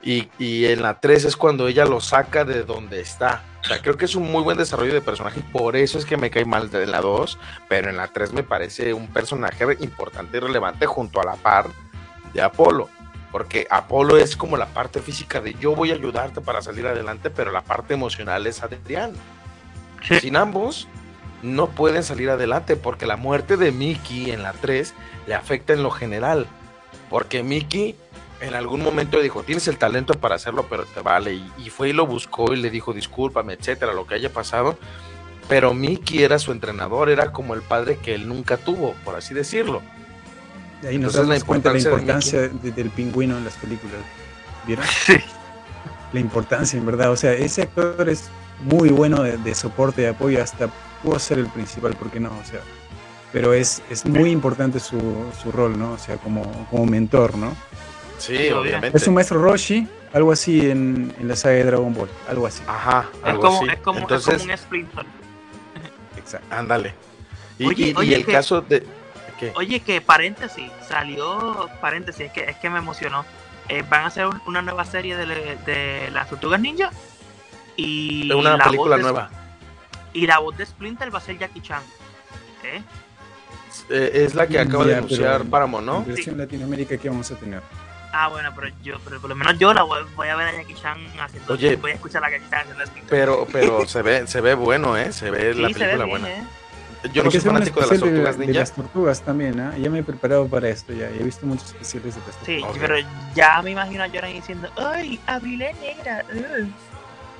Y, 0.00 0.30
y 0.38 0.66
en 0.66 0.80
la 0.80 1.00
3 1.00 1.26
es 1.26 1.36
cuando 1.36 1.68
ella 1.68 1.84
lo 1.84 2.00
saca 2.00 2.44
de 2.44 2.62
donde 2.62 3.00
está. 3.00 3.42
O 3.60 3.64
sea, 3.64 3.82
creo 3.82 3.96
que 3.98 4.06
es 4.06 4.14
un 4.14 4.30
muy 4.30 4.42
buen 4.42 4.56
desarrollo 4.56 4.94
de 4.94 5.02
personaje 5.02 5.40
y 5.40 5.42
por 5.42 5.76
eso 5.76 5.98
es 5.98 6.06
que 6.06 6.16
me 6.16 6.30
cae 6.30 6.46
mal 6.46 6.70
de 6.70 6.86
la 6.86 7.00
2, 7.02 7.38
pero 7.68 7.90
en 7.90 7.98
la 7.98 8.08
3 8.08 8.32
me 8.32 8.42
parece 8.42 8.94
un 8.94 9.08
personaje 9.08 9.64
importante 9.80 10.38
y 10.38 10.40
relevante 10.40 10.86
junto 10.86 11.20
a 11.20 11.24
la 11.24 11.34
par 11.34 11.66
de 12.32 12.42
Apolo. 12.42 12.88
Porque 13.32 13.66
Apolo 13.70 14.16
es 14.16 14.36
como 14.36 14.56
la 14.56 14.66
parte 14.66 15.00
física 15.00 15.40
de 15.40 15.54
yo 15.54 15.74
voy 15.74 15.90
a 15.90 15.94
ayudarte 15.94 16.40
para 16.40 16.62
salir 16.62 16.86
adelante, 16.86 17.30
pero 17.30 17.52
la 17.52 17.62
parte 17.62 17.94
emocional 17.94 18.46
es 18.46 18.62
Adrián. 18.62 19.12
Sí. 20.02 20.20
Sin 20.20 20.36
ambos, 20.36 20.88
no 21.42 21.68
pueden 21.68 22.02
salir 22.02 22.30
adelante 22.30 22.76
porque 22.76 23.06
la 23.06 23.16
muerte 23.16 23.56
de 23.56 23.70
Mickey 23.70 24.30
en 24.30 24.42
la 24.42 24.52
3 24.52 24.94
le 25.26 25.34
afecta 25.34 25.72
en 25.72 25.82
lo 25.82 25.90
general. 25.90 26.46
Porque 27.10 27.42
Mickey 27.42 27.96
en 28.40 28.54
algún 28.54 28.82
momento 28.82 29.20
dijo, 29.20 29.42
tienes 29.42 29.66
el 29.68 29.78
talento 29.78 30.14
para 30.14 30.36
hacerlo, 30.36 30.66
pero 30.70 30.84
te 30.84 31.00
vale. 31.00 31.34
Y, 31.34 31.52
y 31.58 31.70
fue 31.70 31.90
y 31.90 31.92
lo 31.92 32.06
buscó 32.06 32.52
y 32.54 32.56
le 32.56 32.70
dijo, 32.70 32.92
discúlpame, 32.92 33.54
etcétera, 33.54 33.92
lo 33.92 34.06
que 34.06 34.14
haya 34.14 34.32
pasado. 34.32 34.78
Pero 35.48 35.74
Mickey 35.74 36.22
era 36.22 36.38
su 36.38 36.52
entrenador, 36.52 37.08
era 37.08 37.32
como 37.32 37.54
el 37.54 37.62
padre 37.62 37.96
que 37.96 38.14
él 38.14 38.28
nunca 38.28 38.58
tuvo, 38.58 38.94
por 39.04 39.16
así 39.16 39.34
decirlo. 39.34 39.82
Y 40.82 40.86
ahí 40.86 40.98
nos 40.98 41.14
la 41.14 41.22
damos 41.22 41.44
cuenta 41.44 41.72
la 41.72 41.78
importancia 41.78 42.40
de 42.40 42.46
importancia 42.46 42.70
de- 42.70 42.82
del 42.82 42.90
pingüino 42.90 43.36
en 43.36 43.44
las 43.44 43.54
películas. 43.54 43.96
¿Vieron? 44.66 44.84
Sí. 45.06 45.16
La 46.12 46.20
importancia, 46.20 46.78
en 46.78 46.86
verdad. 46.86 47.10
O 47.12 47.16
sea, 47.16 47.32
ese 47.34 47.62
actor 47.62 48.08
es 48.08 48.30
muy 48.62 48.88
bueno 48.88 49.22
de, 49.22 49.36
de 49.36 49.54
soporte, 49.54 50.00
de 50.02 50.08
apoyo, 50.08 50.42
hasta 50.42 50.68
pudo 51.02 51.18
ser 51.18 51.38
el 51.38 51.46
principal, 51.48 51.94
¿por 51.96 52.10
qué 52.10 52.18
no? 52.18 52.30
O 52.30 52.44
sea, 52.50 52.60
pero 53.30 53.52
es, 53.52 53.82
es 53.90 54.06
muy 54.06 54.30
importante 54.30 54.80
su, 54.80 54.98
su 55.42 55.52
rol, 55.52 55.78
¿no? 55.78 55.92
O 55.92 55.98
sea, 55.98 56.16
como, 56.16 56.66
como 56.70 56.86
mentor, 56.86 57.36
¿no? 57.36 57.54
Sí, 58.16 58.48
obviamente. 58.50 58.96
Es 58.96 59.06
un 59.06 59.14
maestro 59.14 59.38
Roshi, 59.42 59.86
algo 60.14 60.32
así 60.32 60.70
en, 60.70 61.12
en 61.20 61.28
la 61.28 61.36
saga 61.36 61.56
de 61.56 61.64
Dragon 61.64 61.92
Ball, 61.92 62.08
algo 62.26 62.46
así. 62.46 62.62
Ajá, 62.66 63.06
Es 63.26 63.34
como, 63.34 63.58
así. 63.58 63.66
es, 63.70 63.80
como, 63.80 63.98
es 63.98 64.02
Entonces, 64.04 64.38
como 64.42 64.52
un 64.52 64.58
Splinter. 64.58 65.06
Exacto. 66.16 66.46
ándale. 66.50 66.94
Y, 67.58 67.66
Oye, 67.66 67.84
y- 67.86 67.90
y 67.90 67.94
oye, 67.96 68.16
el 68.16 68.24
que- 68.24 68.32
caso 68.32 68.62
de... 68.62 68.82
¿qué? 69.38 69.52
Oye, 69.56 69.80
que 69.80 70.00
paréntesis, 70.00 70.70
salió, 70.86 71.68
paréntesis, 71.80 72.26
es 72.26 72.32
que, 72.32 72.44
es 72.44 72.56
que 72.56 72.68
me 72.70 72.78
emocionó. 72.78 73.24
Eh, 73.68 73.82
van 73.88 74.04
a 74.04 74.06
hacer 74.06 74.26
un- 74.26 74.40
una 74.46 74.62
nueva 74.62 74.84
serie 74.84 75.16
de, 75.16 75.26
de 75.66 76.10
las 76.10 76.28
tortugas 76.28 76.60
ninja. 76.60 76.90
Y 77.76 78.28
Es 78.30 78.34
una 78.34 78.56
la 78.56 78.64
película 78.64 78.96
voz 78.96 78.98
de- 78.98 79.02
nueva. 79.02 79.30
Y 80.12 80.26
la 80.26 80.38
voz 80.38 80.56
de 80.56 80.66
Splinter 80.66 81.14
va 81.14 81.18
a 81.18 81.20
ser 81.22 81.38
Jackie 81.38 81.60
Chan. 81.60 81.82
¿Eh? 82.64 82.82
Eh, 83.90 84.10
es 84.24 84.34
la 84.34 84.46
que 84.46 84.58
acaba 84.58 84.84
de 84.84 84.96
anunciar 84.96 85.42
En 85.42 85.50
¿no? 85.84 86.02
versión 86.04 86.36
Latinoamérica, 86.38 86.96
¿qué 86.96 87.08
vamos 87.08 87.30
a 87.30 87.36
tener? 87.36 87.62
Ah, 88.12 88.28
bueno, 88.28 88.50
pero 88.56 88.68
yo, 88.82 88.98
pero 89.04 89.20
por 89.20 89.28
lo 89.28 89.36
menos 89.36 89.58
yo 89.58 89.72
la 89.74 89.82
voy, 89.82 90.02
voy 90.16 90.28
a 90.28 90.34
ver 90.36 90.48
a 90.48 90.52
Jackie 90.52 90.74
Chan 90.74 90.98
haciendo. 91.20 91.52
Oye. 91.52 91.76
voy 91.76 91.90
a 91.90 91.94
escuchar 91.94 92.24
a 92.24 92.30
Jackie 92.30 92.48
Chan 92.50 92.60
haciendo 92.62 92.86
Splinter. 92.86 93.10
Pero, 93.10 93.46
pero 93.52 93.86
se 93.86 94.00
ve, 94.02 94.26
se 94.26 94.40
ve 94.40 94.54
bueno, 94.54 94.96
¿eh? 94.96 95.12
Se 95.12 95.30
ve 95.30 95.52
Sí, 95.52 95.60
la 95.60 95.68
se 95.68 95.74
ve 95.74 95.78
película 95.80 96.04
bien, 96.06 96.08
buena. 96.22 96.48
¿Eh? 97.04 97.10
Yo 97.12 97.24
no 97.24 97.30
soy 97.30 97.40
fanático 97.40 97.80
de 97.80 97.86
las 97.86 97.98
tortugas 98.00 98.38
de, 98.38 98.46
ninja. 98.46 98.60
las 98.60 98.72
tortugas 98.72 99.22
también, 99.22 99.60
¿ah? 99.60 99.74
Ya 99.78 99.90
me 99.90 99.98
he 100.00 100.02
preparado 100.02 100.46
para 100.48 100.68
esto, 100.68 100.92
ya. 100.92 101.08
He 101.10 101.22
visto 101.22 101.46
muchos 101.46 101.68
especiales 101.72 102.14
de 102.14 102.20
las 102.26 102.36
tortugas. 102.36 102.46
Sí, 102.46 102.62
Ok. 102.68 102.76
pero 102.80 102.94
ya 103.34 103.62
me 103.62 103.70
imagino 103.70 104.02
a 104.04 104.08
Joran 104.08 104.32
diciendo, 104.32 104.68
¡ay, 104.76 105.20
Abril 105.26 105.62
es 105.62 105.76
negra! 105.80 106.24
ugh". 106.34 106.68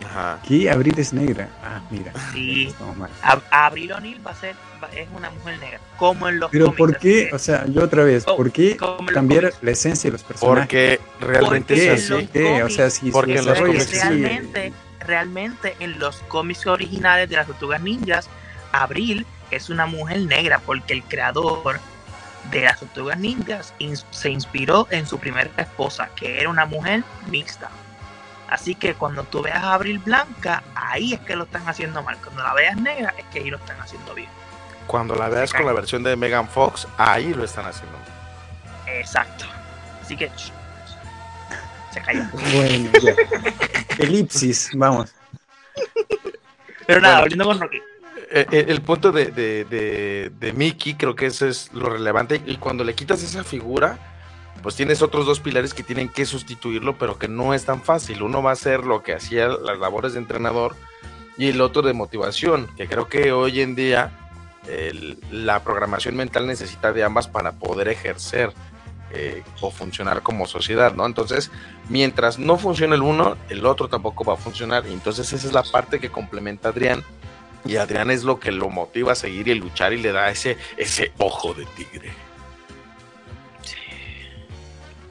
Ajá. 0.06 0.38
¿Qué? 0.46 0.70
Abril 0.70 0.94
es 0.96 1.12
negra. 1.12 1.48
Ah, 1.62 1.80
mira. 1.90 2.12
Sí. 2.32 2.72
Ab- 3.22 3.42
Abril 3.50 3.92
O'Neil 3.92 4.24
va 4.24 4.30
a 4.30 4.34
ser, 4.36 4.54
va- 4.82 4.88
es 4.94 5.08
una 5.12 5.28
mujer 5.30 5.58
negra, 5.58 5.80
como 5.96 6.28
en 6.28 6.38
los 6.38 6.50
Pero 6.52 6.66
cómics, 6.66 6.78
¿por 6.78 6.98
qué? 6.98 7.30
O 7.32 7.38
sea, 7.40 7.66
yo 7.66 7.82
otra 7.82 8.04
vez, 8.04 8.22
Oh, 8.28 8.36
¿por 8.36 8.52
qué 8.52 8.76
cambiar 9.12 9.40
cómics. 9.50 9.58
la 9.62 9.70
esencia 9.72 10.08
de 10.08 10.12
los 10.12 10.22
personajes? 10.22 10.60
Porque 10.60 11.00
realmente 11.20 11.74
Porque 11.74 11.92
es 11.94 12.10
así. 12.12 12.62
O 12.62 12.70
sea, 12.70 12.90
si 12.90 13.10
Porque 13.10 13.38
cómics 13.42 13.82
es 13.92 14.00
sí. 14.00 14.08
realmente, 14.08 14.72
realmente 15.00 15.74
en 15.80 15.98
los 15.98 16.16
cómics 16.28 16.64
originales 16.68 17.28
de 17.28 17.34
las 17.34 17.48
tortugas 17.48 17.82
ninjas, 17.82 18.30
Abril 18.70 19.26
es 19.50 19.70
una 19.70 19.86
mujer 19.86 20.20
negra 20.20 20.58
porque 20.64 20.92
el 20.94 21.02
creador 21.04 21.80
de 22.50 22.62
las 22.62 22.78
tortugas 22.80 23.18
ninjas 23.18 23.74
se 24.10 24.30
inspiró 24.30 24.86
en 24.90 25.06
su 25.06 25.18
primera 25.18 25.50
esposa, 25.56 26.08
que 26.16 26.40
era 26.40 26.48
una 26.48 26.64
mujer 26.64 27.02
mixta. 27.30 27.68
Así 28.48 28.74
que 28.74 28.94
cuando 28.94 29.24
tú 29.24 29.42
veas 29.42 29.62
a 29.62 29.74
Abril 29.74 29.98
blanca, 29.98 30.62
ahí 30.74 31.12
es 31.12 31.20
que 31.20 31.36
lo 31.36 31.44
están 31.44 31.68
haciendo 31.68 32.02
mal. 32.02 32.16
Cuando 32.18 32.42
la 32.42 32.54
veas 32.54 32.76
negra, 32.78 33.14
es 33.18 33.24
que 33.26 33.40
ahí 33.40 33.50
lo 33.50 33.58
están 33.58 33.78
haciendo 33.80 34.14
bien. 34.14 34.30
Cuando 34.86 35.14
la 35.14 35.28
veas 35.28 35.52
con 35.52 35.66
la 35.66 35.72
versión 35.74 36.02
de 36.02 36.16
Megan 36.16 36.48
Fox, 36.48 36.88
ahí 36.96 37.34
lo 37.34 37.44
están 37.44 37.66
haciendo. 37.66 37.98
Exacto. 38.86 39.44
Así 40.02 40.16
que 40.16 40.30
se 41.92 42.00
cayó. 42.00 42.24
Bueno, 42.54 42.90
ya. 43.02 43.14
Elipsis, 43.98 44.70
vamos. 44.74 45.12
Pero 46.86 47.00
nada, 47.02 47.16
Bueno. 47.16 47.20
volviendo 47.20 47.44
con 47.44 47.60
Rocky. 47.60 47.82
Eh, 48.30 48.46
eh, 48.50 48.66
el 48.68 48.82
punto 48.82 49.10
de, 49.10 49.26
de, 49.26 50.30
de, 50.38 50.52
Mickey 50.52 50.94
creo 50.94 51.16
que 51.16 51.26
eso 51.26 51.46
es 51.46 51.72
lo 51.72 51.88
relevante 51.88 52.42
y 52.44 52.56
cuando 52.56 52.84
le 52.84 52.94
quitas 52.94 53.22
esa 53.22 53.42
figura 53.42 53.98
pues 54.62 54.74
tienes 54.74 55.00
otros 55.00 55.24
dos 55.24 55.40
pilares 55.40 55.72
que 55.72 55.82
tienen 55.82 56.10
que 56.10 56.26
sustituirlo 56.26 56.98
pero 56.98 57.18
que 57.18 57.26
no 57.26 57.54
es 57.54 57.64
tan 57.64 57.80
fácil 57.80 58.22
uno 58.22 58.42
va 58.42 58.52
a 58.52 58.56
ser 58.56 58.84
lo 58.84 59.02
que 59.02 59.14
hacía 59.14 59.48
las 59.48 59.78
labores 59.78 60.12
de 60.12 60.18
entrenador 60.18 60.76
y 61.38 61.48
el 61.48 61.62
otro 61.62 61.80
de 61.80 61.94
motivación 61.94 62.68
que 62.76 62.86
creo 62.86 63.08
que 63.08 63.32
hoy 63.32 63.62
en 63.62 63.74
día 63.74 64.12
la 65.30 65.64
programación 65.64 66.14
mental 66.14 66.46
necesita 66.46 66.92
de 66.92 67.04
ambas 67.04 67.28
para 67.28 67.52
poder 67.52 67.88
ejercer 67.88 68.52
eh, 69.10 69.42
o 69.62 69.70
funcionar 69.70 70.22
como 70.22 70.46
sociedad, 70.46 70.92
¿no? 70.92 71.06
Entonces, 71.06 71.50
mientras 71.88 72.38
no 72.38 72.58
funcione 72.58 72.94
el 72.94 73.00
uno, 73.00 73.38
el 73.48 73.64
otro 73.64 73.88
tampoco 73.88 74.22
va 74.22 74.34
a 74.34 74.36
funcionar. 74.36 74.86
Entonces 74.86 75.32
esa 75.32 75.46
es 75.46 75.54
la 75.54 75.62
parte 75.62 75.98
que 75.98 76.10
complementa 76.10 76.68
Adrián. 76.68 77.02
Y 77.68 77.76
Adrián 77.76 78.10
es 78.10 78.24
lo 78.24 78.40
que 78.40 78.50
lo 78.50 78.70
motiva 78.70 79.12
a 79.12 79.14
seguir 79.14 79.46
y 79.46 79.54
luchar 79.54 79.92
y 79.92 79.98
le 79.98 80.10
da 80.10 80.30
ese, 80.30 80.56
ese 80.76 81.12
ojo 81.18 81.52
de 81.54 81.66
tigre. 81.76 82.10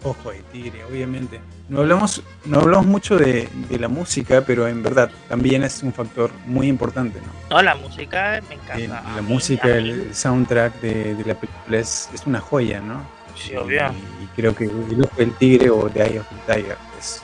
Ojo 0.03 0.31
de 0.31 0.41
tigre, 0.51 0.83
obviamente. 0.85 1.39
No 1.69 1.81
hablamos, 1.81 2.23
no 2.45 2.59
hablamos 2.61 2.85
mucho 2.85 3.17
de, 3.17 3.47
de 3.69 3.79
la 3.79 3.87
música, 3.87 4.41
pero 4.41 4.67
en 4.67 4.81
verdad 4.81 5.11
también 5.27 5.63
es 5.63 5.83
un 5.83 5.91
factor 5.93 6.31
muy 6.45 6.67
importante, 6.67 7.19
¿no? 7.19 7.55
No, 7.57 7.61
la 7.61 7.75
música 7.75 8.41
me 8.49 8.55
encanta. 8.55 8.79
Eh, 8.79 8.87
la 8.87 9.21
mí- 9.21 9.27
música, 9.27 9.67
el 9.67 10.15
soundtrack 10.15 10.79
de, 10.81 11.13
de 11.15 11.25
la 11.25 11.35
película 11.35 11.77
es, 11.77 12.09
es 12.13 12.25
una 12.25 12.39
joya, 12.39 12.79
¿no? 12.79 13.05
Sí, 13.35 13.55
obvio. 13.55 13.81
Y, 14.21 14.23
y 14.23 14.27
creo 14.35 14.55
que 14.55 14.63
El 14.63 15.03
Ojo 15.03 15.15
del 15.17 15.31
Tigre 15.33 15.69
o 15.69 15.89
The 15.89 16.03
Eye 16.07 16.19
of 16.21 16.27
the 16.47 16.53
Tiger 16.55 16.77
es 16.97 17.21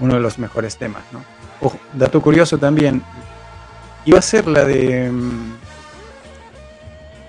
uno 0.00 0.14
de 0.14 0.20
los 0.20 0.38
mejores 0.38 0.76
temas, 0.76 1.02
¿no? 1.12 1.24
Ojo, 1.60 1.78
dato 1.94 2.20
curioso 2.20 2.58
también, 2.58 3.02
iba 4.08 4.18
a 4.18 4.22
ser 4.22 4.46
la 4.46 4.64
de 4.64 5.10
mm, 5.10 5.52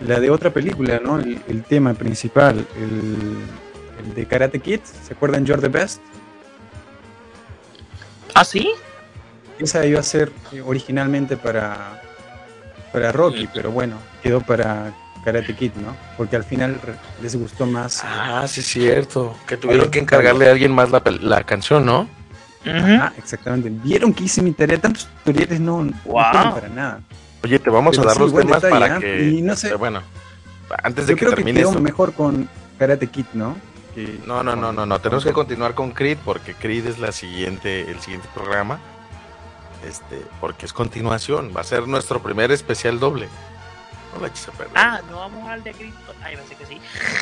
la 0.08 0.20
de 0.22 0.30
otra 0.30 0.50
película, 0.50 1.02
¿no? 1.04 1.20
El, 1.20 1.42
el 1.50 1.64
tema 1.64 1.94
principal, 1.94 2.66
el, 2.78 3.38
el 4.02 4.16
de 4.16 4.26
Karate 4.26 4.62
Kid, 4.62 4.80
¿se 4.84 5.14
acuerdan 5.14 5.46
You're 5.46 5.62
the 5.62 5.68
Best? 5.68 6.02
¿Ah, 8.34 8.46
sí? 8.46 8.72
Esa 9.60 9.86
iba 9.86 10.00
a 10.00 10.04
ser 10.04 10.32
originalmente 10.66 11.36
para, 11.36 12.02
para 12.94 13.12
Rocky, 13.12 13.50
pero 13.54 13.72
bueno, 13.72 13.98
quedó 14.24 14.40
para 14.40 14.94
Karate 15.26 15.54
Kid, 15.54 15.74
¿no? 15.84 15.98
Porque 16.16 16.38
al 16.38 16.46
final 16.46 16.80
les 17.22 17.36
gustó 17.36 17.66
más. 17.66 18.02
Ah, 18.06 18.46
sí, 18.48 18.62
es 18.62 18.68
cierto. 18.68 19.36
Que 19.46 19.58
tuvieron 19.58 19.92
que 19.92 20.00
encargarle 20.00 20.48
a 20.48 20.52
alguien 20.52 20.72
más 20.72 20.92
la, 20.92 21.04
la 21.20 21.44
canción, 21.44 21.86
¿no? 21.86 22.08
Ujú. 22.66 22.74
Ah, 23.02 23.14
exactamente. 23.18 23.70
Vieron 23.70 24.14
que 24.14 24.24
hice 24.26 24.42
mi 24.42 24.52
tarea, 24.52 24.80
tantos 24.80 25.08
tutoriales 25.24 25.60
no, 25.60 25.78
Wow. 26.06 26.14
para 26.54 26.68
nada. 26.70 27.00
Oye, 27.44 27.58
te 27.60 27.70
vamos 27.70 27.96
Pero 27.98 28.04
a 28.10 28.14
dar 28.14 28.16
sí, 28.18 28.22
los 28.24 28.34
temas 28.36 28.62
detalle, 28.62 28.80
para 28.86 28.98
¿eh? 28.98 29.00
que. 29.00 29.30
Y 29.30 29.42
no 29.42 29.56
sé- 29.56 29.68
este, 29.68 29.78
bueno, 29.78 30.02
antes 30.84 31.08
de 31.08 31.14
Yo 31.14 31.16
que 31.16 31.20
creo 31.22 31.30
que 31.32 31.36
termine 31.38 31.60
quedó 31.62 31.70
esto. 31.70 31.82
mejor 31.82 32.14
con 32.14 32.50
Karate 32.78 33.08
Kid, 33.08 33.26
¿no? 33.34 33.56
Que- 33.96 34.20
No, 34.26 34.44
no, 34.44 34.56
no, 34.58 34.74
no, 34.74 34.86
no. 34.86 35.00
Tenemos 35.00 35.24
que 35.24 35.32
continuar 35.32 35.74
con 35.74 35.92
Creed 35.92 36.18
porque 36.26 36.54
Creed 36.54 36.86
es 36.88 37.00
la 37.00 37.12
siguiente, 37.14 37.90
el 37.90 38.00
siguiente 38.02 38.28
programa. 38.34 38.80
Este, 39.88 40.22
porque 40.42 40.66
es 40.66 40.74
continuación. 40.74 41.54
Va 41.56 41.62
a 41.62 41.64
ser 41.64 41.88
nuestro 41.88 42.22
primer 42.22 42.52
especial 42.52 43.00
doble. 43.00 43.30
No 44.14 44.22
la 44.22 44.28
eches 44.28 44.50
a 44.50 44.52
perder. 44.52 44.74
Ah, 44.76 45.00
no 45.10 45.18
vamos 45.20 45.40
a 45.40 45.44
hablar 45.54 45.64
de 45.64 45.72
Cristo. 45.72 46.14
Ay, 46.22 46.36
pensé 46.36 46.56
que 46.56 46.66
sí. 46.66 46.82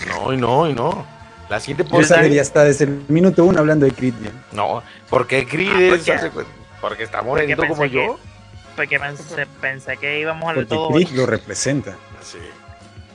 No, 0.10 0.34
y 0.34 0.38
no, 0.38 0.68
y 0.68 0.74
no. 0.74 1.06
La 1.50 1.60
siguiente 1.60 1.84
Yo 1.84 1.90
podcast. 1.90 2.16
sabía, 2.16 2.30
ya 2.36 2.42
está 2.42 2.64
desde 2.64 2.86
el 2.86 3.04
minuto 3.08 3.46
uno 3.46 3.60
hablando 3.60 3.86
de 3.86 3.92
Creed. 3.94 4.14
No, 4.52 4.84
porque 5.10 5.46
Creed 5.48 5.72
Ah, 5.74 5.96
es. 5.96 6.04
porque- 6.06 6.30
cu- 6.32 6.44
Porque 6.82 7.04
está 7.04 7.22
morenito 7.22 7.66
como 7.68 7.84
que- 7.84 7.90
yo. 7.90 8.20
Porque 8.76 9.00
pensé, 9.00 9.48
pensé 9.60 9.98
que 9.98 10.20
íbamos 10.20 10.44
a 10.46 10.50
hablar 10.50 10.66
de 10.68 10.76
Porque 10.76 10.76
todo 10.88 10.94
Creed 10.94 11.10
lo 11.18 11.26
representa. 11.26 11.96
Sí, 12.22 12.38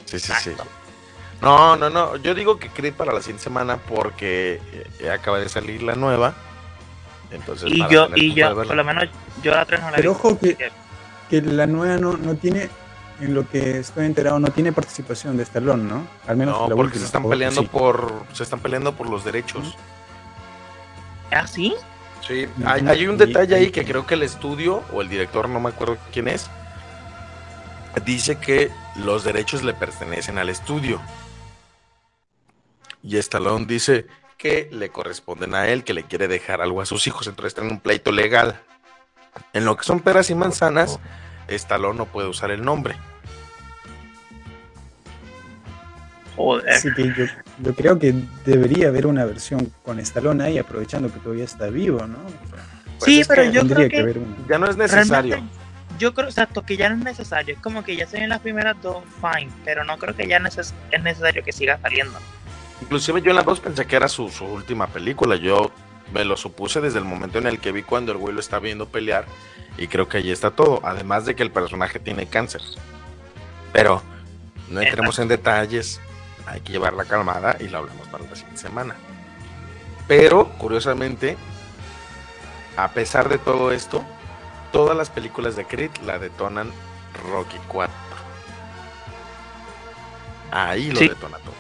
sí, 0.07 0.19
sí. 0.19 0.33
sí. 0.43 0.51
No, 1.41 1.77
no, 1.77 1.91
no. 1.91 2.17
Yo 2.17 2.35
digo 2.35 2.59
que 2.59 2.69
Creed 2.69 2.95
para 2.95 3.13
la 3.13 3.21
siguiente 3.21 3.45
semana 3.45 3.77
porque 3.77 4.61
eh, 5.01 5.11
acaba 5.11 5.39
de 5.39 5.49
salir 5.49 5.83
la 5.83 5.95
nueva. 5.95 6.35
Entonces, 7.31 7.71
Y 7.71 7.79
yo, 7.89 8.09
y 8.15 8.35
yo, 8.35 8.55
por 8.55 8.75
lo 8.75 8.85
menos, 8.85 9.09
yo 9.43 9.53
la 9.55 9.65
3 9.65 9.81
no 9.81 9.91
la 9.91 9.97
Pero 9.97 10.13
visto, 10.13 10.29
ojo 10.29 10.39
que- 10.39 10.71
Que 11.31 11.41
la 11.41 11.67
nueva 11.67 11.97
no, 11.97 12.17
no 12.17 12.35
tiene, 12.37 12.69
en 13.25 13.35
lo 13.35 13.49
que 13.49 13.79
estoy 13.79 14.07
enterado, 14.07 14.39
no 14.39 14.49
tiene 14.51 14.73
participación 14.73 15.37
de 15.37 15.43
Stallone, 15.45 15.85
¿no? 15.85 16.07
Al 16.27 16.37
menos 16.37 16.55
No, 16.59 16.69
la 16.69 16.75
porque 16.75 16.99
última. 16.99 17.01
se 17.01 17.07
están 17.07 17.29
peleando 17.29 17.61
sí. 17.63 17.69
por 17.71 18.25
se 18.33 18.43
están 18.43 18.61
peleando 18.61 18.95
por 18.95 19.09
los 19.09 19.25
derechos. 19.25 19.77
¿Ah, 21.31 21.47
sí? 21.47 21.75
Sí, 22.27 22.47
hay, 22.65 22.87
hay 22.87 23.07
un 23.07 23.19
detalle 23.19 23.55
ahí 23.55 23.71
que 23.71 23.85
creo 23.85 24.07
que 24.07 24.15
el 24.15 24.23
estudio 24.23 24.83
o 24.93 25.03
el 25.03 25.09
director, 25.09 25.49
no 25.49 25.59
me 25.61 25.71
acuerdo 25.71 25.97
quién 26.13 26.29
es, 26.29 26.49
dice 28.05 28.37
que 28.37 28.71
los 28.97 29.25
derechos 29.25 29.63
le 29.63 29.75
pertenecen 29.75 30.39
al 30.39 30.49
estudio. 30.49 31.01
Y 33.03 33.17
Stallone 33.17 33.67
dice 33.67 34.07
que 34.39 34.69
le 34.73 34.91
corresponden 34.91 35.55
a 35.55 35.69
él, 35.69 35.85
que 35.85 35.95
le 35.95 36.05
quiere 36.05 36.29
dejar 36.29 36.61
algo 36.61 36.81
a 36.81 36.87
sus 36.87 37.07
hijos, 37.07 37.27
entonces 37.27 37.51
está 37.53 37.63
en 37.63 37.73
un 37.73 37.81
pleito 37.81 38.13
legal. 38.13 38.61
En 39.53 39.65
lo 39.65 39.77
que 39.77 39.85
son 39.85 40.01
peras 40.01 40.31
y 40.31 40.35
manzanas, 40.35 41.01
Stallone 41.49 41.99
no 41.99 42.07
puede 42.07 42.29
usar 42.29 42.51
el 42.51 42.65
nombre. 42.65 42.97
Joder. 46.37 46.71
Así 46.71 46.89
que 46.95 47.09
yo, 47.17 47.25
yo 47.63 47.75
creo 47.75 47.99
que 47.99 48.15
debería 48.47 48.89
haber 48.89 49.07
una 49.07 49.25
versión 49.25 49.73
con 49.85 49.99
Stallone 50.01 50.43
ahí, 50.45 50.59
aprovechando 50.59 51.13
que 51.13 51.19
todavía 51.21 51.45
está 51.45 51.67
vivo, 51.69 52.07
¿no? 52.07 52.19
Pues 52.99 53.05
sí, 53.05 53.23
pero 53.29 53.43
que 53.43 53.53
yo 53.53 53.61
tendría 53.61 53.77
creo 53.77 53.89
que 53.89 53.97
que, 53.97 54.01
haber 54.03 54.19
una. 54.19 54.37
Ya 54.49 54.59
no 54.59 54.67
es 54.69 54.77
necesario. 54.77 55.33
realmente, 55.35 55.55
yo 55.99 56.15
creo, 56.15 56.29
exacto, 56.29 56.63
que 56.63 56.77
ya 56.77 56.89
no 56.89 56.97
es 56.97 57.05
necesario. 57.05 57.55
Es 57.55 57.61
como 57.61 57.85
que 57.85 57.97
ya 57.97 58.07
se 58.07 58.19
ven 58.19 58.29
las 58.31 58.41
primeras 58.41 58.81
dos, 58.83 59.05
fine, 59.21 59.51
pero 59.65 59.85
no 59.85 59.99
creo 59.99 60.17
que 60.17 60.27
ya 60.27 60.39
neces- 60.41 60.73
es 60.91 61.03
necesario 61.03 61.43
que 61.45 61.53
siga 61.53 61.79
saliendo. 61.83 62.19
Inclusive 62.81 63.21
yo 63.23 63.31
en 63.31 63.37
la 63.37 63.43
2 63.43 63.61
pensé 63.61 63.87
que 63.87 63.95
era 63.97 64.09
su, 64.09 64.29
su 64.31 64.45
última 64.45 64.87
película. 64.89 65.37
Yo 65.37 65.71
me 66.13 66.25
lo 66.25 66.37
supuse 66.37 66.81
desde 66.81 66.99
el 66.99 67.05
momento 67.05 67.39
en 67.39 67.47
el 67.47 67.59
que 67.61 67.71
vi 67.73 67.83
cuando 67.83 68.11
el 68.13 68.19
güey 68.19 68.35
lo 68.35 68.41
está 68.41 68.59
viendo 68.59 68.89
pelear. 68.89 69.27
Y 69.79 69.87
creo 69.87 70.09
que 70.09 70.19
ahí 70.19 70.31
está 70.31 70.51
todo. 70.51 70.81
Además 70.83 71.25
de 71.25 71.35
que 71.37 71.43
el 71.43 71.51
personaje 71.51 71.99
tiene 72.01 72.27
cáncer. 72.27 72.61
Pero 73.73 74.03
no 74.69 74.81
entremos 74.81 75.19
en 75.19 75.29
detalles. 75.29 76.01
Hay 76.47 76.61
que 76.61 76.73
llevarla 76.73 77.05
calmada 77.05 77.57
y 77.61 77.69
la 77.69 77.79
hablamos 77.79 78.09
para 78.09 78.25
la 78.25 78.35
siguiente 78.35 78.61
semana. 78.61 78.95
Pero, 80.09 80.49
curiosamente, 80.59 81.37
a 82.77 82.89
pesar 82.89 83.29
de 83.29 83.39
todo 83.39 83.71
esto, 83.73 84.05
todas 84.73 84.97
las 84.97 85.11
películas 85.11 85.55
de 85.57 85.65
Creed 85.67 85.91
la 86.05 86.19
detonan 86.19 86.71
Rocky 87.31 87.59
4. 87.69 87.95
Ahí 90.51 90.91
lo 90.91 90.99
Sí. 90.99 91.09
detona 91.09 91.39
todo. 91.39 91.55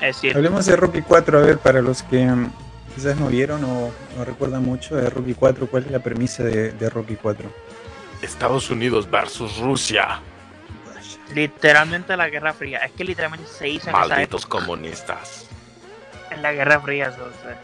Es 0.00 0.18
cierto. 0.18 0.38
Hablemos 0.38 0.66
de 0.66 0.76
Rocky 0.76 1.02
4, 1.02 1.38
a 1.38 1.42
ver, 1.42 1.58
para 1.58 1.80
los 1.80 2.02
que 2.02 2.24
mm, 2.26 2.52
quizás 2.94 3.16
no 3.16 3.28
vieron 3.28 3.64
o 3.64 3.90
no 4.16 4.24
recuerdan 4.24 4.62
mucho 4.64 4.94
de 4.96 5.08
Rocky 5.10 5.34
4, 5.34 5.66
¿cuál 5.68 5.84
es 5.84 5.90
la 5.90 6.00
premisa 6.00 6.42
de, 6.44 6.72
de 6.72 6.90
Rocky 6.90 7.16
4? 7.16 7.48
Estados 8.22 8.70
Unidos 8.70 9.10
versus 9.10 9.58
Rusia. 9.58 10.20
Literalmente 11.32 12.16
la 12.16 12.28
Guerra 12.28 12.52
Fría. 12.52 12.78
Es 12.80 12.92
que 12.92 13.04
literalmente 13.04 13.46
se 13.48 13.68
hizo 13.68 13.88
en 13.90 13.96
esa 13.96 14.06
Malditos 14.08 14.42
época, 14.44 14.58
comunistas. 14.58 15.46
en 16.30 16.42
la 16.42 16.52
Guerra 16.52 16.80
Fría. 16.80 17.08
eso, 17.08 17.22
o 17.24 17.42
sea, 17.42 17.60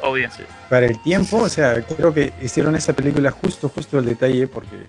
obvio. 0.00 0.28
Para 0.68 0.86
el 0.86 1.00
tiempo, 1.02 1.38
o 1.38 1.48
sea, 1.48 1.80
creo 1.82 2.12
que 2.12 2.32
hicieron 2.42 2.74
esa 2.76 2.92
película 2.92 3.30
justo, 3.30 3.68
justo 3.68 3.98
el 3.98 4.04
detalle, 4.06 4.46
porque 4.46 4.86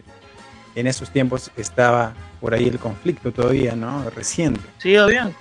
en 0.75 0.87
esos 0.87 1.09
tiempos 1.11 1.51
estaba 1.55 2.13
por 2.41 2.53
ahí 2.53 2.67
el 2.67 2.79
conflicto 2.79 3.31
todavía, 3.31 3.75
¿no? 3.75 4.09
Reciente. 4.09 4.61
Sí, 4.79 4.97
obvio. 4.97 5.31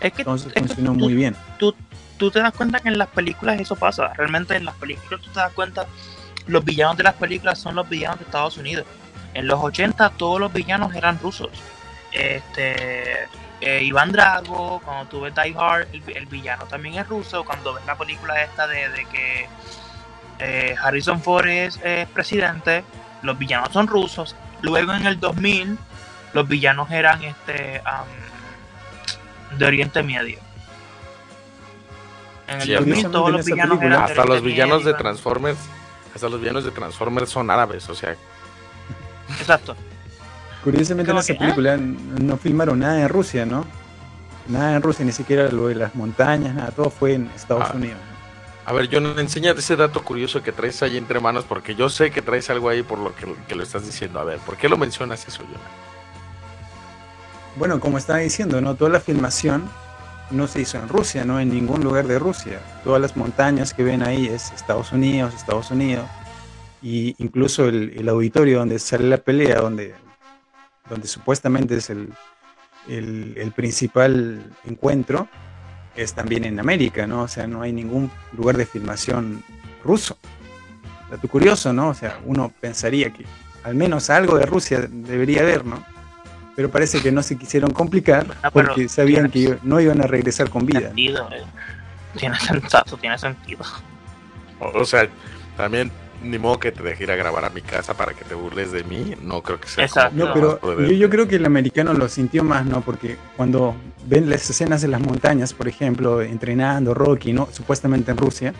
Es 0.00 0.12
que, 0.12 0.22
Entonces 0.22 0.48
es 0.48 0.54
que 0.54 0.60
funcionó 0.60 0.92
tú- 0.92 0.98
muy 0.98 1.14
bien. 1.14 1.36
tú, 1.58 1.74
tú 2.16 2.30
te 2.30 2.40
das 2.40 2.52
cuenta 2.54 2.80
que 2.80 2.88
en 2.88 2.98
las 2.98 3.08
películas 3.08 3.60
eso 3.60 3.76
pasa. 3.76 4.12
Realmente 4.14 4.56
en 4.56 4.64
las 4.64 4.74
películas 4.74 5.20
tú 5.20 5.30
te 5.30 5.38
das 5.38 5.52
cuenta, 5.52 5.86
los 6.46 6.64
villanos 6.64 6.96
de 6.96 7.02
las 7.04 7.14
películas 7.14 7.58
son 7.58 7.74
los 7.76 7.88
villanos 7.88 8.18
de 8.18 8.24
Estados 8.24 8.56
Unidos. 8.56 8.86
En 9.34 9.46
los 9.46 9.60
80 9.62 10.10
todos 10.10 10.40
los 10.40 10.52
villanos 10.52 10.94
eran 10.94 11.18
rusos. 11.20 11.50
Este, 12.12 13.24
eh, 13.60 13.82
Iván 13.84 14.10
Drago, 14.12 14.80
cuando 14.84 15.06
tú 15.08 15.20
ves 15.20 15.34
Die 15.34 15.54
Hard, 15.56 15.86
el, 15.92 16.02
el 16.16 16.26
villano 16.26 16.64
también 16.64 16.96
es 16.96 17.06
ruso. 17.08 17.44
Cuando 17.44 17.74
ves 17.74 17.84
la 17.86 17.96
película 17.96 18.42
esta 18.42 18.66
de, 18.66 18.88
de 18.88 19.04
que 19.06 19.48
eh, 20.40 20.74
Harrison 20.82 21.20
Ford 21.22 21.46
es 21.46 21.78
eh, 21.84 22.06
presidente, 22.12 22.82
los 23.22 23.38
villanos 23.38 23.72
son 23.72 23.86
rusos. 23.86 24.34
Luego 24.62 24.92
en 24.92 25.06
el 25.06 25.20
2000 25.20 25.78
los 26.32 26.48
villanos 26.48 26.90
eran 26.90 27.22
este 27.24 27.80
am, 27.84 28.06
de 29.58 29.64
Oriente 29.66 30.02
Medio. 30.02 30.38
En 32.48 32.56
el 32.56 32.62
Sí, 32.62 32.72
2000 32.72 32.78
curiosamente 32.84 33.12
todos 33.12 33.30
los 33.32 33.44
villanos 33.46 33.78
película- 33.78 33.96
eran 33.96 34.10
Hasta 34.10 34.24
los 34.24 34.42
villanos 34.42 34.84
de 34.84 34.94
Transformers, 34.94 35.58
hasta 36.14 36.28
los 36.28 36.40
villanos 36.40 36.64
de 36.64 36.70
Transformers 36.72 37.30
son 37.30 37.50
árabes, 37.50 37.88
o 37.88 37.94
sea, 37.94 38.16
Exacto. 39.38 39.76
Curiosamente 40.64 41.10
en 41.12 41.18
esa 41.18 41.26
que, 41.26 41.32
¿ah? 41.32 41.38
película 41.38 41.76
no 41.76 42.36
filmaron 42.36 42.78
nada 42.80 43.00
en 43.00 43.08
Rusia, 43.08 43.46
¿no? 43.46 43.64
Nada 44.48 44.76
en 44.76 44.82
Rusia, 44.82 45.04
ni 45.04 45.12
siquiera 45.12 45.48
lo 45.50 45.68
de 45.68 45.74
las 45.76 45.94
montañas, 45.94 46.54
nada, 46.54 46.70
todo 46.70 46.90
fue 46.90 47.14
en 47.14 47.30
Estados 47.36 47.68
Ah. 47.70 47.76
Unidos. 47.76 47.98
A 48.66 48.72
ver, 48.72 48.88
John, 48.92 49.18
enséñate 49.18 49.60
ese 49.60 49.74
dato 49.74 50.02
curioso 50.04 50.42
que 50.42 50.52
traes 50.52 50.82
ahí 50.82 50.96
entre 50.96 51.18
manos, 51.18 51.44
porque 51.44 51.74
yo 51.74 51.88
sé 51.88 52.10
que 52.10 52.22
traes 52.22 52.50
algo 52.50 52.68
ahí 52.68 52.82
por 52.82 52.98
lo 52.98 53.14
que, 53.14 53.26
que 53.48 53.54
lo 53.54 53.62
estás 53.62 53.84
diciendo. 53.86 54.20
A 54.20 54.24
ver, 54.24 54.38
¿por 54.38 54.56
qué 54.56 54.68
lo 54.68 54.76
mencionas 54.76 55.26
eso, 55.26 55.42
John? 55.44 55.60
Bueno, 57.56 57.80
como 57.80 57.98
estaba 57.98 58.20
diciendo, 58.20 58.60
¿no? 58.60 58.74
Toda 58.74 58.90
la 58.90 59.00
filmación 59.00 59.68
no 60.30 60.46
se 60.46 60.60
hizo 60.60 60.78
en 60.78 60.88
Rusia, 60.88 61.24
no 61.24 61.40
en 61.40 61.50
ningún 61.50 61.82
lugar 61.82 62.06
de 62.06 62.18
Rusia. 62.18 62.60
Todas 62.84 63.00
las 63.00 63.16
montañas 63.16 63.74
que 63.74 63.82
ven 63.82 64.02
ahí 64.06 64.26
es 64.26 64.52
Estados 64.52 64.92
Unidos, 64.92 65.34
Estados 65.34 65.70
Unidos. 65.70 66.04
Y 66.82 67.14
incluso 67.18 67.68
el, 67.68 67.92
el 67.96 68.08
auditorio 68.08 68.58
donde 68.58 68.78
sale 68.78 69.04
la 69.08 69.18
pelea, 69.18 69.56
donde, 69.56 69.94
donde 70.88 71.06
supuestamente 71.06 71.76
es 71.76 71.90
el, 71.90 72.08
el, 72.88 73.34
el 73.36 73.52
principal 73.52 74.42
encuentro, 74.64 75.28
es 75.96 76.14
también 76.14 76.44
en 76.44 76.58
América, 76.58 77.06
¿no? 77.06 77.22
O 77.22 77.28
sea, 77.28 77.46
no 77.46 77.62
hay 77.62 77.72
ningún 77.72 78.10
lugar 78.36 78.56
de 78.56 78.64
filmación 78.64 79.42
ruso. 79.84 80.16
Dato 81.10 81.28
curioso, 81.28 81.72
¿no? 81.72 81.88
O 81.88 81.94
sea, 81.94 82.18
uno 82.24 82.52
pensaría 82.60 83.10
que 83.10 83.24
al 83.64 83.74
menos 83.74 84.08
algo 84.10 84.38
de 84.38 84.46
Rusia 84.46 84.88
debería 84.88 85.42
haber, 85.42 85.64
¿no? 85.66 85.84
Pero 86.56 86.70
parece 86.70 87.02
que 87.02 87.12
no 87.12 87.22
se 87.22 87.36
quisieron 87.36 87.70
complicar 87.72 88.26
Ah, 88.42 88.50
porque 88.50 88.88
sabían 88.88 89.30
que 89.30 89.58
no 89.62 89.80
iban 89.80 90.00
a 90.00 90.06
regresar 90.06 90.50
con 90.50 90.66
vida. 90.66 90.80
Sentido, 90.80 91.28
eh. 91.32 91.42
Tiene 92.16 92.38
sentido, 92.38 92.96
tiene 93.00 93.18
sentido. 93.18 93.62
O, 94.58 94.80
o 94.80 94.84
sea, 94.84 95.08
también 95.56 95.90
ni 96.22 96.38
modo 96.38 96.58
que 96.58 96.72
te 96.72 96.82
deje 96.82 97.04
ir 97.04 97.10
a 97.10 97.16
grabar 97.16 97.44
a 97.44 97.50
mi 97.50 97.62
casa 97.62 97.94
para 97.94 98.12
que 98.14 98.24
te 98.24 98.34
burles 98.34 98.72
de 98.72 98.84
mí. 98.84 99.14
No 99.22 99.42
creo 99.42 99.60
que 99.60 99.68
sea. 99.68 99.84
Exacto. 99.84 100.16
No, 100.16 100.32
pero 100.32 100.60
yo, 100.86 100.92
yo 100.92 101.10
creo 101.10 101.26
que 101.26 101.36
el 101.36 101.46
americano 101.46 101.92
lo 101.94 102.08
sintió 102.08 102.44
más, 102.44 102.64
¿no? 102.66 102.80
Porque 102.80 103.16
cuando 103.36 103.74
ven 104.06 104.28
las 104.28 104.48
escenas 104.48 104.82
de 104.82 104.88
las 104.88 105.00
montañas, 105.00 105.54
por 105.54 105.68
ejemplo, 105.68 106.22
entrenando 106.22 106.94
Rocky, 106.94 107.32
¿no? 107.32 107.48
Supuestamente 107.52 108.10
en 108.10 108.16
Rusia, 108.16 108.54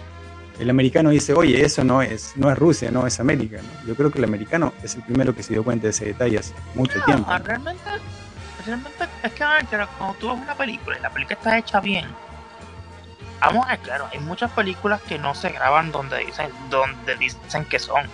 el 0.58 0.68
americano 0.68 1.10
dice, 1.10 1.32
oye, 1.32 1.64
eso 1.64 1.82
no 1.84 2.02
es, 2.02 2.32
no 2.36 2.50
es 2.50 2.58
Rusia, 2.58 2.90
no 2.90 3.06
es 3.06 3.18
América, 3.18 3.58
¿no? 3.62 3.88
Yo 3.88 3.94
creo 3.94 4.10
que 4.10 4.18
el 4.18 4.24
americano 4.24 4.74
es 4.82 4.94
el 4.94 5.02
primero 5.02 5.34
que 5.34 5.42
se 5.42 5.54
dio 5.54 5.64
cuenta 5.64 5.84
de 5.84 5.90
ese 5.90 6.04
detalle 6.04 6.38
hace 6.38 6.54
mucho 6.74 7.02
tiempo. 7.04 7.26
Ah, 7.30 7.38
realmente, 7.38 7.82
realmente 8.66 9.04
es 9.22 9.32
que, 9.32 9.42
a 9.42 9.54
ver, 9.54 9.64
claro, 9.66 9.88
cuando 9.96 10.16
tú 10.18 10.28
ves 10.28 10.38
una 10.42 10.54
película 10.54 10.98
y 10.98 11.00
la 11.00 11.10
película 11.10 11.36
está 11.36 11.58
hecha 11.58 11.80
bien, 11.80 12.06
vamos 13.40 13.66
a 13.66 13.70
ver, 13.70 13.78
claro, 13.80 14.08
hay 14.12 14.18
muchas 14.20 14.50
películas 14.52 15.00
que 15.02 15.18
no 15.18 15.34
se 15.34 15.50
graban 15.50 15.90
donde 15.92 16.18
dicen, 16.24 16.50
donde 16.70 17.16
dicen 17.16 17.64
que 17.64 17.78
son. 17.78 18.08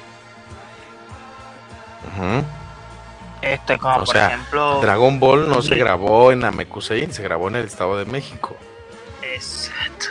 Este, 3.42 3.78
como 3.78 3.96
O 3.96 3.98
por 4.04 4.08
sea, 4.08 4.28
ejemplo. 4.28 4.80
Dragon 4.80 5.20
Ball 5.20 5.48
no 5.48 5.62
se 5.62 5.74
grabó 5.76 6.32
en 6.32 6.40
Namekusein, 6.40 7.12
se 7.12 7.22
grabó 7.22 7.48
en 7.48 7.56
el 7.56 7.66
Estado 7.66 7.98
de 7.98 8.06
México. 8.06 8.56
Exacto. 9.22 10.06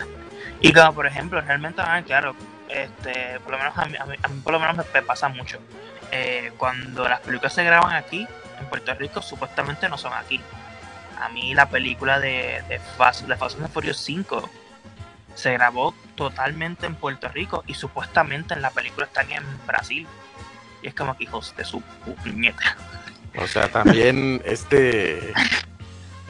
Y 0.62 0.72
como 0.72 0.94
por 0.94 1.06
ejemplo, 1.08 1.42
realmente, 1.42 1.82
ah, 1.82 2.02
claro, 2.06 2.36
este, 2.70 3.40
por 3.42 3.54
lo 3.54 3.58
menos 3.58 3.78
a 3.78 3.86
mí, 3.86 3.98
a 3.98 4.06
mí- 4.06 4.18
a 4.22 4.28
mí 4.28 4.40
por 4.42 4.54
lo 4.54 4.60
menos 4.60 4.78
me, 4.78 4.84
me 4.94 5.02
pasa 5.02 5.28
mucho. 5.30 5.58
Eh, 6.12 6.54
cuando 6.58 7.08
las 7.08 7.20
películas 7.22 7.54
se 7.54 7.64
graban 7.64 7.94
aquí, 7.94 8.28
en 8.60 8.66
Puerto 8.68 8.94
Rico, 8.94 9.22
supuestamente 9.22 9.90
no 9.90 9.98
son 9.98 10.14
aquí. 10.14 10.40
A 11.20 11.30
mí 11.30 11.54
la 11.54 11.68
película 11.68 12.20
de, 12.20 12.64
de 12.70 12.80
Fast, 12.98 13.22
de 13.24 13.36
Fast 13.36 13.60
and 13.60 13.70
Furious 13.72 13.98
5 13.98 14.50
se 15.36 15.54
grabó 15.54 15.94
totalmente 16.16 16.86
en 16.88 16.96
Puerto 16.96 17.28
Rico 17.30 17.64
y 17.68 17.76
supuestamente 17.76 18.54
en 18.56 18.62
la 18.64 18.72
película 18.72 19.06
están 19.06 19.32
en 19.32 19.44
Brasil. 19.68 20.08
Y 20.82 20.88
es 20.88 20.96
como 20.96 21.16
que 21.16 21.26
hijos 21.26 21.54
de 21.58 21.64
su 21.66 21.82
puñeta. 22.24 22.76
O 23.42 23.48
sea, 23.48 23.70
también 23.70 24.42
este. 24.46 25.30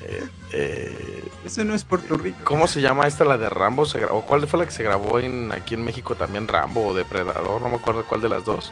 eh, 0.02 0.28
eh, 0.54 1.30
Eso 1.46 1.64
no 1.64 1.74
es 1.76 1.84
Puerto 1.84 2.18
Rico. 2.18 2.38
¿Cómo 2.44 2.68
se 2.68 2.82
llama 2.82 3.08
esta 3.08 3.26
la 3.26 3.38
de 3.38 3.50
Rambo? 3.50 3.86
Se 3.86 4.00
grabó, 4.00 4.22
¿Cuál 4.24 4.48
fue 4.48 4.60
la 4.60 4.66
que 4.66 4.72
se 4.72 4.84
grabó 4.84 5.20
en 5.20 5.52
aquí 5.52 5.76
en 5.76 5.84
México 5.86 6.16
también 6.16 6.48
Rambo 6.48 6.88
o 6.88 6.94
Depredador? 6.94 7.62
No 7.62 7.70
me 7.70 7.76
acuerdo 7.76 8.04
cuál 8.06 8.22
de 8.22 8.30
las 8.30 8.44
dos. 8.46 8.72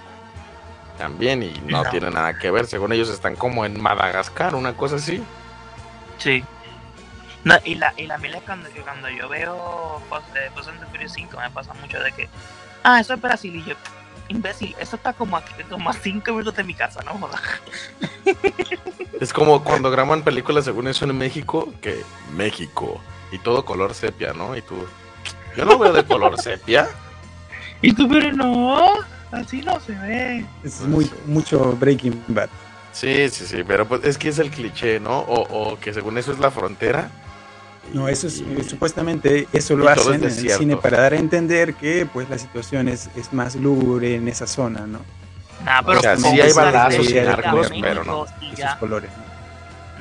También 0.98 1.44
y 1.44 1.52
no, 1.68 1.84
No. 1.84 1.90
tiene 1.90 2.10
nada 2.12 2.38
que 2.38 2.50
ver. 2.52 2.66
Según 2.68 2.92
ellos 2.94 3.10
están 3.10 3.36
como 3.36 3.66
en 3.66 3.82
Madagascar, 3.82 4.56
una 4.56 4.76
cosa 4.76 4.96
así. 4.96 5.24
Sí. 6.18 6.44
No, 7.44 7.56
y 7.66 7.76
la, 7.76 7.94
y 7.98 8.08
la 8.08 8.16
es 8.16 8.44
cuando, 8.44 8.72
que 8.72 8.82
cuando 8.82 9.10
yo 9.10 9.28
veo 9.28 10.02
Fast 10.10 10.36
eh, 10.36 10.50
Fast 10.56 10.70
and 10.70 10.80
the 10.80 10.86
Furious 10.88 11.14
5 11.14 11.38
me 11.38 11.50
pasa 11.50 11.74
mucho 11.74 12.00
de 12.00 12.12
que, 12.14 12.30
ah, 12.84 13.02
eso 13.02 13.14
es 13.14 13.22
Brasil 13.22 13.54
y 13.56 13.64
yo, 13.64 13.76
imbécil, 14.30 14.76
eso 14.80 14.96
está 14.96 15.12
como 15.14 15.36
a, 15.36 15.44
como 15.70 15.90
a 15.90 15.94
5 15.94 16.32
minutos 16.32 16.56
de 16.56 16.64
mi 16.64 16.74
casa, 16.74 17.02
¿no? 17.04 17.14
jodas? 17.14 17.42
Es 19.20 19.32
como 19.32 19.64
cuando 19.64 19.90
graban 19.92 20.24
películas 20.24 20.66
según 20.66 20.88
eso 20.88 21.06
en 21.06 21.18
México, 21.18 21.72
que 21.82 22.02
México 22.36 23.00
y 23.32 23.38
todo 23.38 23.64
color 23.64 23.94
sepia, 23.94 24.34
¿no? 24.34 24.58
Y 24.58 24.62
tú, 24.62 24.76
yo 25.56 25.66
no 25.66 25.78
veo 25.78 25.94
de 25.94 26.04
color 26.04 26.40
sepia. 26.40 26.88
Y 27.82 27.92
tú, 27.94 28.08
pero 28.08 28.32
no, 28.32 28.94
así 29.32 29.62
no 29.62 29.78
se 29.82 29.92
ve. 29.92 30.46
Es 30.64 30.80
muy, 30.82 31.12
mucho 31.26 31.74
Breaking 31.74 32.24
Bad. 32.30 32.48
Sí, 32.94 33.30
sí, 33.30 33.46
sí, 33.46 33.62
pero 33.68 33.86
pues 33.86 34.06
es 34.06 34.18
que 34.18 34.30
es 34.30 34.40
el 34.40 34.50
cliché, 34.50 35.02
¿no? 35.02 35.20
O, 35.20 35.72
o 35.72 35.78
que 35.78 35.94
según 35.94 36.18
eso 36.18 36.32
es 36.32 36.40
la 36.40 36.50
frontera. 36.50 37.12
No, 37.94 38.08
eso 38.08 38.28
es, 38.28 38.40
Y- 38.40 38.44
eh, 38.60 38.64
supuestamente 38.64 39.48
eso 39.54 39.76
lo 39.76 39.90
es 39.90 39.98
hacen 40.00 40.16
en 40.16 40.24
el 40.24 40.32
cine 40.32 40.78
para 40.78 41.02
dar 41.02 41.14
a 41.14 41.18
entender 41.18 41.74
que 41.76 42.06
pues 42.12 42.30
la 42.30 42.38
situación 42.38 42.88
es, 42.88 43.10
es 43.16 43.34
más 43.34 43.56
lúgubre 43.56 44.16
en 44.16 44.28
esa 44.28 44.48
zona, 44.48 44.88
¿no? 44.88 45.00
Nah, 45.66 45.82
pero 45.84 46.02
sea, 46.02 46.18
sí 46.18 46.42
hay 46.42 46.52
balazos 46.54 47.10
y 47.10 47.14
México 47.14 47.62
pero 47.82 48.04
no. 48.04 48.26
y 48.42 48.54
Esos 48.60 48.76
colores. 48.76 49.10
¿no? 49.18 49.24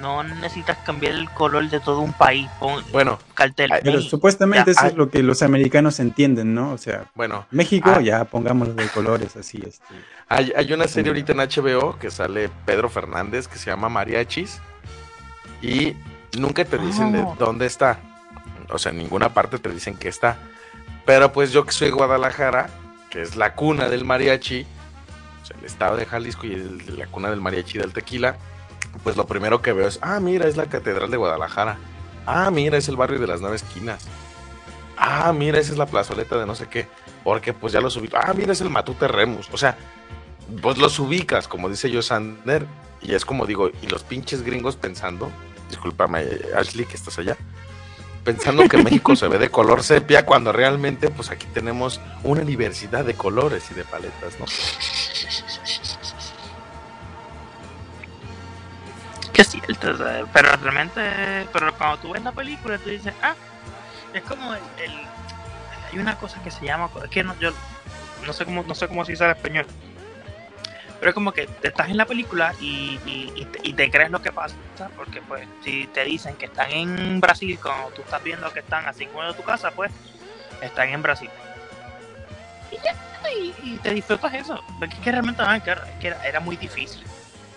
no 0.01 0.25
necesitas 0.25 0.79
cambiar 0.79 1.13
el 1.15 1.31
color 1.31 1.71
de 1.71 1.79
todo 1.79 2.01
un 2.01 2.13
país, 2.13 2.49
pon 2.59 2.83
Bueno, 2.91 3.21
cartel. 3.35 3.71
Pero 3.85 4.01
supuestamente 4.01 4.67
ya, 4.67 4.73
eso 4.73 4.81
hay- 4.83 4.91
es 4.91 4.97
lo 4.97 5.09
que 5.09 5.23
los 5.23 5.43
americanos 5.43 6.01
entienden, 6.01 6.55
¿no? 6.55 6.73
O 6.73 6.79
sea, 6.79 7.05
bueno, 7.15 7.47
México 7.53 8.01
ya 8.01 8.25
pongámoslo 8.25 8.75
de 8.75 8.89
colores 8.89 9.37
así, 9.37 9.63
este. 9.65 9.85
hay, 10.29 10.53
hay 10.57 10.73
una 10.73 10.89
serie 10.89 11.11
ahorita 11.11 11.31
en 11.33 11.39
HBO 11.39 11.99
que 12.01 12.11
sale 12.11 12.51
Pedro 12.67 12.89
Fernández 12.89 13.47
que 13.47 13.59
se 13.59 13.71
llama 13.71 13.89
Mariachis 13.89 14.61
y 15.61 15.95
nunca 16.39 16.65
te 16.65 16.79
dicen 16.79 17.13
de 17.13 17.21
Oh. 17.21 17.37
dónde 17.39 17.67
está. 17.67 17.99
O 18.71 18.79
sea, 18.79 18.91
en 18.93 18.99
ninguna 18.99 19.35
parte 19.35 19.59
te 19.59 19.69
dicen 19.71 19.97
que 19.97 20.09
está. 20.09 20.39
Pero 21.05 21.33
pues 21.33 21.53
yo 21.53 21.65
que 21.65 21.73
soy 21.73 21.89
de 21.89 21.95
Guadalajara, 21.95 22.71
que 23.11 23.23
es 23.23 23.37
la 23.37 23.55
cuna 23.55 23.89
del 23.89 24.05
mariachi, 24.05 24.67
o 25.43 25.47
sea, 25.47 25.57
el 25.59 25.65
estado 25.67 25.97
de 25.97 26.07
Jalisco 26.07 26.47
y 26.47 26.55
el- 26.55 26.99
la 26.99 27.07
cuna 27.07 27.29
del 27.31 27.41
mariachi 27.41 27.79
del 27.79 27.93
tequila, 27.93 28.37
pues 29.03 29.17
lo 29.17 29.27
primero 29.27 29.61
que 29.63 29.73
veo 29.73 29.89
es, 29.89 29.99
ah, 30.03 30.21
mira, 30.21 30.47
es 30.47 30.57
la 30.57 30.67
catedral 30.67 31.11
de 31.11 31.17
Guadalajara. 31.17 31.79
Ah, 32.27 32.51
mira, 32.51 32.79
es 32.79 32.89
el 32.89 32.97
barrio 32.97 33.19
de 33.19 33.27
las 33.27 33.41
nueve 33.41 33.57
esquinas. 33.57 34.07
Ah, 34.97 35.33
mira, 35.33 35.59
esa 35.59 35.73
es 35.73 35.79
la 35.79 35.87
plazoleta 35.87 36.39
de 36.39 36.47
no 36.47 36.55
sé 36.55 36.69
qué. 36.69 36.87
Porque 37.25 37.53
pues 37.53 37.73
ya 37.73 37.81
los 37.81 37.97
ubico. 37.97 38.17
Ah, 38.17 38.33
mira, 38.35 38.53
es 38.53 38.61
el 38.61 38.71
Matute 38.71 39.09
Remus. 39.09 39.49
O 39.53 39.57
sea, 39.59 39.77
pues 40.61 40.79
los 40.79 40.99
ubicas, 40.99 41.49
como 41.49 41.69
dice 41.69 41.91
yo 41.91 42.03
Sander. 42.03 42.67
Y 43.01 43.15
es 43.15 43.25
como 43.25 43.47
digo, 43.47 43.71
y 43.83 43.87
los 43.89 44.05
pinches 44.05 44.43
gringos 44.43 44.77
pensando, 44.77 45.31
discúlpame, 45.73 46.25
Ashley, 46.57 46.85
que 46.87 46.95
estás 46.97 47.19
allá, 47.19 47.37
pensando 48.25 48.69
que 48.69 48.77
México 48.79 49.17
se 49.17 49.27
ve 49.27 49.39
de 49.39 49.51
color 49.51 49.83
sepia 49.83 50.25
cuando 50.25 50.53
realmente, 50.53 51.11
pues 51.11 51.31
aquí 51.31 51.47
tenemos 51.53 52.01
una 52.23 52.43
diversidad 52.43 53.05
de 53.05 53.15
colores 53.15 53.69
y 53.71 53.75
de 53.75 53.85
paletas, 53.85 54.39
¿no? 54.39 54.47
Que 59.33 59.43
o 59.43 59.97
sea, 59.97 60.25
pero 60.33 60.57
realmente, 60.57 61.01
pero 61.53 61.75
cuando 61.77 61.99
tú 61.99 62.13
ves 62.13 62.23
la 62.23 62.33
película, 62.33 62.77
tú 62.79 62.91
dices, 62.91 63.15
ah, 63.23 63.35
es 64.13 64.23
como 64.23 64.53
el, 64.55 64.61
el- 64.85 65.01
hay 65.91 65.99
una 65.99 66.17
cosa 66.19 66.43
que 66.43 66.51
se 66.51 66.65
llama, 66.67 66.91
que 67.11 67.25
no, 67.25 67.35
yo 67.39 67.51
no 68.27 68.33
sé 68.33 68.45
cómo, 68.45 68.63
no 68.63 68.75
sé 68.75 68.89
cómo 68.89 69.05
se 69.05 69.13
dice 69.13 69.25
en 69.25 69.31
español, 69.31 69.67
pero 71.03 71.11
es 71.11 71.15
como 71.15 71.33
que 71.33 71.49
estás 71.65 71.89
en 71.91 71.97
la 71.97 72.07
película 72.07 72.55
y, 72.61 72.97
y, 73.05 73.73
te, 73.73 73.91
crees 73.91 74.13
lo 74.13 74.23
que 74.23 74.31
pasa, 74.31 74.55
porque 74.97 75.21
pues 75.23 75.49
si 75.65 75.89
te 75.89 76.05
dicen 76.05 76.37
que 76.37 76.47
están 76.47 76.71
en 76.71 77.21
Brasil, 77.21 77.59
cuando 77.61 77.89
tú 77.89 78.03
estás 78.03 78.23
viendo 78.23 78.49
que 78.53 78.61
están 78.61 78.87
a 78.87 78.93
5 78.93 79.11
minutos 79.13 79.37
de 79.37 79.43
tu 79.43 79.45
casa, 79.45 79.73
pues 79.73 79.91
están 80.61 80.91
en 80.91 81.03
Brasil. 81.03 81.29
Y 82.71 82.77
ya, 82.85 82.95
y, 83.65 83.79
te 83.79 83.93
disfrutas 83.95 84.33
eso, 84.33 84.63
porque 84.79 84.95
es 84.95 85.01
que 85.01 85.11
realmente, 85.11 85.43
ah, 85.45 85.61
era, 86.23 86.39
muy 86.39 86.55
difícil. 86.55 87.03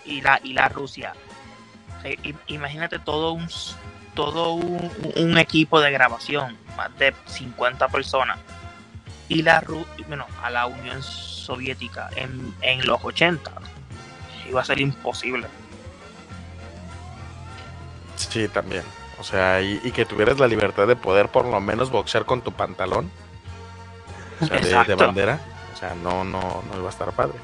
Y 0.06 0.22
la, 0.22 0.40
y 0.44 0.54
la 0.54 0.68
Rusia, 0.68 1.14
imagínate 2.48 2.98
todo 2.98 3.34
un 3.34 3.48
todo 4.16 4.54
un, 4.54 5.38
equipo 5.38 5.80
de 5.82 5.92
grabación, 5.92 6.58
más 6.76 6.98
de 6.98 7.14
50 7.28 7.90
personas. 7.90 8.40
Y 9.30 9.44
la 9.44 9.64
bueno, 10.08 10.26
a 10.42 10.50
la 10.50 10.66
Unión 10.66 11.04
Soviética 11.46 12.10
en, 12.16 12.54
en 12.62 12.86
los 12.86 13.04
80 13.04 13.52
iba 14.50 14.62
a 14.62 14.66
ser 14.66 14.80
imposible. 14.80 15.48
Sí, 18.16 18.48
también. 18.48 18.84
O 19.20 19.24
sea, 19.24 19.62
y, 19.62 19.92
que 19.92 20.06
tuvieras 20.06 20.40
la 20.40 20.48
libertad 20.48 20.88
de 20.88 20.96
poder 20.96 21.30
por 21.30 21.46
lo 21.46 21.60
menos 21.62 21.90
boxear 21.90 22.26
con 22.26 22.42
tu 22.42 22.52
pantalón. 22.52 23.10
O 24.42 24.46
sea, 24.46 24.84
de, 24.84 24.96
bandera. 24.96 25.40
O 25.74 25.78
sea, 25.78 25.96
no, 25.96 26.24
no, 26.24 26.64
no 26.70 26.78
iba 26.78 26.88
a 26.88 26.90
estar 26.90 27.12
padre. 27.14 27.36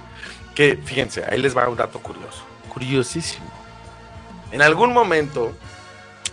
Que 0.54 0.76
fíjense, 0.76 1.24
ahí 1.26 1.42
les 1.42 1.56
va 1.56 1.68
un 1.70 1.78
dato 1.78 2.00
curioso. 2.00 2.44
Curiosísimo. 2.70 3.50
En 4.52 4.62
algún 4.62 4.94
momento, 4.94 5.54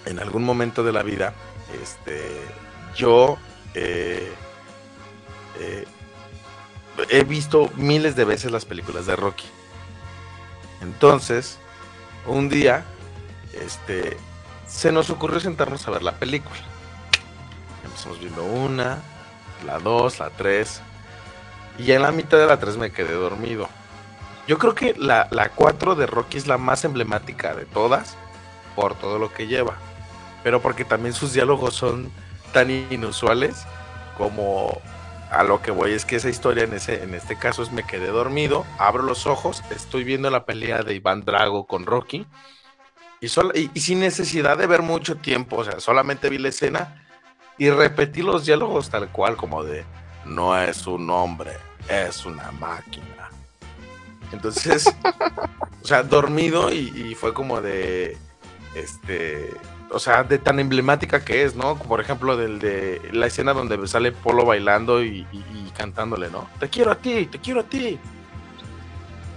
en 0.06 0.18
algún 0.18 0.42
momento 0.42 0.82
de 0.82 0.92
la 0.92 1.04
vida, 1.04 1.34
este, 1.80 2.40
yo 2.96 3.38
eh, 3.74 4.32
eh, 5.60 5.86
he 7.08 7.24
visto 7.24 7.70
miles 7.76 8.16
de 8.16 8.24
veces 8.24 8.50
las 8.50 8.64
películas 8.64 9.06
de 9.06 9.16
Rocky. 9.16 9.46
Entonces, 10.80 11.58
un 12.26 12.48
día, 12.48 12.84
este, 13.52 14.16
se 14.66 14.92
nos 14.92 15.10
ocurrió 15.10 15.40
sentarnos 15.40 15.86
a 15.86 15.90
ver 15.90 16.02
la 16.02 16.16
película. 16.16 16.60
Empezamos 17.84 18.20
viendo 18.20 18.44
una, 18.44 18.98
la 19.66 19.78
dos, 19.78 20.18
la 20.18 20.30
tres. 20.30 20.80
Y 21.78 21.92
en 21.92 22.02
la 22.02 22.12
mitad 22.12 22.38
de 22.38 22.46
la 22.46 22.58
tres 22.58 22.76
me 22.76 22.90
quedé 22.90 23.14
dormido. 23.14 23.68
Yo 24.46 24.58
creo 24.58 24.74
que 24.74 24.94
la, 24.94 25.28
la 25.30 25.50
4 25.50 25.94
de 25.94 26.06
Rocky 26.06 26.38
es 26.38 26.46
la 26.46 26.56
más 26.56 26.84
emblemática 26.84 27.54
de 27.54 27.66
todas 27.66 28.16
por 28.74 28.94
todo 28.94 29.18
lo 29.18 29.32
que 29.32 29.46
lleva. 29.46 29.74
Pero 30.42 30.62
porque 30.62 30.84
también 30.84 31.14
sus 31.14 31.34
diálogos 31.34 31.74
son 31.74 32.10
tan 32.52 32.70
inusuales 32.70 33.66
como 34.16 34.80
a 35.30 35.42
lo 35.42 35.60
que 35.60 35.70
voy 35.70 35.92
es 35.92 36.04
que 36.04 36.16
esa 36.16 36.28
historia 36.28 36.64
en 36.64 36.72
ese 36.72 37.02
en 37.02 37.14
este 37.14 37.36
caso 37.36 37.62
es 37.62 37.72
me 37.72 37.84
quedé 37.84 38.08
dormido, 38.08 38.64
abro 38.78 39.02
los 39.02 39.26
ojos, 39.26 39.62
estoy 39.70 40.04
viendo 40.04 40.30
la 40.30 40.44
pelea 40.44 40.82
de 40.82 40.94
Iván 40.94 41.24
Drago 41.24 41.66
con 41.66 41.86
Rocky 41.86 42.26
y, 43.20 43.28
solo, 43.28 43.52
y, 43.54 43.68
sin 43.80 44.00
necesidad 44.00 44.56
de 44.56 44.66
ver 44.66 44.82
mucho 44.82 45.16
tiempo, 45.16 45.56
o 45.56 45.64
sea, 45.64 45.80
solamente 45.80 46.28
vi 46.28 46.38
la 46.38 46.48
escena 46.48 47.04
y 47.58 47.70
repetí 47.70 48.22
los 48.22 48.46
diálogos 48.46 48.90
tal 48.90 49.10
cual 49.10 49.36
como 49.36 49.64
de 49.64 49.84
no 50.24 50.58
es 50.58 50.86
un 50.86 51.10
hombre, 51.10 51.52
es 51.88 52.24
una 52.24 52.52
máquina. 52.52 53.30
Entonces, 54.32 54.94
o 55.82 55.86
sea, 55.86 56.02
dormido 56.02 56.72
y, 56.72 56.92
y 56.94 57.14
fue 57.14 57.34
como 57.34 57.60
de 57.60 58.16
este 58.74 59.52
o 59.90 59.98
sea, 59.98 60.24
de 60.24 60.38
tan 60.38 60.60
emblemática 60.60 61.24
que 61.24 61.44
es, 61.44 61.54
¿no? 61.54 61.76
Por 61.78 62.00
ejemplo, 62.00 62.36
del 62.36 62.58
de 62.58 63.00
la 63.12 63.26
escena 63.26 63.52
donde 63.52 63.86
sale 63.86 64.12
Polo 64.12 64.44
bailando 64.44 65.02
y, 65.02 65.26
cantándole, 65.76 66.28
¿no? 66.30 66.48
Te 66.58 66.68
quiero 66.68 66.90
a 66.90 66.96
ti, 66.96 67.26
te 67.26 67.38
quiero 67.38 67.60
a 67.60 67.62
ti. 67.62 67.98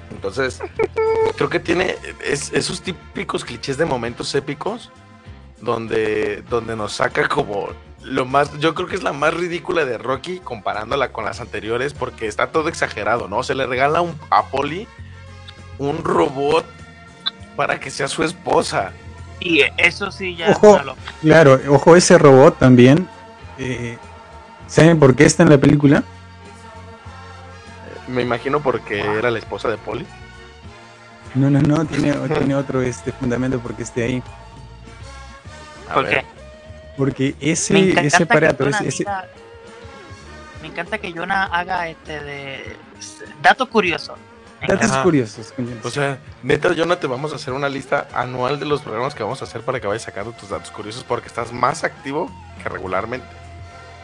Entonces, 0.10 0.60
creo 1.38 1.50
que 1.50 1.60
tiene 1.60 1.96
esos 2.24 2.82
típicos 2.82 3.46
clichés 3.46 3.78
de 3.78 3.86
momentos 3.86 4.34
épicos 4.34 4.92
donde, 5.62 6.42
donde 6.50 6.76
nos 6.76 6.94
saca 6.94 7.28
como 7.28 7.70
lo 8.04 8.26
más, 8.26 8.58
yo 8.58 8.74
creo 8.74 8.88
que 8.88 8.96
es 8.96 9.04
la 9.04 9.14
más 9.14 9.34
ridícula 9.34 9.86
de 9.86 10.00
Rocky 10.00 10.40
comparándola 10.40 11.12
con 11.12 11.24
las 11.24 11.40
anteriores 11.40 11.94
porque 11.94 12.28
está 12.28 12.48
todo 12.48 12.68
exagerado, 12.68 13.28
¿no? 13.28 13.44
Se 13.44 13.54
le 13.54 13.68
regala 13.68 14.02
un, 14.02 14.18
a 14.32 14.48
Polly 14.48 14.88
un 15.78 16.04
robot 16.04 16.66
para 17.56 17.80
que 17.80 17.90
sea 17.90 18.08
su 18.08 18.24
esposa. 18.24 18.92
Y 19.42 19.64
eso 19.78 20.12
sí 20.12 20.36
ya 20.36 20.52
ojo, 20.52 20.80
Claro, 21.22 21.60
ojo, 21.70 21.96
ese 21.96 22.18
robot 22.18 22.60
también. 22.60 23.08
Eh, 23.58 23.98
¿Saben 24.68 25.00
por 25.00 25.16
qué 25.16 25.26
está 25.26 25.44
en 25.44 25.50
la 25.50 25.58
película? 25.58 26.04
Me 28.08 28.22
imagino 28.22 28.62
porque 28.62 29.00
era 29.00 29.32
la 29.32 29.40
esposa 29.40 29.68
de 29.70 29.78
Polly. 29.78 30.06
No, 31.34 31.50
no, 31.50 31.60
no, 31.62 31.86
tiene, 31.86 32.14
tiene 32.38 32.56
otro 32.56 32.82
este 32.82 33.12
fundamento 33.12 33.60
porque 33.60 33.84
esté 33.84 34.04
ahí. 34.04 34.24
¿Por 35.94 36.08
qué? 36.08 36.24
Porque 36.96 37.36
ese, 37.40 38.00
ese 38.06 38.24
aparato, 38.24 38.68
ese, 38.68 39.06
Me 40.62 40.68
encanta 40.68 41.00
que 41.00 41.12
Jonah 41.12 41.46
haga 41.46 41.88
este 41.88 42.20
de 42.20 42.76
datos 43.42 43.68
curiosos. 43.70 44.20
Datos 44.68 44.92
curiosos. 44.98 45.54
O 45.84 45.90
sea, 45.90 46.20
neta, 46.44 46.74
Jonah, 46.76 47.00
te 47.00 47.08
vamos 47.08 47.34
a 47.34 47.36
hacer 47.36 47.54
una 47.54 47.68
lista 47.68 48.08
anual 48.14 48.60
de 48.60 48.66
los 48.66 48.82
programas 48.82 49.16
que 49.16 49.24
vamos 49.24 49.42
a 49.42 49.46
hacer 49.46 49.62
para 49.62 49.80
que 49.80 49.88
vayas 49.88 50.04
sacando 50.04 50.32
tus 50.34 50.50
datos 50.50 50.70
curiosos 50.72 51.04
porque 51.04 51.28
estás 51.28 51.52
más 51.52 51.84
activo 51.84 52.30
que 52.62 52.70
regularmente. 52.70 53.26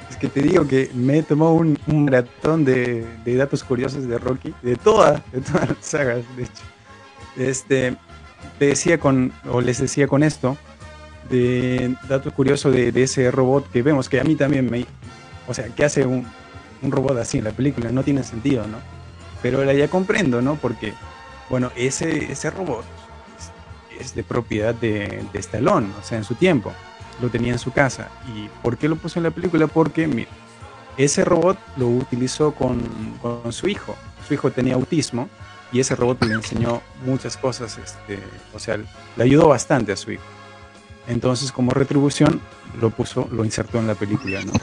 Es 0.09 0.17
que 0.17 0.29
te 0.29 0.41
digo 0.41 0.67
que 0.67 0.89
me 0.93 1.19
he 1.19 1.23
tomado 1.23 1.51
un, 1.51 1.77
un 1.85 2.05
maratón 2.05 2.65
de, 2.65 3.05
datos 3.25 3.63
curiosos 3.63 4.07
de 4.07 4.17
Rocky, 4.17 4.53
de 4.61 4.75
todas, 4.75 5.21
de 5.31 5.41
todas 5.41 5.69
las 5.69 5.77
sagas, 5.85 6.23
de 6.35 6.43
hecho. 6.43 6.63
Este, 7.35 7.97
te 8.57 8.65
decía 8.67 8.99
con, 8.99 9.33
o 9.51 9.61
les 9.61 9.79
decía 9.79 10.07
con 10.07 10.23
esto, 10.23 10.57
de 11.29 11.95
datos 12.07 12.33
curiosos 12.33 12.73
de, 12.73 13.03
ese 13.03 13.29
robot 13.31 13.69
que 13.69 13.83
vemos, 13.83 14.09
que 14.09 14.19
a 14.19 14.23
mí 14.23 14.35
también 14.35 14.69
me, 14.71 14.85
o 15.47 15.53
sea, 15.53 15.67
que 15.67 15.83
hace 15.83 16.05
un, 16.05 16.25
un 16.81 16.91
robot 16.91 17.17
así 17.17 17.37
en 17.37 17.43
la 17.43 17.51
película, 17.51 17.91
no 17.91 18.01
tiene 18.01 18.23
sentido, 18.23 18.65
¿no? 18.65 18.96
Pero 19.41 19.59
ahora 19.59 19.73
ya 19.73 19.87
comprendo, 19.87 20.41
¿no? 20.41 20.55
Porque, 20.55 20.93
bueno, 21.49 21.71
ese, 21.75 22.31
ese 22.31 22.49
robot 22.49 22.85
es, 23.99 24.15
de 24.15 24.23
propiedad 24.23 24.73
de, 24.73 25.23
de 25.31 25.39
Stallone, 25.39 25.89
o 25.99 26.03
sea, 26.03 26.17
en 26.17 26.23
su 26.23 26.35
tiempo. 26.35 26.73
Lo 27.21 27.29
tenía 27.29 27.53
en 27.53 27.59
su 27.59 27.71
casa. 27.71 28.09
¿Y 28.35 28.47
por 28.61 28.77
qué 28.77 28.87
lo 28.87 28.95
puso 28.95 29.19
en 29.19 29.23
la 29.23 29.31
película? 29.31 29.67
Porque, 29.67 30.07
mira, 30.07 30.29
ese 30.97 31.23
robot 31.23 31.57
lo 31.77 31.87
utilizó 31.87 32.53
con, 32.53 32.81
con 33.21 33.51
su 33.53 33.67
hijo. 33.67 33.95
Su 34.27 34.33
hijo 34.33 34.51
tenía 34.51 34.75
autismo 34.75 35.29
y 35.71 35.79
ese 35.79 35.95
robot 35.95 36.23
le 36.23 36.33
enseñó 36.33 36.81
muchas 37.05 37.37
cosas, 37.37 37.77
este, 37.77 38.19
o 38.53 38.59
sea, 38.59 38.77
le 38.77 39.23
ayudó 39.23 39.49
bastante 39.49 39.91
a 39.91 39.95
su 39.95 40.11
hijo. 40.11 40.23
Entonces, 41.07 41.51
como 41.51 41.71
retribución, 41.71 42.41
lo 42.81 42.89
puso, 42.89 43.27
lo 43.31 43.45
insertó 43.45 43.79
en 43.79 43.87
la 43.87 43.95
película, 43.95 44.41
¿no? 44.43 44.53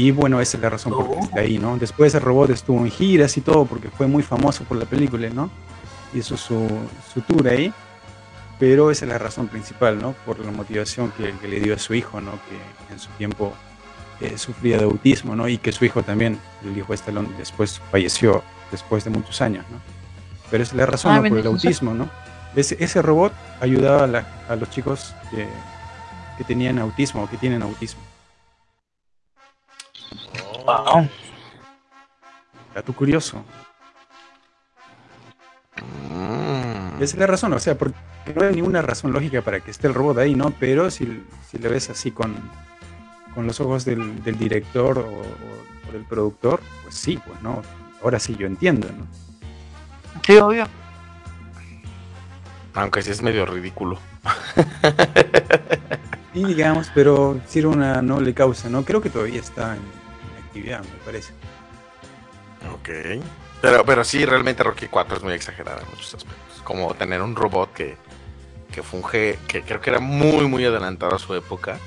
Y 0.00 0.12
bueno, 0.12 0.40
esa 0.40 0.56
es 0.56 0.62
la 0.62 0.70
razón 0.70 0.92
por 0.92 1.10
la 1.10 1.16
que 1.16 1.20
está 1.26 1.40
ahí, 1.40 1.58
¿no? 1.58 1.76
Después 1.76 2.14
el 2.14 2.20
robot 2.20 2.50
estuvo 2.50 2.78
en 2.78 2.90
giras 2.90 3.36
y 3.36 3.40
todo 3.40 3.64
porque 3.64 3.88
fue 3.88 4.06
muy 4.06 4.22
famoso 4.22 4.62
por 4.62 4.76
la 4.76 4.84
película, 4.84 5.28
¿no? 5.28 5.50
Hizo 6.14 6.36
su, 6.36 6.68
su 7.12 7.20
tour 7.22 7.48
ahí. 7.48 7.72
Pero 8.60 8.92
esa 8.92 9.06
es 9.06 9.08
la 9.10 9.18
razón 9.18 9.48
principal, 9.48 10.00
¿no? 10.00 10.12
Por 10.24 10.38
la 10.38 10.52
motivación 10.52 11.12
que, 11.16 11.34
le 11.48 11.58
dio 11.58 11.74
a 11.74 11.78
su 11.78 11.94
hijo, 11.94 12.20
¿no? 12.20 12.30
Que 12.30 12.92
en 12.92 13.00
su 13.00 13.08
tiempo 13.18 13.52
eh, 14.20 14.38
sufría 14.38 14.78
de 14.78 14.84
autismo, 14.84 15.34
¿no? 15.34 15.48
Y 15.48 15.58
que 15.58 15.72
su 15.72 15.84
hijo 15.84 16.04
también, 16.04 16.38
el 16.64 16.78
hijo 16.78 16.94
Stallone, 16.94 17.30
después 17.36 17.80
falleció 17.90 18.44
después 18.70 19.02
de 19.02 19.10
muchos 19.10 19.40
años, 19.40 19.64
¿no? 19.68 19.80
Pero 20.48 20.62
esa 20.62 20.74
es 20.74 20.78
la 20.78 20.86
razón, 20.86 21.12
ah, 21.12 21.28
Por 21.28 21.38
el 21.38 21.46
autismo, 21.48 21.92
¿no? 21.92 22.08
Ese, 22.54 22.76
ese 22.78 23.02
robot 23.02 23.32
ayudaba 23.60 24.04
a, 24.04 24.52
a 24.52 24.54
los 24.54 24.70
chicos 24.70 25.12
que, 25.32 25.48
que 26.36 26.44
tenían 26.44 26.78
autismo 26.78 27.24
o 27.24 27.28
que 27.28 27.36
tienen 27.36 27.62
autismo. 27.62 28.07
Wow. 30.68 31.08
Dato 32.74 32.92
curioso. 32.92 33.42
Mm. 36.10 37.02
Esa 37.02 37.04
es 37.04 37.16
la 37.16 37.26
razón, 37.26 37.54
o 37.54 37.58
sea, 37.58 37.78
porque 37.78 37.96
no 38.34 38.44
hay 38.44 38.54
ninguna 38.54 38.82
razón 38.82 39.12
lógica 39.12 39.40
para 39.40 39.60
que 39.60 39.70
esté 39.70 39.86
el 39.86 39.94
robot 39.94 40.18
ahí, 40.18 40.34
¿no? 40.34 40.50
Pero 40.60 40.90
si, 40.90 41.24
si 41.48 41.56
le 41.56 41.70
ves 41.70 41.88
así 41.88 42.10
con, 42.10 42.36
con 43.34 43.46
los 43.46 43.58
ojos 43.60 43.86
del, 43.86 44.22
director 44.22 44.98
o, 44.98 45.92
del 45.92 46.04
productor, 46.04 46.60
pues 46.82 46.94
sí, 46.94 47.18
pues 47.24 47.40
no. 47.40 47.62
Ahora 48.02 48.18
sí 48.18 48.36
yo 48.36 48.46
entiendo, 48.46 48.88
¿no? 48.88 49.06
Sí, 50.26 50.36
obvio. 50.36 50.66
Aunque 52.74 53.00
sí 53.00 53.10
es 53.10 53.22
medio 53.22 53.46
ridículo. 53.46 53.98
y 56.34 56.44
digamos, 56.44 56.90
pero 56.94 57.40
si 57.46 57.60
era 57.60 57.68
una 57.68 58.02
noble 58.02 58.34
causa, 58.34 58.68
¿no? 58.68 58.84
Creo 58.84 59.00
que 59.00 59.08
todavía 59.08 59.40
está 59.40 59.74
en, 59.74 59.97
actividad, 60.58 60.80
me 60.80 61.04
parece. 61.04 61.32
Ok. 62.74 63.22
Pero, 63.60 63.84
pero 63.84 64.04
sí, 64.04 64.24
realmente 64.24 64.62
Rocky 64.62 64.86
4 64.86 65.16
es 65.16 65.22
muy 65.22 65.32
exagerada 65.32 65.80
en 65.82 65.88
muchos 65.90 66.14
aspectos. 66.14 66.62
Como 66.62 66.94
tener 66.94 67.22
un 67.22 67.34
robot 67.34 67.72
que, 67.72 67.96
que 68.72 68.82
funge, 68.82 69.38
que 69.46 69.62
creo 69.62 69.80
que 69.80 69.90
era 69.90 70.00
muy, 70.00 70.46
muy 70.46 70.64
adelantado 70.64 71.16
a 71.16 71.18
su 71.18 71.34
época. 71.34 71.78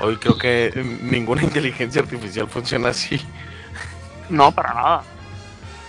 Hoy 0.00 0.16
creo 0.16 0.38
que 0.38 0.72
ninguna 1.02 1.42
inteligencia 1.44 2.02
artificial 2.02 2.48
funciona 2.48 2.88
así. 2.90 3.20
No, 4.28 4.52
para 4.52 4.74
nada. 4.74 5.02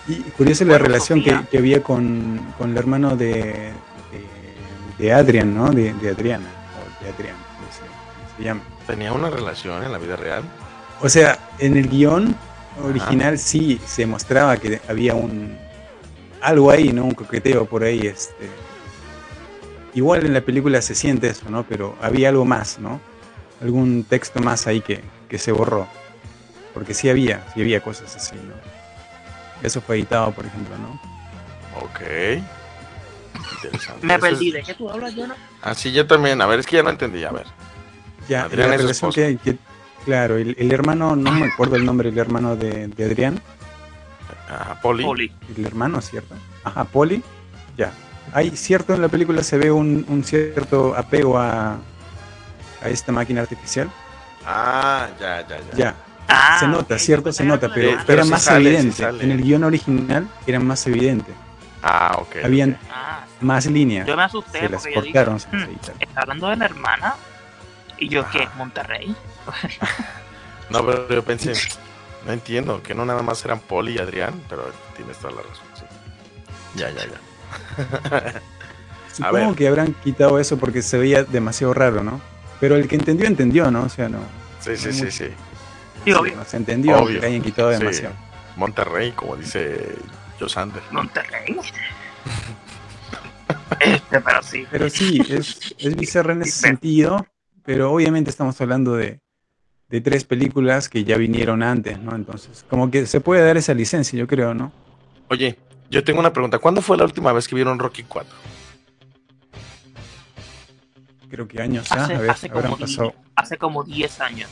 Y 0.07 0.15
curiosa 0.31 0.63
la 0.63 0.77
relación 0.77 1.21
que, 1.21 1.57
había 1.57 1.83
con, 1.83 2.53
con, 2.57 2.71
el 2.71 2.77
hermano 2.77 3.17
de, 3.17 3.73
de, 4.97 5.13
Adrian, 5.13 5.53
¿no? 5.53 5.69
De, 5.69 5.89
Adriana, 5.89 6.47
o 7.01 7.05
de 7.05 7.11
se 8.37 8.43
llama. 8.43 8.61
¿Tenía 8.85 9.11
una 9.11 9.29
relación 9.29 9.83
en 9.83 9.91
la 9.91 9.97
vida 9.97 10.15
real? 10.15 10.43
O 11.01 11.09
sea, 11.09 11.37
en 11.59 11.77
el 11.77 11.87
guion 11.89 12.35
original 12.83 13.37
sí 13.39 13.79
se 13.85 14.05
mostraba 14.05 14.57
que 14.57 14.81
había 14.87 15.13
un 15.15 15.57
algo 16.41 16.71
ahí, 16.71 16.91
¿no? 16.93 17.05
Un 17.05 17.13
coqueteo 17.15 17.65
por 17.65 17.83
ahí, 17.83 18.07
este. 18.07 18.49
Igual 19.93 20.25
en 20.25 20.33
la 20.33 20.41
película 20.41 20.81
se 20.81 20.93
siente 20.95 21.27
eso, 21.29 21.49
¿no? 21.49 21.63
Pero 21.63 21.95
había 22.01 22.29
algo 22.29 22.45
más, 22.45 22.77
¿no? 22.79 22.99
Algún 23.61 24.03
texto 24.03 24.39
más 24.41 24.67
ahí 24.67 24.81
que, 24.81 25.03
que 25.27 25.37
se 25.39 25.51
borró. 25.51 25.87
Porque 26.73 26.93
sí 26.93 27.09
había, 27.09 27.43
sí 27.53 27.61
había 27.61 27.81
cosas 27.81 28.15
así, 28.15 28.35
¿no? 28.35 28.53
Eso 29.63 29.81
fue 29.81 29.95
editado, 29.95 30.31
por 30.31 30.45
ejemplo, 30.45 30.75
¿no? 30.77 30.99
Ok. 31.83 32.01
Interesante. 33.55 34.05
Me 34.05 34.19
perdí. 34.19 34.51
¿De 34.51 34.61
qué 34.61 34.73
tú 34.75 34.89
hablas, 34.89 35.15
Jonah? 35.15 35.35
Ah, 35.63 35.73
sí, 35.73 35.91
yo 35.91 36.05
también. 36.05 36.39
A 36.41 36.45
ver, 36.45 36.59
es 36.59 36.67
que 36.67 36.75
ya 36.75 36.83
no 36.83 36.91
entendí. 36.91 37.23
A 37.23 37.31
ver. 37.31 37.45
Ya, 38.29 38.43
Adrián 38.43 38.69
la 38.69 38.77
relación 38.77 39.11
que, 39.11 39.37
que- 39.43 39.57
claro, 40.07 40.37
el, 40.37 40.55
el 40.57 40.71
hermano, 40.71 41.17
no 41.17 41.31
me 41.33 41.47
acuerdo 41.47 41.75
el 41.75 41.83
nombre 41.85 42.09
del 42.09 42.17
hermano 42.19 42.55
de, 42.55 42.87
de 42.87 43.05
Adrián, 43.05 43.41
Ah, 44.49 44.79
Poli. 44.81 45.03
Poli. 45.03 45.31
el 45.57 45.65
hermano, 45.65 45.99
¿cierto? 45.99 46.33
Ajá, 46.63 46.85
Poli, 46.85 47.21
ya. 47.77 47.91
Hay 48.31 48.49
cierto 48.55 48.93
en 48.93 49.01
la 49.01 49.09
película 49.09 49.43
se 49.43 49.57
ve 49.57 49.69
un, 49.69 50.05
un 50.07 50.23
cierto 50.23 50.95
apego 50.95 51.37
a, 51.37 51.73
a 52.81 52.89
esta 52.89 53.11
máquina 53.11 53.41
artificial. 53.41 53.89
Ah, 54.45 55.07
ya, 55.19 55.45
ya, 55.45 55.57
ya. 55.57 55.75
Ya, 55.77 55.95
Ah, 56.29 56.57
se 56.61 56.67
nota, 56.69 56.97
cierto, 56.97 57.33
se 57.33 57.43
nota, 57.43 57.69
pero, 57.73 57.89
era- 57.91 58.03
pero 58.05 58.13
era 58.19 58.23
sí 58.23 58.29
más 58.31 58.43
sale, 58.43 58.69
evidente. 58.77 59.03
En 59.21 59.31
el 59.31 59.41
guion 59.41 59.63
original 59.65 60.27
era 60.45 60.59
más 60.61 60.87
evidente. 60.87 61.31
Ah, 61.83 62.15
ok. 62.19 62.37
Habían. 62.45 62.77
Ah, 62.89 63.25
más 63.41 63.65
líneas. 63.65 64.07
yo 64.07 64.15
me 64.15 64.23
asusté 64.23 64.59
Se 64.59 64.69
las 64.69 64.81
porque 64.81 64.95
yo 64.95 65.01
dije, 65.01 65.13
cortaron. 65.13 65.39
se 65.41 65.47
"Hmm. 65.51 65.67
¿está 65.99 66.21
hablando 66.21 66.47
de 66.49 66.55
la 66.55 66.65
hermana? 66.65 67.15
¿Y 67.97 68.07
yo 68.09 68.29
qué? 68.29 68.43
Ajá. 68.43 68.53
¿Monterrey? 68.57 69.13
No, 70.69 70.85
pero 70.85 71.07
yo 71.07 71.23
pensé, 71.23 71.53
no 72.25 72.33
entiendo, 72.33 72.83
que 72.83 72.93
no 72.93 73.05
nada 73.05 73.21
más 73.21 73.43
eran 73.45 73.59
Poli 73.61 73.93
y 73.95 73.99
Adrián, 73.99 74.33
pero 74.49 74.69
tienes 74.97 75.17
toda 75.17 75.35
la 75.35 75.41
razón, 75.43 75.65
sí. 75.75 75.83
Ya, 76.75 76.89
ya, 76.89 77.03
ya. 77.05 78.41
Supongo 79.13 79.47
ver. 79.47 79.55
que 79.55 79.67
habrán 79.69 79.93
quitado 80.03 80.37
eso 80.37 80.57
porque 80.57 80.81
se 80.81 80.97
veía 80.97 81.23
demasiado 81.23 81.73
raro, 81.73 82.03
¿no? 82.03 82.19
Pero 82.59 82.75
el 82.75 82.89
que 82.89 82.95
entendió, 82.95 83.27
entendió, 83.27 83.71
¿no? 83.71 83.83
O 83.83 83.89
sea, 83.89 84.09
no. 84.09 84.19
Sí, 84.59 84.75
sí, 84.75 84.91
sí, 84.91 85.09
sí. 85.09 85.11
Sí, 85.11 85.29
sí, 86.03 86.11
obvio. 86.11 86.43
se 86.45 86.57
entendió 86.57 86.97
Obvio. 86.97 87.21
que 87.21 87.27
hayan 87.27 87.41
quitado 87.41 87.71
Sí. 87.71 87.79
demasiado. 87.79 88.15
Monterrey, 88.57 89.11
como 89.13 89.37
dice 89.37 89.95
Josander. 90.39 90.83
¿Monterrey? 90.91 91.55
este, 93.79 94.21
pero 94.21 94.43
sí. 94.43 94.65
Pero 94.69 94.89
sí, 94.89 95.21
es, 95.29 95.75
es 95.77 95.95
bizarra 95.95 96.33
en 96.33 96.41
ese 96.41 96.51
sentido, 96.51 97.25
pero 97.63 97.91
obviamente 97.91 98.29
estamos 98.29 98.59
hablando 98.61 98.95
de, 98.95 99.19
de 99.89 100.01
tres 100.01 100.25
películas 100.25 100.89
que 100.89 101.03
ya 101.03 101.17
vinieron 101.17 101.63
antes, 101.63 101.99
¿no? 101.99 102.15
Entonces, 102.15 102.65
como 102.69 102.91
que 102.91 103.05
se 103.05 103.21
puede 103.21 103.45
dar 103.45 103.55
esa 103.57 103.73
licencia, 103.73 104.17
yo 104.19 104.27
creo, 104.27 104.53
¿no? 104.53 104.71
Oye, 105.29 105.57
yo 105.89 106.03
tengo 106.03 106.19
una 106.19 106.33
pregunta. 106.33 106.59
¿Cuándo 106.59 106.81
fue 106.81 106.97
la 106.97 107.05
última 107.05 107.31
vez 107.31 107.47
que 107.47 107.55
vieron 107.55 107.79
Rocky 107.79 108.03
4? 108.03 108.35
Creo 111.29 111.47
que 111.47 111.61
años, 111.61 111.91
¿ah? 111.91 112.03
Hace, 112.03 112.15
A 112.15 112.19
ver, 112.19 112.29
hace, 112.31 112.47
habrán 112.49 112.63
como, 112.71 112.77
pasado, 112.79 113.13
hace 113.35 113.57
como 113.57 113.83
10 113.83 114.21
años. 114.21 114.49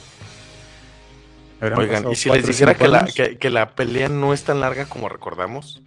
habrán 1.61 1.79
Oigan, 1.79 2.11
¿y 2.11 2.15
si 2.15 2.29
cuatro 2.29 2.47
les 2.47 2.47
dijera 2.57 2.73
que 2.75 2.88
la, 2.88 3.05
que, 3.05 3.38
que 3.38 3.49
la 3.49 3.69
pelea 3.75 4.09
no 4.09 4.33
es 4.33 4.43
tan 4.43 4.59
larga 4.59 4.86
como 4.86 5.07
recordamos? 5.09 5.81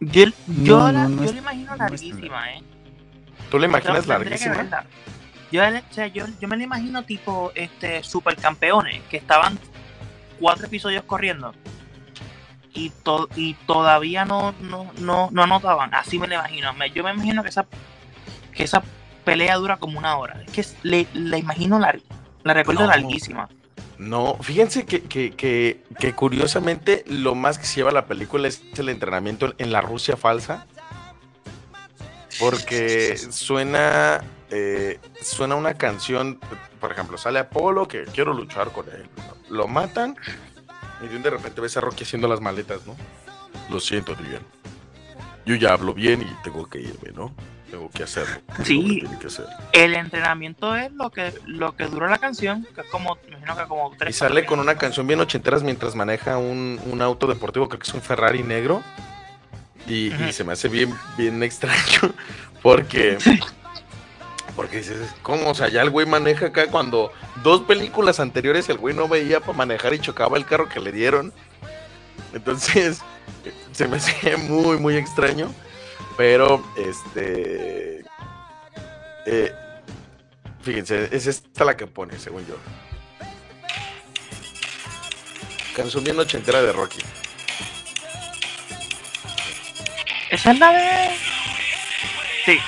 Yo, 0.00 0.24
yo, 0.46 0.78
No, 0.78 0.92
la, 0.92 1.02
no, 1.04 1.08
no 1.10 1.22
yo 1.22 1.28
es- 1.28 1.34
la 1.34 1.40
imagino 1.40 1.70
no 1.72 1.76
larguísima, 1.76 2.52
¿eh? 2.52 2.62
¿Tú 3.50 3.58
la 3.58 3.66
imaginas 3.66 4.06
larguísima? 4.06 4.84
Yo, 5.52 5.60
la- 5.62 5.78
o 5.88 5.94
sea, 5.94 6.06
yo, 6.08 6.24
yo 6.40 6.48
me 6.48 6.56
la 6.56 6.64
imagino 6.64 7.04
tipo 7.04 7.52
este 7.54 8.02
supercampeones 8.02 9.02
que 9.10 9.18
estaban 9.18 9.58
cuatro 10.40 10.66
episodios 10.66 11.04
corriendo 11.04 11.54
y, 12.74 12.88
to- 12.90 13.28
y 13.36 13.54
todavía 13.66 14.24
no, 14.24 14.54
no, 14.60 14.90
no, 14.98 15.28
no 15.30 15.42
anotaban. 15.42 15.94
Así 15.94 16.18
me 16.18 16.26
la 16.26 16.36
imagino. 16.36 16.72
Yo 16.94 17.04
me 17.04 17.12
imagino 17.12 17.42
que 17.42 17.50
esa, 17.50 17.66
que 18.54 18.64
esa 18.64 18.82
pelea 19.24 19.56
dura 19.56 19.76
como 19.76 19.98
una 19.98 20.16
hora. 20.16 20.42
Es 20.46 20.50
que 20.52 20.88
le, 20.88 21.06
la 21.12 21.36
imagino 21.38 21.78
larga. 21.78 22.02
La 22.44 22.54
recuerdo 22.54 22.80
No. 22.82 22.86
larguísima. 22.88 23.48
No, 23.98 24.36
fíjense 24.40 24.84
que, 24.84 25.02
que, 25.02 25.30
que, 25.32 25.84
que 26.00 26.12
curiosamente 26.14 27.04
lo 27.06 27.36
más 27.36 27.58
que 27.58 27.66
se 27.66 27.76
lleva 27.76 27.92
la 27.92 28.06
película 28.06 28.48
es 28.48 28.62
el 28.76 28.88
entrenamiento 28.88 29.54
en 29.58 29.70
la 29.70 29.80
Rusia 29.80 30.16
falsa. 30.16 30.66
Porque 32.40 33.16
suena, 33.30 34.22
eh, 34.54 35.00
suena 35.22 35.54
una 35.54 35.74
canción, 35.74 36.38
por 36.78 36.92
ejemplo, 36.92 37.16
sale 37.16 37.38
Apolo 37.38 37.88
que 37.88 38.04
quiero 38.04 38.34
luchar 38.34 38.70
con 38.70 38.86
él. 38.86 39.08
Lo 39.48 39.66
matan 39.66 40.14
y 41.00 41.06
de 41.06 41.30
repente 41.30 41.62
ves 41.62 41.76
a 41.78 41.80
Rocky 41.80 42.04
haciendo 42.04 42.28
las 42.28 42.42
maletas, 42.42 42.86
¿no? 42.86 42.94
Lo 43.70 43.80
siento, 43.80 44.12
Adrián. 44.12 44.42
Yo 45.46 45.54
ya 45.54 45.72
hablo 45.72 45.94
bien 45.94 46.20
y 46.20 46.44
tengo 46.44 46.68
que 46.68 46.80
irme, 46.80 47.12
¿no? 47.14 47.34
Tengo 47.70 47.88
que 47.88 48.02
hacerlo. 48.02 48.42
Sí. 48.62 49.02
Que 49.18 49.28
hacer. 49.28 49.46
El 49.72 49.94
entrenamiento 49.94 50.76
es 50.76 50.92
lo 50.92 51.10
que, 51.10 51.32
lo 51.46 51.74
que 51.74 51.86
dura 51.86 52.10
la 52.10 52.18
canción, 52.18 52.66
que 52.74 52.82
es 52.82 52.86
como, 52.88 53.16
imagino 53.26 53.56
que 53.56 53.64
como 53.64 53.90
tres 53.96 54.14
Y 54.14 54.18
sale 54.18 54.44
con 54.44 54.60
una 54.60 54.76
canción 54.76 55.06
bien 55.06 55.20
ochenteras 55.20 55.62
mientras 55.62 55.94
maneja 55.94 56.36
un, 56.36 56.78
un 56.84 57.00
auto 57.00 57.26
deportivo, 57.26 57.70
creo 57.70 57.80
que 57.80 57.88
es 57.88 57.94
un 57.94 58.02
Ferrari 58.02 58.42
negro. 58.42 58.82
Y, 59.86 60.12
y 60.12 60.32
se 60.32 60.44
me 60.44 60.52
hace 60.52 60.68
bien, 60.68 60.94
bien 61.16 61.42
extraño 61.42 62.14
porque, 62.62 63.16
porque 64.56 64.78
dices, 64.78 65.14
¿cómo? 65.22 65.50
O 65.50 65.54
sea, 65.54 65.68
ya 65.68 65.82
el 65.82 65.90
güey 65.90 66.06
maneja 66.06 66.46
acá 66.46 66.66
cuando 66.68 67.12
dos 67.42 67.62
películas 67.62 68.20
anteriores 68.20 68.68
el 68.68 68.78
güey 68.78 68.94
no 68.94 69.08
veía 69.08 69.40
para 69.40 69.54
manejar 69.54 69.94
y 69.94 69.98
chocaba 69.98 70.36
el 70.36 70.44
carro 70.44 70.68
que 70.68 70.80
le 70.80 70.92
dieron. 70.92 71.32
Entonces, 72.34 73.00
se 73.72 73.88
me 73.88 73.96
hace 73.96 74.36
muy, 74.36 74.78
muy 74.78 74.96
extraño. 74.96 75.52
Pero, 76.16 76.62
este... 76.76 78.04
eh, 79.26 79.52
fíjense, 80.60 81.08
es 81.10 81.26
esta 81.26 81.64
la 81.64 81.76
que 81.76 81.86
pone, 81.86 82.18
según 82.18 82.46
yo. 82.46 82.56
Canción 85.74 86.04
bien 86.04 86.18
ochentera 86.18 86.60
de 86.60 86.70
Rocky. 86.72 87.00
Esa 90.30 90.52
es 90.52 90.58
la 90.58 90.72
de. 90.72 91.10
Sí. 92.44 92.58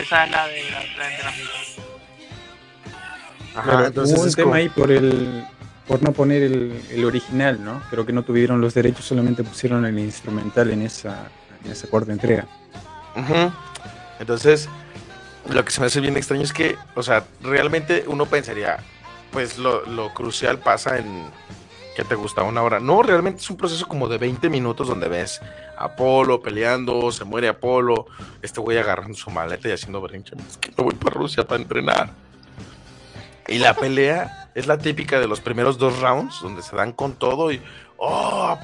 Esa 0.00 0.24
es 0.24 0.30
la 0.30 0.46
de 0.48 0.62
la, 0.70 0.78
la 0.96 1.10
entrenamiento. 1.10 1.52
Ajá, 3.54 3.86
entonces 3.86 4.14
hubo 4.16 4.22
un 4.22 4.28
es 4.28 4.36
tema 4.36 4.44
como- 4.44 4.54
ahí 4.54 4.68
por 4.68 4.90
el 4.92 5.44
por 5.86 6.02
no 6.02 6.12
poner 6.12 6.42
el, 6.42 6.82
el 6.90 7.04
original, 7.06 7.64
¿no? 7.64 7.80
Creo 7.88 8.04
que 8.04 8.12
no 8.12 8.22
tuvieron 8.22 8.60
los 8.60 8.74
derechos, 8.74 9.06
solamente 9.06 9.42
pusieron 9.42 9.86
el 9.86 9.98
instrumental 9.98 10.70
en 10.70 10.82
esa, 10.82 11.28
en 11.64 11.72
esa 11.72 11.88
cuarta 11.88 12.12
entrega. 12.12 12.46
Entonces, 14.20 14.68
lo 15.48 15.64
que 15.64 15.70
se 15.70 15.80
me 15.80 15.86
hace 15.86 16.00
bien 16.00 16.14
extraño 16.18 16.42
es 16.42 16.52
que, 16.52 16.76
o 16.94 17.02
sea, 17.02 17.24
realmente 17.42 18.04
uno 18.06 18.26
pensaría, 18.26 18.76
pues 19.32 19.56
lo, 19.56 19.86
lo 19.86 20.12
crucial 20.12 20.58
pasa 20.58 20.98
en 20.98 21.24
que 21.96 22.04
te 22.04 22.14
gusta 22.16 22.42
una 22.42 22.62
hora. 22.62 22.80
No, 22.80 23.02
realmente 23.02 23.40
es 23.40 23.48
un 23.48 23.56
proceso 23.56 23.88
como 23.88 24.08
de 24.08 24.18
20 24.18 24.50
minutos 24.50 24.88
donde 24.88 25.08
ves 25.08 25.40
Apolo 25.78 26.42
peleando, 26.42 27.10
se 27.12 27.24
muere 27.24 27.48
Apolo, 27.48 28.06
este 28.42 28.60
güey 28.60 28.78
agarrando 28.78 29.16
su 29.16 29.30
maleta 29.30 29.68
y 29.68 29.72
haciendo 29.72 30.00
berrinche. 30.00 30.34
Es 30.48 30.56
que 30.56 30.70
me 30.76 30.84
voy 30.84 30.94
para 30.94 31.14
Rusia 31.14 31.46
para 31.46 31.62
entrenar. 31.62 32.10
Y 33.46 33.58
la 33.58 33.74
pelea 33.76 34.50
es 34.54 34.66
la 34.66 34.78
típica 34.78 35.20
de 35.20 35.28
los 35.28 35.40
primeros 35.40 35.78
dos 35.78 36.00
rounds, 36.00 36.40
donde 36.42 36.62
se 36.62 36.74
dan 36.74 36.92
con 36.92 37.14
todo 37.14 37.52
y, 37.52 37.62
oh, 37.96 38.58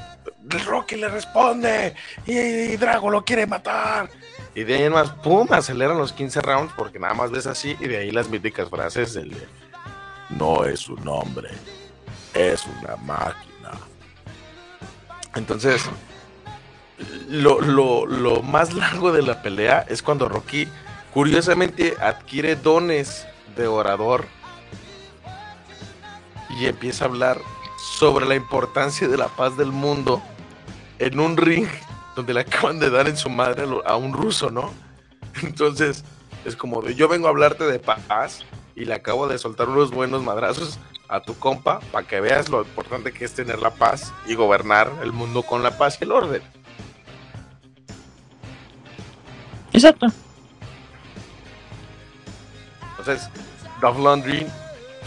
Rocky 0.66 0.96
le 0.96 1.08
responde 1.08 1.94
y, 2.26 2.36
y 2.36 2.76
Drago 2.76 3.10
lo 3.10 3.24
quiere 3.24 3.46
matar. 3.46 4.10
Y 4.54 4.64
de 4.64 4.74
ahí 4.74 4.82
en 4.84 4.92
más, 4.92 5.10
pum, 5.10 5.48
aceleran 5.50 5.98
los 5.98 6.12
15 6.12 6.40
rounds 6.40 6.72
porque 6.76 6.98
nada 6.98 7.14
más 7.14 7.30
ves 7.30 7.46
así 7.46 7.76
y 7.80 7.86
de 7.88 7.98
ahí 7.98 8.10
las 8.10 8.28
míticas 8.28 8.68
frases 8.68 9.14
del 9.14 9.30
de, 9.30 9.48
no 10.30 10.64
es 10.64 10.88
un 10.88 11.06
hombre, 11.08 11.50
es 12.34 12.64
una 12.66 12.96
máquina. 12.96 13.70
Entonces, 15.34 15.84
lo, 17.28 17.60
lo, 18.06 18.42
más 18.42 18.72
largo 18.74 19.12
de 19.12 19.22
la 19.22 19.42
pelea 19.42 19.84
es 19.88 20.02
cuando 20.02 20.28
Rocky 20.28 20.68
curiosamente 21.12 21.94
adquiere 22.00 22.56
dones 22.56 23.26
de 23.56 23.66
orador 23.66 24.26
y 26.58 26.66
empieza 26.66 27.04
a 27.04 27.08
hablar 27.08 27.40
sobre 27.98 28.26
la 28.26 28.34
importancia 28.34 29.08
de 29.08 29.16
la 29.16 29.28
paz 29.28 29.56
del 29.56 29.72
mundo 29.72 30.22
en 30.98 31.18
un 31.18 31.36
ring 31.36 31.66
donde 32.14 32.34
le 32.34 32.40
acaban 32.40 32.78
de 32.78 32.90
dar 32.90 33.08
en 33.08 33.16
su 33.16 33.28
madre 33.28 33.64
a 33.84 33.96
un 33.96 34.12
ruso, 34.12 34.50
¿no? 34.50 34.72
Entonces, 35.42 36.04
es 36.44 36.54
como 36.54 36.88
yo 36.90 37.08
vengo 37.08 37.26
a 37.26 37.30
hablarte 37.30 37.64
de 37.64 37.78
paz 37.78 38.44
y 38.76 38.84
le 38.84 38.94
acabo 38.94 39.26
de 39.26 39.38
soltar 39.38 39.68
unos 39.68 39.90
buenos 39.90 40.22
madrazos 40.22 40.78
a 41.08 41.20
tu 41.20 41.36
compa 41.38 41.80
para 41.92 42.06
que 42.06 42.20
veas 42.20 42.48
lo 42.48 42.62
importante 42.62 43.12
que 43.12 43.24
es 43.24 43.34
tener 43.34 43.60
la 43.60 43.70
paz 43.70 44.12
y 44.26 44.34
gobernar 44.34 44.90
el 45.02 45.12
mundo 45.12 45.42
con 45.42 45.62
la 45.62 45.76
paz 45.76 45.98
y 46.00 46.04
el 46.04 46.12
orden. 46.12 46.42
Exacto. 49.74 50.06
Entonces, 52.98 53.28
Dove 53.80 54.02
Laundry, 54.02 54.46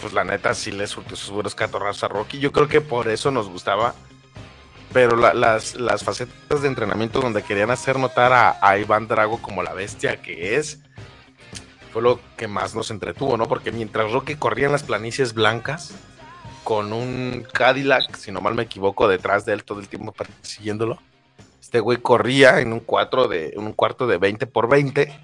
pues 0.00 0.12
la 0.12 0.22
neta 0.24 0.54
sí 0.54 0.70
le 0.70 0.86
surtió 0.86 1.16
sus 1.16 1.30
buenos 1.30 1.54
catorrazos 1.54 2.04
a 2.04 2.08
Rocky. 2.08 2.38
Yo 2.38 2.52
creo 2.52 2.68
que 2.68 2.80
por 2.80 3.08
eso 3.08 3.30
nos 3.30 3.48
gustaba. 3.48 3.94
Pero 4.92 5.16
la- 5.16 5.34
las, 5.34 5.74
las 5.74 6.02
facetas 6.02 6.62
de 6.62 6.68
entrenamiento 6.68 7.20
donde 7.20 7.42
querían 7.42 7.70
hacer 7.70 7.98
notar 7.98 8.32
a, 8.32 8.56
a 8.62 8.78
Iván 8.78 9.06
Drago 9.06 9.42
como 9.42 9.62
la 9.62 9.74
bestia 9.74 10.22
que 10.22 10.56
es, 10.56 10.80
fue 11.92 12.00
lo 12.00 12.18
que 12.38 12.48
más 12.48 12.74
nos 12.74 12.90
entretuvo, 12.90 13.36
¿no? 13.36 13.46
Porque 13.48 13.70
mientras 13.70 14.10
Rocky 14.12 14.36
corría 14.36 14.66
en 14.66 14.72
las 14.72 14.84
planicies 14.84 15.34
blancas, 15.34 15.92
con 16.64 16.92
un 16.94 17.46
Cadillac, 17.52 18.14
si 18.16 18.32
no 18.32 18.40
mal 18.40 18.54
me 18.54 18.62
equivoco, 18.62 19.08
detrás 19.08 19.44
de 19.44 19.52
él 19.54 19.64
todo 19.64 19.80
el 19.80 19.88
tiempo 19.88 20.12
persiguiéndolo, 20.12 20.98
Este 21.60 21.80
güey 21.80 21.98
corría 21.98 22.60
en 22.60 22.72
un, 22.72 22.80
cuatro 22.80 23.28
de, 23.28 23.54
un 23.56 23.72
cuarto 23.72 24.06
de 24.06 24.18
20 24.18 24.46
por 24.46 24.68
20 24.68 25.18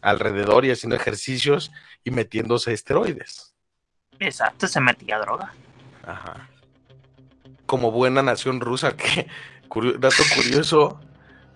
alrededor 0.00 0.64
y 0.64 0.70
haciendo 0.70 0.96
ejercicios 0.96 1.72
y 2.04 2.10
metiéndose 2.10 2.72
esteroides. 2.72 3.54
Exacto, 4.18 4.68
se 4.68 4.80
metía 4.80 5.18
droga. 5.18 5.54
Ajá. 6.04 6.48
Como 7.66 7.90
buena 7.90 8.22
nación 8.22 8.60
rusa, 8.60 8.96
que, 8.96 9.26
dato 9.98 10.22
curioso, 10.34 11.00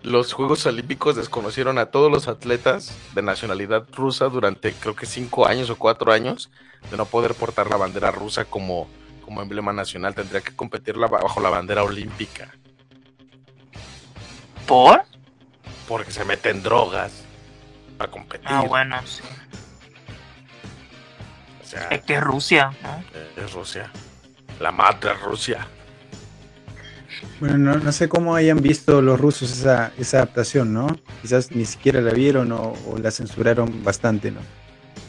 los 0.03 0.33
Juegos 0.33 0.65
Olímpicos 0.67 1.17
desconocieron 1.17 1.79
a 1.79 1.87
todos 1.87 2.11
los 2.11 2.29
atletas 2.29 2.97
de 3.15 3.23
nacionalidad 3.23 3.87
rusa 3.93 4.27
durante 4.29 4.73
creo 4.73 4.95
que 4.95 5.07
cinco 5.07 5.47
años 5.47 5.69
o 5.69 5.77
cuatro 5.77 6.13
años 6.13 6.51
de 6.91 6.97
no 6.97 7.07
poder 7.07 7.35
portar 7.35 7.69
la 7.69 7.77
bandera 7.77 8.11
rusa 8.11 8.45
como, 8.45 8.89
como 9.25 9.43
emblema 9.43 9.73
nacional. 9.73 10.15
Tendría 10.15 10.41
que 10.41 10.55
competir 10.55 10.97
bajo 10.97 11.41
la 11.41 11.51
bandera 11.51 11.83
olímpica. 11.83 12.55
¿Por? 14.67 15.03
Porque 15.89 16.11
se 16.11 16.25
meten 16.25 16.63
drogas 16.63 17.25
para 17.97 18.11
competir. 18.11 18.49
Ah, 18.51 18.63
bueno, 18.63 18.97
sí. 19.07 19.23
es 21.91 22.03
que 22.03 22.15
es 22.15 22.21
Rusia, 22.21 22.73
¿no? 22.83 23.43
Es 23.43 23.53
Rusia. 23.53 23.91
La 24.61 24.73
madre 24.73 25.15
Rusia. 25.15 25.67
Bueno, 27.41 27.77
no, 27.77 27.93
sé 27.93 28.09
cómo 28.09 28.35
hayan 28.35 28.61
visto 28.61 29.03
los 29.03 29.21
rusos 29.21 29.51
esa, 29.51 29.93
esa 29.99 30.19
adaptación, 30.19 30.73
¿no? 30.73 30.87
Quizás 31.21 31.51
ni 31.51 31.65
siquiera 31.67 32.01
la 32.01 32.13
vieron 32.13 32.53
o, 32.53 32.75
la 33.01 33.11
censuraron 33.11 33.85
bastante, 33.85 34.31
¿no? 34.31 34.41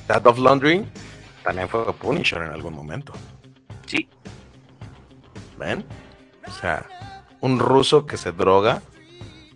That 0.08 0.26
of 0.26 0.38
Laundry 0.38 0.86
también 1.44 1.70
fue 1.70 1.94
Punisher 1.94 2.42
en 2.42 2.50
algún 2.50 2.74
momento. 2.74 3.14
Sí. 3.86 4.10
¿Ven? 5.58 5.86
O 6.46 6.52
sea, 6.52 6.86
un 7.40 7.60
ruso 7.60 8.06
que 8.06 8.18
se 8.18 8.34
droga, 8.34 8.82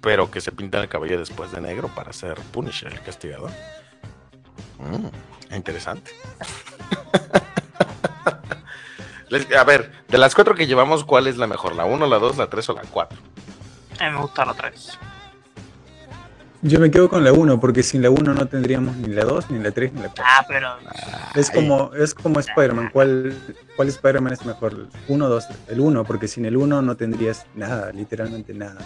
pero 0.01 0.31
que 0.31 0.41
se 0.41 0.51
pinta 0.51 0.79
el 0.79 0.89
cabello 0.89 1.19
después 1.19 1.51
de 1.51 1.61
negro 1.61 1.87
para 1.89 2.11
ser 2.11 2.35
Punisher, 2.51 2.91
el 2.91 3.01
castigador. 3.01 3.51
Mm, 4.79 5.55
interesante. 5.55 6.11
A 9.57 9.63
ver, 9.63 9.91
de 10.09 10.17
las 10.17 10.35
cuatro 10.35 10.55
que 10.55 10.67
llevamos, 10.67 11.05
¿cuál 11.05 11.27
es 11.27 11.37
la 11.37 11.47
mejor? 11.47 11.73
¿La 11.75 11.85
1, 11.85 12.05
la 12.05 12.19
2, 12.19 12.37
la 12.37 12.47
3 12.47 12.69
o 12.69 12.73
la 12.73 12.81
4? 12.81 13.17
A 13.99 14.03
mí 14.05 14.11
me 14.11 14.21
gusta 14.21 14.43
la 14.43 14.53
3. 14.53 14.99
Yo 16.63 16.79
me 16.79 16.91
quedo 16.91 17.09
con 17.09 17.23
la 17.23 17.31
1, 17.31 17.59
porque 17.59 17.81
sin 17.81 18.01
la 18.01 18.09
1 18.09 18.33
no 18.33 18.45
tendríamos 18.47 18.97
ni 18.97 19.13
la 19.13 19.23
2, 19.23 19.49
ni 19.49 19.59
la 19.59 19.71
3, 19.71 19.93
ni 19.93 20.01
la 20.01 20.09
4. 20.09 20.23
Ah, 20.27 20.45
pero. 20.47 20.75
Es 21.33 21.49
como, 21.49 21.93
es 21.93 22.13
como 22.13 22.39
Spider-Man. 22.39 22.89
¿Cuál, 22.91 23.33
cuál 23.75 23.87
Spider-Man 23.87 24.33
es 24.33 24.45
mejor? 24.45 24.87
1 25.07 25.25
o 25.25 25.29
2. 25.29 25.45
El 25.69 25.79
1, 25.79 26.03
porque 26.03 26.27
sin 26.27 26.45
el 26.45 26.57
1 26.57 26.81
no 26.81 26.97
tendrías 26.97 27.45
nada, 27.55 27.91
literalmente 27.93 28.53
nada. 28.53 28.79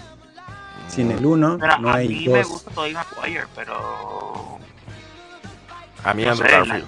Sin 0.95 1.11
el 1.11 1.25
1 1.25 1.57
no 1.81 1.91
hay 1.91 2.25
2. 2.25 2.27
A 2.27 2.29
mí 2.29 2.29
me 2.29 2.43
gusta 2.43 2.71
Tobey 2.71 2.93
Maguire, 2.93 3.43
pero. 3.53 4.57
A 6.05 6.13
mí 6.13 6.23
no 6.23 6.31
Andrew 6.31 6.49
Garfield. 6.49 6.85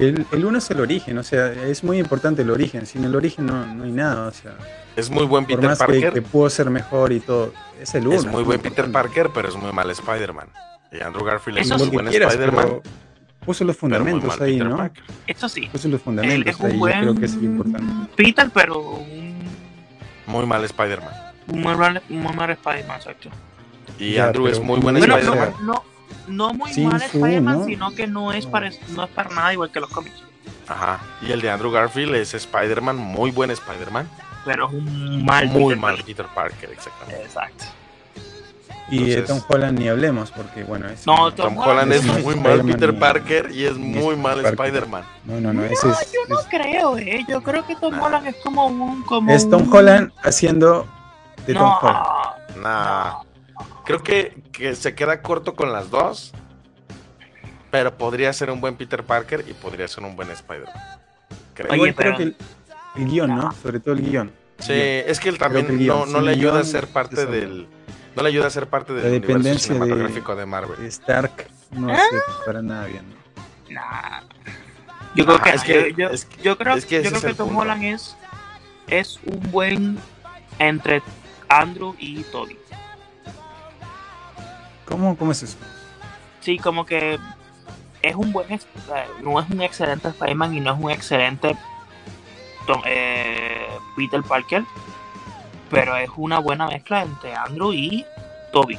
El, 0.00 0.26
el 0.32 0.44
uno 0.44 0.58
es 0.58 0.70
el 0.70 0.80
origen, 0.80 1.16
o 1.16 1.22
sea, 1.22 1.52
es 1.52 1.84
muy 1.84 1.98
importante 1.98 2.42
el 2.42 2.50
origen. 2.50 2.86
Sin 2.86 3.04
el 3.04 3.14
origen 3.14 3.46
no, 3.46 3.64
no 3.64 3.84
hay 3.84 3.92
nada, 3.92 4.26
o 4.26 4.32
sea. 4.32 4.56
Es 4.96 5.08
muy 5.10 5.26
buen 5.26 5.44
Peter 5.44 5.60
por 5.60 5.68
más 5.68 5.78
Parker. 5.78 6.12
Que, 6.12 6.20
que, 6.20 6.22
pudo 6.22 6.50
ser 6.50 6.70
mejor 6.70 7.12
y 7.12 7.20
todo. 7.20 7.52
Es 7.80 7.94
el 7.94 8.08
uno. 8.08 8.16
Es 8.16 8.26
muy 8.26 8.42
buen 8.42 8.60
Peter 8.60 8.90
Parker, 8.90 9.30
pero 9.32 9.48
es 9.48 9.54
muy 9.54 9.72
mal 9.72 9.88
Spider-Man. 9.88 10.48
Y 10.90 11.00
Andrew 11.00 11.24
Garfield 11.24 11.58
es 11.58 11.78
muy 11.78 11.88
buen 11.88 12.08
Spider-Man. 12.08 12.80
Puso 13.44 13.62
los 13.62 13.76
fundamentos 13.76 14.40
ahí, 14.40 14.56
¿no? 14.56 14.76
Parker. 14.76 15.04
Eso 15.28 15.48
sí. 15.48 15.68
Puso 15.70 15.86
los 15.86 16.02
fundamentos 16.02 16.60
ahí, 16.60 16.78
yo 16.78 16.84
creo 16.84 17.14
que 17.14 17.26
es 17.26 17.34
importante. 17.34 18.12
Peter, 18.16 18.50
pero 18.52 18.80
un... 18.80 19.36
Muy 20.26 20.44
mal 20.46 20.64
Spider-Man. 20.64 21.25
Muy 21.46 21.76
mal, 21.76 22.02
muy 22.08 22.34
mal 22.34 22.50
Spider-Man, 22.50 22.96
exacto. 22.96 23.28
Y 23.98 24.14
ya, 24.14 24.26
Andrew 24.26 24.46
es 24.48 24.60
muy 24.60 24.80
buen 24.80 24.96
Spider-Man. 24.96 25.54
No, 25.62 25.72
no, 25.74 25.84
no 26.28 26.54
muy 26.54 26.72
mal 26.84 27.02
Spider-Man, 27.02 27.64
sino 27.66 27.90
que 27.92 28.06
no 28.06 28.32
es, 28.32 28.46
para, 28.46 28.70
no 28.94 29.04
es 29.04 29.10
para 29.10 29.30
nada 29.30 29.52
igual 29.52 29.70
que 29.70 29.80
los 29.80 29.90
cómics. 29.90 30.22
Ajá. 30.68 31.00
Y 31.22 31.32
el 31.32 31.40
de 31.40 31.50
Andrew 31.50 31.70
Garfield 31.70 32.14
es 32.16 32.34
Spider-Man, 32.34 32.96
muy 32.96 33.30
buen 33.30 33.50
Spider-Man. 33.50 34.08
Pero 34.44 34.68
es 34.68 34.74
un 34.74 35.24
mal 35.24 35.48
Muy 35.48 35.74
Peter 35.74 35.78
mal 35.78 35.96
Parker. 35.96 36.04
Peter 36.04 36.26
Parker, 36.34 36.70
exactamente. 36.70 37.22
Exacto. 37.22 37.64
Y 38.88 39.12
Entonces, 39.12 39.26
Tom 39.26 39.42
Holland 39.48 39.78
ni 39.80 39.88
hablemos, 39.88 40.30
porque 40.30 40.62
bueno, 40.62 40.88
es 40.88 41.04
no, 41.06 41.32
Tom, 41.32 41.58
Holland 41.58 41.92
es 41.92 42.04
muy 42.22 42.36
mal 42.36 42.62
Peter 42.62 42.96
Parker 42.96 43.50
y 43.50 43.64
es 43.64 43.76
muy 43.76 44.14
mal 44.14 44.44
Spider-Man. 44.44 45.02
No, 45.24 45.40
no, 45.40 45.52
no, 45.52 45.64
ese 45.64 45.88
es, 45.88 46.12
yo 46.12 46.20
no 46.28 46.36
creo, 46.48 46.96
eh. 46.96 47.24
Yo 47.28 47.42
creo 47.42 47.66
que 47.66 47.74
Tom 47.74 48.00
Holland 48.00 48.28
es 48.28 48.36
como 48.36 48.66
un. 48.66 49.02
Como 49.02 49.32
es 49.32 49.50
Tom 49.50 49.72
Holland 49.72 50.12
haciendo 50.22 50.86
de 51.46 51.54
Tom 51.54 51.72
Holland. 51.80 52.06
Nah. 52.62 53.14
Creo 53.84 54.02
que, 54.02 54.42
que 54.52 54.74
se 54.74 54.94
queda 54.94 55.22
corto 55.22 55.54
con 55.54 55.72
las 55.72 55.90
dos. 55.90 56.32
Pero 57.70 57.96
podría 57.96 58.32
ser 58.32 58.50
un 58.50 58.60
buen 58.60 58.76
Peter 58.76 59.02
Parker 59.04 59.44
y 59.48 59.52
podría 59.52 59.88
ser 59.88 60.04
un 60.04 60.16
buen 60.16 60.30
Spider-Man. 60.30 60.74
Creo. 61.54 61.94
creo 61.94 62.16
que 62.16 62.22
el, 62.22 62.36
guion, 62.96 63.34
¿no? 63.34 63.52
Sobre 63.52 63.80
todo 63.80 63.94
el 63.94 64.02
guion. 64.02 64.32
Sí, 64.58 64.72
es 64.72 65.20
que 65.20 65.28
él 65.28 65.38
también 65.38 65.86
no, 65.86 66.06
no 66.06 66.20
le 66.20 66.32
ayuda 66.32 66.60
a 66.60 66.64
ser 66.64 66.86
parte 66.86 67.26
del. 67.26 67.66
No 68.14 68.22
le 68.22 68.28
ayuda 68.30 68.46
a 68.46 68.50
ser 68.50 68.66
parte 68.68 68.94
del 68.94 69.02
la 69.02 69.10
dependencia 69.10 69.74
cinematográfico 69.74 70.34
de, 70.34 70.46
Marvel. 70.46 70.86
Stark 70.86 71.48
no 71.72 71.92
es 71.92 72.00
para 72.46 72.62
nada 72.62 72.86
bien. 72.86 73.04
Nah. 73.68 74.22
Yo 75.14 75.24
creo 75.24 75.40
que, 75.40 75.50
es 75.50 75.62
que, 75.62 75.94
creo, 75.94 76.10
que, 76.10 76.42
yo 76.42 76.56
creo 76.56 77.20
que 77.20 77.34
Tom 77.34 77.56
Holland 77.56 77.84
es, 77.84 78.16
es 78.86 79.18
un 79.24 79.50
buen 79.50 79.98
entre 80.58 81.02
Andrew 81.48 81.94
y 81.98 82.22
Toby. 82.24 82.58
¿Cómo, 84.84 85.16
¿Cómo 85.16 85.32
es 85.32 85.42
eso? 85.42 85.56
Sí, 86.40 86.58
como 86.58 86.86
que 86.86 87.18
es 88.02 88.14
un 88.14 88.32
buen, 88.32 88.48
no 89.22 89.40
es 89.40 89.50
un 89.50 89.60
excelente 89.62 90.08
Spider-Man 90.08 90.54
y 90.54 90.60
no 90.60 90.74
es 90.74 90.80
un 90.80 90.90
excelente 90.90 91.56
eh, 92.84 93.66
Peter 93.96 94.22
Parker, 94.22 94.64
pero 95.70 95.96
es 95.96 96.08
una 96.16 96.38
buena 96.38 96.68
mezcla 96.68 97.02
entre 97.02 97.34
Andrew 97.34 97.72
y 97.72 98.04
Toby. 98.52 98.78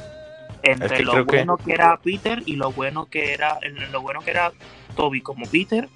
Entre 0.62 1.04
lo 1.04 1.24
bueno 1.24 1.56
que... 1.56 1.72
era 1.72 1.96
Peter 1.98 2.42
y 2.44 2.56
lo 2.56 2.72
bueno 2.72 3.06
que 3.06 3.32
era 3.32 3.58
lo 3.92 4.00
bueno 4.02 4.20
que 4.20 4.30
era 4.30 4.52
Toby 4.96 5.20
como 5.20 5.46
Peter 5.46 5.88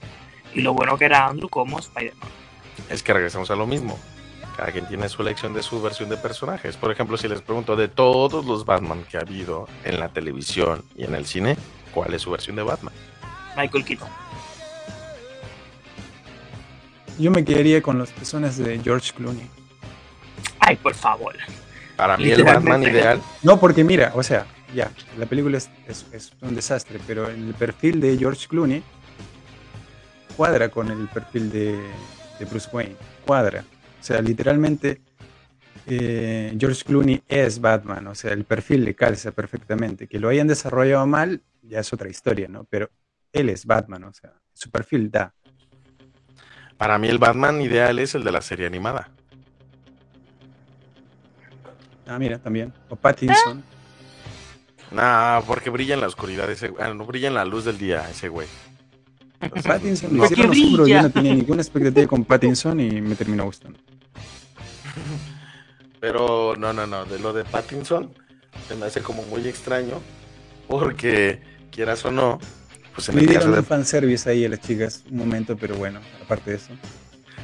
y 0.54 0.60
lo 0.60 0.72
bueno 0.74 0.96
que 0.98 1.06
era 1.06 1.26
Andrew 1.26 1.48
como 1.48 1.78
Spider-Man. 1.78 2.28
Es 2.88 3.02
que 3.02 3.12
regresamos 3.12 3.50
a 3.50 3.56
lo 3.56 3.66
mismo. 3.66 3.98
Cada 4.56 4.70
quien 4.70 4.86
tiene 4.86 5.08
su 5.08 5.22
elección 5.22 5.54
de 5.54 5.62
su 5.62 5.80
versión 5.80 6.08
de 6.08 6.16
personajes. 6.16 6.76
Por 6.76 6.92
ejemplo, 6.92 7.16
si 7.16 7.28
les 7.28 7.40
pregunto 7.40 7.74
de 7.76 7.88
todos 7.88 8.44
los 8.44 8.64
Batman 8.64 9.04
que 9.10 9.16
ha 9.16 9.20
habido 9.20 9.66
en 9.84 9.98
la 9.98 10.08
televisión 10.08 10.84
y 10.96 11.04
en 11.04 11.14
el 11.14 11.26
cine, 11.26 11.56
¿cuál 11.94 12.12
es 12.14 12.22
su 12.22 12.30
versión 12.30 12.56
de 12.56 12.62
Batman? 12.62 12.94
Michael 13.56 13.84
Keaton. 13.84 14.08
Yo 17.18 17.30
me 17.30 17.44
quedaría 17.44 17.82
con 17.82 17.98
los 17.98 18.10
pezones 18.10 18.56
de 18.56 18.78
George 18.78 19.12
Clooney. 19.14 19.48
Ay, 20.60 20.76
por 20.76 20.94
favor. 20.94 21.34
Para 21.96 22.16
mí 22.16 22.30
el 22.30 22.42
Batman 22.42 22.82
ideal. 22.82 23.20
No, 23.42 23.58
porque 23.60 23.84
mira, 23.84 24.12
o 24.14 24.22
sea, 24.22 24.46
ya, 24.74 24.90
la 25.18 25.26
película 25.26 25.58
es, 25.58 26.32
un 26.40 26.54
desastre, 26.54 26.98
pero 27.06 27.28
el 27.28 27.54
perfil 27.54 28.00
de 28.00 28.16
George 28.16 28.46
Clooney 28.48 28.82
cuadra 30.36 30.70
con 30.70 30.90
el 30.90 31.08
perfil 31.08 31.50
de, 31.50 31.78
Bruce 32.50 32.68
Wayne. 32.72 32.96
Cuadra. 33.26 33.64
O 34.02 34.04
sea, 34.04 34.20
literalmente 34.20 35.00
eh, 35.86 36.56
George 36.58 36.82
Clooney 36.84 37.22
es 37.28 37.60
Batman. 37.60 38.08
O 38.08 38.16
sea, 38.16 38.32
el 38.32 38.42
perfil 38.42 38.84
le 38.84 38.96
calza 38.96 39.30
perfectamente. 39.30 40.08
Que 40.08 40.18
lo 40.18 40.28
hayan 40.28 40.48
desarrollado 40.48 41.06
mal 41.06 41.40
ya 41.62 41.78
es 41.78 41.92
otra 41.92 42.08
historia, 42.08 42.48
¿no? 42.48 42.64
Pero 42.64 42.90
él 43.32 43.48
es 43.48 43.64
Batman, 43.64 44.02
o 44.02 44.12
sea, 44.12 44.32
su 44.52 44.72
perfil 44.72 45.08
da. 45.08 45.32
Para 46.76 46.98
mí 46.98 47.06
el 47.06 47.18
Batman 47.18 47.60
ideal 47.62 48.00
es 48.00 48.16
el 48.16 48.24
de 48.24 48.32
la 48.32 48.42
serie 48.42 48.66
animada. 48.66 49.08
Ah, 52.08 52.18
mira, 52.18 52.38
también. 52.38 52.72
O 52.88 52.96
Pattinson. 52.96 53.62
Nah, 54.90 55.42
porque 55.42 55.70
brilla 55.70 55.94
en 55.94 56.00
la 56.00 56.08
oscuridad 56.08 56.50
ese 56.50 56.74
ah, 56.80 56.92
no 56.92 57.06
brilla 57.06 57.28
en 57.28 57.34
la 57.34 57.44
luz 57.44 57.64
del 57.64 57.78
día 57.78 58.10
ese 58.10 58.28
güey. 58.28 58.48
Pattinson 59.62 60.16
lo 60.16 60.24
hicieron 60.24 60.50
oscuro, 60.50 60.86
yo 60.86 61.02
no 61.02 61.10
tenía 61.10 61.34
ninguna 61.34 61.62
expectativa 61.62 62.06
con 62.06 62.24
Pattinson 62.24 62.80
y 62.80 63.00
me 63.00 63.14
terminó 63.14 63.44
gustando. 63.44 63.78
Pero 66.00 66.54
no, 66.56 66.72
no, 66.72 66.86
no, 66.86 67.04
de 67.04 67.18
lo 67.18 67.32
de 67.32 67.44
Pattinson 67.44 68.12
se 68.68 68.74
me 68.76 68.86
hace 68.86 69.02
como 69.02 69.22
muy 69.24 69.46
extraño 69.46 70.00
porque 70.68 71.40
quieras 71.70 72.04
o 72.04 72.10
no, 72.10 72.38
pues 72.94 73.08
en 73.08 73.16
Me 73.16 73.22
dieron 73.22 73.54
un 73.54 73.64
fanservice 73.64 74.28
ahí 74.28 74.44
a 74.44 74.48
las 74.48 74.60
chicas 74.60 75.04
un 75.10 75.18
momento, 75.18 75.56
pero 75.56 75.76
bueno, 75.76 76.00
aparte 76.22 76.50
de 76.50 76.56
eso. 76.56 76.72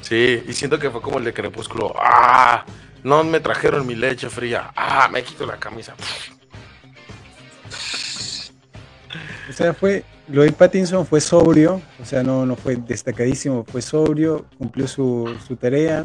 Sí, 0.00 0.42
y 0.46 0.52
siento 0.52 0.78
que 0.78 0.90
fue 0.90 1.00
como 1.00 1.18
el 1.18 1.24
de 1.24 1.32
Crepúsculo. 1.32 1.94
¡Ah! 2.00 2.64
No 3.02 3.24
me 3.24 3.40
trajeron 3.40 3.86
mi 3.86 3.94
leche 3.94 4.28
fría. 4.28 4.72
¡Ah! 4.76 5.08
Me 5.10 5.22
quito 5.22 5.46
la 5.46 5.56
camisa. 5.56 5.94
O 9.48 9.52
sea, 9.52 9.74
fue. 9.74 10.04
Lo 10.28 10.42
de 10.42 10.52
Pattinson 10.52 11.06
fue 11.06 11.22
sobrio, 11.22 11.80
o 12.00 12.04
sea, 12.04 12.22
no, 12.22 12.44
no 12.44 12.54
fue 12.54 12.76
destacadísimo, 12.76 13.64
fue 13.64 13.80
sobrio, 13.80 14.44
cumplió 14.58 14.86
su, 14.86 15.34
su 15.46 15.56
tarea 15.56 16.04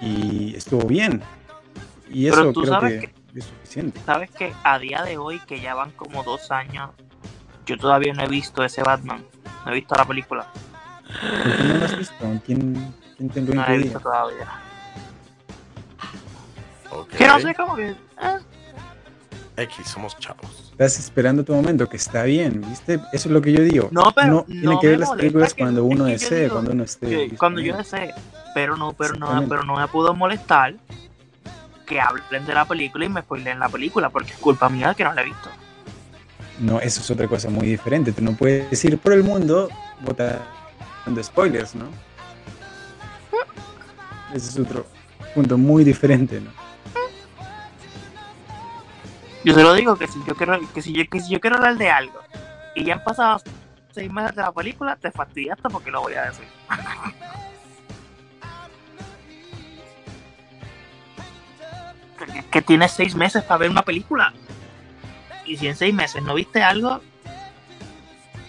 y 0.00 0.54
estuvo 0.54 0.86
bien. 0.86 1.22
Y 2.10 2.28
Pero 2.28 2.42
eso 2.42 2.52
tú 2.52 2.60
creo 2.60 2.74
sabes 2.74 3.00
que 3.00 3.38
es 3.38 3.44
suficiente. 3.44 4.00
Sabes 4.04 4.30
que 4.30 4.52
a 4.62 4.78
día 4.78 5.02
de 5.02 5.16
hoy, 5.16 5.40
que 5.40 5.60
ya 5.60 5.74
van 5.74 5.92
como 5.92 6.22
dos 6.24 6.50
años, 6.50 6.90
yo 7.64 7.78
todavía 7.78 8.12
no 8.12 8.22
he 8.22 8.28
visto 8.28 8.62
ese 8.62 8.82
Batman. 8.82 9.24
No 9.64 9.72
he 9.72 9.74
visto 9.76 9.94
la 9.94 10.04
película. 10.04 10.46
¿Por 11.06 11.56
qué 11.56 11.64
no 11.64 11.74
lo 11.78 11.84
has 11.84 11.98
visto? 11.98 12.14
¿Quién, 12.44 12.94
quién 13.16 13.30
te 13.30 13.40
lo 13.40 13.54
No 13.54 13.66
he 13.66 13.78
visto 13.78 14.00
todavía. 14.00 14.60
Ok. 16.90 17.08
Que 17.10 17.26
no 17.26 17.40
sé 17.40 17.54
cómo 17.54 17.76
que. 17.76 17.96
ah, 18.18 18.38
X, 19.56 19.88
somos 19.88 20.18
chavos. 20.18 20.63
Estás 20.74 20.98
esperando 20.98 21.44
tu 21.44 21.54
momento, 21.54 21.88
que 21.88 21.96
está 21.96 22.24
bien, 22.24 22.60
¿viste? 22.68 22.94
Eso 23.12 23.28
es 23.28 23.32
lo 23.32 23.40
que 23.40 23.52
yo 23.52 23.62
digo. 23.62 23.90
No, 23.92 24.10
pero 24.12 24.26
no, 24.26 24.34
no 24.34 24.44
tiene 24.46 24.78
que 24.80 24.88
ver 24.88 24.98
las 24.98 25.10
películas 25.12 25.54
cuando 25.54 25.84
uno 25.84 26.06
desee, 26.06 26.42
digo 26.42 26.54
cuando 26.54 26.72
uno 26.72 26.82
esté. 26.82 27.28
que 27.28 27.36
cuando 27.36 27.60
yo 27.60 27.76
desee. 27.76 28.12
Pero 28.56 28.76
no, 28.76 28.92
pero 28.92 29.14
no, 29.14 29.46
pero 29.48 29.62
no 29.62 29.76
me 29.76 29.86
pudo 29.86 30.14
molestar 30.14 30.74
que 31.86 32.00
hablen 32.00 32.44
de 32.44 32.54
la 32.54 32.64
película 32.64 33.04
y 33.04 33.08
me 33.08 33.22
spoilen 33.22 33.60
la 33.60 33.68
película, 33.68 34.10
porque 34.10 34.32
es 34.32 34.38
culpa 34.38 34.68
mía 34.68 34.94
que 34.94 35.04
no 35.04 35.14
la 35.14 35.22
he 35.22 35.26
visto. 35.26 35.48
No, 36.58 36.80
eso 36.80 37.00
es 37.00 37.08
otra 37.08 37.28
cosa 37.28 37.50
muy 37.50 37.68
diferente. 37.68 38.10
Tú 38.10 38.22
no 38.22 38.32
puedes 38.32 38.84
ir 38.84 38.98
por 38.98 39.12
el 39.12 39.22
mundo 39.22 39.68
botando 40.00 40.42
spoilers, 41.22 41.76
¿no? 41.76 41.86
Ese 44.34 44.50
es 44.50 44.58
otro 44.58 44.86
punto 45.36 45.56
muy 45.56 45.84
diferente, 45.84 46.40
¿no? 46.40 46.50
Yo 49.44 49.54
se 49.54 49.62
lo 49.62 49.74
digo 49.74 49.96
que 49.96 50.06
si 50.06 50.22
yo 50.24 50.34
quiero, 50.34 50.58
que 50.72 50.82
si 50.82 50.92
yo, 50.92 51.04
que 51.10 51.20
si 51.20 51.30
yo 51.32 51.40
quiero 51.40 51.56
hablar 51.56 51.76
de 51.76 51.90
algo 51.90 52.20
y 52.74 52.84
ya 52.84 52.94
han 52.94 53.04
pasado 53.04 53.40
seis 53.90 54.10
meses 54.10 54.34
de 54.34 54.42
la 54.42 54.52
película, 54.52 54.96
te 54.96 55.10
fastidiaste 55.10 55.68
porque 55.68 55.90
lo 55.90 56.02
voy 56.02 56.14
a 56.14 56.24
decir. 56.24 56.46
que, 62.50 62.62
tienes 62.62 62.92
seis 62.92 63.14
meses 63.14 63.42
para 63.44 63.58
ver 63.58 63.70
una 63.70 63.82
película. 63.82 64.32
Y 65.44 65.56
si 65.58 65.68
en 65.68 65.76
seis 65.76 65.94
meses 65.94 66.22
no 66.22 66.34
viste 66.34 66.62
algo, 66.62 67.02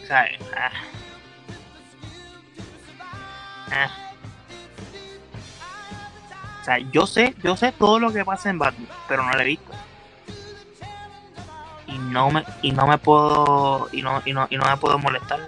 sea, 0.06 0.28
ah. 0.56 0.72
Ah. 3.72 3.90
O 6.62 6.66
sea, 6.66 6.80
yo 6.80 7.06
sé, 7.06 7.36
yo 7.44 7.56
sé 7.58 7.72
todo 7.72 8.00
lo 8.00 8.12
que 8.12 8.26
pasa 8.26 8.50
en 8.50 8.60
Batman, 8.60 8.88
pero 9.08 9.24
no 9.24 9.32
lo 9.34 9.40
he 9.40 9.46
visto. 9.46 9.72
Y 11.88 11.98
no 11.98 12.32
me, 12.32 12.44
y 12.62 12.72
no 12.72 12.88
me 12.88 12.98
puedo, 12.98 13.90
y 13.91 14.02
no, 14.02 14.22
y 14.26 14.34
no, 14.34 14.48
y 14.49 14.57
no 14.57 14.66
me 14.66 14.78
puedo 14.78 14.98
molestar 14.98 15.40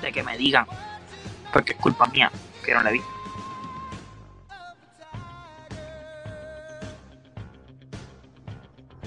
de 0.00 0.12
que 0.12 0.22
me 0.22 0.36
digan, 0.36 0.66
porque 1.52 1.72
es 1.72 1.78
culpa 1.78 2.06
mía 2.06 2.30
que 2.64 2.74
no 2.74 2.82
la 2.82 2.90
vi. 2.90 3.00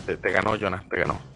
Te, 0.05 0.31
ganó, 0.31 0.57
Jonah, 0.59 0.83
te 0.89 0.97
ganó. 0.97 1.28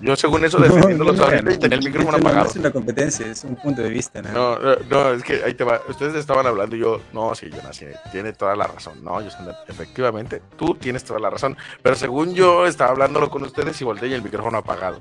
Yo, 0.00 0.14
según 0.14 0.44
eso, 0.44 0.58
defendiéndolos 0.58 1.16
No, 1.16 1.22
no, 1.22 1.24
ahorita 1.26 1.52
y 1.52 1.58
tenía 1.58 1.78
el 1.78 1.84
micrófono 1.84 2.18
hecho, 2.18 2.24
no 2.24 2.28
apagado. 2.28 2.50
es 2.50 2.56
una 2.56 2.70
competencia, 2.70 3.26
es 3.26 3.44
un 3.44 3.56
punto 3.56 3.80
de 3.82 3.88
vista, 3.88 4.20
¿no? 4.20 4.30
No, 4.32 4.58
no, 4.58 4.76
no, 4.90 5.10
es 5.12 5.22
que 5.22 5.42
ahí 5.42 5.54
te 5.54 5.64
va. 5.64 5.80
Ustedes 5.88 6.14
estaban 6.16 6.46
hablando 6.46 6.76
y 6.76 6.80
yo, 6.80 7.00
no, 7.12 7.34
sí, 7.34 7.48
Jonas, 7.50 7.80
tiene 8.12 8.32
toda 8.34 8.54
la 8.56 8.66
razón. 8.66 9.02
No, 9.02 9.20
yo 9.22 9.28
efectivamente, 9.68 10.42
tú 10.58 10.74
tienes 10.74 11.02
toda 11.04 11.18
la 11.18 11.30
razón. 11.30 11.56
Pero 11.82 11.96
según 11.96 12.34
yo 12.34 12.66
estaba 12.66 12.90
hablándolo 12.90 13.30
con 13.30 13.42
ustedes 13.42 13.80
y 13.80 13.84
volteé 13.84 14.10
y 14.10 14.12
el 14.14 14.22
micrófono 14.22 14.58
apagado. 14.58 15.00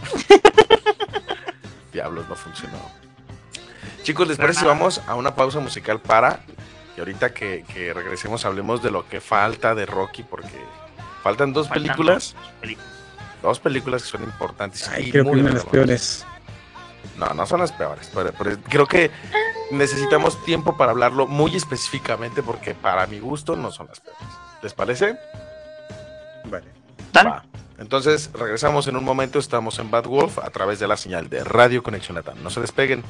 Diablos, 1.92 2.28
no 2.28 2.34
funcionó. 2.34 2.78
Chicos, 4.02 4.28
¿les 4.28 4.36
parece 4.36 4.60
si 4.60 4.66
vamos 4.66 5.00
a 5.06 5.14
una 5.14 5.34
pausa 5.34 5.60
musical 5.60 6.00
para 6.00 6.40
que 6.94 7.00
ahorita 7.00 7.32
que, 7.32 7.64
que 7.72 7.92
regresemos 7.92 8.44
hablemos 8.44 8.82
de 8.82 8.90
lo 8.90 9.08
que 9.08 9.20
falta 9.20 9.74
de 9.74 9.86
Rocky? 9.86 10.22
Porque 10.22 10.48
faltan 11.22 11.52
dos 11.52 11.68
Faltan 11.68 11.82
películas, 11.82 12.34
dos 12.34 12.52
películas. 12.60 12.99
Dos 13.42 13.60
películas 13.60 14.02
que 14.02 14.08
son 14.08 14.22
importantes. 14.22 14.88
Ay, 14.88 15.08
y 15.08 15.10
creo 15.10 15.24
que 15.24 15.30
muy 15.30 15.40
una 15.40 15.50
de 15.50 15.54
las 15.56 15.64
peores. 15.64 16.26
No, 17.16 17.28
no 17.34 17.46
son 17.46 17.60
las 17.60 17.72
peores, 17.72 18.10
pero, 18.14 18.32
pero 18.36 18.58
creo 18.68 18.86
que 18.86 19.10
necesitamos 19.70 20.42
tiempo 20.44 20.76
para 20.76 20.92
hablarlo 20.92 21.26
muy 21.26 21.54
específicamente 21.56 22.42
porque 22.42 22.74
para 22.74 23.06
mi 23.06 23.18
gusto 23.18 23.56
no 23.56 23.70
son 23.70 23.86
las 23.88 24.00
peores. 24.00 24.22
¿Les 24.62 24.74
parece? 24.74 25.16
Vale. 26.44 26.66
Va. 27.16 27.44
Entonces 27.78 28.30
regresamos 28.34 28.86
en 28.88 28.96
un 28.96 29.04
momento, 29.04 29.38
estamos 29.38 29.78
en 29.78 29.90
Bad 29.90 30.04
Wolf 30.04 30.38
a 30.38 30.50
través 30.50 30.78
de 30.78 30.86
la 30.86 30.96
señal 30.98 31.30
de 31.30 31.42
Radio 31.44 31.82
Conexión 31.82 32.14
Latam. 32.14 32.42
No 32.42 32.50
se 32.50 32.60
despeguen. 32.60 33.02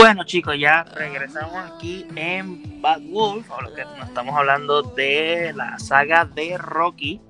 Bueno 0.00 0.24
chicos, 0.24 0.56
ya 0.58 0.82
regresamos 0.82 1.54
aquí 1.70 2.06
en 2.16 2.80
Bad 2.80 3.02
Wolf, 3.02 3.46
que 3.76 3.84
nos 3.84 4.08
estamos 4.08 4.34
hablando 4.34 4.80
de 4.80 5.52
la 5.54 5.78
saga 5.78 6.24
de 6.24 6.56
Rocky. 6.56 7.20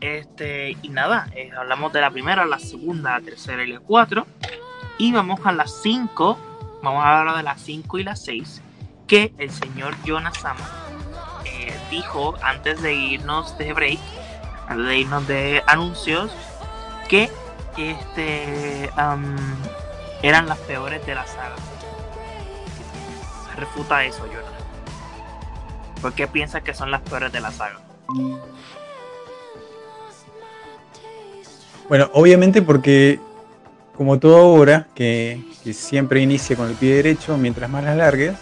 Este, 0.00 0.76
y 0.82 0.88
nada, 0.88 1.28
eh, 1.32 1.52
hablamos 1.56 1.92
de 1.92 2.00
la 2.00 2.10
primera, 2.10 2.44
la 2.44 2.58
segunda, 2.58 3.12
la 3.12 3.20
tercera 3.20 3.62
y 3.62 3.68
la 3.68 3.78
cuatro. 3.78 4.26
Y 4.98 5.12
vamos 5.12 5.38
a 5.44 5.52
las 5.52 5.80
cinco, 5.80 6.36
vamos 6.82 7.04
a 7.04 7.20
hablar 7.20 7.36
de 7.36 7.44
las 7.44 7.60
cinco 7.60 8.00
y 8.00 8.02
las 8.02 8.20
seis, 8.20 8.60
que 9.06 9.32
el 9.38 9.50
señor 9.50 9.94
Jonas 10.04 10.36
Sama 10.38 10.68
eh, 11.44 11.72
dijo 11.88 12.34
antes 12.42 12.82
de 12.82 12.94
irnos 12.94 13.56
de 13.58 13.72
break, 13.74 14.00
antes 14.66 14.86
de 14.86 14.98
irnos 14.98 15.28
de 15.28 15.62
anuncios, 15.68 16.32
que 17.08 17.30
este 17.78 18.90
eran 20.22 20.48
las 20.48 20.58
peores 20.58 21.06
de 21.06 21.14
la 21.14 21.26
saga. 21.28 21.61
Refuta 23.56 24.04
eso, 24.04 24.20
Jonah. 24.26 24.58
¿Por 26.00 26.12
qué 26.14 26.26
piensas 26.26 26.62
que 26.62 26.74
son 26.74 26.90
las 26.90 27.00
peores 27.02 27.32
de 27.32 27.40
la 27.40 27.50
saga? 27.52 27.78
Bueno, 31.88 32.10
obviamente 32.14 32.62
porque, 32.62 33.20
como 33.96 34.18
toda 34.18 34.38
obra 34.42 34.86
que, 34.94 35.40
que 35.62 35.72
siempre 35.72 36.20
inicia 36.20 36.56
con 36.56 36.68
el 36.68 36.74
pie 36.74 36.96
derecho, 36.96 37.36
mientras 37.36 37.68
más 37.70 37.84
las 37.84 37.96
largues, 37.96 38.34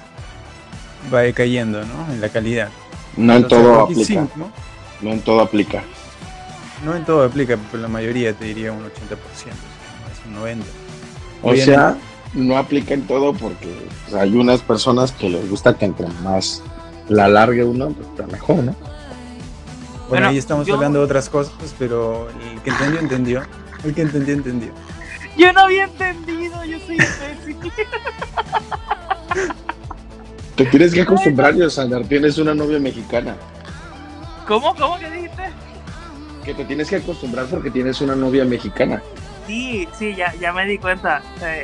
va 1.12 1.20
decayendo 1.23 1.85
¿no? 1.85 2.12
en 2.12 2.20
la 2.20 2.28
calidad. 2.28 2.69
No 3.16 3.35
en 3.35 3.49
todo 3.49 3.74
Rocky 3.81 3.93
aplica. 3.95 4.07
cinco, 4.07 4.51
No 5.01 5.11
en 5.12 5.20
todo 5.23 5.41
aplica. 5.41 5.82
no 6.85 6.95
en 6.95 7.05
todo 7.05 7.24
aplica, 7.24 7.59
pero 7.70 7.82
la 7.82 7.89
mayoría 7.89 8.32
te 8.32 8.45
diría 8.45 8.73
un 8.73 8.85
80%, 8.85 8.89
es 8.89 10.27
un 10.27 10.37
90%. 10.37 10.62
O 11.43 11.49
Obviamente. 11.49 11.65
sea, 11.65 11.97
no 12.35 12.57
aplica 12.57 12.94
en 12.94 13.07
todo 13.07 13.32
porque 13.32 13.74
pues, 14.05 14.15
hay 14.20 14.35
unas 14.36 14.61
personas 14.62 15.12
que 15.12 15.28
les 15.28 15.48
gusta 15.51 15.77
que 15.77 15.85
entre 15.86 16.07
más 16.23 16.62
la 17.09 17.28
largue 17.28 17.65
uno, 17.65 17.89
pues 17.90 18.07
está 18.09 18.27
mejor, 18.27 18.57
¿no? 18.57 18.73
Bueno, 18.73 20.09
Bueno, 20.09 20.28
ahí 20.28 20.39
estamos 20.39 20.66
yo- 20.66 20.74
hablando 20.74 20.98
de 21.01 21.05
otras 21.05 21.28
cosas, 21.28 21.55
pero 21.78 22.28
el 22.31 22.61
que 22.62 22.70
entendió, 22.70 23.01
entendió. 23.01 23.43
El 23.85 23.94
que 23.94 24.02
entendió, 24.02 24.35
entendió. 24.35 24.70
Yo 25.36 25.52
no 25.52 25.61
había 25.61 25.85
entendido, 25.85 26.65
yo 26.65 26.78
soy 26.86 26.97
imbécil. 26.97 27.57
Te 30.57 30.66
tienes 30.66 30.93
que 30.93 31.02
acostumbrar, 31.02 31.55
Yosandar, 31.57 32.05
tienes 32.05 32.36
una 32.39 32.55
novia 32.55 32.78
mexicana. 32.78 33.36
¿Cómo? 34.47 34.74
¿Cómo 34.74 34.98
que 34.98 35.11
dijiste? 35.11 35.43
Que 36.44 36.55
te 36.55 36.65
tienes 36.65 36.89
que 36.90 36.97
acostumbrar 36.97 37.47
porque 37.47 37.70
tienes 37.70 38.01
una 38.01 38.15
novia 38.15 38.44
mexicana. 38.44 39.01
Sí, 39.51 39.89
sí, 39.98 40.14
ya, 40.14 40.32
ya 40.36 40.52
me 40.52 40.64
di 40.64 40.78
cuenta. 40.78 41.22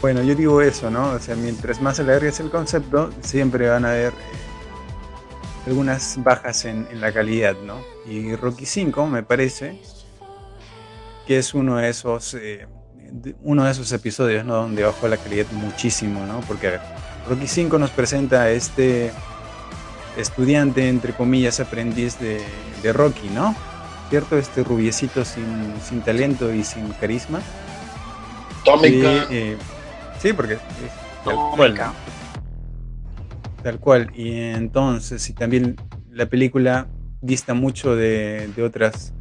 Bueno, 0.00 0.22
yo 0.22 0.34
digo 0.34 0.62
eso, 0.62 0.90
¿no? 0.90 1.10
O 1.10 1.18
sea, 1.18 1.36
mientras 1.36 1.82
más 1.82 2.00
alargues 2.00 2.40
el 2.40 2.48
concepto, 2.48 3.10
siempre 3.20 3.68
van 3.68 3.84
a 3.84 3.90
haber 3.90 4.12
eh, 4.12 5.66
algunas 5.66 6.22
bajas 6.22 6.64
en, 6.64 6.86
la 7.00 7.12
calidad, 7.12 7.54
¿no? 7.66 7.82
Y 8.06 8.34
Rocky 8.34 8.64
5 8.64 9.06
me 9.08 9.22
parece 9.22 9.78
que 11.26 11.36
es 11.36 11.52
uno 11.52 11.76
de 11.76 11.90
esos 11.90 12.32
eh, 12.32 12.66
uno 13.42 13.64
de 13.64 13.72
esos 13.72 13.92
episodios, 13.92 14.42
¿no? 14.46 14.54
Donde 14.54 14.84
bajó 14.84 15.06
la 15.06 15.18
calidad 15.18 15.46
muchísimo, 15.52 16.24
¿no? 16.24 16.40
Porque 16.48 16.68
a 16.68 16.70
ver, 16.70 16.80
Rocky 17.28 17.46
5 17.46 17.78
nos 17.78 17.90
presenta 17.90 18.44
a 18.44 18.50
este 18.50 19.10
estudiante, 20.16 20.88
entre 20.88 21.12
comillas, 21.12 21.60
aprendiz 21.60 22.18
de, 22.18 22.40
de 22.82 22.92
Rocky, 22.94 23.28
¿no? 23.28 23.54
¿Cierto? 24.08 24.38
Este 24.38 24.64
rubiecito 24.64 25.24
sin, 25.24 25.74
sin 25.86 26.00
talento 26.00 26.52
y 26.52 26.64
sin 26.64 26.88
carisma. 26.92 27.40
Tómica. 28.64 29.26
eh, 29.30 29.56
sí, 30.18 30.32
porque 30.32 30.54
es 30.54 30.60
tal 31.24 31.36
cual. 31.54 31.74
Tal 33.62 33.80
cual. 33.80 34.10
Y 34.14 34.32
entonces, 34.32 35.28
y 35.28 35.34
también 35.34 35.76
la 36.10 36.26
película 36.26 36.88
dista 37.20 37.52
mucho 37.54 37.94
de, 37.96 38.48
de 38.54 38.62
otras 38.62 39.12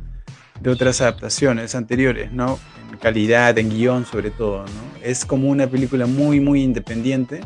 de 0.62 0.72
otras 0.72 1.02
adaptaciones 1.02 1.76
anteriores, 1.76 2.32
¿no? 2.32 2.58
En 2.92 2.98
calidad, 2.98 3.58
en 3.58 3.70
guion 3.70 4.06
sobre 4.06 4.32
todo, 4.32 4.64
¿no? 4.64 5.04
Es 5.04 5.26
como 5.26 5.50
una 5.50 5.68
película 5.68 6.08
muy, 6.08 6.40
muy 6.40 6.64
independiente 6.64 7.42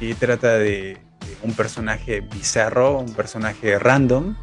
que 0.00 0.14
trata 0.14 0.58
de, 0.58 0.98
de 1.20 1.36
un 1.42 1.52
personaje 1.52 2.20
bizarro, 2.20 2.98
un 2.98 3.14
personaje 3.14 3.78
random 3.78 4.34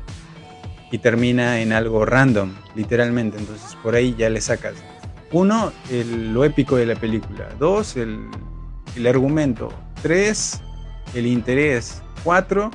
y 0.92 0.98
termina 0.98 1.62
en 1.62 1.72
algo 1.74 2.06
random, 2.06 2.54
literalmente. 2.76 3.38
Entonces 3.38 3.76
por 3.84 3.96
ahí 3.96 4.16
ya 4.18 4.30
le 4.30 4.42
sacas 4.42 4.76
uno, 5.32 5.72
el- 5.92 6.34
lo 6.34 6.44
épico 6.44 6.76
de 6.76 6.86
la 6.88 6.96
película. 6.96 7.48
Dos, 7.60 7.96
el, 7.98 8.20
el 8.96 9.08
argumento. 9.08 9.70
Tres, 10.02 10.62
el 11.14 11.28
interés. 11.28 12.02
Cuatro, 12.24 12.72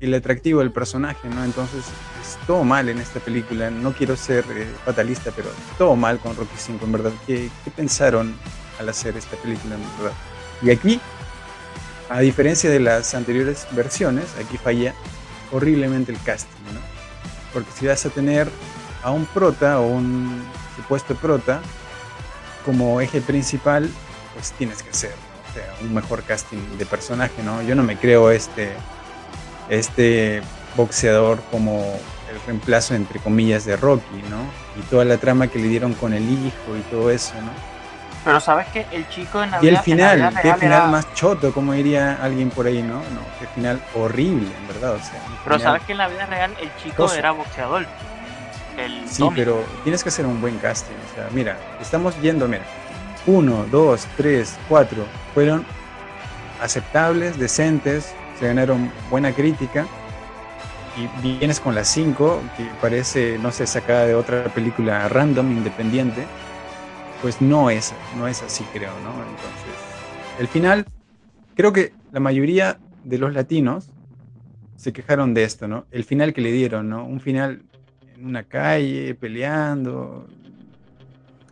el 0.00 0.12
atractivo 0.14 0.60
del 0.60 0.72
personaje, 0.72 1.28
¿no? 1.28 1.44
Entonces, 1.44 1.84
es 2.20 2.36
todo 2.46 2.64
mal 2.64 2.88
en 2.88 2.98
esta 2.98 3.20
película. 3.20 3.70
No 3.70 3.92
quiero 3.92 4.16
ser 4.16 4.44
eh, 4.50 4.66
fatalista, 4.84 5.30
pero 5.36 5.48
todo 5.78 5.94
mal 5.94 6.18
con 6.18 6.34
Rocky 6.36 6.56
5, 6.56 6.84
en 6.86 6.92
verdad. 6.92 7.12
¿Qué, 7.26 7.48
qué 7.64 7.70
pensaron 7.70 8.34
al 8.78 8.88
hacer 8.88 9.16
esta 9.16 9.36
película, 9.36 9.76
en 9.76 9.82
verdad? 9.98 10.16
Y 10.62 10.70
aquí, 10.70 11.00
a 12.08 12.20
diferencia 12.20 12.68
de 12.70 12.80
las 12.80 13.14
anteriores 13.14 13.66
versiones, 13.72 14.24
aquí 14.44 14.56
falla 14.58 14.94
horriblemente 15.52 16.12
el 16.12 16.18
casting, 16.22 16.64
¿no? 16.74 16.99
Porque 17.52 17.70
si 17.72 17.86
vas 17.86 18.04
a 18.06 18.10
tener 18.10 18.48
a 19.02 19.10
un 19.10 19.26
prota 19.26 19.80
o 19.80 19.86
un 19.86 20.42
supuesto 20.76 21.14
prota 21.14 21.60
como 22.64 23.00
eje 23.00 23.20
principal, 23.20 23.90
pues 24.34 24.52
tienes 24.52 24.82
que 24.82 24.90
hacer 24.90 25.14
un 25.82 25.94
mejor 25.94 26.22
casting 26.22 26.78
de 26.78 26.86
personaje, 26.86 27.42
¿no? 27.42 27.62
Yo 27.62 27.74
no 27.74 27.82
me 27.82 27.96
creo 27.96 28.30
este 28.30 28.72
este 29.68 30.42
boxeador 30.76 31.40
como 31.50 31.98
el 32.30 32.40
reemplazo, 32.46 32.94
entre 32.94 33.18
comillas, 33.20 33.64
de 33.64 33.76
Rocky, 33.76 34.22
¿no? 34.28 34.42
Y 34.80 34.82
toda 34.88 35.04
la 35.04 35.16
trama 35.18 35.48
que 35.48 35.58
le 35.58 35.68
dieron 35.68 35.94
con 35.94 36.12
el 36.12 36.28
hijo 36.28 36.76
y 36.78 36.82
todo 36.90 37.10
eso, 37.10 37.34
¿no? 37.34 37.50
Pero 38.24 38.38
sabes 38.40 38.66
que 38.68 38.86
el 38.92 39.08
chico 39.08 39.42
en 39.42 39.50
la 39.50 39.58
Y 39.62 39.66
el 39.68 39.70
vida- 39.72 39.82
final, 39.82 40.34
real 40.34 40.58
final 40.58 40.90
más 40.90 41.14
choto, 41.14 41.52
como 41.52 41.72
diría 41.72 42.18
alguien 42.22 42.50
por 42.50 42.66
ahí, 42.66 42.82
¿no? 42.82 42.96
No, 42.96 43.20
qué 43.38 43.46
final 43.54 43.80
horrible, 43.94 44.46
en 44.54 44.68
verdad, 44.68 44.92
o 44.94 44.98
sea. 45.00 45.20
Pero 45.44 45.56
final- 45.56 45.60
sabes 45.60 45.82
que 45.84 45.92
en 45.92 45.98
la 45.98 46.08
vida 46.08 46.26
real 46.26 46.54
el 46.60 46.70
chico 46.76 46.96
Cosa. 47.04 47.18
era 47.18 47.30
boxeador. 47.32 47.86
El 48.76 49.08
Sí, 49.08 49.18
Tommy. 49.18 49.36
pero 49.36 49.64
tienes 49.82 50.02
que 50.02 50.10
hacer 50.10 50.26
un 50.26 50.40
buen 50.40 50.58
casting. 50.58 50.94
O 51.10 51.14
sea, 51.14 51.28
mira, 51.32 51.56
estamos 51.80 52.20
yendo, 52.20 52.46
mira, 52.46 52.62
uno, 53.26 53.64
dos, 53.70 54.06
tres, 54.16 54.58
cuatro, 54.68 55.06
fueron 55.34 55.64
aceptables, 56.60 57.38
decentes, 57.38 58.14
se 58.38 58.46
ganaron 58.46 58.92
buena 59.08 59.32
crítica. 59.32 59.86
Y 60.96 61.06
vienes 61.22 61.60
con 61.60 61.74
las 61.74 61.88
cinco, 61.88 62.42
que 62.56 62.64
parece, 62.80 63.38
no 63.40 63.52
sé, 63.52 63.66
sacada 63.66 64.06
de 64.06 64.14
otra 64.14 64.44
película 64.44 65.08
random, 65.08 65.50
independiente. 65.52 66.26
Pues 67.22 67.40
no 67.40 67.70
es, 67.70 67.92
no 68.16 68.26
es 68.28 68.42
así, 68.42 68.64
creo, 68.72 68.92
¿no? 69.00 69.10
Entonces, 69.10 70.40
el 70.40 70.48
final, 70.48 70.86
creo 71.54 71.72
que 71.72 71.92
la 72.12 72.20
mayoría 72.20 72.78
de 73.04 73.18
los 73.18 73.34
latinos 73.34 73.88
se 74.76 74.92
quejaron 74.92 75.34
de 75.34 75.44
esto, 75.44 75.68
¿no? 75.68 75.86
El 75.90 76.04
final 76.04 76.32
que 76.32 76.40
le 76.40 76.50
dieron, 76.52 76.88
¿no? 76.88 77.04
Un 77.04 77.20
final 77.20 77.62
en 78.16 78.24
una 78.24 78.44
calle, 78.44 79.14
peleando, 79.14 80.26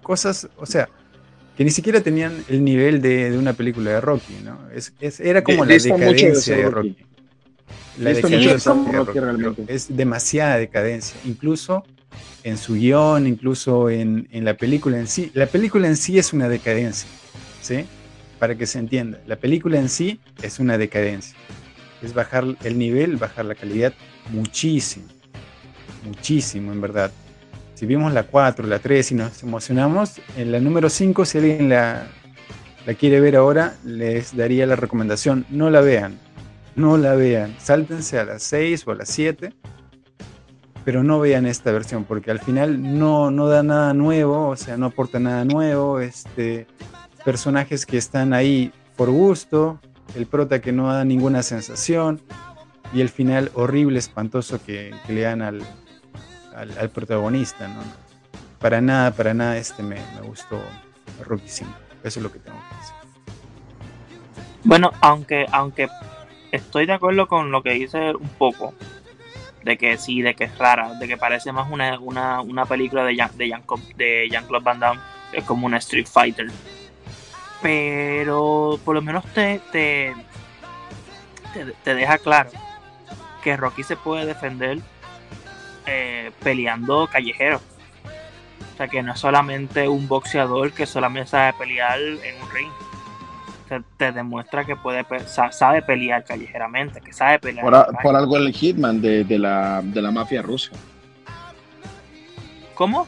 cosas, 0.02 0.48
o 0.56 0.64
sea, 0.64 0.88
que 1.56 1.64
ni 1.64 1.70
siquiera 1.70 2.00
tenían 2.00 2.44
el 2.48 2.64
nivel 2.64 3.02
de, 3.02 3.30
de 3.30 3.36
una 3.38 3.52
película 3.52 3.90
de 3.90 4.00
Rocky, 4.00 4.34
¿no? 4.42 4.70
Es, 4.72 4.94
es- 5.00 5.20
era 5.20 5.42
como 5.44 5.64
la 5.64 5.72
mucho 5.74 5.88
de 5.88 5.92
decadencia 5.92 6.40
ser 6.40 6.56
de 6.56 6.70
Rocky. 6.70 6.88
Rocky. 6.90 7.04
La 7.98 8.10
decadencia 8.12 8.52
de 8.52 8.58
Rocky 8.58 8.96
Rocky, 8.96 9.18
realmente. 9.20 9.64
es 9.74 9.94
demasiada 9.96 10.56
decadencia, 10.56 11.20
incluso 11.24 11.84
en 12.48 12.58
su 12.58 12.74
guion, 12.74 13.26
incluso 13.26 13.90
en, 13.90 14.28
en 14.32 14.44
la 14.44 14.54
película 14.54 14.98
en 14.98 15.06
sí. 15.06 15.30
La 15.34 15.46
película 15.46 15.86
en 15.86 15.96
sí 15.96 16.18
es 16.18 16.32
una 16.32 16.48
decadencia, 16.48 17.08
¿sí? 17.60 17.84
Para 18.38 18.56
que 18.56 18.66
se 18.66 18.78
entienda, 18.78 19.20
la 19.26 19.36
película 19.36 19.78
en 19.78 19.88
sí 19.88 20.20
es 20.42 20.58
una 20.58 20.78
decadencia. 20.78 21.36
Es 22.02 22.14
bajar 22.14 22.44
el 22.62 22.78
nivel, 22.78 23.16
bajar 23.16 23.44
la 23.44 23.54
calidad 23.54 23.92
muchísimo, 24.30 25.06
muchísimo 26.04 26.72
en 26.72 26.80
verdad. 26.80 27.10
Si 27.74 27.86
vimos 27.86 28.12
la 28.12 28.24
4, 28.24 28.66
la 28.66 28.78
3 28.78 29.12
y 29.12 29.14
nos 29.14 29.42
emocionamos, 29.42 30.20
en 30.36 30.50
la 30.52 30.60
número 30.60 30.90
5, 30.90 31.24
si 31.24 31.38
alguien 31.38 31.68
la, 31.68 32.08
la 32.86 32.94
quiere 32.94 33.20
ver 33.20 33.36
ahora, 33.36 33.76
les 33.84 34.36
daría 34.36 34.66
la 34.66 34.74
recomendación, 34.74 35.46
no 35.48 35.70
la 35.70 35.80
vean, 35.80 36.18
no 36.74 36.96
la 36.96 37.14
vean, 37.14 37.54
sáltense 37.60 38.18
a 38.18 38.24
las 38.24 38.42
6 38.44 38.86
o 38.86 38.90
a 38.92 38.94
las 38.96 39.08
7, 39.10 39.52
pero 40.88 41.04
no 41.04 41.20
vean 41.20 41.44
esta 41.44 41.70
versión, 41.70 42.04
porque 42.04 42.30
al 42.30 42.40
final 42.40 42.98
no, 42.98 43.30
no 43.30 43.46
da 43.46 43.62
nada 43.62 43.92
nuevo, 43.92 44.48
o 44.48 44.56
sea, 44.56 44.78
no 44.78 44.86
aporta 44.86 45.20
nada 45.20 45.44
nuevo, 45.44 46.00
este, 46.00 46.66
personajes 47.26 47.84
que 47.84 47.98
están 47.98 48.32
ahí 48.32 48.72
por 48.96 49.10
gusto, 49.10 49.78
el 50.14 50.24
prota 50.24 50.62
que 50.62 50.72
no 50.72 50.90
da 50.90 51.04
ninguna 51.04 51.42
sensación, 51.42 52.22
y 52.94 53.02
el 53.02 53.10
final 53.10 53.50
horrible, 53.52 53.98
espantoso 53.98 54.64
que, 54.64 54.94
le 55.08 55.20
dan 55.20 55.42
al, 55.42 55.60
al, 56.56 56.78
al 56.78 56.88
protagonista, 56.88 57.68
¿no? 57.68 57.82
Para 58.58 58.80
nada, 58.80 59.10
para 59.10 59.34
nada 59.34 59.58
este 59.58 59.82
me, 59.82 59.96
me 60.14 60.26
gustó 60.26 60.58
Rocky 61.22 61.50
5. 61.50 61.70
Eso 62.02 62.18
es 62.18 62.22
lo 62.22 62.32
que 62.32 62.38
tengo 62.38 62.56
que 62.56 62.76
decir. 62.78 62.94
Bueno, 64.64 64.92
aunque, 65.02 65.44
aunque 65.52 65.90
estoy 66.50 66.86
de 66.86 66.94
acuerdo 66.94 67.28
con 67.28 67.50
lo 67.50 67.62
que 67.62 67.72
dice 67.72 68.14
un 68.14 68.30
poco, 68.38 68.72
de 69.62 69.76
que 69.76 69.96
sí, 69.98 70.22
de 70.22 70.34
que 70.34 70.44
es 70.44 70.58
rara, 70.58 70.94
de 70.94 71.08
que 71.08 71.16
parece 71.16 71.52
más 71.52 71.70
una, 71.70 71.98
una, 71.98 72.40
una 72.40 72.64
película 72.66 73.04
de 73.04 73.16
Jean, 73.16 73.36
de, 73.36 73.48
Jean, 73.48 73.62
de 73.96 74.28
Jean-Claude 74.30 74.64
Van 74.64 74.80
Damme, 74.80 75.00
es 75.32 75.44
como 75.44 75.66
una 75.66 75.78
Street 75.78 76.06
Fighter. 76.06 76.48
Pero 77.60 78.78
por 78.84 78.94
lo 78.94 79.02
menos 79.02 79.24
te, 79.34 79.60
te, 79.72 80.14
te, 81.52 81.64
te 81.82 81.94
deja 81.94 82.18
claro 82.18 82.50
que 83.42 83.56
Rocky 83.56 83.82
se 83.82 83.96
puede 83.96 84.26
defender 84.26 84.78
eh, 85.86 86.30
peleando 86.42 87.08
callejero. 87.08 87.60
O 88.74 88.76
sea, 88.76 88.88
que 88.88 89.02
no 89.02 89.12
es 89.12 89.18
solamente 89.18 89.88
un 89.88 90.06
boxeador 90.06 90.72
que 90.72 90.86
solamente 90.86 91.30
sabe 91.30 91.52
pelear 91.54 91.98
en 91.98 92.42
un 92.42 92.50
ring 92.52 92.70
te, 93.68 93.82
te 93.96 94.12
demuestra 94.12 94.64
que 94.64 94.76
puede 94.76 95.04
sabe 95.50 95.82
pelear 95.82 96.24
callejeramente, 96.24 97.00
que 97.00 97.12
sabe 97.12 97.38
pelear. 97.38 97.64
Por, 97.64 97.74
a- 97.74 97.86
por 98.02 98.16
algo 98.16 98.36
el 98.36 98.52
Hitman 98.52 99.00
de, 99.00 99.24
de 99.24 99.38
la, 99.38 99.80
de 99.84 100.02
la 100.02 100.10
mafia 100.10 100.42
rusa. 100.42 100.72
¿Cómo? 102.74 103.06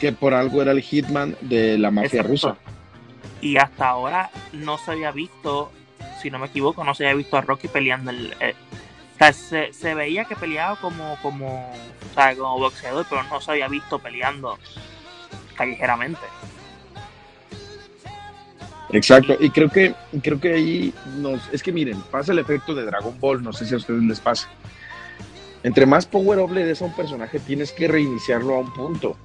Que 0.00 0.12
por 0.12 0.34
algo 0.34 0.62
era 0.62 0.72
el 0.72 0.82
Hitman 0.82 1.36
de 1.40 1.78
la 1.78 1.90
mafia 1.90 2.20
Exacto. 2.20 2.28
rusa. 2.30 2.56
Y 3.40 3.56
hasta 3.56 3.88
ahora 3.88 4.30
no 4.52 4.78
se 4.78 4.92
había 4.92 5.10
visto, 5.10 5.72
si 6.20 6.30
no 6.30 6.38
me 6.38 6.46
equivoco, 6.46 6.84
no 6.84 6.94
se 6.94 7.04
había 7.04 7.16
visto 7.16 7.36
a 7.36 7.40
Rocky 7.40 7.68
peleando. 7.68 8.10
El, 8.10 8.34
eh, 8.40 8.54
o 9.14 9.18
sea, 9.18 9.32
se, 9.32 9.72
se 9.72 9.94
veía 9.94 10.24
que 10.24 10.36
peleaba 10.36 10.76
como, 10.76 11.16
como, 11.22 11.70
o 11.70 12.14
sea, 12.14 12.36
como 12.36 12.58
boxeador, 12.58 13.06
pero 13.08 13.22
no 13.24 13.40
se 13.40 13.50
había 13.52 13.68
visto 13.68 13.98
peleando 13.98 14.58
callejeramente. 15.56 16.20
Exacto, 18.90 19.36
y 19.38 19.50
creo 19.50 19.68
que 19.68 19.94
creo 20.22 20.40
que 20.40 20.54
ahí 20.54 20.94
nos 21.18 21.40
es 21.52 21.62
que 21.62 21.72
miren, 21.72 22.00
pasa 22.10 22.32
el 22.32 22.38
efecto 22.38 22.74
de 22.74 22.84
Dragon 22.84 23.18
Ball, 23.20 23.42
no 23.42 23.52
sé 23.52 23.66
si 23.66 23.74
a 23.74 23.76
ustedes 23.76 24.02
les 24.02 24.20
pasa. 24.20 24.48
Entre 25.62 25.86
más 25.86 26.06
power 26.06 26.38
up 26.38 26.54
des 26.54 26.80
a 26.80 26.84
un 26.84 26.94
personaje, 26.94 27.38
tienes 27.40 27.72
que 27.72 27.88
reiniciarlo 27.88 28.54
a 28.54 28.60
un 28.60 28.72
punto. 28.72 29.16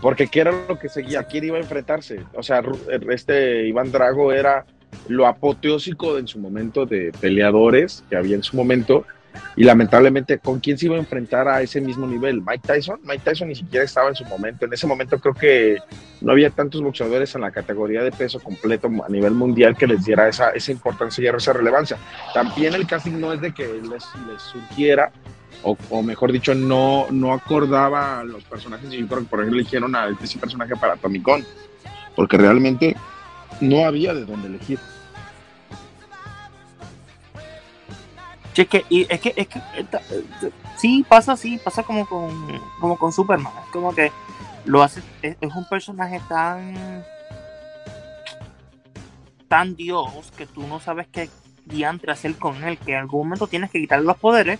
Porque 0.00 0.26
qué 0.26 0.40
era 0.40 0.52
lo 0.68 0.78
que 0.78 0.88
seguía, 0.88 1.24
quién 1.24 1.44
iba 1.44 1.56
a 1.56 1.60
enfrentarse. 1.60 2.20
O 2.34 2.42
sea, 2.42 2.62
este 3.10 3.66
Iván 3.66 3.92
Drago 3.92 4.32
era 4.32 4.66
lo 5.08 5.26
apoteósico 5.26 6.18
en 6.18 6.26
su 6.26 6.38
momento 6.38 6.86
de 6.86 7.12
peleadores 7.20 8.04
que 8.08 8.16
había 8.16 8.36
en 8.36 8.42
su 8.42 8.56
momento. 8.56 9.04
Y 9.56 9.64
lamentablemente, 9.64 10.38
¿con 10.38 10.60
quién 10.60 10.78
se 10.78 10.86
iba 10.86 10.96
a 10.96 10.98
enfrentar 10.98 11.48
a 11.48 11.62
ese 11.62 11.80
mismo 11.80 12.06
nivel? 12.06 12.42
¿Mike 12.42 12.66
Tyson? 12.66 13.00
Mike 13.02 13.22
Tyson 13.24 13.48
ni 13.48 13.54
siquiera 13.54 13.84
estaba 13.84 14.08
en 14.08 14.14
su 14.14 14.24
momento. 14.24 14.66
En 14.66 14.72
ese 14.72 14.86
momento 14.86 15.18
creo 15.18 15.34
que 15.34 15.78
no 16.20 16.32
había 16.32 16.50
tantos 16.50 16.82
boxeadores 16.82 17.34
en 17.34 17.40
la 17.40 17.50
categoría 17.50 18.02
de 18.02 18.12
peso 18.12 18.40
completo 18.40 18.88
a 19.04 19.08
nivel 19.08 19.32
mundial 19.32 19.76
que 19.76 19.86
les 19.86 20.04
diera 20.04 20.28
esa, 20.28 20.50
esa 20.50 20.72
importancia 20.72 21.22
y 21.22 21.34
esa 21.34 21.52
relevancia. 21.52 21.96
También 22.34 22.74
el 22.74 22.86
casting 22.86 23.18
no 23.18 23.32
es 23.32 23.40
de 23.40 23.52
que 23.52 23.66
les, 23.66 24.04
les 24.26 24.42
surgiera, 24.42 25.10
o, 25.62 25.76
o 25.90 26.02
mejor 26.02 26.32
dicho, 26.32 26.54
no, 26.54 27.06
no 27.10 27.32
acordaba 27.32 28.20
a 28.20 28.24
los 28.24 28.44
personajes. 28.44 28.90
Yo 28.90 29.08
que 29.08 29.24
por 29.24 29.40
ejemplo 29.40 29.58
eligieron 29.58 29.94
a 29.94 30.08
ese 30.22 30.38
personaje 30.38 30.76
para 30.76 30.96
Tomicón, 30.96 31.44
porque 32.14 32.36
realmente 32.36 32.96
no 33.60 33.84
había 33.84 34.14
de 34.14 34.24
dónde 34.24 34.48
elegir. 34.48 34.78
Sí, 38.56 38.62
es 38.62 38.68
que, 38.68 38.86
es 38.88 39.20
que, 39.20 39.34
es 39.36 39.48
que 39.48 39.60
sí 40.78 41.04
pasa 41.06 41.32
así, 41.32 41.58
pasa 41.58 41.82
como 41.82 42.06
con, 42.06 42.58
como 42.80 42.96
con 42.96 43.12
Superman. 43.12 43.52
Es 43.66 43.70
como 43.70 43.94
que 43.94 44.10
lo 44.64 44.82
hace, 44.82 45.02
es, 45.20 45.36
es 45.38 45.54
un 45.54 45.68
personaje 45.68 46.22
tan 46.26 47.04
tan 49.46 49.76
Dios 49.76 50.32
que 50.38 50.46
tú 50.46 50.66
no 50.66 50.80
sabes 50.80 51.06
qué 51.12 51.28
diantre 51.66 52.12
hacer 52.12 52.34
con 52.36 52.64
él, 52.64 52.78
que 52.78 52.92
en 52.92 53.00
algún 53.00 53.26
momento 53.26 53.46
tienes 53.46 53.70
que 53.70 53.78
quitarle 53.78 54.06
los 54.06 54.16
poderes 54.16 54.58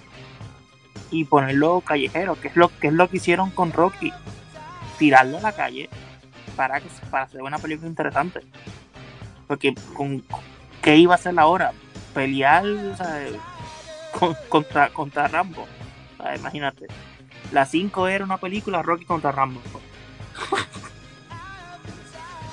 y 1.10 1.24
ponerlo 1.24 1.80
callejero, 1.80 2.38
que 2.38 2.48
es 2.48 2.56
lo 2.56 2.68
que 2.68 2.88
es 2.88 2.92
lo 2.92 3.08
que 3.08 3.16
hicieron 3.16 3.48
con 3.48 3.72
Rocky, 3.72 4.12
tirarlo 4.98 5.38
a 5.38 5.40
la 5.40 5.52
calle 5.52 5.88
para 6.54 6.82
que 6.82 6.88
para 7.10 7.24
hacer 7.24 7.40
una 7.40 7.56
película 7.56 7.88
interesante. 7.88 8.40
Porque 9.46 9.74
con 9.94 10.22
qué 10.82 10.98
iba 10.98 11.14
a 11.14 11.16
hacer 11.16 11.38
ahora, 11.38 11.72
pelear, 12.12 12.66
o 12.66 12.94
sea, 12.94 13.26
con- 14.18 14.36
contra, 14.48 14.88
contra 14.90 15.28
Rambo. 15.28 15.66
O 16.18 16.22
sea, 16.22 16.36
imagínate. 16.36 16.86
La 17.52 17.64
5 17.66 18.08
era 18.08 18.24
una 18.24 18.38
película 18.38 18.82
Rocky 18.82 19.04
contra 19.04 19.30
Rambo. 19.32 19.60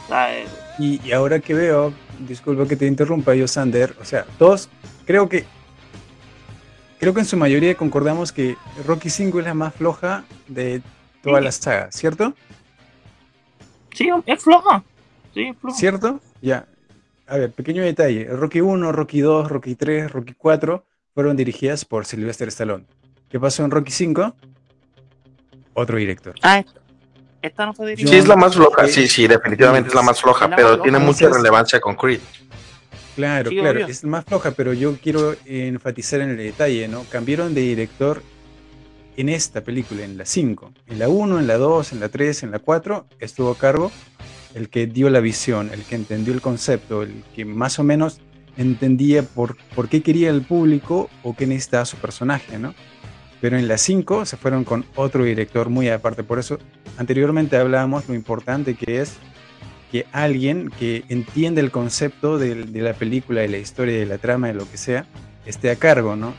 O 0.03 0.07
sea, 0.07 0.37
eh, 0.37 0.45
Y, 0.79 1.01
y 1.07 1.11
ahora 1.13 1.39
que 1.39 1.53
veo, 1.53 1.93
disculpa 2.19 2.67
que 2.67 2.75
te 2.75 2.85
interrumpa, 2.87 3.33
yo 3.35 3.47
Sander, 3.47 3.95
o 4.01 4.05
sea, 4.05 4.25
todos 4.37 4.69
creo 5.05 5.29
que 5.29 5.45
creo 6.99 7.13
que 7.13 7.19
en 7.21 7.25
su 7.25 7.37
mayoría 7.37 7.75
concordamos 7.75 8.31
que 8.31 8.55
Rocky 8.85 9.09
5 9.09 9.39
es 9.39 9.45
la 9.45 9.53
más 9.53 9.73
floja 9.73 10.23
de 10.47 10.81
toda 11.21 11.39
Sí. 11.39 11.45
la 11.45 11.51
saga, 11.51 11.91
¿cierto? 11.91 12.33
sí, 13.93 14.09
es 14.25 14.41
floja. 14.43 14.83
Sí, 15.33 15.43
es 15.49 15.57
floja. 15.57 15.77
¿Cierto? 15.77 16.19
Ya. 16.41 16.65
A 17.27 17.37
ver, 17.37 17.51
pequeño 17.51 17.83
detalle. 17.83 18.25
Rocky 18.25 18.61
1, 18.61 18.91
Rocky 18.91 19.21
2, 19.21 19.49
Rocky 19.49 19.75
3, 19.75 20.11
Rocky 20.11 20.33
4 20.37 20.83
fueron 21.13 21.35
dirigidas 21.37 21.85
por 21.85 22.05
Sylvester 22.05 22.47
Stallone. 22.49 22.85
¿Qué 23.29 23.39
pasó 23.39 23.63
en 23.63 23.71
Rocky 23.71 23.91
5? 23.91 24.35
Otro 25.73 25.97
director. 25.97 26.35
Ah, 26.41 26.59
esta, 26.59 26.81
esta 27.41 27.65
no 27.65 27.73
fue 27.73 27.89
dirigida. 27.89 28.11
Sí, 28.11 28.17
es 28.17 28.27
la 28.27 28.35
más 28.35 28.55
floja, 28.55 28.87
Sí. 28.87 28.93
sí, 29.03 29.07
sí, 29.07 29.27
definitivamente 29.27 29.89
es 29.89 29.95
la 29.95 30.01
más 30.01 30.21
floja, 30.21 30.47
la 30.47 30.55
pero 30.55 30.69
más 30.69 30.81
tiene 30.81 30.99
mucha 30.99 31.25
Entonces- 31.25 31.37
relevancia 31.37 31.79
con 31.79 31.95
Creed. 31.95 32.19
Claro, 33.15 33.51
Sí, 33.51 33.57
claro, 33.57 33.77
obvio. 33.77 33.87
es 33.87 34.03
más 34.03 34.25
floja, 34.25 34.51
pero 34.51 34.73
yo 34.73 34.97
quiero 34.97 35.35
enfatizar 35.45 36.21
en 36.21 36.31
el 36.31 36.37
detalle, 36.37 36.87
¿no? 36.87 37.03
Cambiaron 37.11 37.53
de 37.53 37.61
director 37.61 38.23
en 39.17 39.29
esta 39.29 39.61
película, 39.61 40.03
en 40.03 40.17
la 40.17 40.25
5. 40.25 40.71
En 40.87 40.97
la 40.97 41.09
1, 41.09 41.37
en 41.39 41.45
la 41.45 41.57
2, 41.57 41.93
en 41.93 41.99
la 41.99 42.09
3, 42.09 42.41
en 42.41 42.49
la 42.49 42.57
4, 42.57 43.05
estuvo 43.19 43.51
a 43.51 43.57
cargo 43.57 43.91
el 44.55 44.69
que 44.69 44.87
dio 44.87 45.11
la 45.11 45.19
visión, 45.19 45.69
el 45.71 45.83
que 45.83 45.93
entendió 45.95 46.33
el 46.33 46.41
concepto, 46.41 47.03
el 47.03 47.23
que 47.35 47.45
más 47.45 47.77
o 47.77 47.83
menos 47.83 48.19
entendía 48.57 49.23
por, 49.23 49.57
por 49.75 49.89
qué 49.89 50.01
quería 50.01 50.29
el 50.29 50.41
público 50.43 51.09
o 51.23 51.35
qué 51.35 51.47
necesitaba 51.47 51.85
su 51.85 51.97
personaje, 51.97 52.57
¿no? 52.59 52.73
Pero 53.41 53.57
en 53.57 53.67
la 53.67 53.77
5 53.77 54.25
se 54.25 54.37
fueron 54.37 54.63
con 54.63 54.85
otro 54.95 55.23
director 55.25 55.69
muy 55.69 55.89
aparte. 55.89 56.23
Por 56.23 56.39
eso, 56.39 56.59
anteriormente 56.97 57.57
hablábamos 57.57 58.07
lo 58.07 58.15
importante 58.15 58.75
que 58.75 59.01
es 59.01 59.15
que 59.91 60.05
alguien 60.11 60.69
que 60.79 61.03
entiende 61.09 61.61
el 61.61 61.69
concepto 61.69 62.37
del- 62.37 62.71
de, 62.73 62.81
la 62.81 62.93
película, 62.93 63.41
de 63.41 63.49
la 63.49 63.57
historia, 63.57 63.97
de 63.99 64.05
la 64.05 64.17
trama, 64.17 64.47
de 64.47 64.53
lo 64.53 64.69
que 64.69 64.77
sea, 64.77 65.05
esté 65.45 65.69
a 65.69 65.75
cargo, 65.75 66.15
¿no? 66.15 66.33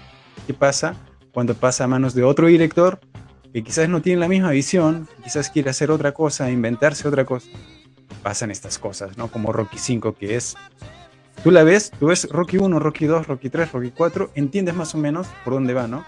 ¿Qué 0.46 0.54
pasa 0.54 0.96
cuando 1.32 1.54
pasa 1.54 1.84
a 1.84 1.86
manos 1.86 2.14
de 2.14 2.24
otro 2.24 2.46
director 2.46 2.98
que 3.52 3.62
quizás 3.62 3.88
no 3.88 4.00
tiene 4.02 4.20
la 4.20 4.28
misma 4.28 4.50
visión, 4.50 5.06
quizás 5.22 5.50
quiere 5.50 5.70
hacer 5.70 5.90
otra 5.90 6.12
cosa, 6.12 6.50
inventarse 6.50 7.06
otra 7.06 7.24
cosa? 7.24 7.48
Pasan 8.22 8.50
estas 8.50 8.78
cosas, 8.78 9.16
¿no? 9.18 9.28
Como 9.28 9.52
Rocky 9.52 9.78
5, 9.78 10.14
que 10.14 10.36
es... 10.36 10.56
Tú 11.44 11.50
la 11.50 11.62
ves, 11.62 11.92
tú 12.00 12.06
ves 12.06 12.26
Rocky 12.30 12.56
1, 12.56 12.78
Rocky 12.78 13.04
2, 13.04 13.26
Rocky 13.26 13.50
3, 13.50 13.70
Rocky 13.70 13.90
4, 13.90 14.30
entiendes 14.34 14.74
más 14.74 14.94
o 14.94 14.98
menos 14.98 15.26
por 15.44 15.52
dónde 15.52 15.74
va, 15.74 15.86
¿no? 15.86 16.02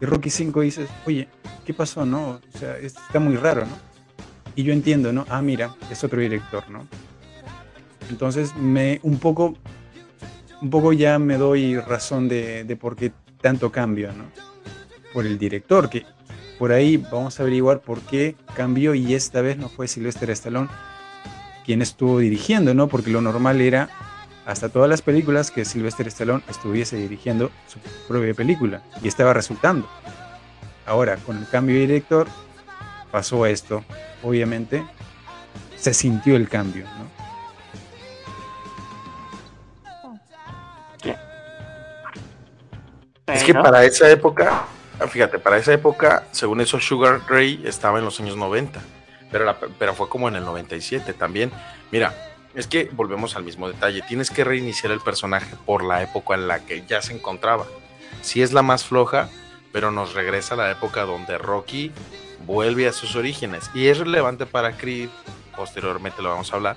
Y 0.00 0.04
Rocky 0.04 0.30
5 0.30 0.62
dices, 0.62 0.90
oye, 1.06 1.28
¿qué 1.64 1.72
pasó, 1.72 2.04
no? 2.04 2.40
O 2.52 2.58
sea, 2.58 2.76
está 2.76 3.20
muy 3.20 3.36
raro, 3.36 3.60
¿no? 3.60 3.78
Y 4.56 4.64
yo 4.64 4.72
entiendo, 4.72 5.12
¿no? 5.12 5.26
Ah, 5.28 5.42
mira, 5.42 5.76
es 5.92 6.02
otro 6.02 6.20
director, 6.20 6.68
¿no? 6.68 6.88
Entonces, 8.10 8.56
me 8.56 8.98
un 9.04 9.20
poco, 9.20 9.54
un 10.60 10.70
poco 10.70 10.92
ya 10.92 11.20
me 11.20 11.36
doy 11.36 11.78
razón 11.78 12.28
de, 12.28 12.64
de 12.64 12.74
por 12.74 12.96
qué 12.96 13.12
tanto 13.40 13.70
cambio, 13.70 14.12
¿no? 14.12 14.24
Por 15.12 15.24
el 15.24 15.38
director, 15.38 15.88
que 15.88 16.04
por 16.58 16.72
ahí 16.72 16.96
vamos 16.96 17.38
a 17.38 17.44
averiguar 17.44 17.80
por 17.80 18.00
qué 18.00 18.34
cambió 18.56 18.96
y 18.96 19.14
esta 19.14 19.40
vez 19.40 19.56
no 19.56 19.68
fue 19.68 19.86
Sylvester 19.86 20.30
Stallone 20.30 20.68
quien 21.64 21.80
estuvo 21.80 22.18
dirigiendo, 22.18 22.74
¿no? 22.74 22.88
Porque 22.88 23.10
lo 23.10 23.20
normal 23.20 23.60
era 23.60 23.88
hasta 24.46 24.68
todas 24.68 24.88
las 24.88 25.02
películas 25.02 25.50
que 25.50 25.64
Sylvester 25.64 26.06
Stallone 26.08 26.42
estuviese 26.48 26.96
dirigiendo 26.96 27.50
su 27.68 27.78
propia 28.08 28.34
película 28.34 28.82
y 29.02 29.08
estaba 29.08 29.32
resultando. 29.32 29.88
Ahora, 30.86 31.16
con 31.18 31.36
el 31.38 31.46
cambio 31.48 31.76
de 31.76 31.82
director, 31.82 32.26
pasó 33.10 33.46
esto. 33.46 33.84
Obviamente, 34.22 34.84
se 35.76 35.94
sintió 35.94 36.36
el 36.36 36.48
cambio, 36.48 36.84
¿no? 36.98 37.10
Es 43.26 43.44
que 43.44 43.54
para 43.54 43.84
esa 43.84 44.10
época, 44.10 44.64
fíjate, 45.08 45.38
para 45.38 45.56
esa 45.58 45.72
época, 45.72 46.24
según 46.32 46.60
eso, 46.60 46.80
Sugar 46.80 47.20
Ray 47.28 47.62
estaba 47.64 47.98
en 47.98 48.04
los 48.04 48.18
años 48.20 48.36
90, 48.36 48.80
pero, 49.30 49.44
la- 49.44 49.56
pero 49.78 49.94
fue 49.94 50.08
como 50.08 50.28
en 50.28 50.36
el 50.36 50.44
97 50.44 51.12
también. 51.12 51.52
Mira, 51.92 52.12
es 52.54 52.66
que 52.66 52.90
volvemos 52.92 53.36
al 53.36 53.44
mismo 53.44 53.68
detalle, 53.68 54.02
tienes 54.02 54.30
que 54.30 54.44
reiniciar 54.44 54.92
el 54.92 55.00
personaje 55.00 55.54
por 55.66 55.84
la 55.84 56.02
época 56.02 56.34
en 56.34 56.48
la 56.48 56.60
que 56.60 56.84
ya 56.86 57.02
se 57.02 57.12
encontraba. 57.12 57.66
Sí 58.22 58.42
es 58.42 58.52
la 58.52 58.62
más 58.62 58.84
floja, 58.84 59.30
pero 59.72 59.90
nos 59.90 60.14
regresa 60.14 60.54
a 60.54 60.58
la 60.58 60.70
época 60.70 61.04
donde 61.04 61.38
Rocky 61.38 61.92
vuelve 62.46 62.88
a 62.88 62.92
sus 62.92 63.16
orígenes 63.16 63.70
y 63.74 63.86
es 63.86 63.98
relevante 63.98 64.46
para 64.46 64.76
Creed, 64.76 65.08
posteriormente 65.56 66.22
lo 66.22 66.30
vamos 66.30 66.52
a 66.52 66.56
hablar, 66.56 66.76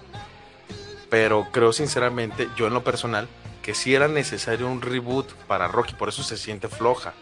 pero 1.09 1.47
creo 1.51 1.73
sinceramente, 1.73 2.49
yo 2.55 2.67
en 2.67 2.73
lo 2.73 2.83
personal, 2.83 3.27
que 3.61 3.73
sí 3.73 3.95
era 3.95 4.07
necesario 4.07 4.67
un 4.67 4.81
reboot 4.81 5.31
para 5.47 5.67
Rocky, 5.67 5.93
por 5.93 6.09
eso 6.09 6.21
se 6.21 6.37
siente 6.37 6.67
floja. 6.67 7.13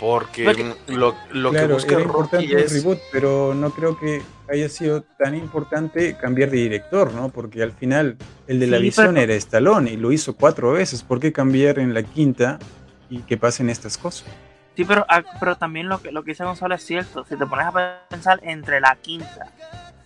Porque 0.00 0.44
Porque- 0.44 0.74
lo, 0.88 1.14
lo 1.32 1.50
claro, 1.50 1.66
que 1.68 1.72
busca 1.74 1.92
era 1.94 2.02
importante 2.02 2.60
es. 2.64 2.72
reboot, 2.72 2.98
pero 3.12 3.52
no 3.54 3.70
creo 3.70 3.98
que 3.98 4.22
haya 4.48 4.68
sido 4.70 5.02
tan 5.02 5.34
importante 5.34 6.16
cambiar 6.16 6.50
de 6.50 6.56
director, 6.56 7.12
¿no? 7.12 7.28
Porque 7.28 7.62
al 7.62 7.72
final 7.72 8.16
el 8.46 8.58
de 8.60 8.66
la 8.66 8.78
Sí, 8.78 8.82
visión 8.84 9.08
pero- 9.14 9.20
era 9.20 9.34
Stallone 9.34 9.90
y 9.92 9.96
lo 9.98 10.10
hizo 10.10 10.34
cuatro 10.34 10.72
veces. 10.72 11.02
¿Por 11.02 11.20
qué 11.20 11.32
cambiar 11.32 11.78
en 11.78 11.92
la 11.92 12.02
quinta 12.02 12.58
y 13.10 13.18
que 13.20 13.36
pasen 13.36 13.68
estas 13.68 13.98
cosas? 13.98 14.26
Sí, 14.74 14.84
pero, 14.86 15.04
ah, 15.10 15.22
pero 15.38 15.56
también 15.56 15.88
lo 15.88 16.00
que, 16.00 16.10
lo 16.12 16.22
que 16.22 16.30
dice 16.30 16.44
Gonzalo 16.44 16.74
es 16.74 16.82
cierto. 16.84 17.24
Si 17.28 17.36
te 17.36 17.44
pones 17.46 17.66
a 17.66 18.00
pensar 18.08 18.40
entre 18.42 18.80
la 18.80 18.96
quinta, 18.96 19.48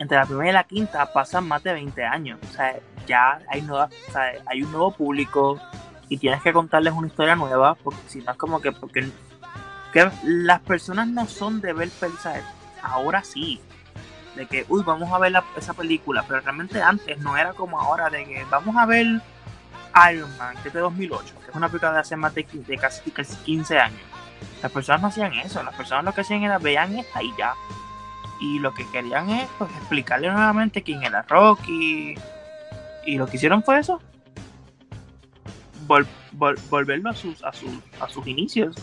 entre 0.00 0.16
la 0.18 0.26
primera 0.26 0.50
y 0.50 0.52
la 0.52 0.64
quinta 0.64 1.12
pasan 1.12 1.46
más 1.46 1.62
de 1.62 1.72
20 1.72 2.02
años. 2.04 2.40
O 2.50 2.52
sea, 2.52 2.74
ya 3.06 3.38
hay, 3.48 3.62
nuevas, 3.62 3.92
o 4.08 4.12
sea, 4.12 4.32
hay 4.46 4.62
un 4.64 4.72
nuevo 4.72 4.90
público 4.90 5.60
y 6.08 6.16
tienes 6.18 6.42
que 6.42 6.52
contarles 6.52 6.92
una 6.94 7.06
historia 7.06 7.36
nueva 7.36 7.76
porque 7.76 8.00
si 8.08 8.18
no 8.22 8.32
es 8.32 8.36
como 8.36 8.60
que, 8.60 8.72
porque, 8.72 9.06
que 9.94 10.10
las 10.24 10.60
personas 10.60 11.08
no 11.08 11.26
son 11.26 11.60
de 11.62 11.72
ver 11.72 11.88
películas. 11.88 12.42
Ahora 12.82 13.24
sí. 13.24 13.60
De 14.36 14.44
que, 14.46 14.66
uy, 14.68 14.82
vamos 14.84 15.10
a 15.12 15.18
ver 15.18 15.32
esa 15.56 15.72
película. 15.72 16.24
Pero 16.28 16.40
realmente 16.40 16.82
antes 16.82 17.18
no 17.20 17.36
era 17.36 17.54
como 17.54 17.80
ahora 17.80 18.10
de 18.10 18.24
que 18.26 18.44
vamos 18.50 18.76
a 18.76 18.84
ver 18.84 19.06
Iron 20.12 20.36
Man, 20.36 20.56
que 20.60 20.68
es 20.68 20.74
de 20.74 20.80
2008, 20.80 21.34
que 21.44 21.50
es 21.50 21.56
una 21.56 21.68
película 21.68 21.92
de 21.92 22.00
hace 22.00 22.16
más 22.16 22.34
de 22.34 22.44
casi, 22.76 23.10
casi 23.12 23.36
15 23.36 23.78
años. 23.78 24.00
Las 24.60 24.72
personas 24.72 25.00
no 25.00 25.08
hacían 25.08 25.32
eso, 25.34 25.62
las 25.62 25.74
personas 25.74 26.04
lo 26.04 26.12
que 26.12 26.22
hacían 26.22 26.42
era 26.42 26.58
veían 26.58 26.98
esta 26.98 27.22
y 27.22 27.32
ya. 27.38 27.54
Y 28.40 28.58
lo 28.58 28.74
que 28.74 28.84
querían 28.90 29.30
es 29.30 29.48
pues, 29.56 29.70
explicarle 29.76 30.28
nuevamente 30.30 30.82
quién 30.82 31.04
era 31.04 31.22
Rocky. 31.22 32.16
Y 33.06 33.16
lo 33.16 33.26
que 33.26 33.36
hicieron 33.36 33.62
fue 33.62 33.78
eso. 33.78 34.00
Vol- 35.86 36.06
vol- 36.36 36.58
volverlo 36.68 37.10
a 37.10 37.14
sus, 37.14 37.42
a 37.44 37.52
sus, 37.52 37.70
a 38.00 38.08
sus 38.08 38.26
inicios. 38.26 38.74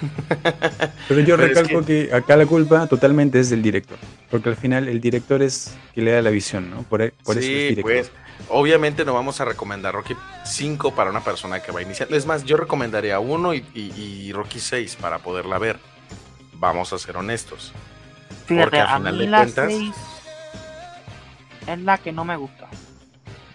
Pero 1.08 1.20
yo 1.20 1.36
Pero 1.36 1.44
es 1.44 1.56
recalco 1.58 1.84
que... 1.84 2.10
acá 2.12 2.36
la 2.36 2.46
culpa 2.46 2.86
totalmente 2.86 3.40
es 3.40 3.50
del 3.50 3.62
director. 3.62 3.98
Porque 4.30 4.48
al 4.50 4.56
final 4.56 4.88
el 4.88 5.00
director 5.00 5.42
es 5.42 5.74
que 5.94 6.02
le 6.02 6.12
da 6.12 6.22
la 6.22 6.30
visión, 6.30 6.70
¿no? 6.70 6.82
Por, 6.82 7.02
e- 7.02 7.14
eso 7.22 7.32
es 7.32 7.38
director. 7.40 7.82
pues. 7.82 8.10
Obviamente 8.50 9.04
no 9.04 9.14
vamos 9.14 9.40
a 9.40 9.44
recomendar 9.44 9.94
Rocky 9.94 10.14
5 10.44 10.94
para 10.94 11.10
una 11.10 11.20
persona 11.24 11.60
que 11.60 11.72
va 11.72 11.80
a 11.80 11.82
iniciar. 11.82 12.12
Es 12.12 12.24
más, 12.26 12.44
yo 12.44 12.56
recomendaría 12.56 13.18
1 13.18 13.54
y, 13.54 13.64
y- 13.74 13.92
y 14.28 14.32
Rocky 14.32 14.60
6 14.60 14.96
para 15.00 15.18
poderla 15.18 15.58
ver. 15.58 15.78
Vamos 16.54 16.92
a 16.92 16.98
ser 16.98 17.16
honestos. 17.16 17.72
Fíjate, 18.46 18.64
Porque 18.64 18.78
a 18.80 18.94
a 18.94 18.98
final 18.98 19.12
mí 19.14 19.24
de 19.24 19.30
la 19.30 19.38
cuentas- 19.38 19.66
6 19.68 19.92
es 21.66 21.78
la 21.80 21.98
que 21.98 22.12
no 22.12 22.24
me 22.24 22.36
gusta. 22.36 22.68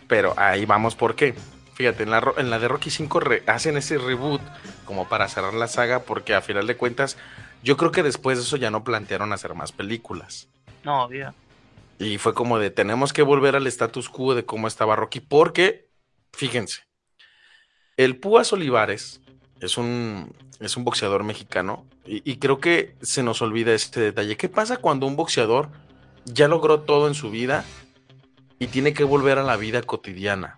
Pero 0.07 0.33
ahí 0.37 0.65
vamos, 0.65 0.95
¿por 0.95 1.15
qué? 1.15 1.33
Fíjate, 1.75 2.03
en 2.03 2.11
la, 2.11 2.33
en 2.37 2.49
la 2.49 2.59
de 2.59 2.67
Rocky 2.67 2.89
5 2.91 3.19
re- 3.19 3.43
hacen 3.47 3.77
ese 3.77 3.97
reboot 3.97 4.41
como 4.85 5.07
para 5.09 5.27
cerrar 5.27 5.53
la 5.55 5.67
saga 5.67 6.03
porque 6.03 6.35
a 6.35 6.41
final 6.41 6.67
de 6.67 6.77
cuentas 6.77 7.17
yo 7.63 7.77
creo 7.77 7.91
que 7.91 8.03
después 8.03 8.37
de 8.37 8.43
eso 8.43 8.57
ya 8.57 8.69
no 8.69 8.83
plantearon 8.83 9.33
hacer 9.33 9.55
más 9.55 9.71
películas. 9.71 10.49
No, 10.83 11.05
obvio. 11.05 11.33
Y 11.97 12.17
fue 12.17 12.33
como 12.33 12.59
de 12.59 12.69
tenemos 12.69 13.13
que 13.13 13.21
volver 13.23 13.55
al 13.55 13.65
status 13.67 14.09
quo 14.09 14.35
de 14.35 14.45
cómo 14.45 14.67
estaba 14.67 14.95
Rocky 14.95 15.19
porque, 15.19 15.87
fíjense, 16.33 16.81
el 17.97 18.17
Púas 18.17 18.51
Olivares 18.53 19.21
es 19.59 19.77
un, 19.77 20.35
es 20.59 20.77
un 20.77 20.83
boxeador 20.83 21.23
mexicano 21.23 21.85
y, 22.05 22.29
y 22.29 22.37
creo 22.37 22.59
que 22.59 22.95
se 23.01 23.23
nos 23.23 23.41
olvida 23.41 23.73
este 23.73 23.99
detalle. 23.99 24.37
¿Qué 24.37 24.49
pasa 24.49 24.77
cuando 24.77 25.07
un 25.07 25.15
boxeador 25.15 25.69
ya 26.25 26.47
logró 26.47 26.81
todo 26.81 27.07
en 27.07 27.13
su 27.13 27.29
vida 27.31 27.63
y 28.59 28.67
tiene 28.67 28.93
que 28.93 29.03
volver 29.03 29.37
a 29.37 29.43
la 29.43 29.57
vida 29.57 29.81
cotidiana? 29.81 30.57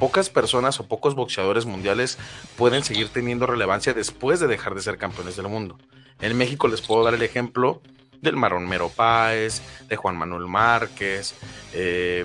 Pocas 0.00 0.30
personas 0.30 0.80
o 0.80 0.88
pocos 0.88 1.14
boxeadores 1.14 1.66
mundiales 1.66 2.16
pueden 2.56 2.82
seguir 2.82 3.10
teniendo 3.10 3.46
relevancia 3.46 3.92
después 3.92 4.40
de 4.40 4.46
dejar 4.46 4.74
de 4.74 4.80
ser 4.80 4.96
campeones 4.96 5.36
del 5.36 5.48
mundo. 5.48 5.76
En 6.22 6.38
México 6.38 6.68
les 6.68 6.80
puedo 6.80 7.04
dar 7.04 7.12
el 7.12 7.22
ejemplo 7.22 7.82
del 8.22 8.34
Marón 8.34 8.66
Mero 8.66 8.88
Páez, 8.88 9.60
de 9.88 9.96
Juan 9.96 10.16
Manuel 10.16 10.46
Márquez, 10.46 11.34
eh, 11.74 12.24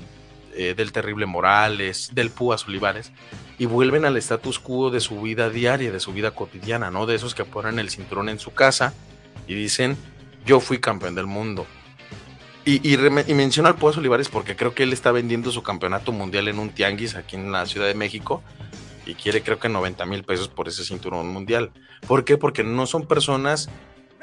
eh, 0.54 0.74
del 0.74 0.94
Terrible 0.94 1.26
Morales, 1.26 2.12
del 2.14 2.30
Púas 2.30 2.66
Olivares, 2.66 3.12
y 3.58 3.66
vuelven 3.66 4.06
al 4.06 4.16
status 4.16 4.58
quo 4.58 4.90
de 4.90 5.02
su 5.02 5.22
vida 5.22 5.50
diaria, 5.50 5.92
de 5.92 6.00
su 6.00 6.14
vida 6.14 6.32
cotidiana, 6.32 6.92
¿no? 6.92 7.06
De 7.06 7.16
esos 7.16 7.36
que 7.36 7.44
ponen 7.44 7.78
el 7.78 7.90
cinturón 7.90 8.30
en 8.30 8.40
su 8.40 8.54
casa 8.54 8.94
y 9.48 9.54
dicen, 9.54 9.98
yo 10.46 10.62
fui 10.62 10.80
campeón 10.80 11.14
del 11.16 11.26
mundo. 11.26 11.68
Y, 12.66 12.82
y, 12.88 12.96
y 12.96 13.34
menciono 13.36 13.70
al 13.70 13.76
Púas 13.76 13.96
Olivares 13.98 14.28
porque 14.28 14.56
creo 14.56 14.74
que 14.74 14.84
él 14.84 14.92
está 14.94 15.12
vendiendo 15.12 15.52
su 15.52 15.62
campeonato 15.62 16.12
mundial 16.12 16.48
en 16.48 16.58
un 16.58 16.70
tianguis 16.70 17.16
aquí 17.16 17.36
en 17.36 17.52
la 17.52 17.66
Ciudad 17.68 17.86
de 17.88 17.94
México 17.94 18.42
y 19.06 19.14
quiere 19.14 19.44
creo 19.44 19.60
que 19.60 19.70
90 19.70 20.04
mil 20.08 20.24
pesos 20.24 20.48
por 20.48 20.68
ese 20.68 20.84
cinturón 20.84 21.28
mundial. 21.30 21.72
¿Por 22.08 22.26
qué? 22.26 22.38
Porque 22.38 22.64
no 22.64 22.88
son 22.88 23.06
personas 23.06 23.70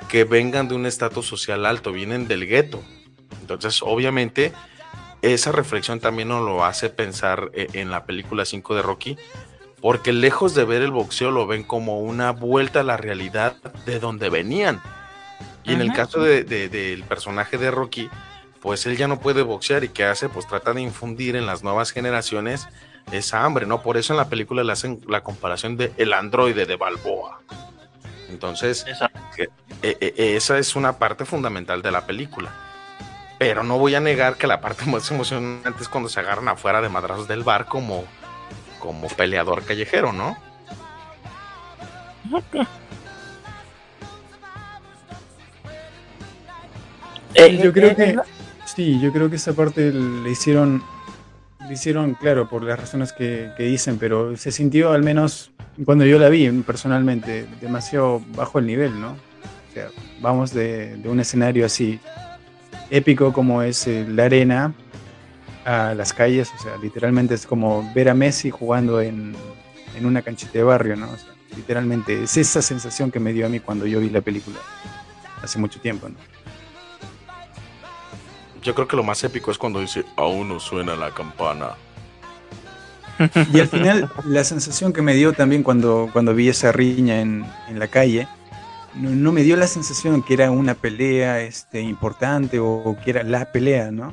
que 0.09 0.25
vengan 0.25 0.67
de 0.67 0.75
un 0.75 0.87
estatus 0.87 1.25
social 1.27 1.65
alto, 1.67 1.93
vienen 1.93 2.27
del 2.27 2.49
gueto. 2.49 2.83
Entonces, 3.41 3.81
obviamente, 3.83 4.53
esa 5.23 5.53
reflexión 5.53 6.01
también 6.01 6.27
nos 6.29 6.45
lo 6.45 6.65
hace 6.65 6.91
pensar 6.91 7.53
eh, 7.55 7.69
en 7.75 7.93
la 7.93 8.05
película 8.07 8.45
5 8.45 8.75
de 8.75 8.83
Rocky, 8.83 9.17
porque 9.81 10.13
lejos 10.13 10.57
de 10.57 10.65
ver 10.65 10.83
el 10.83 10.91
boxeo 10.91 11.31
lo 11.31 11.47
ven 11.47 11.63
como 11.63 12.01
una 12.01 12.33
vuelta 12.33 12.81
a 12.81 12.83
la 12.85 12.97
realidad 12.97 13.55
de 13.87 14.01
donde 14.01 14.31
venían. 14.31 14.81
Y 15.63 15.75
en 15.75 15.81
el 15.81 15.93
caso 15.93 16.21
de- 16.21 16.43
de- 16.43 16.69
del 16.69 17.05
personaje 17.05 17.57
de 17.57 17.71
Rocky, 17.71 18.11
pues 18.63 18.87
él 18.87 18.97
ya 18.97 19.09
no 19.09 19.19
puede 19.19 19.43
boxear 19.43 19.83
y 19.85 19.89
¿qué 19.89 20.05
hace? 20.05 20.29
Pues 20.29 20.47
trata 20.47 20.73
de 20.73 20.81
infundir 20.81 21.35
en 21.37 21.47
las 21.47 21.65
nuevas 21.65 21.91
generaciones 21.91 22.69
esa 23.11 23.45
hambre, 23.45 23.67
¿no? 23.67 23.83
Por 23.83 23.97
eso 23.97 24.13
en 24.13 24.17
la 24.19 24.29
película 24.29 24.63
le 24.63 24.73
hacen 24.73 25.01
la 25.09 25.23
comparación 25.23 25.77
de 25.77 25.93
el 25.97 26.13
androide 26.13 26.65
de 26.65 26.77
Balboa. 26.77 27.41
Entonces, 28.31 28.85
Exacto. 28.87 29.21
que- 29.37 29.49
e- 29.83 30.15
e- 30.17 30.37
esa 30.37 30.57
es 30.59 30.77
una 30.77 30.97
parte 30.99 31.25
fundamental 31.25 31.83
de 31.83 31.91
la 31.91 32.07
película. 32.07 32.51
Pero 33.39 33.65
no 33.65 33.77
voy 33.79 33.97
a 33.97 34.01
negar 34.01 34.37
que 34.37 34.47
la 34.47 34.61
parte 34.61 34.85
más 34.87 35.11
emocionante 35.11 35.83
es 35.83 35.89
cuando 35.89 36.09
se 36.09 36.21
agarran 36.21 36.49
afuera 36.49 36.81
de 36.81 36.89
madrazos 36.89 37.27
del 37.27 37.43
bar 37.43 37.67
como, 37.67 38.05
como 38.79 39.09
peleador 39.09 39.65
callejero, 39.65 40.13
¿no? 40.13 40.37
Eh, 47.35 47.59
yo 47.63 47.71
eh, 47.71 47.73
creo 47.73 47.91
eh, 47.91 47.97
que 47.97 48.13
no- 48.13 48.23
sí, 48.75 48.99
yo 49.01 49.13
creo 49.13 49.31
que 49.31 49.37
esa 49.37 49.53
parte 49.53 49.93
le 49.93 50.31
hicieron, 50.31 50.83
le 51.67 51.73
hicieron, 51.73 52.15
claro, 52.15 52.49
por 52.49 52.63
las 52.63 52.79
razones 52.79 53.13
que, 53.13 53.53
dicen, 53.59 53.99
pero 53.99 54.37
se 54.37 54.51
sintió 54.51 54.93
al 54.93 55.03
menos 55.03 55.53
cuando 55.85 56.05
yo 56.05 56.19
la 56.19 56.29
vi 56.29 56.51
personalmente 56.63 57.47
demasiado 57.61 58.23
bajo 58.37 58.59
el 58.59 58.67
nivel, 58.67 59.01
¿no? 59.01 59.13
O 59.13 59.75
sea, 59.75 59.89
vamos 60.21 60.53
de, 60.53 60.97
de 60.97 61.09
un 61.09 61.21
escenario 61.21 61.65
así 61.65 61.99
épico 62.91 63.33
como 63.33 63.63
es 63.63 63.87
eh, 63.87 64.07
la 64.07 64.25
arena 64.25 64.75
a 65.65 65.95
las 65.95 66.13
calles, 66.13 66.51
o 66.59 66.63
sea, 66.63 66.77
literalmente 66.77 67.35
es 67.35 67.47
como 67.47 67.91
ver 67.95 68.11
a 68.11 68.15
Messi 68.15 68.51
jugando 68.51 69.01
en, 69.01 69.35
en 69.97 70.07
una 70.07 70.21
canchita 70.21 70.53
de 70.53 70.63
barrio, 70.65 70.97
¿no? 70.97 71.11
O 71.11 71.17
sea, 71.17 71.33
literalmente 71.57 72.23
es 72.23 72.37
esa 72.37 72.61
sensación 72.61 73.11
que 73.11 73.21
me 73.21 73.33
dio 73.33 73.47
a 73.47 73.49
mí 73.49 73.61
cuando 73.61 73.87
yo 73.87 74.01
vi 74.01 74.11
la 74.11 74.21
película 74.21 74.59
hace 75.43 75.59
mucho 75.59 75.81
tiempo, 75.81 76.09
¿no? 76.09 76.17
Yo 78.63 78.75
creo 78.75 78.87
que 78.87 78.97
lo 78.97 79.03
más 79.03 79.23
épico 79.25 79.51
es 79.51 79.59
cuando 79.59 79.81
dice, 79.81 80.05
aún 80.17 80.49
no 80.49 80.61
suena 80.61 80.95
la 80.97 81.11
campana. 81.11 81.71
Y 83.53 83.61
al 83.61 83.69
final, 83.69 84.11
la 84.25 84.45
sensación 84.45 84.93
que 84.93 85.03
me 85.03 85.15
dio 85.15 85.33
también 85.33 85.63
cuando, 85.63 86.09
cuando 86.13 86.35
vi 86.35 86.49
esa 86.49 86.73
riña 86.73 87.21
en, 87.21 87.45
en 87.69 87.79
la 87.79 87.89
calle, 87.89 88.27
no, 88.95 89.11
no 89.11 89.33
me 89.33 89.43
dio 89.43 89.57
la 89.57 89.67
sensación 89.67 90.23
que 90.23 90.35
era 90.35 90.51
una 90.51 90.75
pelea 90.75 91.41
este, 91.41 91.81
importante 91.81 92.59
o, 92.59 92.69
o 92.69 92.99
que 92.99 93.11
era 93.11 93.23
la 93.23 93.53
pelea, 93.53 93.91
¿no? 93.91 94.13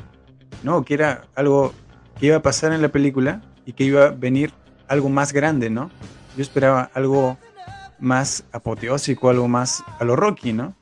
No, 0.63 0.83
que 0.83 0.93
era 0.93 1.25
algo 1.35 1.73
que 2.19 2.27
iba 2.27 2.37
a 2.37 2.41
pasar 2.41 2.73
en 2.73 2.81
la 2.81 2.89
película 2.89 3.41
y 3.65 3.73
que 3.73 3.83
iba 3.83 4.07
a 4.07 4.09
venir 4.09 4.53
algo 4.87 5.09
más 5.09 5.31
grande, 5.33 5.69
¿no? 5.69 5.89
Yo 6.35 6.41
esperaba 6.41 6.89
algo 6.93 7.37
más 7.99 8.43
apoteósico, 8.51 9.29
algo 9.29 9.47
más 9.47 9.83
a 9.99 10.03
lo 10.03 10.15
Rocky, 10.15 10.53
¿no? 10.53 10.75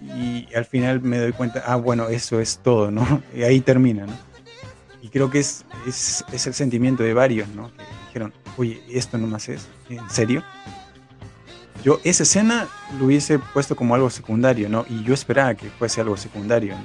Y 0.00 0.48
al 0.54 0.64
final 0.64 1.00
me 1.00 1.18
doy 1.18 1.32
cuenta, 1.32 1.62
ah, 1.66 1.76
bueno, 1.76 2.08
eso 2.08 2.40
es 2.40 2.58
todo, 2.58 2.90
¿no? 2.90 3.22
Y 3.34 3.42
ahí 3.42 3.60
termina, 3.60 4.06
¿no? 4.06 4.12
Y 5.02 5.08
creo 5.08 5.30
que 5.30 5.38
es, 5.38 5.64
es, 5.86 6.24
es 6.32 6.46
el 6.46 6.54
sentimiento 6.54 7.02
de 7.02 7.14
varios, 7.14 7.48
¿no? 7.48 7.70
Que 7.76 7.84
dijeron, 8.08 8.34
oye, 8.56 8.82
esto 8.90 9.18
nomás 9.18 9.48
es, 9.48 9.68
¿en 9.88 10.08
serio? 10.10 10.42
Yo 11.84 12.00
esa 12.02 12.24
escena 12.24 12.66
lo 12.98 13.06
hubiese 13.06 13.38
puesto 13.38 13.76
como 13.76 13.94
algo 13.94 14.10
secundario, 14.10 14.68
¿no? 14.68 14.84
Y 14.88 15.04
yo 15.04 15.14
esperaba 15.14 15.54
que 15.54 15.70
fuese 15.70 16.00
algo 16.00 16.16
secundario, 16.16 16.74
¿no? 16.74 16.84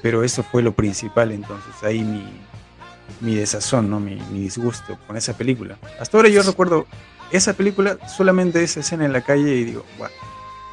Pero 0.00 0.22
eso 0.22 0.42
fue 0.44 0.62
lo 0.62 0.72
principal, 0.72 1.32
entonces 1.32 1.74
ahí 1.82 2.04
mi, 2.04 2.24
mi 3.20 3.34
desazón, 3.34 3.90
¿no? 3.90 3.98
Mi, 3.98 4.14
mi 4.30 4.40
disgusto 4.40 4.98
con 5.06 5.16
esa 5.16 5.36
película. 5.36 5.76
Hasta 6.00 6.16
ahora 6.16 6.28
yo 6.28 6.42
recuerdo 6.42 6.86
esa 7.32 7.52
película, 7.54 7.98
solamente 8.08 8.62
esa 8.62 8.80
escena 8.80 9.04
en 9.04 9.12
la 9.12 9.22
calle 9.22 9.54
y 9.54 9.64
digo, 9.64 9.84
wow, 9.98 10.08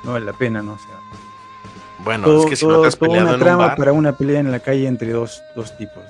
no 0.03 0.13
vale 0.13 0.25
la 0.25 0.33
pena, 0.33 0.61
¿no? 0.61 0.73
O 0.73 0.77
sea, 0.77 0.94
Bueno, 2.05 2.23
todo, 2.25 2.43
es 2.43 2.49
que 2.51 2.55
si 2.55 2.65
todo- 2.65 2.75
no 2.77 2.81
te 2.83 2.87
has 2.87 2.97
toda 2.97 3.07
peleado 3.09 3.27
una 3.27 3.35
en 3.35 3.41
un 3.41 3.45
trama 3.45 3.67
bar, 3.67 3.77
para 3.77 3.91
una 3.91 4.15
pelea 4.17 4.39
en 4.39 4.51
la 4.51 4.59
calle 4.61 4.87
entre 4.87 5.11
dos, 5.11 5.41
dos 5.55 5.75
tipos. 5.77 6.03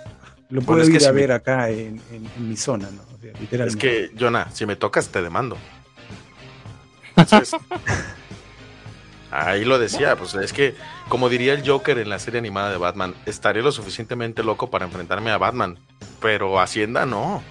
Lo 0.49 0.61
Bueno, 0.61 0.65
puedo 0.67 0.81
que 0.83 0.89
ir 0.91 0.97
a 0.97 0.99
si 0.99 1.05
me- 1.07 1.11
ver 1.13 1.31
acá 1.31 1.69
en, 1.71 1.99
en- 2.11 2.29
en 2.37 2.49
mi 2.49 2.55
zona, 2.55 2.87
¿no? 2.91 3.01
O 3.01 3.17
sea, 3.19 3.31
es 3.31 3.39
literalmente. 3.39 3.79
que, 3.79 4.11
Jonah, 4.19 4.47
si 4.53 4.65
me 4.67 4.75
tocas 4.75 5.07
te 5.07 5.21
demando. 5.23 5.57
Entonces, 7.15 7.55
ahí 9.31 9.65
lo 9.65 9.79
decía, 9.79 10.15
pues 10.17 10.35
es 10.35 10.53
que, 10.53 10.75
como 11.09 11.29
diría 11.29 11.53
el 11.53 11.67
Joker 11.67 11.97
en 11.97 12.09
la 12.09 12.19
serie 12.19 12.39
animada 12.39 12.69
de 12.71 12.77
Batman, 12.77 13.15
estaré 13.25 13.61
lo 13.63 13.71
suficientemente 13.71 14.43
loco 14.43 14.69
para 14.69 14.85
enfrentarme 14.85 15.31
a 15.31 15.37
Batman, 15.37 15.79
pero 16.21 16.59
Hacienda 16.59 17.05
no. 17.05 17.41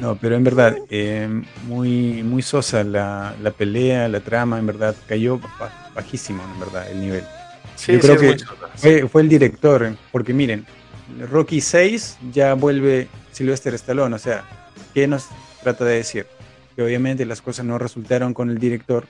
No, 0.00 0.16
pero 0.16 0.36
en 0.36 0.44
verdad, 0.44 0.76
eh, 0.88 1.28
muy, 1.60 2.22
muy 2.22 2.42
sosa 2.42 2.82
la, 2.82 3.34
la 3.40 3.50
pelea, 3.50 4.08
la 4.08 4.20
trama, 4.20 4.58
en 4.58 4.66
verdad, 4.66 4.96
cayó 5.06 5.38
ba- 5.38 5.72
bajísimo, 5.94 6.42
en 6.42 6.60
verdad, 6.60 6.90
el 6.90 7.00
nivel. 7.00 7.24
Sí, 7.76 7.92
Yo 7.92 8.00
sí 8.00 8.00
creo 8.00 8.14
es 8.14 8.20
que. 8.20 8.44
Fue, 8.74 9.08
fue 9.08 9.22
el 9.22 9.28
director, 9.28 9.94
porque 10.10 10.32
miren, 10.32 10.66
Rocky 11.30 11.60
6 11.60 12.16
ya 12.32 12.54
vuelve 12.54 13.08
Sylvester 13.32 13.74
Stallone, 13.74 14.14
o 14.16 14.18
sea, 14.18 14.44
¿qué 14.94 15.06
nos 15.06 15.28
trata 15.62 15.84
de 15.84 15.96
decir? 15.96 16.26
Que 16.74 16.82
obviamente 16.82 17.26
las 17.26 17.42
cosas 17.42 17.66
no 17.66 17.78
resultaron 17.78 18.32
con 18.32 18.48
el 18.50 18.58
director 18.58 19.06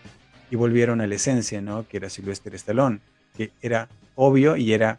y 0.50 0.56
volvieron 0.56 1.00
a 1.00 1.06
la 1.06 1.14
esencia, 1.14 1.60
¿no? 1.62 1.86
Que 1.86 1.98
era 1.98 2.10
Sylvester 2.10 2.54
Stallone, 2.56 2.98
que 3.36 3.52
era 3.62 3.88
obvio 4.16 4.56
y 4.56 4.72
era, 4.72 4.98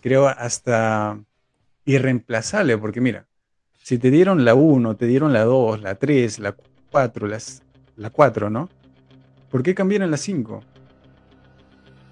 creo, 0.00 0.26
hasta 0.26 1.18
irreemplazable, 1.84 2.78
porque 2.78 3.00
mira, 3.00 3.26
si 3.82 3.98
te 3.98 4.10
dieron 4.10 4.44
la 4.44 4.54
1, 4.54 4.96
te 4.96 5.06
dieron 5.06 5.32
la 5.32 5.44
2, 5.44 5.82
la 5.82 5.94
3, 5.96 6.38
la 6.38 6.54
4, 6.90 7.26
las, 7.26 7.62
la 7.96 8.10
4, 8.10 8.50
¿no? 8.50 8.68
¿Por 9.50 9.62
qué 9.62 9.74
cambiaron 9.74 10.10
la 10.10 10.16
5? 10.16 10.62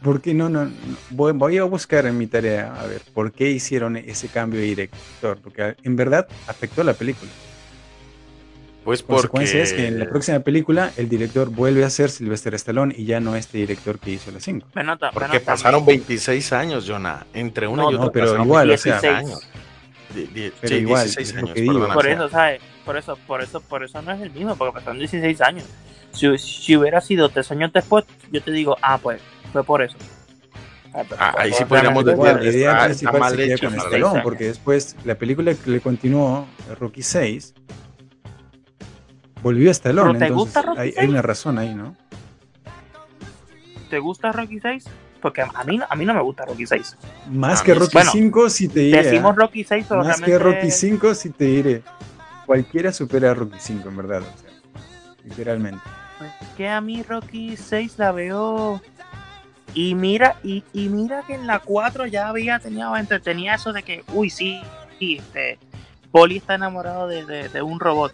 ¿Por 0.02 0.20
qué 0.22 0.32
no, 0.32 0.48
no, 0.48 0.64
no? 0.64 0.70
Voy, 1.10 1.32
voy 1.32 1.58
a 1.58 1.64
buscar 1.64 2.06
en 2.06 2.16
mi 2.16 2.26
tarea 2.26 2.74
a 2.80 2.86
ver 2.86 3.02
por 3.12 3.32
qué 3.32 3.50
hicieron 3.50 3.96
ese 3.96 4.28
cambio 4.28 4.58
de 4.60 4.66
director, 4.66 5.38
porque 5.42 5.76
en 5.82 5.94
verdad 5.96 6.26
afectó 6.46 6.82
la 6.82 6.94
película. 6.94 7.30
Pues 8.82 9.02
Consecuencia 9.02 9.58
porque 9.58 9.62
es 9.62 9.72
que 9.74 9.86
en 9.88 9.98
la 9.98 10.08
próxima 10.08 10.40
película 10.40 10.90
el 10.96 11.06
director 11.10 11.50
vuelve 11.50 11.84
a 11.84 11.90
ser 11.90 12.08
Sylvester 12.10 12.54
Stallone 12.54 12.94
y 12.96 13.04
ya 13.04 13.20
no 13.20 13.36
este 13.36 13.58
director 13.58 13.98
que 13.98 14.12
hizo 14.12 14.30
la 14.30 14.40
5. 14.40 14.68
Bueno, 14.72 14.96
ta- 14.96 15.10
porque 15.12 15.38
pasaron 15.38 15.80
también- 15.80 16.00
26 16.00 16.52
años, 16.54 16.86
Jonah. 16.88 17.26
Entre 17.34 17.68
una 17.68 17.82
No, 17.82 17.90
y 17.90 17.94
otra 17.96 18.06
no, 18.06 18.10
pero 18.12 18.24
pasaron 18.26 18.46
igual, 18.46 18.68
o 18.68 18.72
16 18.72 19.00
sea, 19.02 19.18
años. 19.18 19.40
Di- 20.14 20.26
di- 20.26 20.52
Pero 20.60 20.68
sí, 20.76 20.80
igual, 20.82 21.04
16 21.04 21.28
es 21.28 21.34
lo 21.34 21.40
años, 21.40 21.54
que 21.54 21.60
digo. 21.60 21.72
perdona. 21.74 21.94
Por 21.94 22.06
eso, 22.08 22.28
¿sabes? 22.28 22.60
Por 22.84 22.96
eso, 22.96 23.16
por 23.26 23.42
eso, 23.42 23.60
por 23.60 23.84
eso 23.84 24.02
no 24.02 24.12
es 24.12 24.20
el 24.20 24.30
mismo, 24.30 24.56
porque 24.56 24.74
pasaron 24.74 24.98
16 24.98 25.40
años. 25.40 25.64
Si, 26.12 26.38
si 26.38 26.76
hubiera 26.76 27.00
sido 27.00 27.28
tres 27.28 27.50
años 27.52 27.72
después, 27.72 28.04
yo 28.32 28.42
te 28.42 28.50
digo, 28.50 28.76
ah, 28.82 28.98
pues, 28.98 29.20
fue 29.52 29.62
por 29.62 29.82
eso. 29.82 29.96
Ah, 30.92 31.04
Ah, 31.18 31.34
ahí 31.38 31.52
sí 31.52 31.60
por- 31.60 31.68
podríamos 31.78 32.04
decir, 32.04 32.18
Igual, 32.18 32.36
la 32.44 32.50
idea 32.50 32.70
está- 32.72 32.84
principal 32.86 33.14
está 33.14 33.20
mal 33.20 33.30
se 33.30 33.36
queda 33.36 33.54
hecho, 33.54 33.68
con 33.70 33.94
años. 33.94 34.22
porque 34.24 34.44
después 34.46 34.96
la 35.04 35.14
película 35.14 35.54
que 35.54 35.70
le 35.70 35.80
continuó, 35.80 36.48
Rocky 36.80 37.02
6, 37.02 37.54
volvió 39.42 39.68
a 39.68 39.72
Stallone. 39.72 40.08
¿Pero 40.14 40.18
te 40.18 40.24
entonces 40.26 40.44
gusta 40.44 40.62
Rocky 40.62 40.80
hay, 40.80 40.88
hay 40.88 40.94
6? 40.94 41.08
una 41.10 41.22
razón 41.22 41.58
ahí, 41.58 41.74
¿no? 41.76 41.96
¿Te 43.88 43.98
gusta 44.00 44.32
Rocky 44.32 44.58
6? 44.60 44.84
Porque 45.20 45.42
a 45.42 45.64
mí, 45.64 45.76
no- 45.78 45.86
a 45.88 45.94
mí 45.96 46.04
no 46.04 46.14
me 46.14 46.22
gusta 46.22 46.44
Rocky 46.46 46.66
6. 46.66 46.96
Más 47.30 47.60
A 47.60 47.64
que 47.64 47.72
mí. 47.72 47.78
Rocky 47.78 47.92
Bueno, 47.94 48.10
5, 48.12 48.50
si 48.50 48.68
te 48.68 48.80
diré. 48.80 49.02
Decimos 49.02 49.32
¿ah? 49.32 49.40
Rocky 49.40 49.64
6, 49.64 49.86
pero 49.88 49.98
Más 50.04 50.06
realmente... 50.20 50.32
que 50.32 50.38
Rocky 50.38 50.70
5, 50.70 51.14
si 51.14 51.30
te 51.30 51.44
diré. 51.44 51.82
Cualquiera 52.46 52.92
supera 52.92 53.30
a 53.30 53.34
Rocky 53.34 53.58
5, 53.58 53.88
en 53.88 53.96
verdad. 53.96 54.22
O 54.22 54.40
sea, 54.40 54.50
literalmente. 55.24 55.80
Es 56.42 56.48
que 56.56 56.68
a 56.68 56.80
mí 56.80 57.02
Rocky 57.02 57.56
6 57.56 57.94
la 57.98 58.12
veo... 58.12 58.80
Y 59.72 59.94
mira, 59.94 60.36
y, 60.42 60.64
y 60.72 60.88
mira 60.88 61.22
que 61.26 61.34
en 61.34 61.46
la 61.46 61.60
4 61.60 62.06
ya 62.06 62.28
había 62.28 62.58
tenido, 62.58 62.96
entretenía 62.96 63.54
eso 63.54 63.72
de 63.72 63.84
que, 63.84 64.02
uy, 64.12 64.28
sí, 64.28 64.60
sí, 64.98 65.18
este, 65.18 65.60
Poli 66.10 66.38
está 66.38 66.56
enamorado 66.56 67.06
de, 67.06 67.24
de- 67.24 67.48
de 67.48 67.62
un 67.62 67.78
robot. 67.78 68.12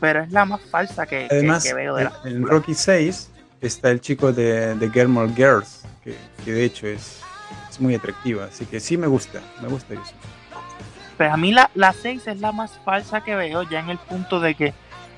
Pero 0.00 0.22
es 0.24 0.32
la 0.32 0.44
más 0.44 0.60
falsa 0.62 1.06
que, 1.06 1.28
que- 1.28 1.36
Además, 1.36 1.62
que 1.62 1.72
veo 1.72 1.94
de 1.94 2.04
la 2.04 2.12
en 2.24 2.44
Rocky 2.44 2.74
6 2.74 3.30
está 3.60 3.90
el 3.90 4.00
chico 4.00 4.32
de, 4.32 4.74
de 4.74 4.90
Girls, 4.90 5.84
que, 6.04 6.16
de 6.50 6.64
hecho 6.64 6.86
es, 6.86 7.20
es 7.68 7.80
muy 7.80 7.94
atractiva. 7.94 8.44
Así 8.46 8.66
que 8.66 8.80
sí 8.80 8.96
me 8.96 9.06
gusta, 9.06 9.40
me 9.60 9.68
gusta 9.68 9.94
eso. 9.94 10.14
Pero 11.16 11.32
a 11.32 11.36
mí 11.36 11.52
la, 11.52 11.70
la 11.74 11.92
6 11.92 12.26
es 12.28 12.40
la 12.40 12.52
más 12.52 12.78
falsa 12.84 13.22
que 13.22 13.34
veo, 13.34 13.62
ya 13.64 13.80
en 13.80 13.90
el 13.90 13.98
punto 13.98 14.38
de 14.40 14.54
que, 14.54 14.72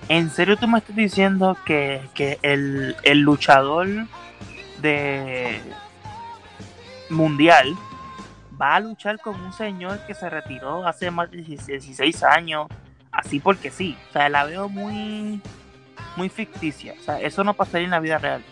¿en 0.09 0.31
serio 0.31 0.57
tú 0.57 0.67
me 0.67 0.79
estás 0.79 0.97
diciendo 0.97 1.57
que, 1.67 2.01
que 2.15 2.39
el, 2.43 2.97
el 3.03 3.21
luchador 3.21 3.87
de 4.81 5.61
mundial 7.11 7.77
va 8.61 8.77
a 8.77 8.81
luchar 8.81 9.19
con 9.21 9.39
un 9.41 9.53
señor 9.53 10.01
que 10.07 10.15
se 10.15 10.31
retiró 10.31 10.87
hace 10.87 11.11
más 11.11 11.31
de 11.31 11.43
16 11.43 12.23
años, 12.23 12.67
así 13.13 13.41
porque 13.41 13.71
sí? 13.71 13.97
O 14.09 14.13
sea, 14.15 14.31
la 14.31 14.45
veo 14.45 14.71
muy, 14.71 15.41
muy 16.17 16.29
ficticia. 16.29 16.95
O 17.01 17.03
sea, 17.05 17.21
eso 17.21 17.45
no 17.45 17.55
pasaría 17.55 17.85
en 17.87 17.91
la 17.93 18.01
vida 18.01 18.19
real. 18.19 18.43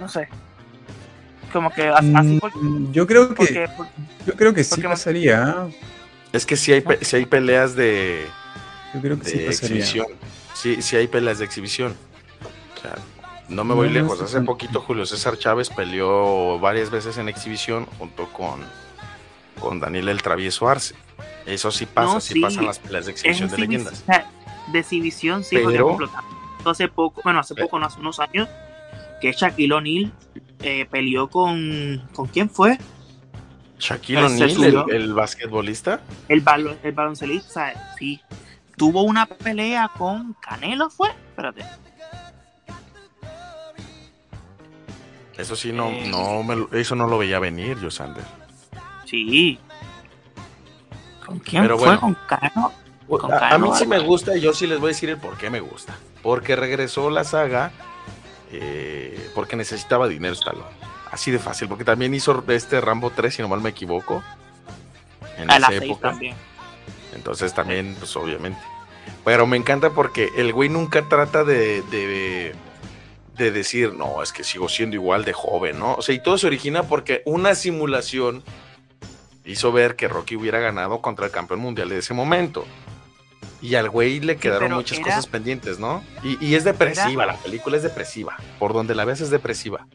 No 0.00 0.08
sé. 0.08 0.28
Como 1.52 1.70
que 1.70 1.88
as- 1.88 2.04
así 2.14 2.38
porque... 2.40 2.58
Mm, 2.58 2.92
yo 2.92 3.06
creo 3.06 3.28
que, 3.28 3.34
porque- 3.34 3.68
yo 4.26 4.34
creo 4.34 4.52
que 4.54 4.64
sí 4.64 4.80
pasaría. 4.82 5.42
¿ah? 5.44 5.68
Es 6.32 6.44
que 6.46 6.56
si 6.56 6.72
hay, 6.72 6.80
pe- 6.80 7.04
sí 7.04 7.16
hay 7.16 7.26
peleas 7.26 7.76
de, 7.76 8.26
Yo 8.92 9.00
creo 9.00 9.18
que 9.18 9.24
sí 9.26 9.38
pasaría. 9.38 9.50
exhibición. 9.50 10.06
Sí, 10.54 10.82
sí 10.82 10.96
hay 10.96 11.06
peleas 11.06 11.38
de 11.38 11.44
exhibición. 11.44 11.94
O 12.76 12.80
sea, 12.80 12.94
No 13.48 13.62
me 13.62 13.74
voy 13.74 13.88
No, 13.88 13.94
lejos. 13.94 14.20
Hace 14.22 14.40
poquito 14.40 14.80
Julio 14.80 15.04
César 15.06 15.38
Chávez 15.38 15.68
peleó 15.70 16.58
varias 16.58 16.90
veces 16.90 17.18
en 17.18 17.28
exhibición 17.28 17.86
junto 17.98 18.26
con, 18.32 18.60
con 19.60 19.78
Daniel 19.80 20.08
el 20.08 20.22
Travieso 20.22 20.66
Arce. 20.68 20.94
Eso 21.46 21.70
sí 21.70 21.84
pasa, 21.86 22.14
No, 22.14 22.20
sí, 22.20 22.32
sí, 22.34 22.40
pasan 22.40 22.64
las 22.66 22.78
peleas 22.78 23.04
de 23.06 23.12
exhibición 23.12 23.46
Es 23.46 23.52
de 23.52 23.58
leyendas. 23.58 24.02
o 24.02 24.06
sea, 24.06 24.30
de 24.68 24.78
exhibición, 24.80 25.44
sí, 25.44 25.56
Pero- 25.56 25.70
ejemplo, 25.70 26.10
hace 26.64 26.88
poco, 26.88 27.20
bueno, 27.24 27.40
hace 27.40 27.54
Pe- 27.54 27.62
poco, 27.62 27.78
no 27.78 27.86
hace 27.86 28.00
unos 28.00 28.20
años, 28.20 28.48
que 29.20 29.32
Shaquille 29.32 29.72
O'Neal 29.74 30.12
eh, 30.60 30.86
peleó 30.90 31.28
con. 31.28 32.02
¿Con 32.14 32.26
quién 32.28 32.48
fue? 32.50 32.78
Shaquille 33.78 34.24
O'Neal, 34.24 34.64
el, 34.90 34.94
el 34.94 35.14
basquetbolista. 35.14 36.00
El, 36.28 36.42
balo- 36.44 36.76
el 36.82 36.92
baloncelista, 36.92 37.94
sí. 37.98 38.20
Tuvo 38.76 39.02
una 39.02 39.26
pelea 39.26 39.90
con 39.96 40.34
Canelo, 40.40 40.90
¿fue? 40.90 41.10
Espérate. 41.10 41.64
Eso 45.36 45.56
sí, 45.56 45.72
no, 45.72 45.88
Eh. 45.88 46.06
no 46.08 46.42
me 46.44 46.56
lo- 46.56 46.72
eso 46.72 46.94
no 46.94 47.06
lo 47.08 47.18
veía 47.18 47.38
venir, 47.40 47.78
yo, 47.80 47.90
Sander. 47.90 48.24
Sí. 49.04 49.58
¿Con 51.26 51.38
quién 51.40 51.62
Pero 51.62 51.76
fue? 51.78 51.86
bueno. 51.88 52.00
¿Con 52.00 52.14
Canelo? 52.26 52.72
Con 53.08 53.32
A, 53.32 53.50
a 53.50 53.58
mí 53.58 53.68
sí 53.76 53.86
me 53.86 53.98
gusta 53.98 54.36
y 54.36 54.40
yo 54.40 54.52
sí 54.54 54.66
les 54.66 54.78
voy 54.80 54.88
a 54.88 54.92
decir 54.92 55.10
el 55.10 55.18
por 55.18 55.36
qué 55.36 55.50
me 55.50 55.60
gusta. 55.60 55.96
Porque 56.22 56.56
regresó 56.56 57.10
la 57.10 57.24
saga 57.24 57.70
eh, 58.52 59.30
porque 59.34 59.56
necesitaba 59.56 60.08
dinero 60.08 60.34
Stallone. 60.34 60.64
Así 61.10 61.30
de 61.30 61.38
fácil, 61.38 61.68
porque 61.68 61.84
también 61.84 62.14
hizo 62.14 62.42
este 62.48 62.80
Rambo 62.80 63.10
3, 63.10 63.34
si 63.34 63.42
no 63.42 63.48
mal 63.48 63.60
me 63.60 63.70
equivoco. 63.70 64.22
En 65.36 65.50
A 65.50 65.58
la 65.58 65.68
esa 65.68 65.78
6 65.78 65.82
época. 65.90 66.10
también. 66.10 66.34
Entonces 67.14 67.54
también, 67.54 67.94
pues 67.98 68.14
obviamente. 68.16 68.60
Pero 69.24 69.46
me 69.46 69.56
encanta 69.56 69.90
porque 69.90 70.30
el 70.36 70.52
güey 70.52 70.68
nunca 70.68 71.08
trata 71.08 71.44
de, 71.44 71.82
de, 71.90 72.54
de 73.36 73.50
decir, 73.50 73.94
no, 73.94 74.22
es 74.22 74.32
que 74.32 74.44
sigo 74.44 74.68
siendo 74.68 74.96
igual 74.96 75.24
de 75.24 75.32
joven, 75.32 75.78
¿no? 75.78 75.94
O 75.94 76.02
sea, 76.02 76.14
y 76.14 76.22
todo 76.22 76.36
se 76.38 76.46
origina 76.46 76.84
porque 76.84 77.22
una 77.26 77.54
simulación 77.54 78.42
hizo 79.44 79.72
ver 79.72 79.94
que 79.96 80.08
Rocky 80.08 80.36
hubiera 80.36 80.58
ganado 80.58 81.00
contra 81.00 81.26
el 81.26 81.32
campeón 81.32 81.60
mundial 81.60 81.88
de 81.90 81.98
ese 81.98 82.14
momento. 82.14 82.64
Y 83.64 83.76
al 83.76 83.88
güey 83.88 84.20
le 84.20 84.36
quedaron 84.36 84.72
muchas 84.72 84.98
era- 84.98 85.06
cosas 85.08 85.26
pendientes, 85.26 85.78
¿no? 85.78 86.04
Y, 86.22 86.36
y 86.44 86.54
es 86.54 86.64
depresiva, 86.64 87.24
la 87.24 87.36
película 87.36 87.76
es 87.78 87.82
depresiva. 87.82 88.36
Por 88.58 88.74
donde 88.74 88.94
la 88.94 89.04
ves 89.06 89.20
es 89.22 89.30
depresiva. 89.30 89.86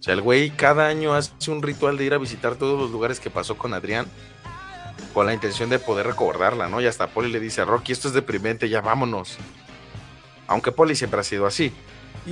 O 0.00 0.02
sea, 0.02 0.14
el 0.14 0.22
güey 0.22 0.50
cada 0.50 0.86
año 0.88 1.14
hace 1.14 1.30
un 1.50 1.62
ritual 1.62 1.98
de 1.98 2.04
ir 2.04 2.14
a 2.14 2.18
visitar 2.18 2.54
todos 2.56 2.80
los 2.80 2.90
lugares 2.90 3.20
que 3.20 3.28
pasó 3.30 3.56
con 3.58 3.74
Adrián 3.74 4.06
con 5.12 5.26
la 5.26 5.34
intención 5.34 5.68
de 5.68 5.78
poder 5.78 6.06
recordarla, 6.06 6.68
¿no? 6.68 6.80
Y 6.80 6.86
hasta 6.86 7.06
Poli 7.08 7.30
le 7.30 7.38
dice, 7.38 7.64
Rocky, 7.66 7.92
esto 7.92 8.08
es 8.08 8.14
deprimente, 8.14 8.68
ya 8.70 8.80
vámonos. 8.80 9.36
Aunque 10.46 10.72
Poli 10.72 10.96
siempre 10.96 11.20
ha 11.20 11.22
sido 11.22 11.46
así. 11.46 11.70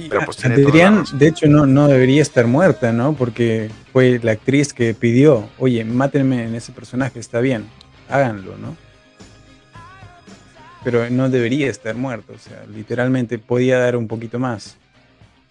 Pero, 0.08 0.22
a- 0.22 0.24
pues, 0.24 0.36
tiene 0.38 0.54
Adrián, 0.54 1.04
de 1.12 1.28
hecho, 1.28 1.46
no, 1.46 1.66
no 1.66 1.88
debería 1.88 2.22
estar 2.22 2.46
muerta, 2.46 2.90
¿no? 2.92 3.12
Porque 3.12 3.70
fue 3.92 4.18
la 4.22 4.32
actriz 4.32 4.72
que 4.72 4.94
pidió, 4.94 5.48
oye, 5.58 5.84
mátenme 5.84 6.44
en 6.44 6.54
ese 6.54 6.72
personaje, 6.72 7.18
está 7.20 7.40
bien, 7.40 7.68
háganlo, 8.08 8.56
¿no? 8.56 8.76
Pero 10.82 11.10
no 11.10 11.28
debería 11.28 11.68
estar 11.68 11.94
muerto, 11.94 12.32
o 12.34 12.38
sea, 12.38 12.64
literalmente 12.66 13.38
podía 13.38 13.78
dar 13.78 13.96
un 13.96 14.08
poquito 14.08 14.38
más 14.38 14.76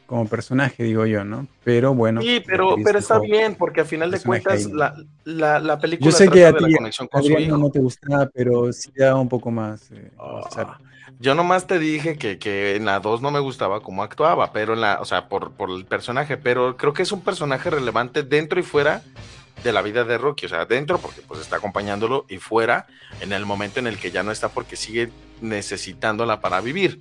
como 0.07 0.27
personaje, 0.27 0.83
digo 0.83 1.05
yo, 1.05 1.23
¿no? 1.23 1.47
Pero 1.63 1.93
bueno. 1.93 2.21
Sí, 2.21 2.41
pero, 2.43 2.75
pero 2.83 2.97
está 2.97 3.19
bien, 3.19 3.53
porque 3.55 3.81
a 3.81 3.85
final 3.85 4.09
de 4.09 4.19
cuentas 4.21 4.65
la, 4.65 4.95
la, 5.23 5.59
la 5.59 5.77
película 5.79 6.09
Yo 6.09 6.17
sé 6.17 6.29
que 6.29 6.45
a 6.45 6.53
ti, 6.55 6.63
la 6.63 6.77
conexión 6.77 7.07
con 7.07 7.21
su 7.21 7.35
Adrián, 7.35 7.43
hijo. 7.49 7.57
no 7.57 7.69
te 7.69 7.79
gustaba, 7.79 8.27
pero 8.33 8.73
sí 8.73 8.89
daba 8.95 9.19
un 9.21 9.29
poco 9.29 9.51
más. 9.51 9.91
eh. 9.91 10.11
Ah, 10.17 10.79
yo 11.19 11.35
nomás 11.35 11.67
te 11.67 11.77
dije 11.79 12.17
que, 12.17 12.39
que 12.39 12.75
en 12.75 12.85
la 12.85 12.99
2 12.99 13.21
no 13.21 13.29
me 13.29 13.39
gustaba 13.39 13.81
cómo 13.81 14.01
actuaba, 14.03 14.51
pero 14.51 14.73
en 14.73 14.81
la, 14.81 14.99
o 14.99 15.05
sea, 15.05 15.27
por, 15.29 15.51
por 15.51 15.69
el 15.69 15.85
personaje, 15.85 16.37
pero 16.37 16.75
creo 16.77 16.93
que 16.93 17.03
es 17.03 17.11
un 17.11 17.21
personaje 17.21 17.69
relevante 17.69 18.23
dentro 18.23 18.59
y 18.59 18.63
fuera 18.63 19.03
de 19.63 19.71
la 19.73 19.81
vida 19.81 20.03
de 20.03 20.17
Rocky, 20.17 20.45
o 20.45 20.49
sea, 20.49 20.65
dentro 20.65 20.97
porque 20.99 21.21
pues 21.21 21.41
está 21.41 21.57
acompañándolo 21.57 22.25
y 22.29 22.37
fuera 22.37 22.87
en 23.21 23.33
el 23.33 23.45
momento 23.45 23.79
en 23.79 23.87
el 23.87 23.97
que 23.97 24.11
ya 24.11 24.23
no 24.23 24.31
está 24.31 24.49
porque 24.49 24.75
sigue 24.75 25.09
necesitándola 25.41 26.39
para 26.41 26.61
vivir. 26.61 26.99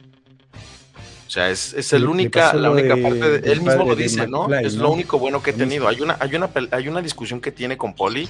O 1.27 1.31
sea, 1.31 1.51
es, 1.51 1.75
es 1.75 1.93
el 1.93 2.07
única, 2.09 2.55
la 2.55 2.71
única 2.71 2.95
de- 2.97 3.03
parte 3.03 3.31
de, 3.41 3.53
él 3.53 3.61
mismo 3.61 3.85
lo 3.85 3.95
dice, 3.95 4.27
¿no? 4.27 4.53
Es 4.55 4.77
¿no? 4.77 4.85
lo 4.85 4.91
único 4.91 5.19
bueno 5.19 5.43
que 5.43 5.51
he 5.51 5.53
tenido. 5.53 5.87
Hay 5.87 6.01
una, 6.01 6.17
hay 6.21 6.35
una, 6.35 6.51
hay 6.71 6.89
una 6.89 7.03
discusión 7.03 7.41
que 7.41 7.53
tiene 7.53 7.77
con 7.77 7.95
Polly 7.95 8.29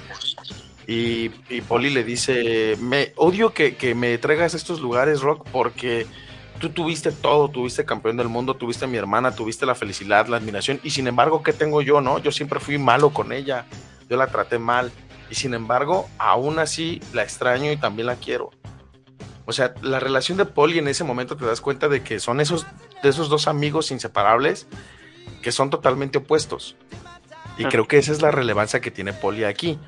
y, 0.86 1.30
y 1.48 1.60
Polly 1.60 1.90
le 1.90 2.02
dice, 2.02 2.76
me 2.80 3.12
odio 3.16 3.55
que, 3.55 3.76
que 3.76 3.94
me 3.94 4.18
traigas 4.18 4.55
a 4.55 4.56
estos 4.56 4.80
lugares, 4.80 5.20
Rock, 5.20 5.46
porque 5.52 6.06
tú 6.59 6.70
tuviste 6.70 7.12
todo, 7.12 7.48
tuviste 7.48 7.84
campeón 7.84 8.16
del 8.16 8.28
mundo, 8.28 8.55
tuviste 8.55 8.86
a 8.86 8.88
mi 8.88 8.96
hermana, 8.96 9.32
tuviste 9.32 9.64
la 9.64 9.76
felicidad, 9.76 10.26
la 10.26 10.38
admiración, 10.38 10.80
y 10.82 10.90
sin 10.90 11.06
embargo, 11.06 11.42
¿qué 11.44 11.52
tengo 11.52 11.82
yo, 11.82 12.00
no? 12.00 12.18
Yo 12.18 12.32
siempre 12.32 12.59
fui 12.59 12.78
malo 12.78 13.10
con 13.10 13.32
ella, 13.32 13.64
yo 14.09 14.16
la 14.16 14.28
traté 14.28 14.59
mal, 14.59 14.93
y 15.30 15.35
sin 15.35 15.55
embargo, 15.55 16.09
aún 16.18 16.59
así 16.59 17.01
la 17.12 17.22
extraño 17.22 17.70
y 17.70 17.76
también 17.76 18.06
la 18.06 18.16
quiero. 18.16 18.51
O 19.44 19.52
sea, 19.52 19.74
la 19.82 19.98
relación 20.01 20.36
de 20.36 20.44
Polly 20.44 20.78
en 20.78 20.89
ese 20.89 21.05
momento 21.05 21.36
te 21.36 21.47
das 21.47 21.60
cuenta 21.60 21.89
de 21.89 22.02
que 22.02 22.20
son 22.20 22.40
esos, 22.40 22.66
de 23.02 23.09
esos 23.09 23.28
dos 23.28 23.48
amigos 23.48 23.90
inseparables 23.90 24.66
que 25.43 25.52
son 25.52 25.70
totalmente 25.70 26.18
opuestos. 26.18 26.76
Y 27.56 27.64
Ah. 27.64 27.68
creo 27.70 27.86
que 27.89 27.98
esa 27.98 28.12
es 28.12 28.20
la 28.22 28.30
relevancia 28.30 28.80
que 28.80 28.90
tiene 28.90 29.12
Polly 29.12 29.44
aquí. 29.44 29.78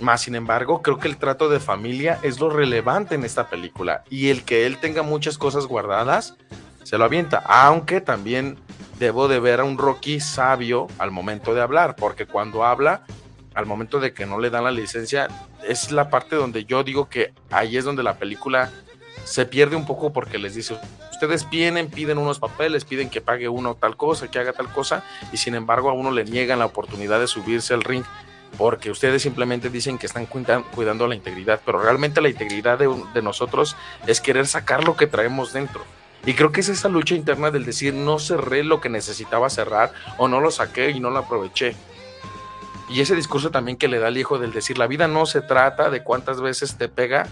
Más 0.00 0.22
sin 0.22 0.34
embargo, 0.34 0.82
creo 0.82 0.98
que 0.98 1.08
el 1.08 1.16
trato 1.16 1.48
de 1.48 1.60
familia 1.60 2.18
es 2.22 2.38
lo 2.40 2.50
relevante 2.50 3.14
en 3.14 3.24
esta 3.24 3.48
película. 3.48 4.04
Y 4.10 4.28
el 4.28 4.44
que 4.44 4.66
él 4.66 4.78
tenga 4.78 5.02
muchas 5.02 5.36
cosas 5.38 5.66
guardadas, 5.66 6.36
se 6.84 6.96
lo 6.98 7.04
avienta. 7.04 7.38
Aunque 7.46 8.00
también 8.00 8.56
debo 8.98 9.28
de 9.28 9.40
ver 9.40 9.60
a 9.60 9.64
un 9.64 9.78
Rocky 9.78 10.20
sabio 10.20 10.86
al 10.98 11.10
momento 11.10 11.54
de 11.54 11.60
hablar, 11.62 11.96
porque 11.96 12.26
cuando 12.26 12.64
habla, 12.64 13.02
al 13.58 13.66
momento 13.66 13.98
de 13.98 14.12
que 14.14 14.24
no 14.24 14.38
le 14.38 14.50
dan 14.50 14.62
la 14.62 14.70
licencia, 14.70 15.26
es 15.66 15.90
la 15.90 16.10
parte 16.10 16.36
donde 16.36 16.64
yo 16.64 16.84
digo 16.84 17.08
que 17.08 17.32
ahí 17.50 17.76
es 17.76 17.84
donde 17.84 18.04
la 18.04 18.16
película 18.16 18.70
se 19.24 19.46
pierde 19.46 19.74
un 19.74 19.84
poco 19.84 20.12
porque 20.12 20.38
les 20.38 20.54
dice, 20.54 20.78
ustedes 21.10 21.50
vienen, 21.50 21.90
piden 21.90 22.18
unos 22.18 22.38
papeles, 22.38 22.84
piden 22.84 23.10
que 23.10 23.20
pague 23.20 23.48
uno 23.48 23.74
tal 23.74 23.96
cosa, 23.96 24.28
que 24.28 24.38
haga 24.38 24.52
tal 24.52 24.68
cosa, 24.72 25.02
y 25.32 25.38
sin 25.38 25.56
embargo 25.56 25.90
a 25.90 25.92
uno 25.92 26.12
le 26.12 26.24
niegan 26.24 26.60
la 26.60 26.66
oportunidad 26.66 27.18
de 27.18 27.26
subirse 27.26 27.74
al 27.74 27.82
ring 27.82 28.04
porque 28.56 28.92
ustedes 28.92 29.22
simplemente 29.22 29.70
dicen 29.70 29.98
que 29.98 30.06
están 30.06 30.26
cuida- 30.26 30.62
cuidando 30.74 31.08
la 31.08 31.16
integridad, 31.16 31.60
pero 31.66 31.82
realmente 31.82 32.20
la 32.20 32.28
integridad 32.28 32.78
de, 32.78 32.88
de 33.12 33.22
nosotros 33.22 33.74
es 34.06 34.20
querer 34.20 34.46
sacar 34.46 34.84
lo 34.84 34.96
que 34.96 35.08
traemos 35.08 35.52
dentro. 35.52 35.82
Y 36.24 36.34
creo 36.34 36.52
que 36.52 36.60
es 36.60 36.68
esa 36.68 36.88
lucha 36.88 37.16
interna 37.16 37.50
del 37.50 37.64
decir, 37.64 37.92
no 37.92 38.20
cerré 38.20 38.62
lo 38.62 38.80
que 38.80 38.88
necesitaba 38.88 39.50
cerrar 39.50 39.92
o 40.16 40.28
no 40.28 40.40
lo 40.40 40.52
saqué 40.52 40.90
y 40.90 41.00
no 41.00 41.10
lo 41.10 41.18
aproveché. 41.18 41.74
Y 42.88 43.00
ese 43.00 43.14
discurso 43.14 43.50
también 43.50 43.76
que 43.76 43.88
le 43.88 43.98
da 43.98 44.08
el 44.08 44.16
hijo 44.16 44.38
del 44.38 44.52
decir, 44.52 44.78
la 44.78 44.86
vida 44.86 45.08
no 45.08 45.26
se 45.26 45.42
trata 45.42 45.90
de 45.90 46.02
cuántas 46.02 46.40
veces 46.40 46.76
te 46.76 46.88
pega 46.88 47.28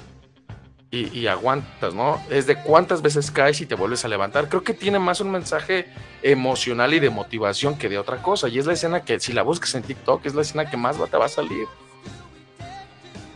y, 0.91 1.27
aguantas, 1.27 1.93
¿no? 1.93 2.23
Es 2.31 2.47
de 2.47 2.57
cuántas 2.57 3.03
veces 3.03 3.31
caes 3.31 3.61
y 3.61 3.67
te 3.67 3.75
vuelves 3.75 4.05
a 4.05 4.09
levantar. 4.09 4.49
Creo 4.49 4.63
que 4.63 4.73
tiene 4.73 4.99
más 4.99 5.21
un 5.21 5.31
mensaje 5.31 5.93
emocional 6.23 6.95
y 6.95 7.01
de 7.01 7.11
motivación 7.11 7.77
que 7.77 7.91
de 7.91 7.99
otra 7.99 8.23
cosa. 8.23 8.49
Y 8.49 8.59
es 8.59 8.67
la 8.67 8.73
escena 8.73 9.03
que, 9.03 9.21
si 9.21 9.35
la 9.35 9.43
buscas 9.43 9.75
en 9.75 9.83
TikTok, 9.83 10.25
es 10.25 10.35
la 10.35 10.43
escena 10.43 10.71
que 10.71 10.79
más 10.79 10.97
te 11.11 11.17
va 11.17 11.27
a 11.27 11.29
salir. 11.29 11.67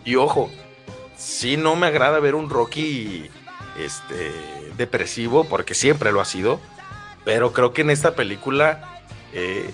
Y 0.05 0.17
ojo, 0.17 0.51
sí 1.19 1.59
no 1.59 1.77
me 1.77 1.87
agrada 1.87 2.19
ver 2.19 2.35
un 2.35 2.49
Rocky 2.49 3.29
este, 3.79 4.33
depresivo, 4.79 5.45
porque 5.45 5.75
siempre 5.75 6.13
lo 6.13 6.21
ha 6.21 6.25
sido, 6.25 6.61
pero 7.25 7.53
creo 7.53 7.73
que 7.73 7.83
en 7.83 7.91
esta 7.91 8.15
película 8.15 9.03
eh, 9.33 9.71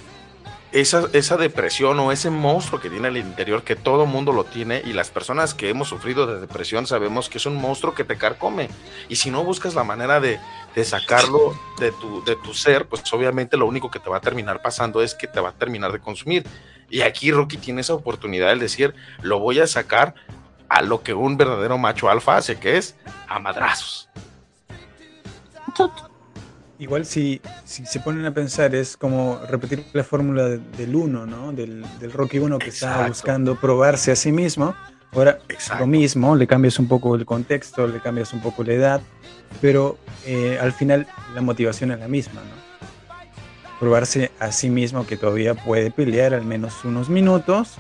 esa, 0.73 1.09
esa 1.13 1.37
depresión 1.37 1.99
o 2.01 2.13
ese 2.13 2.31
monstruo 2.31 2.81
que 2.81 2.91
tiene 2.91 3.09
al 3.09 3.17
interior, 3.17 3.63
que 3.63 3.77
todo 3.77 4.07
mundo 4.07 4.33
lo 4.33 4.45
tiene, 4.45 4.83
y 4.85 4.93
las 4.93 5.11
personas 5.11 5.55
que 5.55 5.69
hemos 5.69 5.89
sufrido 5.89 6.27
de 6.27 6.41
depresión 6.41 6.87
sabemos 6.87 7.29
que 7.29 7.39
es 7.39 7.47
un 7.47 7.57
monstruo 7.57 7.95
que 7.95 8.05
te 8.05 8.19
carcome. 8.19 8.69
Y 9.09 9.17
si 9.17 9.31
no 9.31 9.45
buscas 9.45 9.75
la 9.75 9.85
manera 9.85 10.21
de, 10.21 10.39
de 10.75 10.85
sacarlo 10.85 11.59
de 11.79 11.93
tu, 11.93 12.25
de 12.25 12.37
tu 12.37 12.53
ser, 12.55 12.87
pues 12.87 13.03
obviamente 13.13 13.57
lo 13.57 13.67
único 13.67 13.91
que 13.91 14.01
te 14.01 14.11
va 14.11 14.19
a 14.19 14.21
terminar 14.21 14.61
pasando 14.63 15.03
es 15.03 15.15
que 15.15 15.27
te 15.27 15.41
va 15.41 15.51
a 15.51 15.53
terminar 15.53 15.93
de 15.93 16.01
consumir. 16.01 16.45
Y 16.91 17.01
aquí 17.01 17.33
Rocky 17.33 17.57
tiene 17.57 17.81
esa 17.81 17.95
oportunidad 17.95 18.49
de 18.49 18.57
decir, 18.57 18.95
lo 19.23 19.39
voy 19.39 19.61
a 19.61 19.67
sacar 19.67 20.15
a 20.69 20.83
lo 20.83 21.03
que 21.03 21.15
un 21.15 21.37
verdadero 21.37 21.79
macho 21.79 22.09
alfa 22.09 22.37
hace, 22.37 22.59
que 22.59 22.77
es 22.77 22.97
a 23.29 23.39
madrazos. 23.39 24.09
Igual 26.79 27.07
si, 27.07 27.41
si 27.65 27.87
se 27.87 28.01
ponen 28.01 28.27
a 28.27 28.35
pensar 28.35 28.75
es 28.75 28.97
como 28.97 29.41
repetir 29.49 29.83
la 29.95 30.05
fórmula 30.05 30.45
de- 30.45 30.59
del 30.77 30.95
uno, 30.95 31.25
¿no? 31.27 31.53
Del, 31.53 31.85
del 32.01 32.13
Rocky 32.13 32.39
1 32.39 32.59
que 32.59 32.69
estaba 32.69 32.93
Exacto. 32.95 33.09
buscando 33.13 33.57
probarse 33.57 34.13
a 34.13 34.17
sí 34.17 34.31
mismo. 34.31 34.75
Ahora 35.13 35.39
Exacto. 35.49 35.81
lo 35.81 35.87
mismo, 35.87 36.37
le 36.37 36.47
cambias 36.47 36.79
un 36.79 36.87
poco 36.89 37.15
el 37.15 37.25
contexto, 37.25 37.87
le 37.87 38.01
cambias 38.01 38.35
un 38.35 38.41
poco 38.41 38.63
la 38.63 38.73
edad, 38.75 39.01
pero 39.63 39.97
eh, 40.27 40.59
al 40.61 40.73
final 40.73 41.07
la 41.35 41.41
motivación 41.41 41.93
es 41.93 41.99
la 42.01 42.09
misma, 42.09 42.43
¿no? 42.43 42.67
Probarse 43.81 44.31
a 44.39 44.53
sí 44.53 44.69
mismo 44.69 45.07
que 45.07 45.17
todavía 45.17 45.55
puede 45.55 45.91
pelear 45.91 46.35
al 46.35 46.45
menos 46.45 46.85
unos 46.85 47.09
minutos 47.09 47.77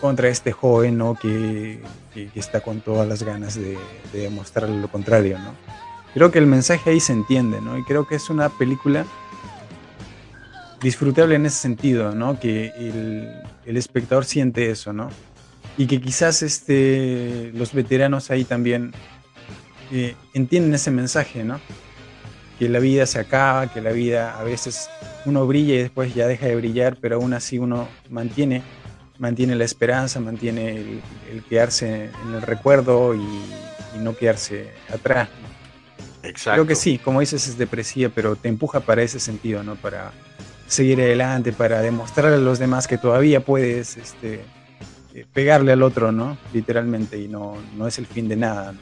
contra 0.00 0.28
este 0.28 0.52
joven, 0.52 0.96
¿no? 0.96 1.14
Que, 1.14 1.82
que- 2.14 2.28
que 2.28 2.40
está 2.40 2.60
con 2.62 2.80
todas 2.80 3.06
las 3.06 3.22
ganas 3.22 3.54
de, 3.54 3.76
de 4.12 4.18
demostrarle 4.20 4.80
lo 4.80 4.88
contrario, 4.88 5.38
¿no? 5.38 5.52
Creo 6.18 6.32
que 6.32 6.40
el 6.40 6.48
mensaje 6.48 6.90
ahí 6.90 6.98
se 6.98 7.12
entiende, 7.12 7.60
¿no? 7.60 7.78
Y 7.78 7.84
creo 7.84 8.04
que 8.04 8.16
es 8.16 8.28
una 8.28 8.48
película 8.48 9.06
disfrutable 10.80 11.36
en 11.36 11.46
ese 11.46 11.58
sentido, 11.58 12.12
¿no? 12.12 12.40
Que 12.40 12.72
el, 12.76 13.30
el 13.64 13.76
espectador 13.76 14.24
siente 14.24 14.68
eso, 14.68 14.92
¿no? 14.92 15.10
Y 15.76 15.86
que 15.86 16.00
quizás 16.00 16.42
este, 16.42 17.52
los 17.54 17.72
veteranos 17.72 18.32
ahí 18.32 18.42
también 18.42 18.90
eh, 19.92 20.16
entienden 20.34 20.74
ese 20.74 20.90
mensaje, 20.90 21.44
¿no? 21.44 21.60
Que 22.58 22.68
la 22.68 22.80
vida 22.80 23.06
se 23.06 23.20
acaba, 23.20 23.72
que 23.72 23.80
la 23.80 23.92
vida 23.92 24.40
a 24.40 24.42
veces 24.42 24.90
uno 25.24 25.46
brilla 25.46 25.74
y 25.74 25.82
después 25.82 26.16
ya 26.16 26.26
deja 26.26 26.46
de 26.46 26.56
brillar, 26.56 26.96
pero 27.00 27.14
aún 27.14 27.32
así 27.32 27.60
uno 27.60 27.86
mantiene, 28.10 28.64
mantiene 29.20 29.54
la 29.54 29.64
esperanza, 29.64 30.18
mantiene 30.18 30.78
el, 30.78 31.00
el 31.30 31.44
quedarse 31.44 32.10
en 32.26 32.34
el 32.34 32.42
recuerdo 32.42 33.14
y, 33.14 33.20
y 33.20 33.98
no 34.00 34.16
quedarse 34.16 34.70
atrás. 34.92 35.28
¿no? 35.40 35.47
Exacto. 36.22 36.56
Creo 36.62 36.66
que 36.66 36.74
sí, 36.74 36.98
como 36.98 37.20
dices, 37.20 37.46
es 37.48 37.58
depresiva, 37.58 38.10
pero 38.14 38.36
te 38.36 38.48
empuja 38.48 38.80
para 38.80 39.02
ese 39.02 39.20
sentido, 39.20 39.62
¿no? 39.62 39.76
Para 39.76 40.12
seguir 40.66 41.00
adelante, 41.00 41.52
para 41.52 41.80
demostrarle 41.80 42.36
a 42.36 42.40
los 42.40 42.58
demás 42.58 42.86
que 42.86 42.98
todavía 42.98 43.40
puedes 43.40 43.96
este, 43.96 44.44
eh, 45.14 45.26
pegarle 45.32 45.72
al 45.72 45.82
otro, 45.82 46.12
¿no? 46.12 46.36
Literalmente, 46.52 47.18
y 47.18 47.28
no, 47.28 47.56
no 47.76 47.86
es 47.86 47.98
el 47.98 48.06
fin 48.06 48.28
de 48.28 48.36
nada. 48.36 48.72
¿no? 48.72 48.78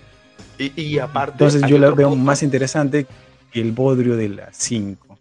Y, 0.59 0.73
y 0.81 0.99
aparte. 0.99 1.33
Entonces 1.33 1.63
yo 1.69 1.79
la 1.79 1.91
veo 1.91 2.11
punto. 2.11 2.25
más 2.25 2.43
interesante 2.43 3.07
que 3.53 3.61
el 3.61 3.73
bodrio 3.73 4.17
de 4.17 4.29
las 4.31 4.57
5. 4.57 5.19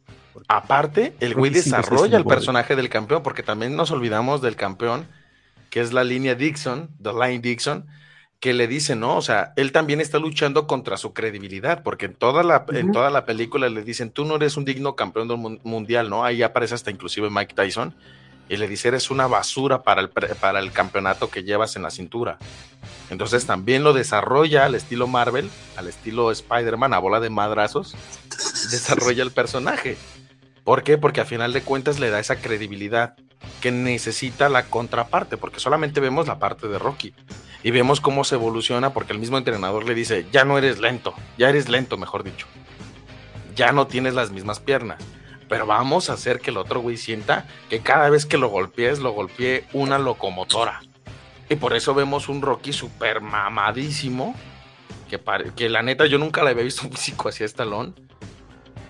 Aparte, 0.47 1.15
el 1.19 1.33
es 1.45 1.53
desarrolla 1.53 2.05
el 2.05 2.13
el 2.17 2.23
bodrio. 2.23 2.37
personaje 2.39 2.75
del 2.75 2.89
campeón, 2.89 3.23
porque 3.23 3.43
también 3.43 3.75
nos 3.75 3.91
olvidamos 3.91 4.41
del 4.41 4.55
campeón, 4.55 5.07
que 5.69 5.81
es 5.81 5.91
la 5.93 6.03
línea 6.03 6.35
Dixon, 6.35 6.89
The 7.01 7.11
Line 7.13 7.39
Dixon, 7.39 7.85
que 8.39 8.53
le 8.53 8.67
dice, 8.67 8.95
¿no? 8.95 9.17
O 9.17 9.21
sea, 9.21 9.53
él 9.55 9.71
también 9.71 10.01
está 10.01 10.19
luchando 10.19 10.67
contra 10.67 10.97
su 10.97 11.13
credibilidad, 11.13 11.81
porque 11.83 12.05
en 12.05 12.13
toda 12.13 12.43
la, 12.43 12.65
en 12.73 12.91
toda 12.91 13.09
la 13.09 13.25
película 13.25 13.69
le 13.69 13.83
dicen, 13.83 14.11
tú 14.11 14.25
no 14.25 14.35
eres 14.35 14.55
un 14.57 14.65
digno 14.65 14.95
campeón 14.95 15.27
del 15.27 15.37
mun- 15.37 15.59
mundial, 15.63 16.09
¿no? 16.09 16.23
Ahí 16.23 16.43
aparece 16.43 16.75
hasta 16.75 16.91
inclusive 16.91 17.29
Mike 17.29 17.55
Tyson, 17.55 17.95
y 18.47 18.57
le 18.57 18.67
dice, 18.67 18.89
eres 18.89 19.09
una 19.09 19.25
basura 19.25 19.81
para 19.81 20.01
el, 20.01 20.09
para 20.09 20.59
el 20.59 20.71
campeonato 20.71 21.31
que 21.31 21.43
llevas 21.43 21.75
en 21.75 21.81
la 21.81 21.89
cintura. 21.89 22.37
Entonces 23.09 23.47
también 23.47 23.83
lo 23.83 23.93
desarrolla 23.93 24.65
al 24.65 24.75
estilo 24.75 25.07
Marvel, 25.07 25.49
al 25.77 25.87
estilo 25.87 26.29
Spider-Man, 26.29 26.93
a 26.93 26.99
bola 26.99 27.19
de 27.19 27.31
madrazos, 27.31 27.95
desarrolla 28.71 29.23
el 29.23 29.31
personaje. 29.31 29.97
¿Por 30.63 30.83
qué? 30.83 30.99
Porque 30.99 31.21
a 31.21 31.25
final 31.25 31.53
de 31.53 31.61
cuentas 31.61 31.99
le 31.99 32.11
da 32.11 32.19
esa 32.19 32.35
credibilidad 32.35 33.15
que 33.61 33.71
necesita 33.71 34.49
la 34.49 34.65
contraparte, 34.67 35.37
porque 35.37 35.59
solamente 35.59 35.99
vemos 35.99 36.27
la 36.27 36.37
parte 36.37 36.67
de 36.67 36.77
Rocky 36.77 37.13
y 37.65 37.71
vemos 37.71 37.99
cómo 37.99 38.23
se 38.23 38.35
evoluciona 38.35 38.93
porque 38.93 39.11
el 39.11 39.17
mismo 39.17 39.39
entrenador 39.39 39.87
le 39.87 39.95
dice, 39.95 40.27
ya 40.31 40.45
no 40.45 40.59
eres 40.59 40.77
lento, 40.77 41.15
ya 41.35 41.49
eres 41.49 41.67
lento, 41.67 41.97
mejor 41.97 42.23
dicho. 42.23 42.45
Ya 43.55 43.71
no 43.71 43.87
tienes 43.87 44.13
las 44.13 44.29
mismas 44.29 44.59
piernas. 44.59 44.99
Pero 45.49 45.65
vamos 45.65 46.11
a 46.11 46.13
hacer 46.13 46.41
que 46.41 46.51
el 46.51 46.57
otro 46.57 46.81
güey 46.81 46.95
sienta 46.95 47.47
que 47.67 47.79
cada 47.79 48.11
vez 48.11 48.27
que 48.27 48.37
lo 48.37 48.49
golpees, 48.49 48.99
lo 48.99 49.13
golpee 49.13 49.65
una 49.73 49.97
locomotora. 49.97 50.83
Y 51.49 51.55
por 51.55 51.75
eso 51.75 51.95
vemos 51.95 52.29
un 52.29 52.43
Rocky 52.43 52.71
super 52.71 53.19
mamadísimo. 53.19 54.35
Que, 55.09 55.19
que 55.55 55.67
la 55.67 55.81
neta 55.81 56.05
yo 56.05 56.19
nunca 56.19 56.43
le 56.43 56.51
había 56.51 56.65
visto 56.65 56.85
un 56.85 56.93
físico 56.93 57.29
así 57.29 57.41
a 57.41 57.47
Stallone. 57.47 57.93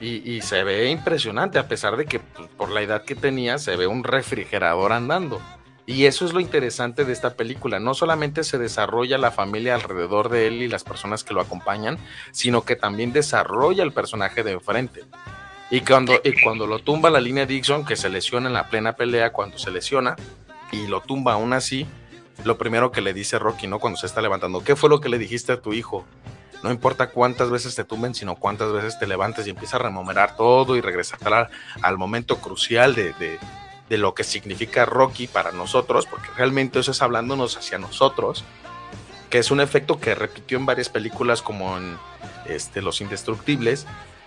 Y, 0.01 0.29
y 0.29 0.41
se 0.41 0.65
ve 0.65 0.89
impresionante, 0.89 1.59
a 1.59 1.69
pesar 1.69 1.95
de 1.95 2.07
que 2.07 2.19
pues, 2.19 2.49
por 2.57 2.69
la 2.71 2.81
edad 2.81 3.05
que 3.05 3.15
tenía 3.15 3.57
se 3.57 3.77
ve 3.77 3.87
un 3.87 4.03
refrigerador 4.03 4.91
andando. 4.91 5.39
Y 5.87 6.05
eso 6.05 6.25
es 6.25 6.33
lo 6.33 6.39
interesante 6.39 7.05
de 7.05 7.13
esta 7.13 7.35
película. 7.35 7.79
No 7.79 7.93
solamente 7.93 8.43
se 8.43 8.57
desarrolla 8.57 9.17
la 9.17 9.31
familia 9.31 9.75
alrededor 9.75 10.29
de 10.29 10.47
él 10.47 10.61
y 10.63 10.67
las 10.67 10.83
personas 10.83 11.23
que 11.23 11.33
lo 11.33 11.41
acompañan, 11.41 11.99
sino 12.31 12.63
que 12.63 12.75
también 12.75 13.13
desarrolla 13.13 13.83
el 13.83 13.93
personaje 13.93 14.43
de 14.43 14.53
enfrente. 14.53 15.03
Y 15.69 15.81
cuando, 15.81 16.19
y 16.23 16.41
cuando 16.41 16.65
lo 16.67 16.79
tumba 16.79 17.09
la 17.09 17.21
línea 17.21 17.45
Dixon, 17.45 17.85
que 17.85 17.95
se 17.95 18.09
lesiona 18.09 18.47
en 18.47 18.53
la 18.53 18.69
plena 18.69 18.95
pelea, 18.95 19.31
cuando 19.31 19.57
se 19.57 19.71
lesiona 19.71 20.15
y 20.71 20.87
lo 20.87 21.01
tumba 21.01 21.33
aún 21.33 21.53
así, 21.53 21.87
lo 22.43 22.57
primero 22.57 22.91
que 22.91 23.01
le 23.01 23.13
dice 23.13 23.39
Rocky, 23.39 23.67
¿no? 23.67 23.79
Cuando 23.79 23.97
se 23.97 24.07
está 24.07 24.21
levantando, 24.21 24.63
¿qué 24.63 24.75
fue 24.75 24.89
lo 24.89 24.99
que 24.99 25.09
le 25.09 25.17
dijiste 25.17 25.51
a 25.51 25.61
tu 25.61 25.73
hijo? 25.73 26.05
No 26.63 26.71
importa 26.71 27.09
cuántas 27.09 27.49
veces 27.51 27.75
te 27.75 27.83
tumben, 27.83 28.15
sino 28.15 28.35
cuántas 28.35 28.71
veces 28.71 28.97
te 28.97 29.05
levantes 29.05 29.45
y 29.45 29.51
empiezas 29.51 29.75
a 29.75 29.83
rememorar 29.83 30.35
todo 30.35 30.75
y 30.75 30.81
regresar 30.81 31.19
al, 31.31 31.49
al 31.81 31.97
momento 31.97 32.37
crucial 32.37 32.95
de, 32.95 33.13
de 33.89 33.97
lo 33.97 34.13
que 34.13 34.23
significa 34.23 34.85
Rocky 34.85 35.27
para 35.27 35.51
nosotros, 35.51 36.05
porque 36.05 36.29
realmente 36.35 36.79
eso 36.79 36.91
es 36.91 37.01
hablándonos 37.01 37.57
hacia 37.57 37.77
nosotros, 37.77 38.43
que 39.29 39.37
es 39.39 39.51
un 39.51 39.59
efecto 39.59 39.99
que 39.99 40.15
repitió 40.15 40.57
en 40.57 40.65
varias 40.65 40.89
películas 40.89 41.41
como 41.41 41.77
en 41.77 41.97
este, 42.45 42.81
Los 42.81 43.01
Indestructibles, 43.01 43.85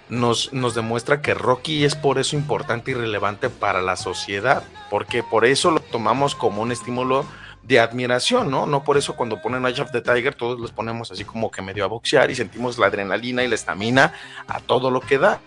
nos, 0.09 0.53
nos 0.53 0.75
demuestra 0.75 1.21
que 1.21 1.35
Rocky 1.35 1.85
es 1.85 1.95
por 1.95 2.19
eso 2.19 2.37
importante 2.37 2.93
y 2.93 2.95
relevante 2.95 3.51
para 3.51 3.83
la 3.83 3.97
sociedad, 3.97 4.63
porque 4.91 5.23
por 5.23 5.45
eso 5.45 5.71
lo 5.71 5.81
tomamos 5.81 6.35
como 6.35 6.63
un 6.63 6.73
estímulo 6.73 7.27
de 7.69 7.79
admiración, 7.79 8.51
¿no? 8.51 8.65
No 8.65 8.83
por 8.83 8.97
eso 8.97 9.15
cuando 9.15 9.43
ponen 9.43 9.67
Eye 9.67 9.83
of 9.83 9.93
the 9.93 10.01
Tiger 10.01 10.35
todos 10.35 10.59
los 10.59 10.73
ponemos 10.73 11.13
así 11.13 11.25
como 11.25 11.51
que 11.51 11.61
medio 11.61 11.85
a 11.85 11.87
boxear 11.87 12.31
y 12.31 12.35
sentimos 12.35 12.79
la 12.79 12.87
adrenalina 12.87 13.45
y 13.45 13.49
la 13.49 13.55
estamina 13.55 14.15
a 14.47 14.61
todo 14.61 14.91
lo 14.91 15.03
que 15.03 15.19
da, 15.19 15.39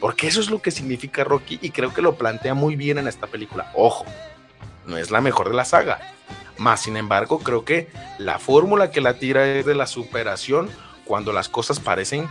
porque 0.00 0.26
eso 0.26 0.40
es 0.40 0.50
lo 0.50 0.60
que 0.60 0.72
significa 0.72 1.22
Rocky 1.22 1.60
y 1.62 1.70
creo 1.70 1.94
que 1.94 2.02
lo 2.02 2.16
plantea 2.16 2.52
muy 2.54 2.74
bien 2.74 2.98
en 2.98 3.06
esta 3.06 3.28
película. 3.28 3.70
Ojo, 3.76 4.04
no 4.86 4.96
es 4.96 5.12
la 5.12 5.20
mejor 5.20 5.50
de 5.50 5.54
la 5.54 5.64
saga, 5.64 6.00
más 6.58 6.80
sin 6.80 6.96
embargo 6.96 7.38
creo 7.38 7.64
que 7.64 7.88
la 8.18 8.40
fórmula 8.40 8.90
que 8.90 9.00
la 9.00 9.14
tira 9.14 9.46
es 9.46 9.64
de 9.64 9.76
la 9.76 9.86
superación 9.86 10.68
cuando 11.04 11.32
las 11.32 11.48
cosas 11.48 11.78
parecen 11.78 12.26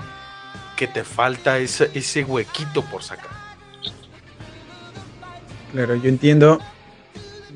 que 0.76 0.88
te 0.88 1.06
falta 1.06 1.58
ese, 1.58 1.90
ese 1.94 2.26
huequito 2.26 2.82
por 2.82 3.02
sacar. 3.02 3.32
Claro, 5.72 5.96
yo 5.96 6.10
entiendo, 6.10 6.60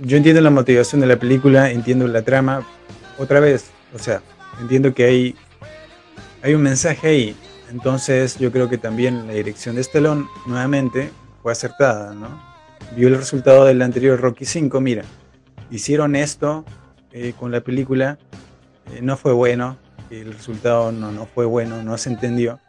yo 0.03 0.17
entiendo 0.17 0.41
la 0.41 0.49
motivación 0.49 1.01
de 1.01 1.07
la 1.07 1.17
película, 1.17 1.69
entiendo 1.69 2.07
la 2.07 2.23
trama. 2.23 2.65
Otra 3.19 3.39
vez, 3.39 3.69
o 3.93 3.99
sea, 3.99 4.21
entiendo 4.59 4.93
que 4.93 5.05
hay, 5.05 5.35
hay 6.41 6.55
un 6.55 6.63
mensaje 6.63 7.07
ahí. 7.07 7.35
Entonces 7.69 8.37
yo 8.37 8.51
creo 8.51 8.67
que 8.67 8.77
también 8.77 9.27
la 9.27 9.33
dirección 9.33 9.75
de 9.75 9.81
Stallone 9.81 10.27
nuevamente 10.47 11.11
fue 11.41 11.51
acertada, 11.51 12.13
¿no? 12.13 12.41
Vio 12.95 13.07
el 13.07 13.17
resultado 13.17 13.65
del 13.65 13.81
anterior 13.81 14.19
Rocky 14.19 14.43
5, 14.43 14.81
mira, 14.81 15.03
hicieron 15.69 16.15
esto 16.15 16.65
eh, 17.11 17.33
con 17.39 17.51
la 17.51 17.61
película, 17.61 18.17
eh, 18.91 18.99
no 19.01 19.15
fue 19.15 19.31
bueno, 19.33 19.77
el 20.09 20.33
resultado 20.33 20.91
no, 20.91 21.11
no 21.11 21.25
fue 21.27 21.45
bueno, 21.45 21.83
no 21.83 21.97
se 21.97 22.09
entendió. 22.09 22.59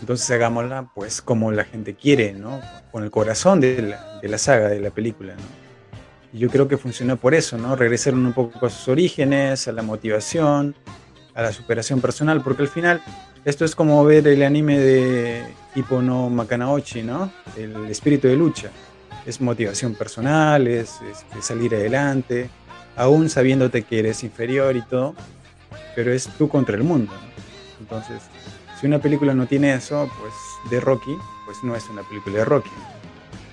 Entonces 0.00 0.28
hagámosla 0.30 0.90
pues 0.94 1.20
como 1.20 1.52
la 1.52 1.64
gente 1.64 1.94
quiere, 1.94 2.32
¿no? 2.32 2.60
Con 2.90 3.04
el 3.04 3.10
corazón 3.10 3.60
de 3.60 3.82
la, 3.82 4.18
de 4.20 4.28
la 4.28 4.38
saga, 4.38 4.68
de 4.68 4.80
la 4.80 4.90
película, 4.90 5.34
¿no? 5.34 5.57
Y 6.32 6.38
yo 6.38 6.48
creo 6.48 6.68
que 6.68 6.76
funcionó 6.76 7.16
por 7.16 7.34
eso, 7.34 7.56
¿no? 7.56 7.76
Regresaron 7.76 8.24
un 8.26 8.32
poco 8.32 8.66
a 8.66 8.70
sus 8.70 8.88
orígenes, 8.88 9.68
a 9.68 9.72
la 9.72 9.82
motivación, 9.82 10.74
a 11.34 11.42
la 11.42 11.52
superación 11.52 12.00
personal, 12.00 12.42
porque 12.42 12.62
al 12.62 12.68
final 12.68 13.02
esto 13.44 13.64
es 13.64 13.74
como 13.74 14.04
ver 14.04 14.26
el 14.28 14.42
anime 14.42 14.78
de 14.78 15.42
Hippo 15.74 16.02
no 16.02 16.28
Makanaochi, 16.28 17.02
¿no? 17.02 17.32
El 17.56 17.74
espíritu 17.86 18.28
de 18.28 18.36
lucha. 18.36 18.70
Es 19.24 19.40
motivación 19.40 19.94
personal, 19.94 20.66
es, 20.66 20.98
es 21.38 21.44
salir 21.44 21.74
adelante, 21.74 22.50
aún 22.96 23.28
sabiéndote 23.28 23.82
que 23.82 24.00
eres 24.00 24.24
inferior 24.24 24.76
y 24.76 24.82
todo, 24.82 25.14
pero 25.94 26.12
es 26.12 26.28
tú 26.36 26.48
contra 26.48 26.76
el 26.76 26.82
mundo, 26.82 27.12
¿no? 27.12 27.28
Entonces, 27.80 28.22
si 28.78 28.86
una 28.86 28.98
película 28.98 29.34
no 29.34 29.46
tiene 29.46 29.74
eso, 29.74 30.10
pues 30.20 30.32
de 30.70 30.80
Rocky, 30.80 31.16
pues 31.46 31.58
no 31.62 31.74
es 31.74 31.88
una 31.88 32.02
película 32.02 32.38
de 32.38 32.44
Rocky. 32.44 32.70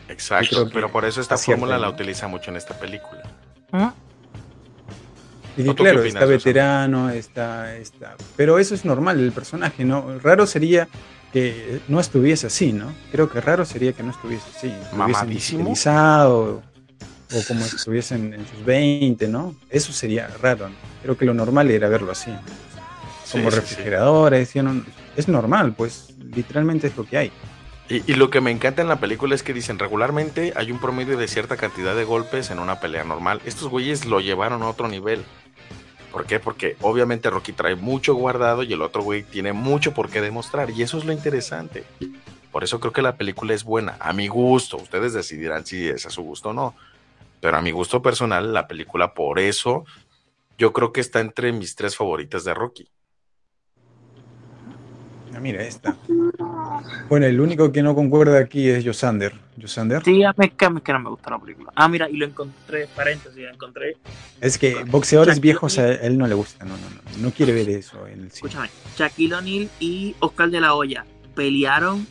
Exacto, 0.09 0.69
pero 0.71 0.91
por 0.91 1.05
eso 1.05 1.21
esta 1.21 1.37
fórmula 1.37 1.77
la 1.77 1.89
utiliza 1.89 2.27
mucho 2.27 2.51
en 2.51 2.57
esta 2.57 2.77
película. 2.77 3.23
Y 5.57 5.63
que 5.63 5.69
¿O 5.69 5.75
tú 5.75 5.83
qué 5.83 5.83
claro, 5.83 5.99
opinas, 6.01 6.15
está 6.15 6.25
veterano, 6.25 7.09
está, 7.09 7.75
está. 7.77 8.15
Pero 8.35 8.59
eso 8.59 8.75
es 8.75 8.83
normal, 8.83 9.19
el 9.19 9.31
personaje, 9.31 9.85
¿no? 9.85 10.19
Raro 10.19 10.45
sería 10.45 10.87
que 11.31 11.79
no 11.87 11.99
estuviese 11.99 12.47
así, 12.47 12.73
¿no? 12.73 12.93
Creo 13.11 13.29
que 13.29 13.39
raro 13.41 13.65
sería 13.65 13.93
que 13.93 14.03
no 14.03 14.11
estuviese 14.11 14.45
así. 14.55 14.73
Mamadísimo. 14.93 15.61
infantilizado, 15.61 16.61
o 17.33 17.43
como 17.47 17.65
estuviesen 17.65 18.33
en 18.33 18.45
sus 18.47 18.63
20, 18.65 19.27
¿no? 19.29 19.55
Eso 19.69 19.91
sería 19.93 20.27
raro, 20.41 20.69
¿no? 20.69 20.75
Creo 21.03 21.17
que 21.17 21.25
lo 21.25 21.33
normal 21.33 21.71
era 21.71 21.87
verlo 21.89 22.11
así. 22.11 22.31
¿no? 22.31 22.39
Sí, 23.23 23.31
Como 23.31 23.49
sí, 23.49 23.55
sí. 23.55 23.61
refrigeradores, 23.61 24.39
decían, 24.39 24.85
es 25.15 25.27
normal, 25.27 25.73
pues 25.75 26.13
literalmente 26.19 26.87
es 26.87 26.97
lo 26.97 27.05
que 27.05 27.17
hay. 27.17 27.31
Y, 27.87 28.15
lo 28.15 28.31
que 28.31 28.41
me 28.41 28.49
encanta 28.49 28.81
en 28.81 28.87
la 28.87 28.99
película 28.99 29.35
es 29.35 29.43
que 29.43 29.53
dicen 29.53 29.77
regularmente 29.77 30.53
hay 30.55 30.71
un 30.71 30.79
promedio 30.79 31.17
de 31.17 31.27
cierta 31.27 31.55
cantidad 31.55 31.95
de 31.95 32.03
golpes 32.03 32.49
en 32.49 32.57
una 32.57 32.79
pelea 32.79 33.03
normal. 33.03 33.41
Estos 33.45 33.69
güeyes 33.69 34.05
lo 34.05 34.19
llevaron 34.19 34.63
a 34.63 34.69
otro 34.69 34.87
nivel. 34.87 35.23
¿Por 36.11 36.25
qué? 36.25 36.39
Porque 36.39 36.77
obviamente 36.81 37.29
Rocky 37.29 37.51
trae 37.51 37.75
mucho 37.75 38.15
guardado 38.15 38.63
y 38.63 38.73
el 38.73 38.81
otro 38.81 39.03
güey 39.03 39.21
tiene 39.21 39.53
mucho 39.53 39.93
por 39.93 40.09
qué 40.09 40.19
demostrar. 40.21 40.71
Y 40.71 40.81
eso 40.81 40.97
es 40.97 41.05
lo 41.05 41.13
interesante. 41.13 41.83
Por 42.51 42.63
eso 42.63 42.79
creo 42.79 42.91
que 42.91 43.03
la 43.03 43.17
película 43.17 43.53
es 43.53 43.63
buena. 43.63 43.97
A 43.99 44.13
mi 44.13 44.27
gusto. 44.27 44.77
Ustedes 44.77 45.13
decidirán 45.13 45.65
si 45.65 45.87
es 45.87 46.07
a 46.07 46.09
su 46.09 46.23
gusto 46.23 46.49
o 46.49 46.53
no. 46.53 46.73
Pero 47.39 47.57
a 47.57 47.61
mi 47.61 47.69
gusto 47.69 48.01
personal, 48.01 48.51
la 48.51 48.67
película 48.67 49.13
por 49.13 49.37
eso 49.37 49.85
yo 50.57 50.73
creo 50.73 50.91
que 50.91 51.01
está 51.01 51.19
entre 51.19 51.51
mis 51.51 51.75
tres 51.75 51.95
favoritas 51.95 52.43
de 52.43 52.53
Rocky. 52.53 52.89
Ah, 55.35 55.39
mira, 55.41 55.61
esta. 55.63 55.97
Bueno, 57.09 57.25
el 57.25 57.41
único 57.41 57.71
que 57.71 57.83
no 57.83 57.93
concuerda 57.93 58.39
aquí 58.39 58.69
es 58.69 58.85
Yosander. 58.85 59.33
Yosander. 59.57 60.01
Sí, 60.03 60.23
a 60.23 60.33
mí 60.37 60.49
que, 60.49 60.65
a 60.65 60.69
mí 60.69 60.77
es 60.77 60.83
que 60.83 60.93
no 60.93 60.99
me 60.99 61.09
gusta 61.09 61.29
la 61.29 61.39
película. 61.39 61.73
Ah, 61.75 61.89
mira, 61.89 62.09
y 62.09 62.15
lo 62.15 62.25
encontré, 62.25 62.87
paréntesis, 62.95 63.43
lo 63.43 63.49
encontré. 63.49 63.97
Es 64.39 64.57
que 64.57 64.85
boxeadores 64.85 65.41
viejos 65.41 65.77
a 65.77 65.91
él 65.91 66.17
no 66.17 66.25
le 66.27 66.35
gusta. 66.35 66.63
No, 66.63 66.77
no, 66.77 66.89
no. 66.89 67.21
No 67.21 67.31
quiere 67.31 67.51
ver 67.51 67.69
eso 67.69 68.07
en 68.07 68.23
el 68.23 68.31
cine. 68.31 68.47
Escúchame, 68.47 68.69
Shaquille 68.95 69.35
O'Neal 69.35 69.69
y 69.79 70.15
Oscar 70.19 70.49
de 70.49 70.61
la 70.61 70.73
Hoya 70.73 71.05
pelearon 71.35 72.07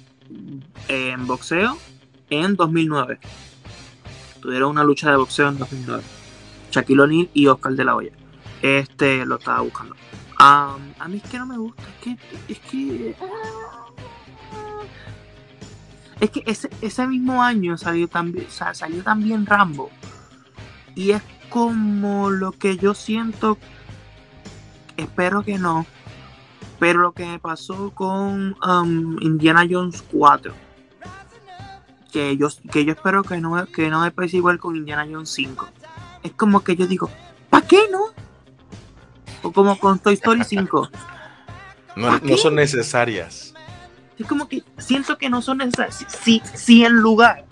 en 0.88 1.26
boxeo 1.26 1.78
en 2.28 2.56
2009. 2.56 3.18
Tuvieron 4.40 4.70
una 4.70 4.84
lucha 4.84 5.10
de 5.10 5.16
boxeo 5.16 5.48
en 5.48 5.58
2009. 5.58 6.02
Shaquille 6.70 7.00
O'Neal 7.00 7.30
y 7.32 7.46
Oscar 7.46 7.72
de 7.72 7.84
la 7.84 7.96
Hoya. 7.96 8.12
Este 8.60 9.24
lo 9.24 9.36
estaba 9.36 9.60
buscando. 9.62 9.94
Am, 10.38 10.92
a 10.98 11.08
mí 11.08 11.20
es 11.22 11.30
que 11.30 11.38
no 11.38 11.46
me 11.46 11.56
gusta, 11.58 11.82
es 11.82 11.94
que 12.02 12.18
es 12.52 12.58
que 12.60 13.16
es 16.20 16.30
que 16.30 16.42
ese, 16.46 16.70
ese 16.80 17.06
mismo 17.06 17.42
año 17.42 17.76
salió 17.76 18.08
también 18.08 18.46
sa- 18.48 18.74
salió 18.74 19.02
también 19.02 19.46
Rambo 19.46 19.90
y 20.94 21.10
es 21.10 21.22
como 21.50 22.30
lo 22.30 22.52
que 22.52 22.76
yo 22.76 22.94
siento 22.94 23.58
espero 24.96 25.42
que 25.42 25.58
no 25.58 25.86
pero 26.78 27.00
lo 27.00 27.12
que 27.12 27.26
me 27.26 27.38
pasó 27.38 27.90
con 27.90 28.56
um, 28.66 29.16
Indiana 29.22 29.66
Jones 29.68 30.02
4 30.10 30.54
que 32.12 32.36
yo, 32.36 32.48
que 32.70 32.84
yo 32.84 32.92
espero 32.92 33.24
que 33.24 33.40
no, 33.40 33.66
que 33.66 33.90
no 33.90 34.02
me 34.02 34.10
pase 34.12 34.36
igual 34.36 34.58
con 34.58 34.76
Indiana 34.76 35.06
Jones 35.10 35.30
5 35.30 35.68
es 36.22 36.32
como 36.32 36.62
que 36.62 36.76
yo 36.76 36.86
digo 36.86 37.10
¿para 37.50 37.66
qué 37.66 37.82
no? 37.90 38.04
O 39.44 39.52
como 39.52 39.78
con 39.78 39.98
Toy 40.00 40.14
Story 40.14 40.42
5 40.44 40.90
No, 41.96 42.06
¿Para 42.08 42.18
no 42.22 42.36
son 42.36 42.54
necesarias. 42.56 43.54
es 44.18 44.26
como 44.26 44.48
que 44.48 44.62
siento 44.78 45.16
que 45.18 45.28
no 45.30 45.40
son 45.42 45.58
necesarias 45.58 46.04
si, 46.22 46.42
si 46.54 46.84
en 46.84 46.94
lugar 46.94 47.44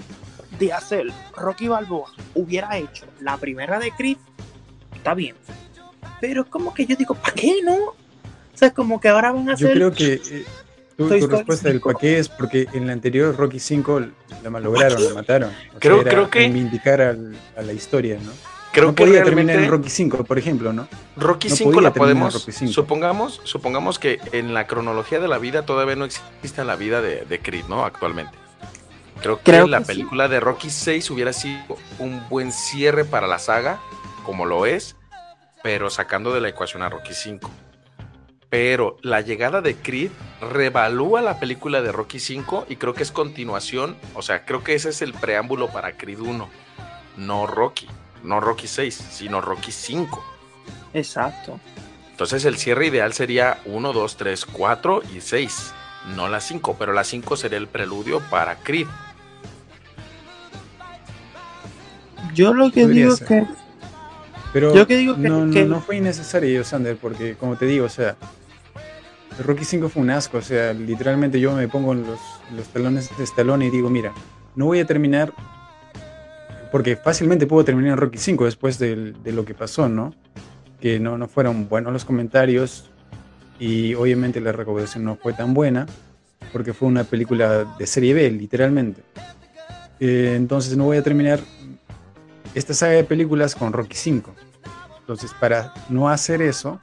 de 0.58 0.72
hacer 0.72 1.06
Rocky 1.36 1.68
Balboa 1.68 2.10
hubiera 2.34 2.76
hecho 2.78 3.06
la 3.20 3.36
primera 3.36 3.78
de 3.78 3.90
Creed 3.92 4.16
está 4.94 5.14
bien 5.14 5.36
pero 6.20 6.42
es 6.42 6.48
como 6.48 6.72
que 6.74 6.86
yo 6.86 6.96
digo 6.96 7.14
¿para 7.14 7.34
qué 7.34 7.60
no? 7.64 7.74
o 7.74 7.94
sea 8.54 8.68
es 8.68 8.74
como 8.74 9.00
que 9.00 9.08
ahora 9.08 9.32
van 9.32 9.48
a 9.50 9.54
Yo 9.56 9.66
hacer 9.68 9.72
creo 9.76 9.92
que 9.92 10.14
eh, 10.14 10.44
tu, 10.96 11.08
tu 11.08 11.26
respuesta 11.26 11.68
del 11.68 11.78
5. 11.78 11.92
pa' 11.92 11.98
qué 11.98 12.18
es 12.18 12.28
porque 12.28 12.68
en 12.74 12.86
la 12.86 12.92
anterior 12.92 13.34
Rocky 13.36 13.58
5 13.58 14.00
la 14.42 14.50
malograron, 14.50 15.02
la 15.04 15.14
mataron. 15.14 15.50
O 15.74 15.78
Creo- 15.80 16.00
era 16.02 16.10
creo 16.10 16.30
que- 16.30 16.38
reivindicar 16.40 17.00
al- 17.00 17.36
a 17.56 17.62
la 17.62 17.72
historia, 17.72 18.18
¿no? 18.22 18.30
Creo 18.72 18.88
no 18.88 18.94
que 18.94 19.04
podía 19.04 19.22
terminar 19.22 19.56
realmente 19.56 19.64
en 19.64 19.70
Rocky 19.70 19.90
5, 19.90 20.24
por 20.24 20.38
ejemplo, 20.38 20.72
¿no? 20.72 20.88
Rocky 21.16 21.48
no 21.48 21.56
5 21.56 21.70
podía 21.70 21.88
la 21.88 21.92
podemos, 21.94 22.34
Rocky 22.34 22.52
5. 22.52 22.72
supongamos, 22.72 23.40
supongamos 23.44 23.98
que 23.98 24.18
en 24.32 24.54
la 24.54 24.66
cronología 24.66 25.20
de 25.20 25.28
la 25.28 25.38
vida 25.38 25.66
todavía 25.66 25.96
no 25.96 26.06
existe 26.06 26.64
la 26.64 26.76
vida 26.76 27.02
de, 27.02 27.24
de 27.26 27.38
Creed, 27.40 27.66
¿no? 27.66 27.84
Actualmente. 27.84 28.32
Creo 29.20 29.36
que 29.38 29.44
Creo 29.44 29.66
la 29.66 29.78
que 29.78 29.84
sí. 29.84 29.92
película 29.92 30.28
de 30.28 30.40
Rocky 30.40 30.70
6 30.70 31.10
hubiera 31.10 31.32
sido 31.32 31.76
un 31.98 32.26
buen 32.28 32.50
cierre 32.50 33.04
para 33.04 33.26
la 33.26 33.38
saga, 33.38 33.78
como 34.24 34.46
lo 34.46 34.66
es, 34.66 34.96
pero 35.62 35.90
sacando 35.90 36.32
de 36.32 36.40
la 36.40 36.48
ecuación 36.48 36.82
a 36.82 36.88
Rocky 36.88 37.14
5. 37.14 37.50
Pero 38.48 38.96
la 39.02 39.20
llegada 39.20 39.60
de 39.60 39.76
Creed 39.76 40.10
revalúa 40.40 41.22
la 41.22 41.38
película 41.38 41.80
de 41.82 41.92
Rocky 41.92 42.18
5 42.18 42.66
y 42.68 42.76
creo 42.76 42.94
que 42.94 43.02
es 43.02 43.12
continuación, 43.12 43.96
o 44.14 44.22
sea, 44.22 44.44
creo 44.44 44.62
que 44.64 44.74
ese 44.74 44.90
es 44.90 45.02
el 45.02 45.14
preámbulo 45.14 45.68
para 45.68 45.96
Creed 45.96 46.20
1, 46.20 46.48
no 47.16 47.46
Rocky, 47.46 47.88
no 48.24 48.40
Rocky 48.40 48.66
6, 48.66 48.94
sino 49.10 49.40
Rocky 49.40 49.72
5. 49.72 50.22
exacto 50.94 51.58
Entonces 52.10 52.44
el 52.44 52.56
cierre 52.58 52.86
ideal 52.86 53.12
sería 53.12 53.58
1, 53.64 53.92
2, 53.92 54.16
3, 54.16 54.46
4 54.46 55.02
y 55.14 55.20
6. 55.20 55.74
No 56.16 56.28
la 56.28 56.40
5, 56.40 56.76
pero 56.78 56.92
la 56.92 57.04
5 57.04 57.36
sería 57.36 57.58
el 57.58 57.68
preludio 57.68 58.20
para 58.30 58.56
Creed. 58.56 58.86
yo 62.34 62.54
lo 62.54 62.70
que 62.70 62.82
Podría 62.82 63.04
digo 63.04 63.16
ser. 63.16 63.42
es 63.42 63.48
que 63.48 63.54
Pero 64.52 64.74
Yo 64.74 64.86
que 64.86 64.96
digo 64.98 65.14
que- 65.14 65.20
no, 65.28 65.46
no- 65.46 65.52
que- 65.52 65.64
no 65.64 65.80
fue 65.80 65.96
innecesario, 65.96 66.62
Sander, 66.62 66.96
porque 66.98 67.36
como 67.36 67.56
te 67.56 67.64
digo, 67.64 67.86
o 67.86 67.88
sea, 67.88 68.16
Rocky 69.42 69.64
5 69.64 69.88
fue 69.88 70.02
un 70.02 70.10
asco, 70.10 70.36
o 70.38 70.42
sea, 70.42 70.74
literalmente 70.74 71.40
yo 71.40 71.52
me 71.52 71.68
pongo 71.68 71.92
en 71.94 72.02
los, 72.06 72.20
los 72.54 72.66
talones 72.68 73.16
de 73.16 73.24
Stallone 73.24 73.64
y 73.66 73.70
digo, 73.70 73.88
mira, 73.88 74.12
no 74.54 74.66
voy 74.66 74.80
a 74.80 74.86
terminar, 74.86 75.32
porque 76.72 76.96
fácilmente 76.96 77.46
puedo 77.46 77.64
terminar 77.64 77.92
en 77.92 77.98
Rocky 77.98 78.18
5 78.18 78.46
después 78.46 78.78
del- 78.78 79.22
de 79.22 79.30
lo 79.32 79.44
que 79.44 79.54
pasó, 79.54 79.88
¿no? 79.88 80.14
Que 80.80 80.98
no, 80.98 81.16
no 81.18 81.28
fueron 81.28 81.68
buenos 81.68 81.92
los 81.92 82.04
comentarios 82.04 82.90
y 83.60 83.94
obviamente 83.94 84.40
la 84.40 84.50
recaudación 84.50 85.04
no 85.04 85.14
fue 85.16 85.32
tan 85.34 85.54
buena, 85.54 85.86
porque 86.52 86.72
fue 86.72 86.88
una 86.88 87.04
película 87.04 87.64
de 87.78 87.86
serie 87.86 88.14
B, 88.14 88.30
literalmente. 88.32 89.02
Eh, 90.00 90.34
entonces 90.36 90.76
no 90.76 90.84
voy 90.84 90.96
a 90.96 91.02
terminar 91.02 91.38
esta 92.54 92.74
saga 92.74 92.94
de 92.94 93.04
películas 93.04 93.54
con 93.54 93.72
Rocky 93.72 93.94
5. 93.96 94.34
Entonces, 95.00 95.32
para 95.38 95.72
no 95.88 96.08
hacer 96.08 96.42
eso, 96.42 96.80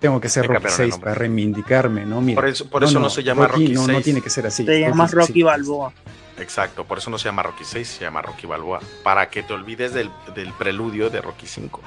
tengo 0.00 0.20
que 0.20 0.28
ser 0.28 0.46
Rocky 0.46 0.54
cambiaron 0.54 0.72
el 0.72 0.76
6 0.86 0.90
nombre. 0.94 1.04
para 1.04 1.14
reivindicarme, 1.14 2.06
¿no? 2.06 2.20
Mira, 2.20 2.40
Por 2.40 2.48
eso, 2.48 2.68
por 2.68 2.82
eso 2.84 2.98
no, 2.98 3.10
se 3.10 3.22
llama 3.22 3.46
Rocky, 3.46 3.68
no, 3.68 3.84
6. 3.84 3.98
no 3.98 4.02
tiene 4.02 4.20
que 4.20 4.30
ser 4.30 4.46
así. 4.46 4.64
te 4.64 4.80
llamas 4.80 5.12
Rocky 5.12 5.32
sí. 5.34 5.42
Balboa 5.42 5.92
Exacto, 6.40 6.84
por 6.84 6.98
eso 6.98 7.10
no 7.10 7.18
se 7.18 7.26
llama 7.26 7.42
Rocky 7.42 7.64
6, 7.64 7.86
se 7.88 8.00
llama 8.04 8.22
Rocky 8.22 8.46
Balboa. 8.46 8.80
Para 9.02 9.28
que 9.30 9.42
te 9.42 9.52
olvides 9.52 9.92
del, 9.94 10.10
del 10.34 10.52
preludio 10.54 11.10
de 11.10 11.20
Rocky 11.20 11.46
5. 11.46 11.80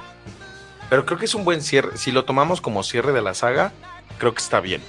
Pero 0.90 1.04
creo 1.06 1.18
que 1.18 1.24
es 1.24 1.34
un 1.34 1.44
buen 1.44 1.60
cierre. 1.62 1.96
Si 1.96 2.12
lo 2.12 2.24
tomamos 2.24 2.60
como 2.60 2.82
cierre 2.82 3.12
de 3.12 3.22
la 3.22 3.34
saga, 3.34 3.72
creo 4.18 4.32
que 4.34 4.42
está 4.42 4.60
bien. 4.60 4.82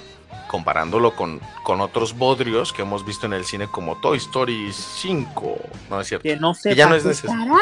Comparándolo 0.48 1.16
con, 1.16 1.40
con 1.64 1.80
otros 1.80 2.16
bodrios 2.16 2.72
que 2.72 2.82
hemos 2.82 3.04
visto 3.04 3.26
en 3.26 3.32
el 3.32 3.44
cine 3.44 3.66
como 3.66 3.96
Toy 3.96 4.18
Story 4.18 4.72
5. 4.72 5.58
No 5.90 6.00
es 6.00 6.06
cierto. 6.08 6.22
que 6.22 6.36
no 6.36 6.54
sé 6.54 6.70
Que 6.70 6.76
ya 6.76 6.86
no 6.88 6.94
es 6.94 7.04
necesario. 7.04 7.54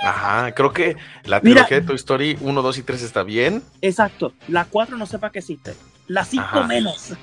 Ajá, 0.00 0.52
creo 0.54 0.72
que 0.72 0.96
la 1.24 1.40
Mira. 1.40 1.66
trilogía 1.66 1.80
de 1.80 1.86
Toy 1.86 1.96
Story 1.96 2.38
1, 2.40 2.62
2 2.62 2.78
y 2.78 2.82
3 2.84 3.02
está 3.02 3.24
bien. 3.24 3.64
exacto 3.82 4.32
la 4.46 4.64
4 4.64 4.96
no 4.96 5.06
sé 5.06 5.18
para 5.18 5.32
qué 5.32 5.40
existe 5.40 5.74
la 6.06 6.24
5 6.24 6.44
Ajá. 6.44 6.62
menos 6.68 7.14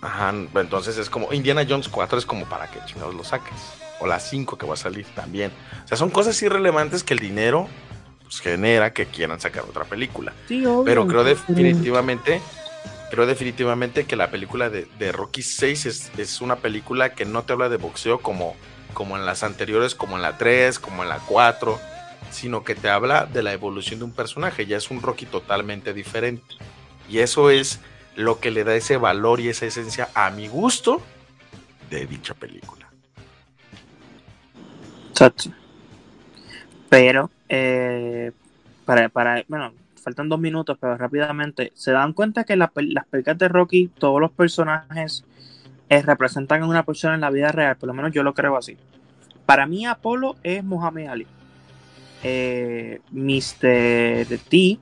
Ajá, 0.00 0.30
entonces 0.30 0.96
es 0.96 1.10
como 1.10 1.32
Indiana 1.32 1.66
Jones 1.68 1.88
4 1.88 2.18
es 2.18 2.26
como 2.26 2.44
para 2.46 2.70
que 2.70 2.78
chingados 2.86 3.14
lo 3.14 3.24
saques. 3.24 3.58
O 4.00 4.06
la 4.06 4.20
5 4.20 4.56
que 4.56 4.66
va 4.66 4.74
a 4.74 4.76
salir 4.76 5.06
también. 5.14 5.50
O 5.84 5.88
sea, 5.88 5.96
son 5.96 6.10
cosas 6.10 6.40
irrelevantes 6.42 7.02
que 7.02 7.14
el 7.14 7.20
dinero 7.20 7.68
pues, 8.22 8.40
genera 8.40 8.92
que 8.92 9.06
quieran 9.06 9.40
sacar 9.40 9.64
otra 9.64 9.84
película. 9.84 10.32
sí 10.46 10.64
obvio. 10.64 10.84
Pero 10.84 11.06
creo 11.08 11.24
definitivamente, 11.24 12.40
creo 13.10 13.26
definitivamente 13.26 14.04
que 14.04 14.14
la 14.14 14.30
película 14.30 14.70
de, 14.70 14.86
de 14.98 15.10
Rocky 15.10 15.42
6 15.42 15.86
es, 15.86 16.12
es 16.16 16.40
una 16.40 16.56
película 16.56 17.14
que 17.14 17.24
no 17.24 17.42
te 17.42 17.54
habla 17.54 17.68
de 17.68 17.76
boxeo 17.76 18.20
como, 18.20 18.54
como 18.94 19.16
en 19.16 19.26
las 19.26 19.42
anteriores, 19.42 19.96
como 19.96 20.14
en 20.16 20.22
la 20.22 20.38
3, 20.38 20.78
como 20.78 21.02
en 21.02 21.08
la 21.08 21.18
4, 21.18 21.80
sino 22.30 22.62
que 22.62 22.76
te 22.76 22.88
habla 22.88 23.26
de 23.26 23.42
la 23.42 23.52
evolución 23.52 23.98
de 23.98 24.04
un 24.04 24.12
personaje. 24.12 24.66
Ya 24.66 24.76
es 24.76 24.90
un 24.90 25.02
Rocky 25.02 25.26
totalmente 25.26 25.92
diferente. 25.92 26.54
Y 27.08 27.18
eso 27.18 27.50
es 27.50 27.80
lo 28.18 28.40
que 28.40 28.50
le 28.50 28.64
da 28.64 28.74
ese 28.74 28.96
valor 28.96 29.38
y 29.38 29.48
esa 29.48 29.66
esencia 29.66 30.08
a 30.12 30.30
mi 30.30 30.48
gusto 30.48 31.00
de 31.88 32.04
dicha 32.04 32.34
película. 32.34 32.90
Pero, 36.88 37.30
eh, 37.48 38.32
para, 38.84 39.08
para, 39.08 39.44
bueno, 39.46 39.72
faltan 40.02 40.28
dos 40.28 40.40
minutos, 40.40 40.76
pero 40.80 40.96
rápidamente, 40.96 41.72
¿se 41.76 41.92
dan 41.92 42.12
cuenta 42.12 42.42
que 42.42 42.56
las 42.56 42.70
películas 42.72 43.38
de 43.38 43.48
Rocky, 43.48 43.88
todos 43.98 44.20
los 44.20 44.32
personajes 44.32 45.24
eh, 45.88 46.02
representan 46.02 46.62
a 46.62 46.66
una 46.66 46.84
persona 46.84 47.14
en 47.14 47.20
la 47.20 47.30
vida 47.30 47.52
real? 47.52 47.76
Por 47.76 47.86
lo 47.86 47.94
menos 47.94 48.12
yo 48.12 48.24
lo 48.24 48.34
creo 48.34 48.56
así. 48.56 48.76
Para 49.46 49.64
mí, 49.66 49.86
Apolo 49.86 50.34
es 50.42 50.64
Muhammad 50.64 51.06
Ali. 51.06 51.26
Eh, 52.24 53.00
Mr. 53.12 54.38
T, 54.48 54.78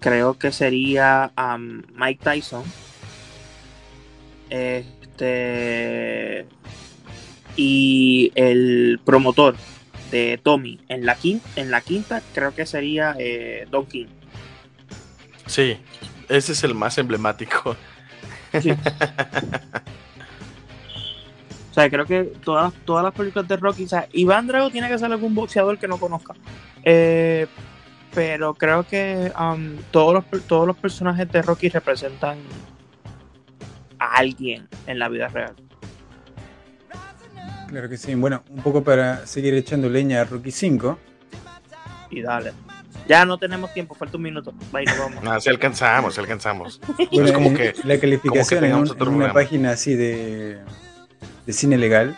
creo 0.00 0.38
que 0.38 0.50
sería 0.50 1.30
um, 1.38 1.82
Mike 1.94 2.20
Tyson. 2.24 2.64
Este. 4.48 6.46
Y 7.56 8.32
el 8.34 9.00
promotor 9.04 9.54
de 10.10 10.40
Tommy 10.42 10.80
en 10.88 11.06
la 11.06 11.14
quinta, 11.14 11.48
en 11.56 11.70
la 11.70 11.80
quinta 11.82 12.22
creo 12.34 12.54
que 12.54 12.66
sería 12.66 13.14
eh, 13.18 13.66
Don 13.70 13.86
King. 13.86 14.06
Sí, 15.46 15.76
ese 16.28 16.52
es 16.52 16.64
el 16.64 16.74
más 16.74 16.98
emblemático. 16.98 17.76
Sí. 18.60 18.72
O 21.70 21.72
sea, 21.72 21.88
creo 21.88 22.04
que 22.04 22.24
todas, 22.24 22.74
todas 22.84 23.04
las 23.04 23.14
películas 23.14 23.46
de 23.46 23.56
Rocky, 23.56 23.84
o 23.84 23.88
sea, 23.88 24.08
Iván 24.12 24.48
Drago 24.48 24.70
tiene 24.70 24.88
que 24.88 24.98
ser 24.98 25.12
algún 25.12 25.36
boxeador 25.36 25.78
que 25.78 25.86
no 25.86 25.98
conozca. 25.98 26.34
Eh, 26.82 27.46
pero 28.14 28.54
creo 28.54 28.84
que 28.86 29.32
um, 29.38 29.76
todos, 29.90 30.14
los, 30.32 30.42
todos 30.46 30.66
los 30.66 30.76
personajes 30.76 31.30
de 31.30 31.42
Rocky 31.42 31.68
representan 31.68 32.38
a 33.98 34.16
alguien 34.16 34.68
en 34.86 34.98
la 34.98 35.08
vida 35.08 35.28
real. 35.28 35.54
Claro 37.68 37.88
que 37.88 37.96
sí. 37.96 38.14
Bueno, 38.14 38.42
un 38.50 38.62
poco 38.62 38.82
para 38.82 39.26
seguir 39.26 39.54
echando 39.54 39.88
leña 39.88 40.22
a 40.22 40.24
Rocky 40.24 40.50
5. 40.50 40.98
Y 42.10 42.22
dale. 42.22 42.52
Ya 43.06 43.24
no 43.24 43.38
tenemos 43.38 43.72
tiempo, 43.72 43.94
falta 43.94 44.16
un 44.16 44.22
minuto. 44.24 44.52
Bye, 44.72 44.84
nos 44.86 44.98
vamos. 44.98 45.22
No, 45.24 45.40
si 45.40 45.48
alcanzamos, 45.50 46.14
si 46.14 46.20
alcanzamos. 46.20 46.80
Bueno, 47.12 47.26
es 47.26 47.32
como 47.32 47.54
que 47.54 47.74
la 47.84 47.98
calificación 47.98 48.58
en, 48.64 48.70
tengamos 48.70 48.90
un- 48.90 48.96
otro 48.96 49.10
en 49.10 49.16
una 49.16 49.32
página 49.32 49.70
así 49.70 49.94
de, 49.94 50.58
de 51.46 51.52
cine 51.52 51.78
legal 51.78 52.16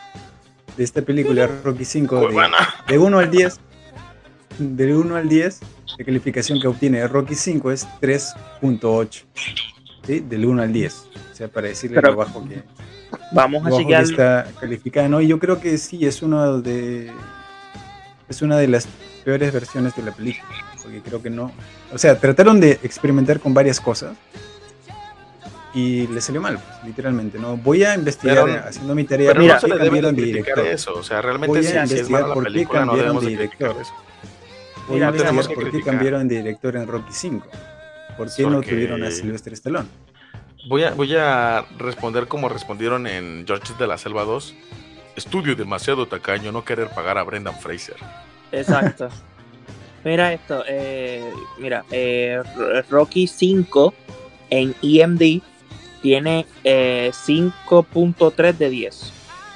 de 0.76 0.84
esta 0.84 1.02
película 1.02 1.46
Rocky 1.62 1.84
5 1.84 2.28
de, 2.28 2.50
de 2.88 2.98
1 2.98 3.18
al 3.18 3.30
10 3.30 3.60
de 4.58 4.96
1 4.96 5.16
al 5.16 5.28
10 5.28 5.60
la 5.98 6.04
calificación 6.04 6.60
que 6.60 6.66
obtiene 6.68 7.06
Rocky 7.06 7.34
5 7.34 7.70
es 7.72 7.86
3.8 8.00 9.22
¿sí? 10.06 10.20
del 10.20 10.44
1 10.46 10.62
al 10.62 10.72
10 10.72 10.94
o 11.32 11.34
sea 11.34 11.48
para 11.48 11.68
decirle 11.68 11.96
Pero- 11.96 12.12
lo 12.12 12.16
bajo 12.18 12.48
que, 12.48 12.62
Vamos 13.32 13.64
a 13.66 13.68
lo 13.68 13.76
bajo 13.76 13.86
que 13.88 13.94
está 13.94 14.46
calificada 14.58 15.08
no 15.08 15.20
y 15.20 15.28
yo 15.28 15.38
creo 15.38 15.60
que 15.60 15.76
sí 15.78 16.06
es 16.06 16.22
uno 16.22 16.60
de 16.60 17.10
es 18.28 18.42
una 18.42 18.56
de 18.56 18.68
las 18.68 18.86
peores 19.24 19.52
versiones 19.52 19.94
de 19.96 20.02
la 20.02 20.12
película 20.12 20.48
porque 20.82 21.00
creo 21.00 21.22
que 21.22 21.30
no 21.30 21.52
o 21.92 21.98
sea 21.98 22.18
trataron 22.18 22.58
de 22.60 22.72
experimentar 22.82 23.38
con 23.40 23.52
varias 23.54 23.80
cosas 23.80 24.16
y 25.74 26.06
le 26.08 26.20
salió 26.20 26.40
mal 26.40 26.58
pues, 26.58 26.84
literalmente 26.84 27.38
no 27.38 27.56
voy 27.56 27.84
a 27.84 27.94
investigar 27.94 28.44
Pero- 28.44 28.64
haciendo 28.68 28.94
mi 28.94 29.04
tarea 29.04 29.32
Pero 29.32 29.42
no 29.44 29.60
se 29.60 29.68
le 29.68 29.78
debe 29.78 30.02
de 30.02 30.12
director 30.12 30.66
eso. 30.66 30.94
O 30.94 31.02
sea, 31.02 31.22
realmente 31.22 31.48
Voy 31.48 31.58
a 31.60 31.62
si, 31.62 31.68
si 31.72 31.76
es 31.78 31.82
investigar 31.90 32.20
mala 32.22 32.28
la 32.28 32.34
por 32.34 32.44
qué 32.44 32.50
película, 32.52 32.80
no 32.84 32.86
cambiaron 32.92 33.20
de 33.24 33.26
director. 33.30 33.76
eso. 33.80 33.92
A 34.88 34.90
no 34.90 34.94
mira, 34.94 35.12
tenemos 35.12 35.46
por 35.48 35.56
qué 35.56 35.62
criticar. 35.70 35.94
cambiaron 35.94 36.28
de 36.28 36.36
director 36.38 36.76
en 36.76 36.86
Rocky 36.86 37.12
5 37.12 37.46
¿Por 38.16 38.34
qué 38.34 38.42
no 38.42 38.52
Porque- 38.52 38.70
tuvieron 38.70 39.02
a 39.04 39.10
Silvestre 39.10 39.54
Stallone? 39.54 39.88
Voy 40.68 40.84
a, 40.84 40.90
voy 40.92 41.14
a 41.16 41.64
responder 41.78 42.28
como 42.28 42.48
respondieron 42.48 43.06
en 43.06 43.44
George 43.46 43.72
de 43.78 43.86
la 43.86 43.98
Selva 43.98 44.22
2. 44.24 44.54
Estudio 45.16 45.56
demasiado 45.56 46.06
tacaño 46.06 46.52
no 46.52 46.64
querer 46.64 46.88
pagar 46.88 47.18
a 47.18 47.22
Brendan 47.24 47.54
Fraser. 47.58 47.96
Exacto. 48.52 49.08
Mira 50.04 50.32
esto, 50.32 50.64
eh, 50.66 51.22
mira, 51.60 51.84
eh, 51.92 52.42
Rocky 52.90 53.28
5 53.28 53.94
en 54.50 54.74
EMD 54.82 55.40
tiene 56.02 56.44
eh, 56.64 57.12
5.3 57.12 58.52
de 58.58 58.68
10, 58.68 59.12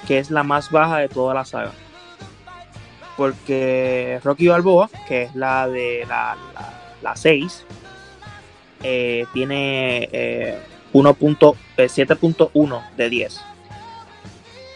que 0.06 0.18
es 0.20 0.30
la 0.30 0.44
más 0.44 0.70
baja 0.70 0.98
de 0.98 1.08
toda 1.08 1.34
la 1.34 1.44
saga. 1.44 1.72
Porque 3.16 4.20
Rocky 4.22 4.48
Balboa, 4.48 4.90
que 5.08 5.22
es 5.24 5.34
la 5.34 5.66
de 5.68 6.04
la, 6.08 6.36
la, 6.54 6.72
la 7.02 7.16
6, 7.16 7.64
eh, 8.82 9.24
tiene 9.32 10.08
eh, 10.12 10.58
1 10.92 11.14
punto- 11.14 11.56
eh, 11.76 11.86
7.1 11.88 12.82
de 12.96 13.08
10. 13.10 13.40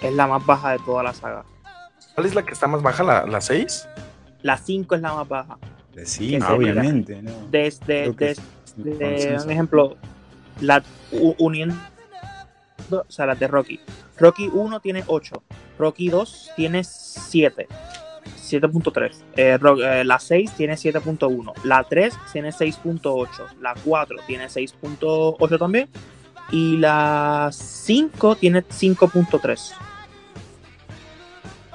Es 0.02 0.12
la 0.14 0.26
más 0.26 0.44
baja 0.46 0.72
de 0.72 0.78
toda 0.78 1.02
la 1.02 1.12
saga. 1.12 1.44
¿Cuál 2.14 2.26
es 2.26 2.34
la 2.34 2.42
que 2.44 2.52
está 2.52 2.66
más 2.66 2.82
baja? 2.82 3.02
¿La, 3.04 3.26
la 3.26 3.40
6? 3.40 3.86
La 4.42 4.56
5 4.56 4.94
es 4.94 5.00
la 5.02 5.12
más 5.14 5.28
baja. 5.28 5.58
Sí, 6.04 6.38
no, 6.38 6.48
obviamente. 6.48 7.20
¿no? 7.20 7.30
Desde, 7.50 8.10
desde 8.12 8.30
es 8.30 8.40
de 8.76 8.98
consenso. 8.98 9.44
un 9.44 9.50
ejemplo, 9.50 9.96
la, 10.60 10.82
uniendo, 11.38 11.74
o 12.90 13.04
sea, 13.08 13.26
las 13.26 13.38
de 13.38 13.48
Rocky. 13.48 13.80
Rocky 14.18 14.48
1 14.52 14.80
tiene 14.80 15.04
8, 15.06 15.42
Rocky 15.78 16.08
2 16.08 16.50
tiene 16.56 16.84
7, 16.84 17.66
7.3, 18.24 19.14
eh, 19.36 19.58
eh, 19.60 20.04
la 20.04 20.18
6 20.18 20.52
tiene 20.56 20.74
7.1, 20.74 21.52
la 21.64 21.84
3 21.84 22.14
tiene 22.32 22.50
6.8, 22.50 23.28
la 23.60 23.74
4 23.84 24.16
tiene 24.26 24.46
6.8 24.46 25.58
también, 25.58 25.88
y 26.50 26.76
la 26.76 27.50
5 27.52 28.36
tiene 28.36 28.64
5.3. 28.64 29.72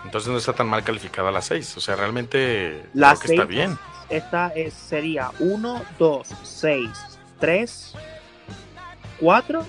Entonces 0.03 0.31
no 0.31 0.37
está 0.37 0.53
tan 0.53 0.67
mal 0.67 0.83
calificada 0.83 1.31
la 1.31 1.41
6. 1.41 1.77
O 1.77 1.79
sea, 1.81 1.95
realmente 1.95 2.85
La 2.93 3.15
creo 3.15 3.19
que 3.19 3.33
está 3.33 3.47
6 3.47 3.47
bien. 3.47 3.77
Esta 4.09 4.47
es, 4.49 4.73
sería 4.73 5.31
1, 5.39 5.81
2, 5.97 6.27
6, 6.43 6.89
3, 7.39 7.93
4 9.19 9.65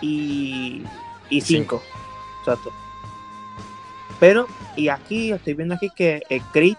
y, 0.00 0.82
y 1.28 1.40
5. 1.40 1.82
Exacto. 2.40 2.72
Pero, 4.18 4.46
y 4.76 4.88
aquí 4.88 5.32
estoy 5.32 5.54
viendo 5.54 5.74
aquí 5.74 5.90
que 5.94 6.22
el 6.28 6.40
Creed 6.52 6.76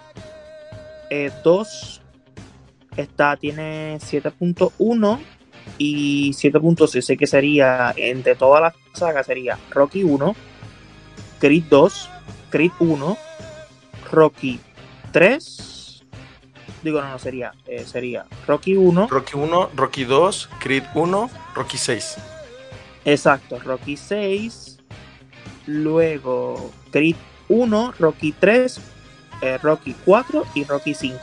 eh, 1.09 1.31
2 1.43 2.01
está, 2.95 3.37
tiene 3.37 3.97
7.1 3.99 5.19
y 5.77 6.31
7.6. 6.31 7.01
Sé 7.01 7.17
que 7.17 7.27
sería, 7.27 7.93
entre 7.95 8.35
todas 8.35 8.61
las 8.61 8.73
sagas, 8.93 9.25
sería 9.25 9.57
Rocky 9.71 10.03
1, 10.03 10.35
Creed 11.39 11.63
2, 11.69 12.09
Creed 12.49 12.71
1, 12.79 13.17
Rocky 14.11 14.59
3. 15.11 16.03
Digo, 16.83 17.01
no, 17.01 17.09
no, 17.09 17.19
sería, 17.19 17.53
eh, 17.65 17.83
sería 17.85 18.25
Rocky 18.45 18.75
1, 18.75 19.07
Rocky 19.09 19.35
1, 19.35 19.71
Rocky 19.75 20.05
2, 20.05 20.49
Creed 20.59 20.83
1, 20.93 21.29
Rocky 21.55 21.77
6. 21.77 22.17
exacto, 23.03 23.59
Rocky 23.59 23.97
6, 23.97 24.76
luego 25.67 26.71
Creed 26.91 27.15
1, 27.49 27.93
Rocky 27.99 28.33
3, 28.33 28.79
eh, 29.41 29.57
Rocky 29.61 29.95
4 30.05 30.45
y 30.55 30.63
Rocky 30.63 30.93
5. 30.93 31.19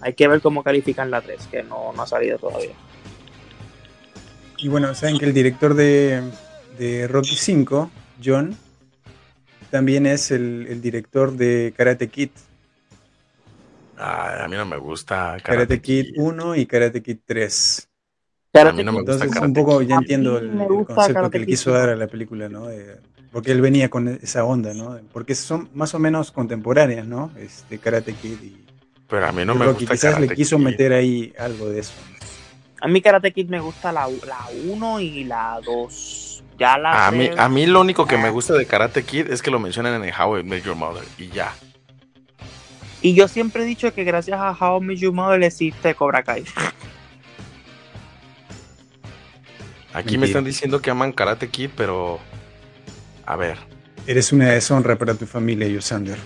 Hay 0.00 0.14
que 0.14 0.28
ver 0.28 0.40
cómo 0.40 0.62
califican 0.62 1.10
la 1.10 1.20
3, 1.20 1.46
que 1.46 1.62
no, 1.62 1.92
no 1.92 2.02
ha 2.02 2.06
salido 2.06 2.38
todavía. 2.38 2.74
Y 4.58 4.68
bueno, 4.68 4.94
saben 4.94 5.18
que 5.18 5.24
el 5.24 5.32
director 5.32 5.74
de, 5.74 6.22
de 6.78 7.08
Rocky 7.08 7.36
5, 7.36 7.90
John, 8.22 8.56
también 9.70 10.06
es 10.06 10.30
el, 10.30 10.66
el 10.68 10.80
director 10.80 11.32
de 11.32 11.72
Karate 11.76 12.08
Kid. 12.08 12.30
Ay, 13.96 14.42
a 14.42 14.48
mí 14.48 14.56
no 14.56 14.66
me 14.66 14.76
gusta 14.76 15.36
Karate, 15.42 15.80
Kid 15.80 16.14
1 16.16 16.56
y 16.56 16.66
Karate 16.66 17.02
Kid 17.02 17.18
3. 17.24 17.88
A 18.54 18.72
mí 18.72 18.84
no 18.84 18.92
me 18.92 18.98
gusta 19.02 19.14
Entonces, 19.24 19.42
un 19.42 19.52
poco 19.52 19.82
ya 19.82 19.96
entiendo 19.96 20.38
el, 20.38 20.50
concepto 20.86 21.30
que 21.30 21.40
le 21.40 21.46
quiso 21.46 21.70
1. 21.70 21.78
dar 21.78 21.88
a 21.90 21.96
la 21.96 22.06
película, 22.06 22.48
¿no? 22.48 22.70
Eh, 22.70 22.96
porque 23.32 23.50
él 23.50 23.60
venía 23.60 23.88
con 23.90 24.06
esa 24.08 24.44
onda, 24.44 24.72
¿no? 24.74 24.96
Porque 25.12 25.34
son 25.34 25.68
más 25.74 25.92
o 25.94 25.98
menos 25.98 26.30
contemporáneas, 26.30 27.04
¿no? 27.06 27.32
Este 27.36 27.78
Karate 27.78 28.12
Kid 28.14 28.40
y, 28.42 28.64
Pero 29.08 29.26
a 29.26 29.32
mí 29.32 29.44
no 29.44 29.56
me 29.56 29.66
gusta 29.66 29.78
Quizás 29.80 30.00
Karate 30.14 30.28
le 30.28 30.34
quiso 30.36 30.56
Kid. 30.56 30.64
meter 30.64 30.92
ahí 30.92 31.32
algo 31.38 31.68
de 31.68 31.80
eso. 31.80 31.92
A 32.80 32.86
mí 32.86 33.02
Karate 33.02 33.32
Kid 33.32 33.48
me 33.48 33.58
gusta 33.58 33.90
la, 33.90 34.06
la 34.06 34.38
1 34.68 35.00
y 35.00 35.24
la 35.24 35.60
2. 35.64 36.44
Ya 36.56 36.78
la 36.78 37.08
A 37.08 37.10
mí, 37.10 37.28
a 37.36 37.48
mí 37.48 37.66
lo 37.66 37.80
único 37.80 38.06
que 38.06 38.16
me 38.16 38.28
Ah. 38.28 38.30
gusta 38.30 38.54
de 38.54 38.66
Karate 38.66 39.02
Kid 39.02 39.32
es 39.32 39.42
que 39.42 39.50
lo 39.50 39.58
mencionan 39.58 39.94
en 40.00 40.04
el 40.08 40.14
How 40.16 40.38
I 40.38 40.44
Met 40.44 40.62
Your 40.62 40.76
Mother 40.76 41.02
y 41.18 41.26
ya. 41.28 41.52
Y 43.02 43.14
yo 43.14 43.26
siempre 43.26 43.64
he 43.64 43.66
dicho 43.66 43.92
que 43.92 44.04
gracias 44.04 44.38
a 44.40 44.52
How 44.52 44.80
I 44.80 44.86
Met 44.86 44.98
Your 44.98 45.12
Mother 45.12 45.42
existe 45.42 45.94
Cobra 45.96 46.22
Kai. 46.22 46.44
Aquí 49.94 50.04
Mentira. 50.18 50.20
me 50.20 50.26
están 50.26 50.44
diciendo 50.44 50.82
que 50.82 50.90
aman 50.90 51.12
Karate 51.12 51.48
Kid, 51.48 51.70
pero 51.76 52.18
a 53.26 53.36
ver, 53.36 53.56
Eres 54.06 54.32
una 54.32 54.50
deshonra 54.50 54.96
para 54.96 55.14
tu 55.14 55.24
familia, 55.24 55.66
Yosander. 55.66 56.18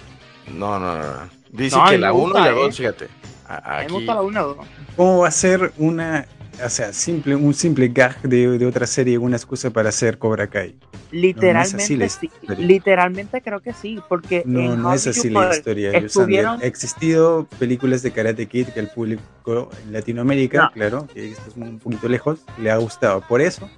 no, 0.53 0.78
no, 0.81 0.99
no. 0.99 1.05
no. 1.05 1.31
Dice 1.51 1.77
No, 1.77 1.85
que 1.86 1.97
la 1.99 2.09
me 2.09 2.19
1 2.19 2.23
gusta, 2.24 2.40
y 2.40 2.45
la 2.45 2.51
eh. 2.51 2.55
2, 2.55 2.77
fíjate. 2.77 3.09
A- 3.47 3.57
A 3.57 3.78
mí 3.78 3.85
Aquí, 3.85 3.93
me 3.93 3.99
gusta 3.99 4.15
la 4.15 4.20
1 4.23 4.31
y 4.31 4.35
la 4.35 4.40
2. 4.43 4.57
¿Cómo 4.97 5.19
va 5.20 5.28
a 5.28 5.31
ser 5.31 5.73
una, 5.78 6.27
o 6.64 6.68
sea, 6.68 6.93
simple, 6.93 7.35
un 7.36 7.55
simple 7.55 7.89
gag 7.89 8.20
de, 8.22 8.59
de 8.59 8.66
otra 8.66 8.86
serie, 8.86 9.18
una 9.18 9.36
excusa 9.36 9.70
para 9.70 9.89
hacer 9.90 10.18
Cobra 10.18 10.47
Kai? 10.48 10.76
Literalmente, 11.10 11.85
sí. 11.85 11.94
historia. 12.02 12.66
Literalmente 12.66 13.40
creo 13.43 13.60
que 13.60 13.72
sí, 13.72 14.01
porque 14.09 14.43
No, 14.44 14.72
en 14.74 14.82
no 14.82 14.89
How 14.89 14.94
es 14.94 15.06
así 15.06 15.30
la 15.30 15.51
historia, 15.55 15.90
estuvieron-. 15.93 16.60
Ha 16.60 16.64
existido 16.66 17.47
películas 17.59 18.02
de 18.02 18.10
Karate 18.10 18.47
Kid 18.47 18.68
que 18.68 18.80
el 18.80 18.89
público 18.89 19.70
en 19.85 19.93
Latinoamérica, 19.93 20.62
No. 20.64 20.70
claro, 20.72 21.06
que 21.12 21.30
esto 21.32 21.43
es 21.48 21.56
un 21.56 21.78
poquito 21.78 22.09
lejos, 22.09 22.40
le 22.59 22.70
ha 22.70 22.76
gustado. 22.76 23.20
Por 23.22 23.40
eso 23.40 23.68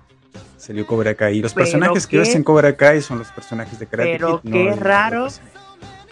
salió 0.57 0.87
Cobra 0.87 1.15
Kai. 1.15 1.39
Y 1.39 1.43
los 1.43 1.55
Pero 1.55 1.65
personajes 1.67 2.07
que 2.07 2.13
qué- 2.17 2.19
ves 2.19 2.35
en 2.35 2.43
Cobra 2.43 2.77
Kai 2.77 3.01
son 3.03 3.19
los 3.19 3.29
personajes 3.33 3.79
de 3.79 3.87
Karate 3.87 4.13
Pero 4.13 4.41
Kid. 4.43 4.53
qué 4.53 4.65
no 4.65 4.73
el- 4.73 4.79
raro. 4.81 5.29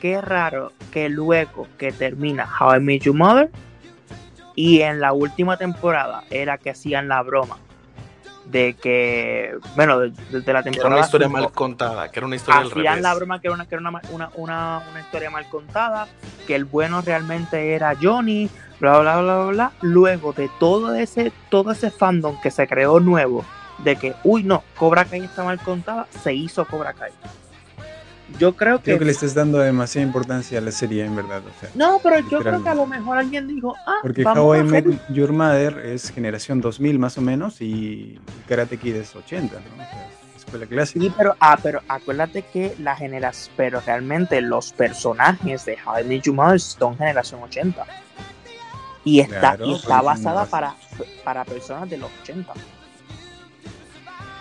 Qué 0.00 0.20
raro 0.20 0.72
que 0.92 1.08
luego 1.08 1.66
que 1.76 1.90
termina 1.90 2.48
How 2.60 2.76
I 2.76 2.80
Met 2.80 3.02
Your 3.02 3.16
Mother 3.16 3.50
y 4.58 4.82
en 4.82 4.98
la 4.98 5.12
última 5.12 5.56
temporada 5.56 6.24
era 6.30 6.58
que 6.58 6.70
hacían 6.70 7.06
la 7.06 7.22
broma 7.22 7.58
de 8.46 8.74
que, 8.74 9.54
bueno, 9.76 10.00
de- 10.00 10.10
desde 10.30 10.52
la 10.52 10.62
que 10.64 10.70
era 10.70 10.72
temporada 10.72 10.96
una 10.96 11.04
historia 11.04 11.26
cinco, 11.28 11.40
mal 11.40 11.52
contada, 11.52 12.10
que 12.10 12.18
era 12.18 12.26
una 12.26 12.34
historia 12.34 12.60
al 12.62 12.66
hacían 12.66 12.84
revés. 12.84 13.02
la 13.02 13.14
broma 13.14 13.40
que 13.40 13.46
era, 13.46 13.54
una, 13.54 13.66
que 13.68 13.74
era 13.76 13.88
una, 13.88 14.00
una, 14.10 14.30
una, 14.34 14.82
una 14.90 15.00
historia 15.00 15.30
mal 15.30 15.48
contada, 15.48 16.08
que 16.48 16.56
el 16.56 16.64
bueno 16.64 17.00
realmente 17.02 17.72
era 17.74 17.94
Johnny, 18.02 18.50
bla 18.80 18.98
bla 18.98 19.20
bla 19.20 19.36
bla 19.36 19.46
bla. 19.52 19.72
Luego 19.82 20.32
de 20.32 20.50
todo 20.58 20.94
ese, 20.96 21.30
todo 21.50 21.70
ese 21.70 21.90
fandom 21.92 22.40
que 22.40 22.50
se 22.50 22.66
creó 22.66 22.98
nuevo, 22.98 23.44
de 23.84 23.94
que, 23.94 24.14
uy 24.24 24.42
no, 24.42 24.64
Cobra 24.76 25.04
Kai 25.04 25.20
está 25.24 25.44
mal 25.44 25.60
contada, 25.60 26.08
se 26.24 26.34
hizo 26.34 26.64
Cobra 26.64 26.94
Kai. 26.94 27.12
Yo 28.38 28.54
creo 28.54 28.78
que. 28.78 28.84
Creo 28.84 28.98
que 28.98 29.04
le 29.06 29.12
estás 29.12 29.34
dando 29.34 29.58
demasiada 29.58 30.06
importancia 30.06 30.58
a 30.58 30.60
la 30.60 30.70
serie, 30.70 31.04
en 31.04 31.16
verdad. 31.16 31.42
O 31.46 31.60
sea, 31.60 31.70
No, 31.74 31.98
pero 32.02 32.18
yo 32.28 32.40
creo 32.40 32.62
que 32.62 32.68
a 32.68 32.74
lo 32.74 32.86
mejor 32.86 33.18
alguien 33.18 33.48
dijo, 33.48 33.74
ah, 33.86 33.96
Porque 34.02 34.24
How 34.24 34.56
I 34.56 34.62
Met 34.64 34.86
Your 35.08 35.32
Mother 35.32 35.78
es 35.78 36.10
generación 36.10 36.60
2000 36.60 36.98
más 36.98 37.16
o 37.16 37.20
menos 37.22 37.60
y 37.60 38.18
Karate 38.46 38.76
Kid 38.76 38.96
es 38.96 39.16
80, 39.16 39.54
¿no? 39.54 39.60
O 39.60 39.76
sea, 39.76 40.08
es 40.36 40.44
escuela 40.44 40.66
clásica. 40.66 41.00
Sí, 41.00 41.12
pero, 41.16 41.36
ah, 41.40 41.58
pero 41.62 41.80
acuérdate 41.88 42.42
que 42.42 42.74
la 42.78 42.96
generación, 42.96 43.54
pero 43.56 43.80
realmente 43.80 44.40
los 44.40 44.72
personajes 44.72 45.64
de 45.64 45.78
How 45.84 46.00
I 46.00 46.04
Met 46.04 46.22
Your 46.22 46.34
Mother 46.36 46.60
son 46.60 46.96
generación 46.96 47.42
80. 47.42 47.86
Y 49.04 49.20
está, 49.20 49.40
Claro, 49.40 49.66
y 49.66 49.74
está 49.74 50.00
pues, 50.00 50.04
basada 50.04 50.44
para, 50.44 50.74
para 51.24 51.44
personas 51.44 51.88
de 51.88 51.96
los 51.96 52.10
80. 52.22 52.52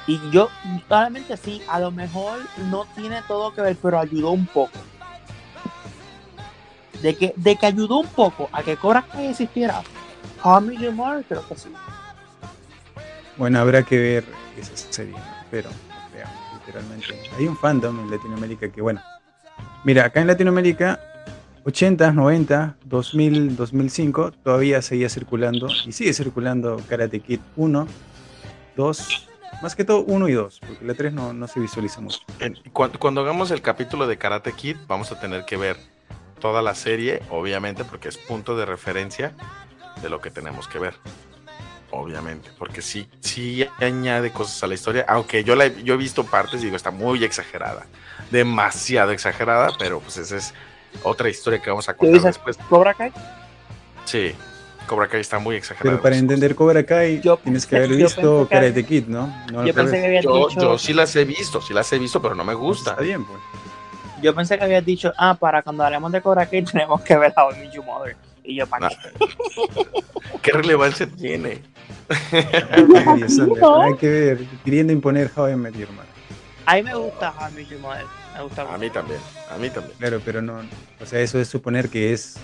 Y 0.07 0.21
yo, 0.31 0.49
claramente 0.87 1.35
sí, 1.35 1.61
a 1.67 1.79
lo 1.79 1.91
mejor 1.91 2.39
no 2.69 2.85
tiene 2.95 3.21
todo 3.27 3.53
que 3.53 3.61
ver, 3.61 3.77
pero 3.81 3.99
ayudó 3.99 4.31
un 4.31 4.45
poco. 4.45 4.79
De 7.01 7.15
que, 7.15 7.33
de 7.35 7.57
que 7.57 7.65
ayudó 7.65 7.97
un 7.97 8.07
poco 8.07 8.49
a 8.53 8.63
que 8.63 8.77
Cobra 8.77 9.03
Kai 9.03 9.27
existiera. 9.27 9.83
Your 10.79 10.93
Mother, 10.93 11.25
creo 11.27 11.45
que 11.47 11.55
sí. 11.55 11.69
Bueno, 13.35 13.59
habrá 13.59 13.83
que 13.83 13.97
ver 13.97 14.25
esa 14.57 14.75
serie, 14.75 15.15
pero 15.51 15.69
creo, 16.11 16.27
literalmente. 16.53 17.05
Hay 17.37 17.45
un 17.45 17.57
fandom 17.57 17.99
en 17.99 18.09
Latinoamérica 18.09 18.69
que, 18.69 18.81
bueno, 18.81 19.01
mira, 19.83 20.05
acá 20.05 20.21
en 20.21 20.27
Latinoamérica, 20.27 20.99
80, 21.65 22.13
90, 22.13 22.77
2000, 22.85 23.55
2005, 23.57 24.31
todavía 24.31 24.81
seguía 24.81 25.09
circulando 25.09 25.67
y 25.85 25.91
sigue 25.91 26.13
circulando 26.13 26.81
Karate 26.87 27.19
Kid 27.19 27.41
1, 27.57 27.87
2, 28.75 29.27
más 29.61 29.75
que 29.75 29.83
todo 29.83 30.03
1 30.05 30.27
y 30.29 30.33
2, 30.33 30.59
porque 30.65 30.85
la 30.85 30.93
3 30.93 31.13
no, 31.13 31.33
no 31.33 31.47
se 31.47 31.59
visualiza 31.59 32.01
mucho. 32.01 32.19
En- 32.39 32.55
cuando, 32.73 32.99
cuando 32.99 33.21
hagamos 33.21 33.51
el 33.51 33.61
capítulo 33.61 34.07
de 34.07 34.17
Karate 34.17 34.53
Kid, 34.53 34.77
vamos 34.87 35.11
a 35.11 35.19
tener 35.19 35.45
que 35.45 35.57
ver 35.57 35.77
toda 36.39 36.61
la 36.61 36.75
serie, 36.75 37.21
obviamente, 37.29 37.83
porque 37.83 38.09
es 38.09 38.17
punto 38.17 38.55
de 38.55 38.65
referencia 38.65 39.33
de 40.01 40.09
lo 40.09 40.21
que 40.21 40.29
tenemos 40.29 40.67
que 40.67 40.79
ver. 40.79 40.93
Obviamente, 41.89 42.49
porque 42.57 42.81
sí, 42.81 43.07
sí 43.21 43.65
añade 43.79 44.31
cosas 44.31 44.61
a 44.61 44.67
la 44.67 44.73
historia, 44.73 45.05
aunque 45.07 45.43
yo, 45.45 45.55
la, 45.55 45.67
he- 45.67 45.83
yo 45.83 45.93
he 45.93 45.97
visto 45.97 46.25
partes 46.25 46.61
y 46.61 46.65
digo, 46.65 46.75
está 46.75 46.91
muy 46.91 47.23
exagerada, 47.23 47.85
demasiado 48.29 49.11
exagerada, 49.11 49.69
pero 49.79 49.99
pues 50.01 50.17
esa 50.17 50.35
es 50.35 50.53
otra 51.03 51.29
historia 51.29 51.61
que 51.61 51.69
vamos 51.69 51.87
a 51.87 51.93
¿Qué 51.93 51.99
contar 51.99 52.13
dices? 52.15 52.35
después. 52.35 52.57
Cobra 52.69 52.93
Kai. 52.93 53.11
Sí, 54.03 54.35
Cobra 54.87 55.07
Kai 55.07 55.21
está 55.21 55.37
muy 55.37 55.55
exagerada. 55.55 55.91
Pero 55.91 56.01
para 56.01 56.17
entender 56.17 56.55
Cobra 56.55 56.83
Kai 56.83 57.21
Yo 57.21 57.37
tienes 57.37 57.65
que 57.65 57.75
haber 57.75 57.89
visto 57.89 58.47
Karate 58.49 58.83
Kid, 58.85 59.05
¿no? 59.07 59.27
No 59.51 59.65
Yo 59.65 59.73
pensé 59.73 60.01
que 60.01 60.21
Yo, 60.23 60.47
dicho. 60.47 60.61
yo 60.61 60.77
sí 60.77 60.93
las 60.93 61.15
he 61.15 61.25
visto, 61.25 61.61
sí 61.61 61.73
las 61.73 61.91
he 61.93 61.99
visto, 61.99 62.21
pero 62.21 62.33
no 62.33 62.43
me 62.43 62.53
gusta. 62.53 62.91
Está 62.91 63.03
bien, 63.03 63.23
pues. 63.25 63.39
Yo 64.21 64.33
pensé 64.33 64.57
que 64.57 64.63
habías 64.63 64.83
dicho, 64.83 65.13
ah, 65.17 65.35
para 65.35 65.61
cuando 65.61 65.83
hablemos 65.83 66.11
de 66.11 66.21
Cobra 66.21 66.45
Kai 66.47 66.63
tenemos 66.71 67.01
que 67.01 67.15
ver 67.17 67.33
How 67.35 67.51
I 67.51 67.59
Met 67.59 67.71
Your 67.73 67.85
Mother. 67.85 68.15
Y 68.43 68.55
yo, 68.55 68.65
¿para 68.65 68.89
qué? 68.89 68.95
¿Qué 70.41 70.51
relevancia 70.51 71.07
tiene? 71.07 71.61
Hay 72.31 73.95
que 73.99 74.09
ver, 74.09 74.45
queriendo 74.63 74.93
imponer 74.93 75.29
How 75.35 75.49
I 75.49 75.55
Met 75.55 75.75
Your 75.75 75.91
Mother. 75.91 76.07
A 76.65 76.75
mí 76.75 76.83
me 76.83 76.95
gusta 76.95 77.33
How 77.37 77.49
I 77.49 77.53
Met 77.53 77.67
Your 77.69 77.81
Mother. 77.81 78.05
Me 78.35 78.43
gusta 78.43 78.61
A 78.61 78.77
mí 78.77 78.89
también, 78.89 79.19
a 79.49 79.57
mí 79.57 79.69
también. 79.69 79.97
Claro, 79.97 80.21
pero 80.23 80.41
no, 80.41 80.61
o 81.01 81.05
sea, 81.05 81.19
eso 81.19 81.39
es 81.39 81.47
suponer 81.47 81.89
que 81.89 82.13
es, 82.13 82.37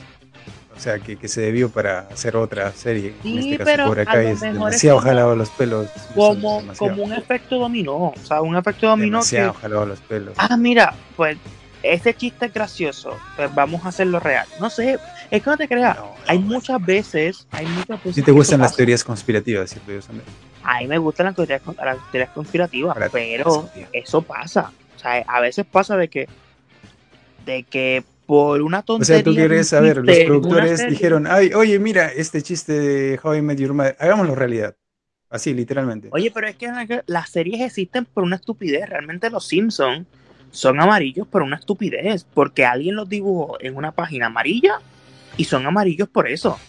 o 0.76 0.80
sea, 0.80 1.00
que, 1.00 1.18
que 1.18 1.28
se 1.28 1.42
debió 1.42 1.70
para 1.70 2.00
hacer 2.12 2.36
otra 2.36 2.72
serie. 2.72 3.14
Sí, 3.22 3.34
en 3.34 3.40
este 3.40 3.58
caso, 3.58 3.70
pero 3.72 3.86
Cobra 3.88 4.04
a 4.04 4.16
lo 4.16 4.22
es 4.22 4.28
mejor 4.42 4.48
es 4.48 4.54
demasiado 4.54 4.98
como- 4.98 5.08
jalado 5.10 5.32
a 5.32 5.36
los 5.36 5.50
pelos. 5.52 5.88
Como, 6.16 6.64
como 6.78 7.04
un 7.04 7.14
efecto 7.14 7.58
dominó. 7.60 7.96
O 7.96 8.14
sea, 8.24 8.42
un 8.42 8.56
efecto 8.56 8.88
dominó 8.88 9.18
demasiado 9.20 9.54
que. 9.54 9.60
jalado 9.60 9.82
a 9.84 9.86
los 9.86 10.00
pelos. 10.02 10.34
Ah, 10.38 10.58
mira, 10.58 10.94
pues 11.16 11.38
este 11.84 12.14
chiste 12.14 12.46
es 12.48 12.54
gracioso. 12.54 13.18
Pues 13.36 13.54
vamos 13.54 13.86
a 13.86 13.90
hacerlo 13.90 14.20
real. 14.20 14.48
No 14.60 14.70
sé, 14.70 14.98
es 15.30 15.44
que 15.44 15.50
no 15.50 15.58
te 15.58 15.68
creas. 15.68 15.96
No, 15.98 16.14
hay 16.28 16.40
muchas 16.40 16.84
veces. 16.84 17.46
Hay 17.52 17.66
muchas 17.68 17.98
veces. 18.04 18.16
Si 18.16 18.22
te 18.22 18.32
gustan 18.32 18.60
las 18.60 18.70
pasa. 18.72 18.78
teorías 18.78 19.04
conspirativas, 19.04 19.70
¿cierto? 19.70 19.92
Yo, 19.92 20.02
Sander? 20.02 20.26
A 20.64 20.80
mí 20.80 20.88
me 20.88 20.98
gustan 20.98 21.26
las 21.28 21.36
teorías, 21.36 21.62
las 21.84 21.98
teorías 22.12 22.30
conspirativas, 22.32 22.94
Para 22.94 23.10
pero 23.10 23.70
eso 23.92 24.22
pasa. 24.22 24.72
O 24.96 25.00
sea, 25.00 25.24
a 25.28 25.40
veces 25.42 25.66
pasa 25.70 25.98
de 25.98 26.08
que. 26.08 26.28
De 27.46 27.64
que 27.64 28.04
por 28.26 28.62
una 28.62 28.80
O 28.80 28.84
tontería. 28.84 29.16
sea, 29.16 29.24
tú 29.24 29.34
quieres 29.36 29.68
saber, 29.68 29.98
los 29.98 30.20
productores 30.20 30.80
serie- 30.80 30.92
dijeron, 30.92 31.28
ay, 31.28 31.54
oye, 31.54 31.78
mira, 31.80 32.08
este 32.10 32.42
chiste 32.42 32.74
de 32.74 33.20
How 33.22 33.36
I 33.36 33.42
Met 33.42 33.60
Your 33.60 33.74
Mother, 33.74 33.96
hagámoslo 34.00 34.36
realidad. 34.36 34.76
Así, 35.30 35.54
literalmente. 35.54 36.10
Oye, 36.12 36.32
pero 36.32 36.48
es 36.48 36.56
que 36.56 36.70
las 37.08 37.30
series 37.30 37.62
existen 37.62 38.06
por 38.06 38.24
una 38.24 38.36
estupidez. 38.36 38.88
Realmente 38.88 39.30
los 39.32 39.48
Simpsons 39.48 40.06
son 40.52 40.80
amarillos 40.80 41.28
por 41.28 41.42
una 41.42 41.56
estupidez. 41.56 42.24
Porque 42.34 42.66
alguien 42.66 42.96
los 42.96 43.10
dibujó 43.10 43.58
en 43.60 43.76
una 43.76 43.92
página 43.92 44.28
amarilla 44.28 44.80
y 45.36 45.46
son 45.46 45.66
amarillos 45.66 46.08
por 46.08 46.28
eso. 46.28 46.60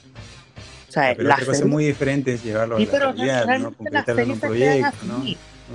O 0.89 0.93
sea, 0.93 1.15
Pero 1.15 1.29
las 1.29 1.39
otra 1.41 1.47
cosa 1.47 1.59
series- 1.65 1.71
muy 1.71 1.85
diferente 1.85 2.33
es 2.35 2.43
llevarlo 2.43 2.79
Sí, 2.79 2.85
a 2.85 2.87
la 2.87 2.93
pero 2.93 3.13
realidad, 3.13 3.59
¿no? 3.59 3.73
Concretarlo 3.75 4.23
en 4.23 4.31
un 4.31 4.41
proyecto, 4.41 4.97
¿no? 5.07 5.25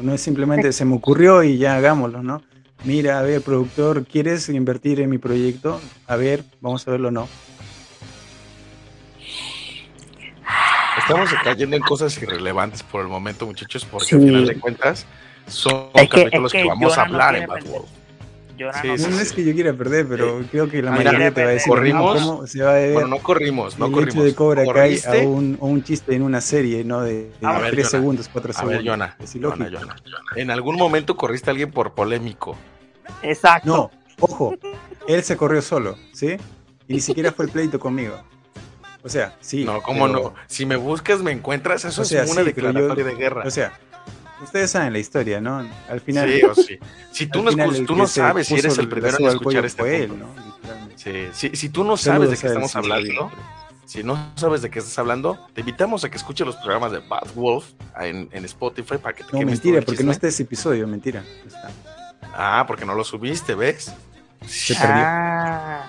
No 0.01 0.13
es 0.13 0.21
simplemente 0.21 0.71
se 0.71 0.85
me 0.85 0.95
ocurrió 0.95 1.43
y 1.43 1.57
ya 1.59 1.75
hagámoslo, 1.75 2.23
¿no? 2.23 2.41
Mira, 2.83 3.19
a 3.19 3.21
ver, 3.23 3.41
productor, 3.41 4.05
¿quieres 4.05 4.47
invertir 4.49 5.01
en 5.01 5.09
mi 5.09 5.17
proyecto? 5.17 5.81
A 6.07 6.15
ver, 6.15 6.43
vamos 6.61 6.87
a 6.87 6.91
verlo 6.91 7.09
o 7.09 7.11
no. 7.11 7.27
Estamos 10.97 11.29
cayendo 11.43 11.75
en 11.75 11.81
cosas 11.81 12.21
irrelevantes 12.21 12.83
por 12.83 13.01
el 13.01 13.07
momento, 13.07 13.45
muchachos, 13.45 13.85
porque 13.85 14.07
Sí. 14.07 14.15
al 14.15 14.21
final 14.21 14.45
de 14.47 14.59
cuentas 14.59 15.05
son 15.47 15.89
Es 15.93 16.09
que- 16.09 16.23
capítulos 16.23 16.53
es 16.53 16.57
que 16.57 16.63
que, 16.63 16.69
vamos 16.69 16.97
a 16.97 17.05
no 17.05 17.13
hablar 17.13 17.35
en 17.35 17.47
Bad 17.47 17.55
perder. 17.63 17.81
Sí, 18.59 18.87
no- 18.87 18.97
sí, 18.97 19.03
No, 19.03 19.09
no 19.09 19.19
es 19.21 19.31
que 19.33 19.43
yo 19.45 19.53
quiera 19.53 19.73
perder, 19.73 20.07
pero 20.07 20.41
creo 20.51 20.69
que 20.69 20.81
la 20.81 20.91
Mira, 20.91 21.05
mayoría 21.11 21.31
te 21.33 21.43
va 21.43 21.49
a 21.49 21.53
decir, 21.53 21.69
corrimos. 21.69 22.19
no, 22.21 22.27
¿cómo 22.35 22.47
se 22.47 22.61
va 22.61 22.71
a 22.71 22.73
ver 22.73 22.93
Bueno, 22.93 23.07
no 23.07 23.17
corrimos, 23.19 23.79
no 23.79 23.85
el 23.87 23.91
corrimos. 23.91 24.15
hecho 24.15 24.23
de 24.23 24.35
Cobra 24.35 24.63
Kai 24.65 24.73
Corriste. 24.73 25.21
a 25.23 25.27
un, 25.27 25.57
a 25.61 25.65
un 25.65 25.83
chiste 25.83 26.15
en 26.15 26.21
una 26.23 26.41
serie, 26.41 26.83
¿no? 26.83 27.01
De, 27.01 27.31
de 27.39 27.47
A 27.47 27.59
ver, 27.59 27.75
Jonah. 27.75 27.87
segundos, 27.89 28.29
cuatro 28.31 28.51
A 28.51 28.53
segundos. 28.53 28.83
ver, 28.83 28.91
Jonah, 28.91 29.15
Es 29.19 29.33
Jonah, 29.33 29.67
ilógico. 29.67 29.79
Jonah. 29.79 29.95
En 30.35 30.51
algún 30.51 30.75
momento 30.75 31.15
corriste 31.15 31.49
a 31.49 31.51
alguien 31.51 31.71
por 31.71 31.93
polémico. 31.93 32.57
Exacto. 33.23 33.67
No, 33.67 33.91
ojo, 34.19 34.53
él 35.07 35.23
se 35.23 35.37
corrió 35.37 35.61
solo, 35.61 35.95
¿sí? 36.13 36.37
Y 36.87 36.93
ni 36.95 36.99
siquiera 36.99 37.31
fue 37.31 37.45
el 37.45 37.51
pleito 37.51 37.79
conmigo. 37.79 38.15
O 39.01 39.07
sea, 39.09 39.35
sí. 39.39 39.63
no, 39.63 39.81
¿cómo 39.81 40.07
pero- 40.07 40.19
no? 40.19 40.33
Si 40.47 40.65
me 40.65 40.75
buscas, 40.75 41.21
me 41.21 41.31
encuentras. 41.31 41.85
Eso 41.85 42.01
O 42.01 42.05
sea, 42.05 42.23
es 42.23 42.31
una 42.31 42.41
sí, 42.41 42.47
yo- 42.49 42.53
declaratoria 42.53 43.05
de 43.05 43.15
guerra. 43.15 43.43
O 43.45 43.49
sea, 43.51 43.79
ustedes 44.41 44.71
saben 44.71 44.93
la 44.93 44.99
historia, 44.99 45.39
¿no? 45.41 45.67
Al 45.89 46.01
final. 46.01 46.29
sí 46.31 46.43
o 46.43 46.55
sí. 46.55 46.79
Si 47.11 47.27
tú 47.31 47.41
no, 47.43 47.51
final 47.51 47.85
tú 47.85 47.95
no 47.95 48.07
sabes 48.07 48.47
si 48.47 48.55
eres 48.55 48.77
el 48.77 48.87
primero 48.89 49.17
en 49.19 49.25
escuchar 49.27 49.65
este 49.65 49.81
fue 49.81 50.03
él, 50.03 50.09
punto. 50.11 50.25
¿no? 50.25 50.45
Literalmente. 50.55 50.97
Sí, 50.97 51.49
sí, 51.49 51.55
si 51.55 51.69
tú 51.69 51.83
no 51.83 51.97
sabes 51.97 52.29
de 52.31 52.37
qué 52.37 52.47
estamos 52.47 52.75
hablando, 52.75 53.31
si 53.85 54.03
no 54.03 54.31
sabes 54.35 54.61
de 54.61 54.69
qué 54.69 54.79
estás 54.79 54.97
hablando, 54.99 55.47
te 55.53 55.61
invitamos 55.61 56.03
a 56.03 56.09
que 56.09 56.17
escuches 56.17 56.45
los 56.45 56.55
programas 56.57 56.91
de 56.91 56.99
Bad 56.99 57.33
Wolf 57.35 57.65
en, 57.99 58.29
en 58.31 58.45
Spotify 58.45 58.97
para 58.97 59.15
que 59.15 59.23
te 59.23 59.37
No, 59.39 59.45
mentira, 59.45 59.81
porque 59.81 60.03
no 60.03 60.11
está 60.11 60.27
ese 60.27 60.43
episodio, 60.43 60.87
mentira. 60.87 61.23
está. 61.45 61.71
Ah, 62.33 62.63
porque 62.67 62.85
no 62.85 62.93
lo 62.93 63.03
subiste, 63.03 63.55
¿ves? 63.55 63.91
Se 64.45 64.75
perdió. 64.75 64.93
Ah, 64.95 65.85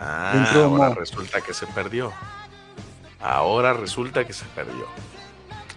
Ah, 0.00 0.44
ahora 0.54 0.94
resulta 0.94 1.40
que 1.40 1.52
se 1.52 1.66
perdió. 1.66 2.12
Ahora 3.20 3.72
resulta 3.72 4.24
que 4.24 4.32
se 4.32 4.44
perdió. 4.54 4.86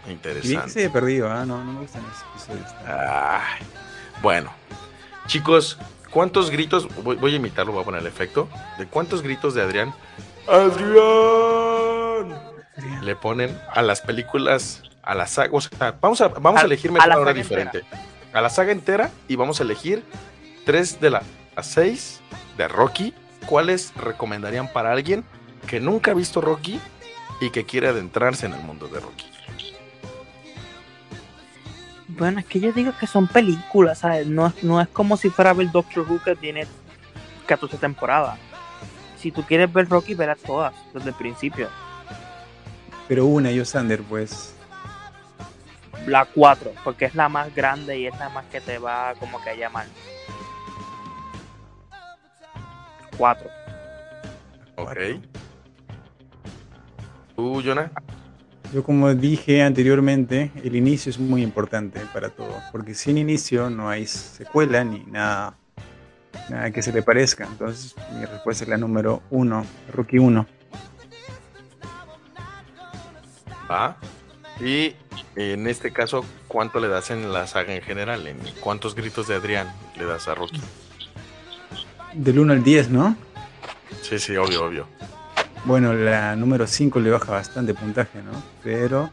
Bien 0.06 0.20
que 0.20 0.30
Interesante. 0.30 0.70
se 0.72 0.80
haya 0.80 0.92
perdido, 0.94 1.30
¿ah? 1.32 1.46
No, 1.46 1.64
no 1.64 1.74
me 1.74 1.80
gustan 1.82 2.02
esos 2.12 2.24
episodios. 2.32 2.70
Ay, 2.88 3.64
bueno, 4.22 4.52
chicos, 5.28 5.78
¿cuántos 6.10 6.50
gritos? 6.50 6.88
Voy, 7.04 7.16
voy 7.18 7.34
a 7.34 7.36
imitarlo, 7.38 7.72
voy 7.72 7.82
a 7.82 7.86
poner 7.86 8.02
el 8.02 8.08
efecto. 8.08 8.48
¿De 8.78 8.88
cuántos 8.88 9.22
gritos 9.22 9.54
de 9.54 9.62
Adrián? 9.62 9.94
¡Adrián! 10.48 12.36
Le 13.04 13.16
ponen 13.16 13.60
a 13.74 13.82
las 13.82 14.02
películas, 14.02 14.84
a 15.04 15.14
la 15.16 15.28
saga. 15.28 15.50
O 15.54 15.62
sea, 15.62 15.96
vamos 16.02 16.22
a, 16.22 16.28
vamos 16.30 16.60
a, 16.60 16.64
A- 16.64 16.66
elegir 16.66 16.90
a 16.92 16.94
mejor 16.94 17.12
ahora 17.12 17.32
saga 17.32 17.34
diferente. 17.42 17.84
A 18.34 18.42
la 18.42 18.50
saga 18.50 18.72
entera 18.72 19.12
y 19.28 19.36
vamos 19.36 19.60
a 19.60 19.64
elegir 19.64 20.04
tres 20.66 21.00
de 21.02 21.10
la- 21.12 21.24
las 21.56 21.68
seis 21.68 22.22
de 22.58 22.68
Rocky. 22.68 23.14
¿Cuáles 23.46 23.94
recomendarían 23.96 24.72
para 24.72 24.92
alguien 24.92 25.24
que 25.68 25.80
nunca 25.80 26.12
ha 26.12 26.14
visto 26.14 26.42
Rocky 26.42 26.80
y 27.42 27.50
que 27.50 27.66
quiere 27.66 27.88
adentrarse 27.88 28.46
en 28.46 28.54
el 28.54 28.62
mundo 28.62 28.88
de 28.88 29.00
Rocky? 29.00 29.26
Bueno, 32.22 32.40
es 32.40 32.46
que 32.46 32.60
yo 32.60 32.72
digo 32.72 32.92
que 33.00 33.08
son 33.08 33.26
películas, 33.28 33.98
¿sabes? 33.98 34.28
No, 34.28 34.46
es- 34.46 34.64
no 34.64 34.80
es 34.80 34.88
como 34.90 35.18
si 35.18 35.32
fuera 35.32 35.50
a 35.50 35.54
ver 35.54 35.72
Doctor 35.72 36.06
Who 36.08 36.22
que 36.24 36.36
tiene 36.36 36.68
14 37.48 37.78
temporadas. 37.78 38.38
Si 39.18 39.32
tú 39.32 39.42
quieres 39.42 39.74
ver 39.74 39.90
Rocky, 39.90 40.14
verás 40.14 40.38
todas, 40.38 40.72
desde 40.94 41.10
el 41.10 41.16
principio. 41.16 41.68
Pero 43.08 43.26
una, 43.26 43.50
yo 43.50 43.66
Sander, 43.66 44.04
pues. 44.04 44.54
La 46.06 46.26
4, 46.26 46.72
porque 46.84 47.06
es 47.06 47.16
la 47.16 47.28
más 47.28 47.54
grande 47.56 47.98
y 47.98 48.06
es 48.06 48.18
la 48.20 48.30
más 48.30 48.46
que 48.52 48.62
te 48.62 48.78
va 48.78 49.16
como 49.20 49.42
que 49.42 49.50
a 49.50 49.56
llamar. 49.56 49.88
4. 53.18 53.50
Ok. 54.76 54.98
¿Tú, 57.36 57.64
Jonah? 57.66 57.90
Yo 58.74 58.84
como 58.84 59.14
dije 59.14 59.64
anteriormente, 59.64 60.52
el 60.64 60.76
inicio 60.78 61.10
es 61.10 61.20
muy 61.20 61.44
importante 61.44 62.00
para 62.14 62.30
todo, 62.30 62.56
porque 62.72 62.94
sin 62.96 63.18
inicio 63.18 63.70
no 63.70 63.90
hay 63.90 64.08
secuela 64.08 64.84
ni 64.86 65.00
nada, 65.06 65.58
nada 66.50 66.72
que 66.72 66.82
se 66.82 66.94
le 66.94 67.04
parezca. 67.04 67.46
Entonces 67.46 67.96
mi 68.18 68.24
respuesta 68.24 68.64
es 68.64 68.70
la 68.70 68.78
número 68.78 69.24
uno, 69.30 69.66
Rocky 69.94 70.20
1. 70.20 70.48
Va. 73.70 73.98
Y 74.62 74.96
en 75.36 75.68
este 75.68 75.92
caso, 75.92 76.24
¿cuánto 76.48 76.80
le 76.80 76.88
das 76.88 77.12
en 77.12 77.34
la 77.34 77.48
saga 77.48 77.74
en 77.76 77.82
general? 77.82 78.26
¿En 78.26 78.38
cuántos 78.62 78.96
gritos 78.96 79.28
de 79.28 79.36
Adrián 79.36 79.68
le 79.98 80.06
das 80.06 80.30
a 80.30 80.36
Rocky? 80.36 80.62
Del 82.14 82.40
1 82.40 82.54
al 82.54 82.64
10, 82.64 82.90
¿no? 82.90 83.18
Sí, 84.02 84.18
sí, 84.18 84.38
obvio, 84.38 84.66
obvio. 84.66 84.88
Bueno, 85.66 85.94
la 85.94 86.36
número 86.36 86.66
5 86.66 87.00
le 87.00 87.12
baja 87.12 87.32
bastante 87.32 87.74
puntaje, 87.74 88.22
¿no? 88.24 88.32
Pero 88.64 89.10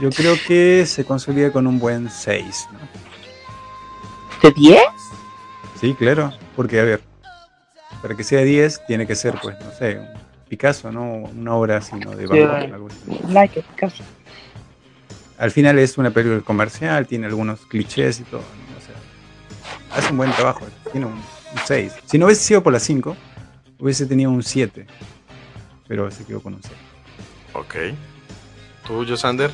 yo 0.00 0.10
creo 0.10 0.36
que 0.46 0.84
se 0.86 1.04
consolida 1.04 1.52
con 1.52 1.66
un 1.66 1.78
buen 1.78 2.10
6, 2.10 2.68
¿no? 2.72 2.78
¿De 4.42 4.52
10? 4.52 4.78
Sí, 5.80 5.94
claro, 5.94 6.32
porque 6.56 6.80
a 6.80 6.84
ver, 6.84 7.02
para 8.02 8.16
que 8.16 8.24
sea 8.24 8.40
10 8.40 8.86
tiene 8.86 9.06
que 9.06 9.14
ser, 9.14 9.38
pues, 9.40 9.56
no 9.60 9.70
sé, 9.72 9.98
un 9.98 10.24
Picasso, 10.48 10.92
¿no? 10.92 11.14
Una 11.14 11.54
obra 11.54 11.78
así, 11.78 11.96
¿no? 11.96 12.10
De 12.10 12.26
Van 12.26 12.70
Gogh. 12.78 12.90
Like 13.30 13.60
it, 13.60 13.66
casi. 13.76 14.02
Al 15.38 15.50
final 15.50 15.78
es 15.78 15.96
una 15.98 16.10
película 16.10 16.40
comercial, 16.42 17.06
tiene 17.06 17.26
algunos 17.26 17.60
clichés 17.66 18.20
y 18.20 18.24
todo, 18.24 18.40
¿no? 18.40 18.76
O 18.76 18.80
sea, 18.80 19.98
hace 19.98 20.10
un 20.10 20.18
buen 20.18 20.32
trabajo, 20.32 20.66
tiene 20.92 21.06
un, 21.06 21.20
6. 21.64 21.92
Si 22.06 22.18
no 22.18 22.26
hubiese 22.26 22.42
sido 22.42 22.62
por 22.62 22.72
la 22.72 22.80
5, 22.80 23.16
hubiese 23.78 24.06
tenido 24.06 24.30
un 24.30 24.42
7, 24.42 24.86
pero 25.86 26.10
se 26.10 26.24
quedó 26.24 26.40
con 26.40 26.54
un 26.54 26.62
6. 26.62 26.74
Ok. 27.54 27.74
¿Tú, 28.86 29.06
Josander? 29.06 29.50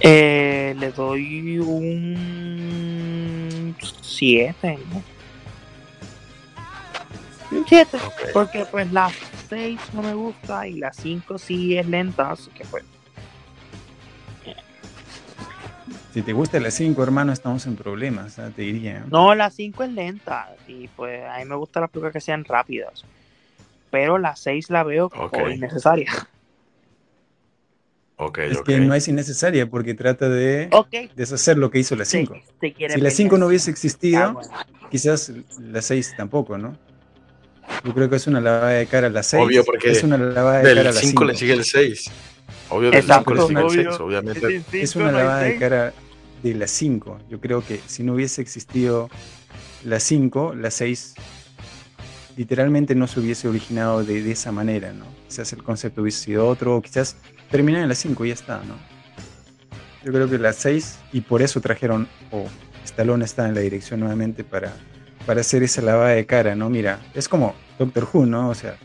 Eh, 0.00 0.74
le 0.78 0.92
doy 0.92 1.58
un 1.58 2.96
7, 4.02 4.78
¿no? 4.92 5.02
Un 7.56 7.66
7. 7.66 7.96
Ok. 7.96 8.32
Porque 8.32 8.64
pues 8.70 8.92
la 8.92 9.10
6 9.48 9.80
no 9.92 10.02
me 10.02 10.14
gusta 10.14 10.66
y 10.66 10.74
la 10.74 10.92
5 10.92 11.38
sí 11.38 11.78
es 11.78 11.86
lenta, 11.86 12.32
así 12.32 12.50
que 12.50 12.64
pues. 12.64 12.84
Si 16.16 16.22
te 16.22 16.32
gusta 16.32 16.58
la 16.60 16.70
5, 16.70 17.02
hermano, 17.02 17.30
estamos 17.30 17.66
en 17.66 17.76
problemas, 17.76 18.38
¿ah? 18.38 18.48
te 18.56 18.62
diría. 18.62 19.04
No, 19.10 19.34
la 19.34 19.50
5 19.50 19.84
es 19.84 19.92
lenta 19.92 20.48
y 20.66 20.88
pues 20.88 21.22
a 21.26 21.36
mí 21.40 21.44
me 21.44 21.56
gustan 21.56 21.82
las 21.82 21.90
películas 21.90 22.14
que 22.14 22.22
sean 22.22 22.42
rápidas. 22.42 23.04
Pero 23.90 24.16
la 24.16 24.34
6 24.34 24.70
la 24.70 24.82
veo 24.82 25.10
como 25.10 25.26
Ok. 25.26 25.50
innecesaria. 25.56 26.10
Ok, 28.16 28.38
Es 28.38 28.56
ok. 28.60 28.64
que 28.64 28.80
no 28.80 28.94
es 28.94 29.06
innecesaria 29.08 29.66
porque 29.68 29.92
trata 29.92 30.30
de 30.30 30.70
Ok. 30.72 30.88
deshacer 31.16 31.58
lo 31.58 31.70
que 31.70 31.80
hizo 31.80 31.94
la 31.96 32.04
te- 32.04 32.10
5. 32.12 32.40
te 32.60 32.72
quiere 32.72 32.94
Si 32.94 33.00
la 33.00 33.08
pelear. 33.10 33.12
5 33.12 33.36
no 33.36 33.46
hubiese 33.48 33.68
Ah, 33.70 33.72
existido, 33.72 34.32
bueno. 34.32 34.48
quizás 34.90 35.30
la 35.60 35.82
6 35.82 36.14
tampoco, 36.16 36.56
¿no? 36.56 36.74
Yo 37.84 37.92
creo 37.92 38.08
que 38.08 38.16
es 38.16 38.26
una 38.26 38.40
lavada 38.40 38.70
de 38.70 38.86
cara 38.86 39.08
a 39.08 39.10
la 39.10 39.22
6. 39.22 39.44
Obvio, 39.44 39.66
porque 39.66 39.90
es 39.90 40.02
una 40.02 40.16
lavada 40.16 40.60
de 40.62 40.74
cara 40.74 40.80
a 40.80 40.92
la 40.94 40.98
5 40.98 41.26
le 41.26 41.34
5. 41.34 41.38
sigue 41.40 41.52
el 41.52 41.64
6. 41.64 42.10
Obvio, 42.70 42.90
del 42.90 43.00
Exacto, 43.00 43.32
5 43.32 43.34
le 43.34 43.48
sigue 43.48 43.60
el 43.60 43.66
obvio. 43.66 43.90
6, 43.92 44.00
obviamente. 44.00 44.62
Es 44.72 44.96
una 44.96 45.12
lavada 45.12 45.42
de 45.42 45.58
cara 45.58 45.92
de 46.50 46.54
la 46.54 46.66
5. 46.66 47.20
Yo 47.28 47.40
creo 47.40 47.64
que 47.64 47.80
si 47.86 48.02
no 48.02 48.14
hubiese 48.14 48.42
existido 48.42 49.08
la 49.84 50.00
5, 50.00 50.54
la 50.54 50.70
6 50.70 51.14
literalmente 52.36 52.94
no 52.94 53.06
se 53.06 53.20
hubiese 53.20 53.48
originado 53.48 54.04
de, 54.04 54.22
de 54.22 54.32
esa 54.32 54.52
manera, 54.52 54.92
¿no? 54.92 55.06
Quizás 55.28 55.52
el 55.52 55.62
concepto 55.62 56.02
hubiese 56.02 56.24
sido 56.24 56.46
otro, 56.46 56.76
o 56.76 56.82
quizás 56.82 57.16
terminar 57.50 57.82
en 57.82 57.88
la 57.88 57.94
5 57.94 58.24
y 58.24 58.28
ya 58.28 58.34
está, 58.34 58.58
¿no? 58.58 58.74
Yo 60.04 60.12
creo 60.12 60.28
que 60.28 60.38
la 60.38 60.52
6, 60.52 60.98
y 61.12 61.22
por 61.22 61.42
eso 61.42 61.60
trajeron, 61.60 62.06
o 62.30 62.46
Stallone 62.84 63.24
está 63.24 63.48
en 63.48 63.54
la 63.54 63.60
dirección 63.60 64.00
nuevamente 64.00 64.44
para, 64.44 64.72
para 65.24 65.40
hacer 65.40 65.62
esa 65.62 65.82
lavada 65.82 66.10
de 66.10 66.26
cara, 66.26 66.54
¿no? 66.54 66.68
Mira, 66.68 67.00
es 67.14 67.28
como 67.28 67.54
Doctor 67.78 68.08
Who, 68.12 68.26
¿no? 68.26 68.50
O 68.50 68.54
sea, 68.54 68.78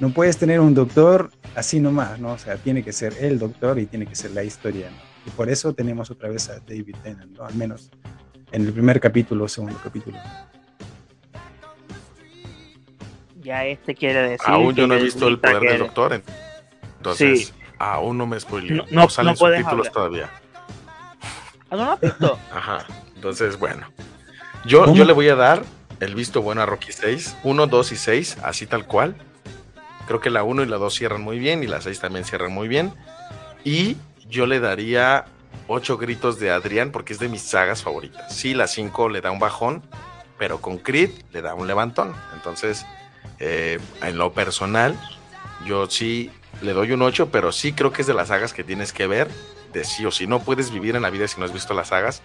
no 0.00 0.10
puedes 0.10 0.36
tener 0.36 0.60
un 0.60 0.74
doctor 0.74 1.30
así 1.54 1.80
nomás, 1.80 2.20
¿no? 2.20 2.32
O 2.32 2.38
sea, 2.38 2.56
tiene 2.56 2.84
que 2.84 2.92
ser 2.92 3.14
el 3.20 3.38
doctor 3.38 3.78
y 3.78 3.86
tiene 3.86 4.06
que 4.06 4.14
ser 4.14 4.32
la 4.32 4.44
historia, 4.44 4.90
¿no? 4.90 5.07
Y 5.28 5.30
por 5.30 5.50
eso 5.50 5.74
tenemos 5.74 6.10
otra 6.10 6.30
vez 6.30 6.48
a 6.48 6.54
David 6.60 6.96
Tennant, 7.02 7.36
¿no? 7.36 7.44
Al 7.44 7.54
menos 7.54 7.90
en 8.50 8.64
el 8.64 8.72
primer 8.72 8.98
capítulo 8.98 9.44
o 9.44 9.48
segundo 9.48 9.78
capítulo. 9.84 10.16
Ya 13.42 13.66
este 13.66 13.94
quiere 13.94 14.22
decir. 14.22 14.46
Aún 14.48 14.74
yo 14.74 14.86
no 14.86 14.94
he 14.94 15.02
visto 15.02 15.28
el 15.28 15.38
poder 15.38 15.60
del 15.60 15.78
doctor. 15.80 16.14
en- 16.14 16.22
Entonces, 16.96 17.48
Sí. 17.48 17.52
aún 17.78 18.16
no 18.16 18.26
me 18.26 18.40
spoileo. 18.40 18.78
No- 18.78 18.84
No, 18.90 19.02
no- 19.02 19.08
salen 19.10 19.32
no 19.32 19.36
subtítulos 19.36 19.70
hablar. 19.88 19.92
todavía. 19.92 20.30
¿Ah, 21.70 21.76
no 21.76 21.84
lo 21.84 21.92
has 21.92 22.00
visto? 22.00 22.38
Ajá. 22.52 22.86
Entonces, 23.14 23.58
bueno. 23.58 23.86
Yo, 24.64 24.84
¿Cómo? 24.84 24.96
yo 24.96 25.04
le 25.04 25.12
voy 25.12 25.28
a 25.28 25.34
dar 25.36 25.62
el 26.00 26.14
visto 26.14 26.40
bueno 26.42 26.62
a 26.62 26.66
Rocky 26.66 26.90
6. 26.92 27.36
1, 27.44 27.66
2 27.66 27.92
y 27.92 27.96
6, 27.96 28.38
así 28.42 28.66
tal 28.66 28.86
cual. 28.86 29.14
Creo 30.06 30.20
que 30.20 30.30
la 30.30 30.42
1 30.42 30.62
y 30.62 30.66
la 30.66 30.78
2 30.78 30.94
cierran 30.94 31.20
muy 31.22 31.38
bien 31.38 31.62
y 31.62 31.66
la 31.66 31.82
6 31.82 32.00
también 32.00 32.24
cierran 32.24 32.52
muy 32.52 32.66
bien. 32.66 32.92
Y 33.62 33.96
yo 34.28 34.46
le 34.46 34.60
daría 34.60 35.26
8 35.68 35.98
gritos 35.98 36.38
de 36.38 36.50
Adrián 36.50 36.90
porque 36.92 37.12
es 37.12 37.18
de 37.18 37.28
mis 37.28 37.42
sagas 37.42 37.82
favoritas. 37.82 38.34
Sí, 38.34 38.54
la 38.54 38.66
5 38.66 39.08
le 39.08 39.20
da 39.20 39.30
un 39.30 39.38
bajón, 39.38 39.82
pero 40.38 40.60
con 40.60 40.78
Creed 40.78 41.10
le 41.32 41.42
da 41.42 41.54
un 41.54 41.66
levantón. 41.66 42.14
Entonces, 42.34 42.86
eh, 43.38 43.78
en 44.02 44.18
lo 44.18 44.32
personal, 44.32 44.98
yo 45.64 45.88
sí 45.88 46.30
le 46.62 46.72
doy 46.72 46.92
un 46.92 47.02
8, 47.02 47.30
pero 47.30 47.52
sí 47.52 47.72
creo 47.72 47.92
que 47.92 48.02
es 48.02 48.06
de 48.06 48.14
las 48.14 48.28
sagas 48.28 48.52
que 48.52 48.64
tienes 48.64 48.92
que 48.92 49.06
ver 49.06 49.28
de 49.72 49.84
sí 49.84 50.04
o 50.06 50.10
sí. 50.10 50.26
No 50.26 50.40
puedes 50.40 50.70
vivir 50.70 50.96
en 50.96 51.02
la 51.02 51.10
vida 51.10 51.28
si 51.28 51.38
no 51.38 51.46
has 51.46 51.52
visto 51.52 51.74
las 51.74 51.88
sagas. 51.88 52.22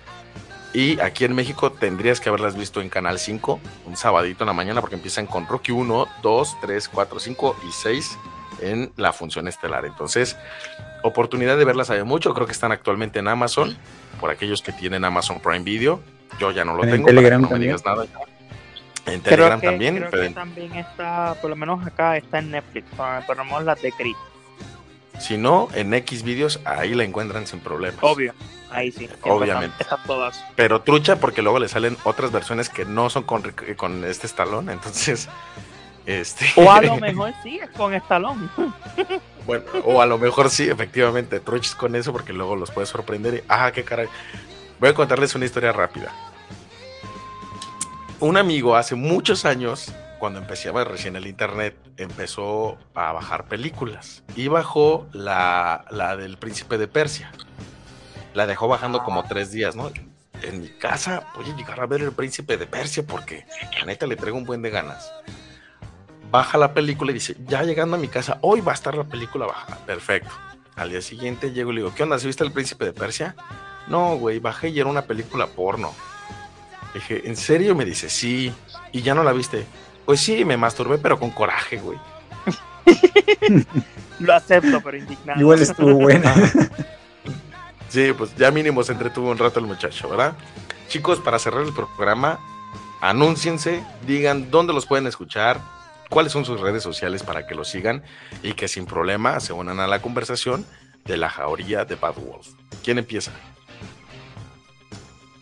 Y 0.73 0.99
aquí 1.01 1.23
en 1.23 1.35
México 1.35 1.71
tendrías 1.71 2.19
que 2.19 2.29
haberlas 2.29 2.55
visto 2.55 2.81
en 2.81 2.89
Canal 2.89 3.19
5, 3.19 3.59
un 3.85 3.95
sabadito 3.95 4.43
en 4.43 4.47
la 4.47 4.53
mañana, 4.53 4.81
porque 4.81 4.95
empiezan 4.95 5.27
con 5.27 5.45
Rocky 5.45 5.71
1, 5.71 6.07
2, 6.23 6.57
3, 6.61 6.89
4, 6.89 7.19
5 7.19 7.55
y 7.67 7.71
6 7.71 8.17
en 8.61 8.91
la 8.97 9.13
función 9.13 9.47
estelar. 9.47 9.85
Entonces, 9.85 10.35
oportunidad 11.03 11.57
de 11.57 11.65
verlas 11.65 11.89
hay 11.89 12.03
mucho. 12.03 12.33
Creo 12.33 12.45
que 12.47 12.51
están 12.53 12.71
actualmente 12.71 13.19
en 13.19 13.27
Amazon, 13.27 13.77
por 14.19 14.31
aquellos 14.31 14.61
que 14.61 14.71
tienen 14.71 15.05
Amazon 15.05 15.39
Prime 15.39 15.59
Video. 15.63 16.01
Yo 16.39 16.51
ya 16.51 16.65
no 16.65 16.75
lo 16.75 16.83
En 16.83 16.89
tengo, 16.91 17.05
Telegram 17.07 17.41
para 17.43 17.55
que 17.55 17.59
no 17.59 17.67
me 17.67 17.67
también. 17.67 17.69
digas 17.71 17.85
nada. 17.85 18.29
En 19.05 19.19
Creo 19.19 19.21
Telegram 19.21 19.59
que, 19.61 19.67
también, 19.67 19.97
creo 19.97 20.09
pero 20.11 20.23
que 20.23 20.29
también 20.29 20.73
está, 20.75 21.35
por 21.41 21.49
lo 21.49 21.55
menos 21.55 21.85
acá 21.85 22.17
está 22.17 22.39
en 22.39 22.51
Netflix. 22.51 22.87
Pero 22.97 23.25
ponemos 23.27 23.63
las 23.63 23.81
de 23.81 23.91
Creed. 23.91 24.15
si 25.19 25.37
no, 25.37 25.67
en 25.75 25.93
X 25.93 26.23
videos 26.23 26.59
ahí 26.65 26.93
la 26.95 27.03
encuentran 27.03 27.45
sin 27.45 27.59
problemas. 27.59 27.99
Obvio. 28.01 28.33
Ahí 28.71 28.91
sí. 28.91 29.07
Obviamente. 29.23 29.75
Están, 29.81 29.99
están 29.99 30.07
todas. 30.07 30.43
Pero 30.55 30.81
trucha 30.81 31.17
porque 31.17 31.41
luego 31.43 31.59
le 31.59 31.67
salen 31.67 31.95
otras 32.05 32.31
versiones 32.31 32.69
que 32.69 32.85
no 32.85 33.09
son 33.11 33.23
con, 33.23 33.43
Ric- 33.43 33.75
con 33.75 34.03
este 34.05 34.25
estalón. 34.25 34.69
Entonces, 34.71 35.27
este. 36.05 36.45
O 36.55 36.71
a 36.71 36.81
lo 36.81 36.97
mejor 36.97 37.33
sí, 37.43 37.59
es 37.59 37.69
con 37.71 37.93
Estalón. 37.93 38.49
Bueno, 39.45 39.65
o 39.83 40.01
a 40.01 40.05
lo 40.05 40.17
mejor 40.17 40.49
sí, 40.49 40.69
efectivamente, 40.69 41.41
truches 41.41 41.75
con 41.75 41.97
eso 41.97 42.13
porque 42.13 42.31
luego 42.31 42.55
los 42.55 42.71
puede 42.71 42.87
sorprender. 42.87 43.33
Y, 43.33 43.43
ah, 43.49 43.73
qué 43.73 43.83
caray. 43.83 44.07
Voy 44.79 44.89
a 44.89 44.93
contarles 44.93 45.35
una 45.35 45.43
historia 45.43 45.73
rápida. 45.73 46.13
Un 48.21 48.37
amigo 48.37 48.77
hace 48.77 48.95
muchos 48.95 49.43
años, 49.43 49.93
cuando 50.17 50.39
empezaba 50.39 50.85
recién 50.85 51.17
el 51.17 51.27
internet, 51.27 51.75
empezó 51.97 52.77
a 52.95 53.11
bajar 53.11 53.49
películas 53.49 54.23
y 54.33 54.47
bajó 54.47 55.09
la, 55.11 55.83
la 55.91 56.15
del 56.15 56.37
Príncipe 56.37 56.77
de 56.77 56.87
Persia. 56.87 57.29
La 58.33 58.47
dejó 58.47 58.69
bajando 58.69 59.03
como 59.03 59.25
tres 59.25 59.51
días, 59.51 59.75
¿no? 59.75 59.91
En 60.41 60.61
mi 60.61 60.69
casa 60.69 61.27
voy 61.35 61.49
a 61.49 61.55
llegar 61.57 61.81
a 61.81 61.85
ver 61.85 62.01
el 62.01 62.13
Príncipe 62.13 62.55
de 62.55 62.65
Persia 62.65 63.03
porque 63.05 63.45
la 63.77 63.85
neta 63.85 64.07
le 64.07 64.15
traigo 64.15 64.37
un 64.37 64.45
buen 64.45 64.61
de 64.61 64.69
ganas 64.69 65.11
baja 66.33 66.57
la 66.57 66.73
película 66.73 67.11
y 67.11 67.13
dice, 67.13 67.35
ya 67.45 67.61
llegando 67.61 67.95
a 67.95 67.99
mi 67.99 68.07
casa, 68.07 68.39
hoy 68.41 68.59
va 68.59 68.71
a 68.71 68.75
estar 68.75 68.95
la 68.95 69.03
película 69.03 69.45
baja. 69.45 69.77
Perfecto. 69.85 70.31
Al 70.75 70.89
día 70.89 70.99
siguiente 70.99 71.51
llego 71.51 71.71
y 71.71 71.75
le 71.75 71.81
digo, 71.81 71.93
¿qué 71.93 72.01
onda? 72.01 72.17
¿Sí 72.17 72.25
viste 72.25 72.43
el 72.43 72.51
príncipe 72.51 72.85
de 72.85 72.91
Persia? 72.91 73.35
No, 73.87 74.15
güey, 74.15 74.39
bajé 74.39 74.69
y 74.69 74.79
era 74.79 74.89
una 74.89 75.03
película 75.03 75.45
porno. 75.45 75.93
Le 76.91 77.01
dije, 77.01 77.21
¿en 77.27 77.37
serio? 77.37 77.75
Me 77.75 77.85
dice, 77.85 78.09
sí. 78.09 78.51
¿Y 78.91 79.03
ya 79.03 79.13
no 79.13 79.23
la 79.23 79.31
viste? 79.31 79.67
Pues 80.05 80.21
sí, 80.21 80.43
me 80.43 80.57
masturbé, 80.57 80.97
pero 80.97 81.19
con 81.19 81.29
coraje, 81.29 81.77
güey. 81.77 81.99
Lo 84.19 84.33
acepto, 84.33 84.81
pero 84.81 84.97
indignado. 84.97 85.39
Igual 85.39 85.61
estuvo 85.61 85.93
buena. 85.93 86.33
Sí, 87.89 88.11
pues 88.17 88.35
ya 88.35 88.49
mínimo 88.49 88.81
se 88.83 88.91
entretuvo 88.91 89.29
un 89.29 89.37
rato 89.37 89.59
el 89.59 89.67
muchacho, 89.67 90.09
¿verdad? 90.09 90.33
Chicos, 90.87 91.19
para 91.19 91.37
cerrar 91.37 91.61
el 91.61 91.73
programa, 91.73 92.39
anúnciense, 93.01 93.83
digan 94.07 94.49
dónde 94.49 94.73
los 94.73 94.87
pueden 94.87 95.05
escuchar, 95.05 95.61
cuáles 96.13 96.31
son 96.31 96.45
sus 96.45 96.61
redes 96.61 96.83
sociales 96.83 97.23
para 97.23 97.47
que 97.47 97.55
los 97.55 97.67
sigan 97.67 98.03
y 98.43 98.53
que 98.53 98.67
sin 98.67 98.85
problema 98.85 99.39
se 99.39 99.51
unan 99.51 99.79
a 99.79 99.87
la 99.87 99.99
conversación 99.99 100.63
de 101.05 101.17
la 101.17 101.27
jauría 101.27 101.85
de 101.85 101.95
Bad 101.95 102.15
Wolf. 102.17 102.49
¿Quién 102.83 102.99
empieza? 102.99 103.31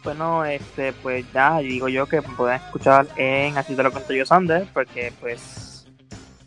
Bueno, 0.01 0.45
este, 0.45 0.93
pues 0.93 1.25
ya 1.33 1.59
digo 1.59 1.89
yo 1.89 2.07
que 2.07 2.21
me 2.21 2.29
pueden 2.29 2.55
escuchar 2.55 3.05
en 3.17 3.57
Así 3.57 3.75
te 3.75 3.83
lo 3.83 3.91
cuento 3.91 4.13
yo, 4.13 4.25
Sander, 4.25 4.65
porque 4.73 5.11
pues, 5.19 5.85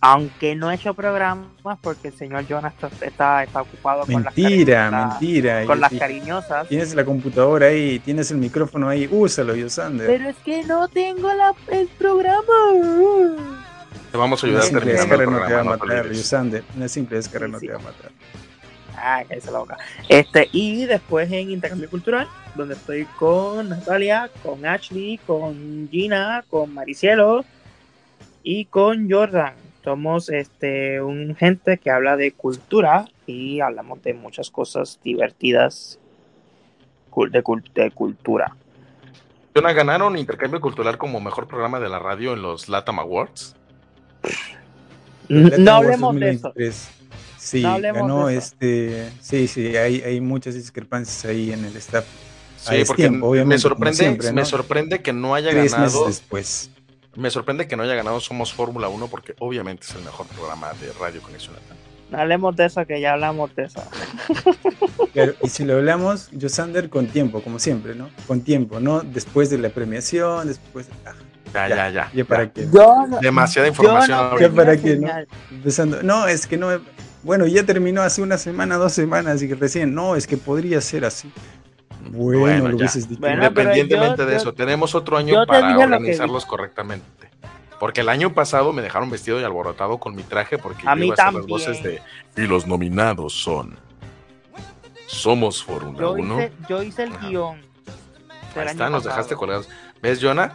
aunque 0.01 0.57
no 0.57 0.71
he 0.71 0.77
hecho 0.77 0.95
programas, 0.95 1.79
porque 1.83 2.09
el 2.09 2.15
señor 2.15 2.47
Jonas 2.49 2.73
está, 2.73 3.07
está, 3.07 3.45
está 3.45 3.61
ocupado 3.61 4.07
con 4.07 4.25
las, 4.25 4.35
mentira, 4.35 4.91
mentira. 4.91 5.67
con 5.67 5.77
Yo 5.77 5.81
las 5.83 5.93
cariñosas. 5.93 6.67
Tienes 6.67 6.95
la 6.95 7.05
computadora 7.05 7.67
ahí, 7.67 7.99
tienes 7.99 8.31
el 8.31 8.39
micrófono 8.39 8.89
ahí, 8.89 9.07
úsalo, 9.09 9.55
Yosander. 9.55 10.07
Pero 10.07 10.31
es 10.31 10.37
que 10.37 10.65
no 10.65 10.89
tengo 10.89 11.31
la, 11.35 11.55
el 11.69 11.89
programa. 11.89 13.61
Te 14.15 14.19
vamos 14.19 14.45
a 14.45 14.47
ayudar 14.47 14.63
el 14.69 14.75
descarga 14.85 15.25
no 15.25 15.25
te 15.25 15.27
va 15.27 15.35
a 15.35 15.39
programa. 15.41 15.77
no 15.77 15.77
matar. 15.87 16.13
Yosander. 16.13 16.63
Una 16.77 16.87
simple 16.87 17.17
descarga 17.17 17.47
Sí, 17.49 17.53
no 17.53 17.59
sí. 17.59 17.67
te 17.67 17.73
va 17.73 17.79
a 17.81 17.83
matar. 17.83 18.11
Ah, 18.97 19.25
cállese 19.29 19.51
la 19.51 19.59
boca. 19.59 19.77
Este, 20.09 20.49
y 20.53 20.85
después 20.87 21.33
en 21.33 21.51
Intercambio 21.51 21.91
Cultural, 21.91 22.29
donde 22.55 22.75
estoy 22.75 23.07
con 23.19 23.71
Natalia, 23.71 24.31
con 24.45 24.65
Ashley, 24.65 25.19
con 25.27 25.89
Gina, 25.91 26.45
con 26.49 26.73
Maricielo 26.73 27.45
y 28.45 28.67
con 28.67 29.11
Jordan. 29.11 29.55
Somos 29.83 30.29
este 30.29 31.03
un 31.03 31.35
gente 31.35 31.79
que 31.79 31.91
habla 31.91 32.17
de 32.17 32.31
cultura 32.31 33.07
y 33.27 33.59
hablamos 33.59 34.01
de 34.05 34.15
muchas 34.15 34.49
cosas 34.49 35.01
divertidas 35.03 35.99
de, 37.17 37.43
cul- 37.43 37.73
de 37.75 37.91
cultura. 37.91 38.55
Jonah, 39.57 39.73
¿Ganaron 39.73 40.17
intercambio 40.17 40.61
cultural 40.61 40.99
como 40.99 41.19
mejor 41.19 41.49
programa 41.49 41.81
de 41.81 41.89
la 41.89 41.99
radio 41.99 42.35
en 42.35 42.43
los 42.43 42.69
Latam 42.69 43.01
Awards? 43.01 43.57
No 45.29 45.73
hablemos 45.73 46.15
de 46.17 46.31
eso. 46.31 46.49
2023. 46.49 46.89
Sí, 47.39 47.63
No 47.63 47.79
ganó 47.81 48.27
de 48.27 48.37
eso. 48.37 48.47
este. 48.55 49.13
Sí, 49.21 49.49
sí, 49.49 49.77
hay, 49.77 50.01
hay 50.03 50.21
muchas 50.21 50.55
discrepancias 50.55 51.25
ahí 51.25 51.53
en 51.53 51.65
el 51.65 51.77
staff. 51.77 52.05
Sí, 52.57 52.83
porque 52.87 53.03
tiempo, 53.03 53.33
me 53.33 53.59
sorprende, 53.59 53.97
siempre, 53.97 54.33
me 54.33 54.45
sorprende 54.45 55.03
que 55.03 55.13
no 55.13 55.35
haya 55.35 55.51
Tres 55.51 55.65
meses 55.65 55.79
ganado. 55.79 56.07
después. 56.07 56.71
Me 57.15 57.31
sorprende 57.31 57.69
que 57.69 57.77
no 57.77 57.83
haya 57.85 57.95
ganado 57.95 58.19
Somos 58.21 58.53
Fórmula 58.53 58.89
1 58.89 59.07
porque 59.09 59.35
obviamente 59.39 59.87
es 59.87 59.95
el 59.95 60.03
mejor 60.03 60.27
programa 60.29 60.73
de 60.75 60.93
Radio 60.99 61.21
Conexión 61.23 61.55
hablemos 62.15 62.57
de 62.57 62.67
eso, 62.67 62.87
que 62.87 63.01
ya 63.01 63.13
hablamos 63.13 63.55
de 63.55 63.65
eso. 63.65 63.83
Y 65.43 65.49
si 65.49 65.65
lo 65.65 65.75
hablamos, 65.75 66.29
Josander 66.41 66.91
con 66.91 67.07
tiempo, 67.07 67.41
como 67.41 67.61
siempre, 67.61 67.95
¿no? 67.95 68.11
Con 68.27 68.41
tiempo, 68.41 68.81
¿no? 68.81 69.01
Después 69.03 69.49
de 69.49 69.59
la 69.59 69.69
premiación, 69.69 70.49
después. 70.49 70.89
ah, 71.07 71.13
Ya, 71.55 71.69
ya, 71.69 71.89
ya. 71.91 72.11
ya 72.13 72.25
para 72.25 72.53
qué. 72.53 72.69
Yo 72.73 73.07
no- 73.09 73.19
Demasiada 73.21 73.69
yo 73.69 73.73
información 73.73 74.19
no 74.19 74.25
ahorita. 74.25 74.49
Ya 74.51 74.55
para 74.55 74.77
qué, 74.77 74.97
¿no? 74.97 75.09
Empezando. 75.53 76.03
No, 76.03 76.27
es 76.27 76.47
que 76.47 76.57
no. 76.57 76.69
Bueno, 77.23 77.47
ya 77.47 77.65
terminó 77.65 78.03
hace 78.03 78.21
una 78.23 78.37
semana, 78.39 78.77
dos 78.77 78.93
semanas, 78.93 79.41
y 79.43 79.49
que 79.49 79.55
recién. 79.55 79.95
No, 79.95 80.17
es 80.17 80.27
que 80.27 80.37
podría 80.37 80.81
ser 80.81 81.05
así. 81.05 81.31
Bueno, 82.11 82.41
Bueno, 82.41 82.69
lo 82.69 82.77
hubieses 82.77 83.09
dicho. 83.09 83.21
Bueno, 83.21 83.37
Independientemente 83.37 84.19
yo- 84.19 84.27
de 84.27 84.33
yo- 84.33 84.37
eso, 84.39 84.53
tenemos 84.53 84.95
otro 84.95 85.17
año 85.17 85.33
yo 85.35 85.41
te 85.43 85.47
para 85.47 85.79
organizarlos 85.79 86.45
correctamente. 86.45 87.05
Porque 87.81 88.03
el 88.03 88.09
año 88.09 88.33
pasado 88.35 88.73
me 88.73 88.83
dejaron 88.83 89.11
vestido 89.11 89.41
y 89.41 89.45
alborotado 89.45 89.99
con 89.99 90.15
mi 90.15 90.23
traje 90.23 90.59
porque 90.59 90.87
A 90.87 90.95
yo 90.95 91.01
mí 91.01 91.07
iba 91.07 91.15
a 91.19 91.23
hacer 91.29 91.35
las 91.35 91.47
voces 91.47 91.83
de 91.83 92.03
y 92.37 92.43
los 92.47 92.67
nominados 92.67 93.33
son 93.33 93.77
Somos 95.07 95.63
Fórmula 95.63 95.99
Yo 96.01 96.13
1. 96.13 96.35
hice, 96.41 96.53
yo 96.69 96.83
hice 96.83 97.03
el 97.05 97.13
Ajá. 97.13 97.29
guion. 97.29 97.61
Ahí 98.57 98.67
está, 98.67 98.89
nos 98.91 99.05
dejaste 99.05 99.35
colgados. 99.35 99.69
¿Ves, 100.03 100.19
Jonah? 100.23 100.53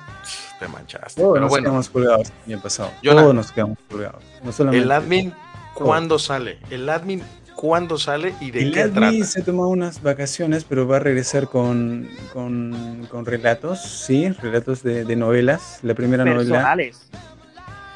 Te 0.59 0.67
manchaste. 0.67 1.21
Todos 1.21 1.33
Pero 1.33 1.41
nos 1.41 1.49
bueno, 1.49 1.63
quedamos 1.65 1.89
colgados 1.89 2.31
el 2.45 2.53
año 2.53 2.61
pasado. 2.63 2.91
Jonah, 3.03 3.21
Todos 3.21 3.35
nos 3.35 3.51
quedamos 3.51 3.77
colgados. 3.89 4.23
No 4.43 4.51
solamente. 4.51 4.83
el 4.83 4.91
admin, 4.91 5.33
¿cuándo 5.73 6.19
sale? 6.19 6.59
El 6.69 6.89
admin, 6.89 7.23
¿cuándo 7.55 7.97
sale 7.97 8.35
y 8.41 8.51
de 8.51 8.63
El 8.63 8.73
qué 8.73 8.81
admin 8.83 9.19
trata? 9.19 9.25
se 9.31 9.41
toma 9.41 9.67
unas 9.67 10.01
vacaciones, 10.01 10.65
pero 10.65 10.85
va 10.87 10.97
a 10.97 10.99
regresar 10.99 11.47
con, 11.47 12.09
con, 12.33 13.07
con 13.09 13.25
relatos, 13.25 13.81
sí, 13.81 14.29
relatos 14.29 14.83
de, 14.83 15.05
de 15.05 15.15
novelas. 15.15 15.79
La 15.81 15.93
primera 15.93 16.25
novela. 16.25 16.39
Personales. 16.55 17.07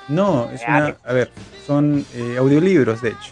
No, 0.07 0.49
es 0.51 0.61
una. 0.67 0.95
A 1.03 1.13
ver, 1.13 1.31
son 1.67 2.05
eh, 2.13 2.35
audiolibros, 2.37 3.01
de 3.01 3.09
hecho. 3.09 3.31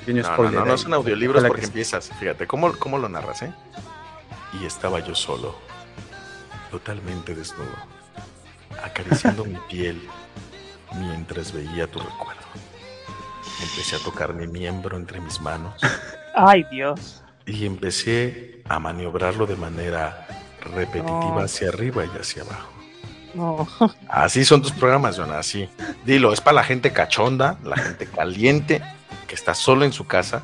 Pequeño 0.00 0.22
No, 0.22 0.36
no, 0.36 0.50
no, 0.50 0.64
no 0.64 0.78
son 0.78 0.94
audiolibros 0.94 1.44
porque 1.44 1.60
que- 1.60 1.66
empiezas. 1.66 2.10
Fíjate, 2.18 2.48
¿cómo, 2.48 2.72
¿cómo 2.76 2.98
lo 2.98 3.08
narras, 3.08 3.42
eh? 3.42 3.52
Y 4.60 4.64
estaba 4.66 4.98
yo 5.00 5.14
solo, 5.14 5.54
totalmente 6.70 7.34
desnudo, 7.34 7.70
acariciando 8.84 9.44
mi 9.44 9.58
piel 9.68 10.00
mientras 10.94 11.52
veía 11.52 11.86
tu 11.86 11.98
recuerdo. 11.98 12.42
Empecé 13.62 13.96
a 13.96 13.98
tocar 14.00 14.34
mi 14.34 14.46
miembro 14.46 14.96
entre 14.96 15.20
mis 15.20 15.40
manos 15.40 15.74
Ay, 16.34 16.64
Dios. 16.70 17.22
y 17.46 17.64
empecé 17.66 18.62
a 18.68 18.78
maniobrarlo 18.78 19.46
de 19.46 19.56
manera 19.56 20.26
repetitiva 20.60 21.34
No. 21.36 21.40
hacia 21.40 21.68
arriba 21.68 22.04
y 22.04 22.18
hacia 22.20 22.42
abajo. 22.42 22.68
No. 23.34 23.68
Así 24.08 24.44
son 24.44 24.60
tus 24.62 24.72
programas, 24.72 25.16
Jonah, 25.16 25.38
así. 25.38 25.68
Dilo, 26.04 26.32
es 26.32 26.40
para 26.40 26.56
la 26.56 26.64
gente 26.64 26.92
cachonda, 26.92 27.56
la 27.64 27.76
gente 27.76 28.06
caliente, 28.06 28.82
que 29.26 29.34
está 29.34 29.54
solo 29.54 29.84
en 29.84 29.92
su 29.92 30.06
casa 30.06 30.42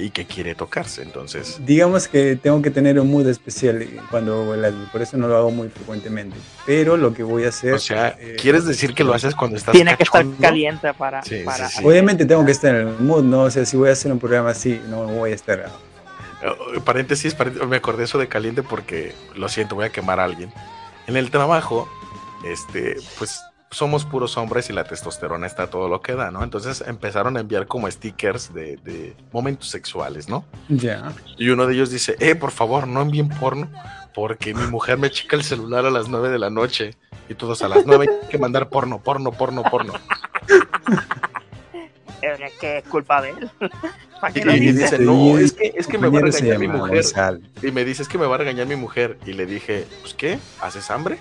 y 0.00 0.10
que 0.10 0.24
quiere 0.26 0.54
tocarse. 0.54 1.02
Entonces, 1.02 1.60
Digamos 1.64 2.08
que 2.08 2.36
tengo 2.36 2.60
que 2.62 2.70
tener 2.70 2.98
un 2.98 3.10
mood 3.10 3.28
especial 3.28 3.86
cuando 4.10 4.42
hago 4.42 4.54
el 4.54 4.74
por 4.92 5.02
eso 5.02 5.16
no 5.16 5.28
lo 5.28 5.36
hago 5.36 5.50
muy 5.50 5.68
frecuentemente. 5.68 6.36
Pero 6.66 6.96
lo 6.96 7.12
que 7.12 7.22
voy 7.22 7.44
a 7.44 7.48
hacer. 7.50 7.74
o 7.74 7.78
sea, 7.78 8.16
eh, 8.18 8.36
¿quieres 8.40 8.64
decir 8.64 8.94
que 8.94 9.04
lo 9.04 9.12
haces 9.14 9.34
cuando 9.34 9.56
estás 9.56 9.72
Tiene 9.72 9.96
que 9.96 10.02
estar 10.04 10.22
cachondo? 10.22 10.40
caliente 10.40 10.94
para. 10.94 11.22
Sí, 11.22 11.38
sí, 11.38 11.44
para 11.44 11.68
sí. 11.68 11.84
Obviamente 11.84 12.24
tengo 12.24 12.44
que 12.44 12.52
estar 12.52 12.74
en 12.74 12.88
el 12.88 12.98
mood, 12.98 13.24
¿no? 13.24 13.42
O 13.42 13.50
sea, 13.50 13.64
si 13.64 13.76
voy 13.76 13.88
a 13.88 13.92
hacer 13.92 14.10
un 14.10 14.18
programa 14.18 14.50
así, 14.50 14.80
no 14.88 15.04
voy 15.06 15.32
a 15.32 15.34
estar. 15.34 15.60
Eh, 16.42 16.80
Paréntesis, 16.84 17.34
paréntesis, 17.34 17.68
me 17.68 17.76
acordé 17.76 18.04
eso 18.04 18.18
de 18.18 18.28
caliente 18.28 18.62
porque, 18.62 19.14
lo 19.34 19.48
siento, 19.48 19.74
voy 19.74 19.84
a 19.86 19.90
quemar 19.90 20.20
a 20.20 20.24
alguien. 20.24 20.52
En 21.06 21.16
el 21.16 21.30
trabajo, 21.30 21.88
este, 22.44 22.96
pues 23.18 23.40
somos 23.70 24.04
puros 24.04 24.36
hombres 24.36 24.68
y 24.68 24.72
la 24.72 24.84
testosterona 24.84 25.46
está 25.46 25.68
todo 25.68 25.88
lo 25.88 26.00
que 26.02 26.14
da, 26.14 26.30
¿no? 26.30 26.42
Entonces 26.42 26.82
empezaron 26.86 27.36
a 27.36 27.40
enviar 27.40 27.66
como 27.66 27.88
stickers 27.90 28.52
de, 28.52 28.76
de 28.78 29.14
momentos 29.32 29.68
sexuales, 29.68 30.28
¿no? 30.28 30.44
Ya. 30.68 31.12
Y 31.38 31.50
uno 31.50 31.66
de 31.66 31.74
ellos 31.74 31.90
dice, 31.90 32.16
eh, 32.18 32.34
por 32.34 32.50
favor, 32.50 32.88
no 32.88 33.00
envíen 33.00 33.28
porno, 33.28 33.70
porque 34.12 34.54
mi 34.54 34.66
mujer 34.66 34.98
me 34.98 35.10
checa 35.10 35.36
el 35.36 35.44
celular 35.44 35.86
a 35.86 35.90
las 35.90 36.08
9 36.08 36.30
de 36.30 36.38
la 36.38 36.50
noche. 36.50 36.96
Y 37.28 37.34
todos 37.34 37.62
a 37.62 37.68
las 37.68 37.86
9 37.86 38.06
hay 38.22 38.28
que 38.28 38.38
mandar 38.38 38.68
porno, 38.68 39.00
porno, 39.00 39.30
porno, 39.30 39.62
porno. 39.62 39.92
Es 42.20 42.52
que 42.60 42.78
es 42.78 42.84
culpa 42.88 43.22
de 43.22 43.30
él. 43.30 43.50
¿Para 44.20 44.56
Y, 44.56 44.60
dice? 44.72 44.98
no, 44.98 45.38
es 45.38 45.52
que, 45.52 45.72
es 45.74 45.86
que 45.86 45.96
me 45.96 46.08
va 46.08 46.18
a 46.18 46.22
regañar 46.22 46.58
mi 46.58 46.68
mujer. 46.68 46.94
Gonzalo. 46.96 47.40
Y 47.62 47.70
me 47.70 47.84
dice, 47.84 48.02
es 48.02 48.08
que 48.08 48.18
me 48.18 48.26
va 48.26 48.34
a 48.34 48.38
regañar 48.38 48.66
mi 48.66 48.76
mujer. 48.76 49.16
Y 49.24 49.32
le 49.32 49.46
dije, 49.46 49.86
pues, 50.02 50.12
¿qué? 50.12 50.38
¿Haces 50.60 50.90
hambre? 50.90 51.18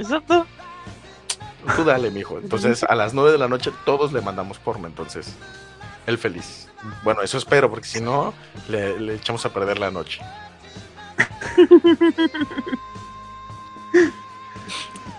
Exacto. 0.00 0.46
Tú 1.76 1.84
dale, 1.84 2.10
mijo. 2.10 2.38
Entonces, 2.38 2.82
a 2.84 2.94
las 2.94 3.12
9 3.12 3.32
de 3.32 3.38
la 3.38 3.48
noche 3.48 3.70
todos 3.84 4.12
le 4.12 4.20
mandamos 4.20 4.58
porno. 4.58 4.86
Entonces, 4.88 5.34
él 6.06 6.16
feliz. 6.18 6.68
Bueno, 7.04 7.20
eso 7.22 7.36
espero, 7.36 7.70
porque 7.70 7.86
si 7.86 8.00
no, 8.00 8.32
le, 8.68 8.98
le 8.98 9.14
echamos 9.14 9.44
a 9.44 9.52
perder 9.52 9.78
la 9.78 9.90
noche. 9.90 10.20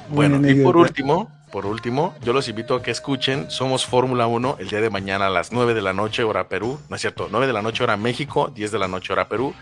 Bueno, 0.10 0.48
y 0.48 0.56
por 0.64 0.76
último, 0.78 1.32
por 1.52 1.66
último, 1.66 2.16
yo 2.24 2.34
los 2.34 2.48
invito 2.48 2.76
a 2.76 2.82
que 2.82 2.92
escuchen 2.92 3.52
Somos 3.52 3.86
Fórmula 3.86 4.26
1 4.26 4.58
el 4.60 4.70
día 4.70 4.82
de 4.82 4.90
mañana 4.90 5.28
a 5.28 5.30
las 5.30 5.52
9 5.52 5.74
de 5.74 5.82
la 5.82 5.94
noche 5.94 6.24
hora 6.24 6.48
Perú, 6.48 6.80
no 6.90 6.96
es 6.96 7.02
cierto, 7.02 7.28
9 7.30 7.46
de 7.46 7.54
la 7.54 7.62
noche 7.62 7.84
hora 7.84 7.98
México, 7.98 8.52
10 8.56 8.72
de 8.72 8.80
la 8.80 8.88
noche 8.88 9.12
hora 9.12 9.28
Perú, 9.28 9.54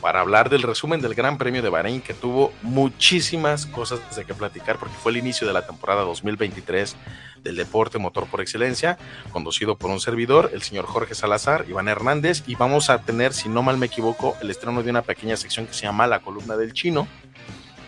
para 0.00 0.20
hablar 0.20 0.50
del 0.50 0.62
resumen 0.62 1.00
del 1.00 1.14
Gran 1.14 1.38
Premio 1.38 1.62
de 1.62 1.70
Bahrein 1.70 2.02
que 2.02 2.12
tuvo 2.12 2.52
muchísimas 2.62 3.66
cosas 3.66 4.00
de 4.14 4.24
qué 4.24 4.34
platicar 4.34 4.78
porque 4.78 4.94
fue 4.94 5.12
el 5.12 5.18
inicio 5.18 5.46
de 5.46 5.54
la 5.54 5.66
temporada 5.66 6.02
2023 6.02 6.96
del 7.42 7.56
deporte 7.56 7.98
motor 7.98 8.26
por 8.26 8.40
excelencia, 8.40 8.98
conducido 9.32 9.76
por 9.76 9.90
un 9.90 10.00
servidor, 10.00 10.50
el 10.52 10.62
señor 10.62 10.84
Jorge 10.84 11.14
Salazar, 11.14 11.64
Iván 11.68 11.88
Hernández, 11.88 12.44
y 12.46 12.56
vamos 12.56 12.90
a 12.90 12.98
tener, 13.02 13.32
si 13.32 13.48
no 13.48 13.62
mal 13.62 13.78
me 13.78 13.86
equivoco, 13.86 14.36
el 14.42 14.50
estreno 14.50 14.82
de 14.82 14.90
una 14.90 15.02
pequeña 15.02 15.36
sección 15.36 15.66
que 15.66 15.72
se 15.72 15.82
llama 15.82 16.06
La 16.06 16.20
columna 16.20 16.56
del 16.56 16.74
chino, 16.74 17.08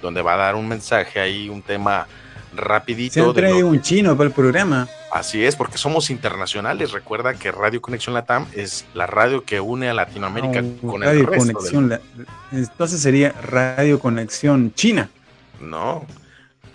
donde 0.01 0.23
va 0.23 0.35
a 0.35 0.39
dar 0.39 0.55
un 0.55 0.67
mensaje 0.67 1.21
ahí, 1.21 1.49
un 1.49 1.63
tema 1.63 2.07
rapidito. 2.55 3.25
Lo 3.25 3.33
traído 3.35 3.67
un 3.69 3.81
chino 3.83 4.17
para 4.17 4.29
el 4.29 4.35
programa. 4.35 4.89
Así 5.13 5.45
es, 5.45 5.57
porque 5.57 5.79
somos 5.79 6.11
internacionales. 6.11 6.93
Recuerda 6.93 7.35
que 7.35 7.51
Radio 7.53 7.81
Conexión 7.83 8.15
Latam 8.15 8.47
es 8.53 8.87
la 8.95 9.07
radio 9.07 9.45
que 9.45 9.61
une 9.61 9.89
a 9.89 9.95
Latinoamérica 9.95 10.63
No, 10.63 10.91
con 10.91 11.03
Radio 11.03 11.21
el 11.21 11.27
resto 11.27 11.45
del- 11.47 11.55
Conexión. 11.57 11.89
la- 11.89 12.01
entonces 12.53 13.01
sería 13.01 13.33
Radio 13.43 13.99
Conexión 13.99 14.73
China. 14.75 15.09
No. 15.61 15.97
O 15.97 16.07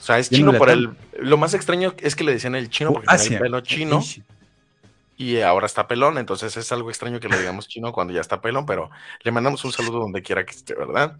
sea, 0.05 0.19
es 0.19 0.29
chino 0.29 0.51
no 0.51 0.57
por 0.57 0.69
el... 0.69 0.89
Lo 1.19 1.37
más 1.37 1.53
extraño 1.53 1.93
es 1.97 2.15
que 2.15 2.23
le 2.23 2.33
decían 2.33 2.55
el 2.55 2.69
chino 2.69 2.93
porque 2.93 3.07
tenía 3.17 3.37
el 3.37 3.43
pelo 3.43 3.61
chino 3.61 3.97
Asia. 3.99 4.23
y 5.17 5.39
ahora 5.41 5.65
está 5.65 5.87
pelón. 5.87 6.17
Entonces 6.17 6.55
es 6.57 6.71
algo 6.71 6.89
extraño 6.89 7.19
que 7.19 7.29
le 7.29 7.39
digamos 7.39 7.67
chino 7.67 7.91
cuando 7.93 8.13
ya 8.13 8.21
está 8.21 8.41
pelón, 8.41 8.65
pero 8.65 8.91
le 9.23 9.31
mandamos 9.31 9.63
un 9.65 9.71
saludo 9.71 9.99
donde 9.99 10.21
quiera 10.21 10.45
que 10.45 10.51
esté, 10.51 10.75
¿verdad? 10.75 11.15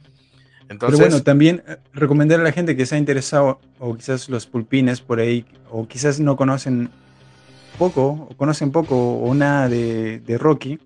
Entonces, 0.70 1.00
Pero 1.00 1.10
bueno, 1.10 1.24
también 1.24 1.64
eh, 1.68 1.78
recomendar 1.94 2.40
a 2.40 2.44
la 2.44 2.52
gente 2.52 2.76
que 2.76 2.86
se 2.86 2.96
ha 2.96 2.98
interesado, 2.98 3.60
o 3.80 3.96
quizás 3.96 4.30
los 4.30 4.46
pulpines 4.48 5.02
por 5.02 5.20
ahí, 5.20 5.46
o 5.70 5.88
quizás 5.88 6.20
no 6.20 6.36
conocen 6.36 6.90
poco, 7.78 8.28
o 8.30 8.36
conocen 8.36 8.72
poco 8.72 9.18
o 9.18 9.34
nada 9.36 9.70
de, 9.70 10.20
de 10.20 10.38
Rocky, 10.38 10.80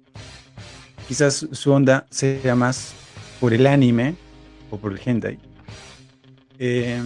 quizás 1.07 1.47
su 1.51 1.71
onda 1.71 2.05
sea 2.09 2.55
más 2.55 2.93
por 3.39 3.53
el 3.53 3.65
anime 3.67 4.15
o 4.69 4.77
por 4.77 4.91
el 4.91 4.99
hentai. 5.03 5.39
Eh, 6.59 7.01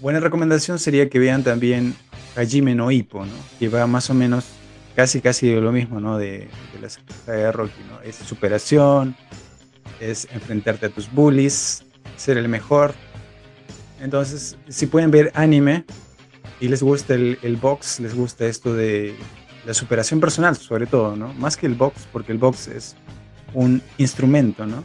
buena 0.00 0.20
recomendación 0.20 0.78
sería 0.78 1.08
que 1.10 1.18
vean 1.18 1.44
también 1.44 1.94
Hajime 2.36 2.74
no 2.74 2.90
Ippo, 2.90 3.24
¿no? 3.24 3.32
que 3.58 3.68
va 3.68 3.86
más 3.86 4.10
o 4.10 4.14
menos 4.14 4.46
casi 4.96 5.20
casi 5.20 5.48
de 5.48 5.60
lo 5.60 5.70
mismo 5.70 6.00
¿no? 6.00 6.18
de, 6.18 6.48
de 6.72 6.80
la 6.80 6.88
saga 6.88 7.32
de 7.32 7.52
Rocky. 7.52 7.80
¿no? 7.88 8.00
Es 8.02 8.16
superación, 8.16 9.14
es 10.00 10.28
enfrentarte 10.32 10.86
a 10.86 10.88
tus 10.90 11.10
bullies, 11.10 11.84
ser 12.16 12.36
el 12.38 12.48
mejor. 12.48 12.94
Entonces, 14.00 14.56
si 14.68 14.86
pueden 14.86 15.10
ver 15.10 15.30
anime 15.34 15.84
y 16.60 16.68
les 16.68 16.82
gusta 16.82 17.14
el, 17.14 17.38
el 17.42 17.56
box, 17.56 18.00
les 18.00 18.14
gusta 18.14 18.46
esto 18.46 18.74
de, 18.74 19.14
la 19.66 19.74
superación 19.74 20.20
personal, 20.20 20.56
sobre 20.56 20.86
todo, 20.86 21.16
¿no? 21.16 21.32
Más 21.34 21.56
que 21.56 21.66
el 21.66 21.74
box, 21.74 22.06
porque 22.12 22.32
el 22.32 22.38
box 22.38 22.68
es 22.68 22.96
un 23.54 23.82
instrumento, 23.98 24.66
¿no? 24.66 24.84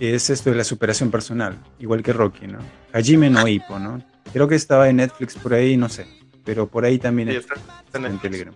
Es 0.00 0.30
esto 0.30 0.50
de 0.50 0.56
la 0.56 0.64
superación 0.64 1.10
personal, 1.10 1.58
igual 1.78 2.02
que 2.02 2.12
Rocky, 2.12 2.46
¿no? 2.46 2.58
Hajime 2.92 3.30
no 3.30 3.46
Ippo, 3.46 3.78
¿no? 3.78 4.02
Creo 4.32 4.48
que 4.48 4.54
estaba 4.54 4.88
en 4.88 4.96
Netflix 4.96 5.34
por 5.36 5.54
ahí, 5.54 5.76
no 5.76 5.88
sé, 5.88 6.06
pero 6.44 6.68
por 6.68 6.84
ahí 6.84 6.98
también 6.98 7.28
Sí, 7.30 7.36
está, 7.36 7.54
está- 7.84 7.98
en 7.98 8.06
en. 8.06 8.18
Telegram. 8.18 8.54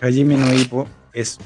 Hajime 0.00 0.36
no 0.36 0.52
Ippo 0.54 0.86
es, 1.12 1.38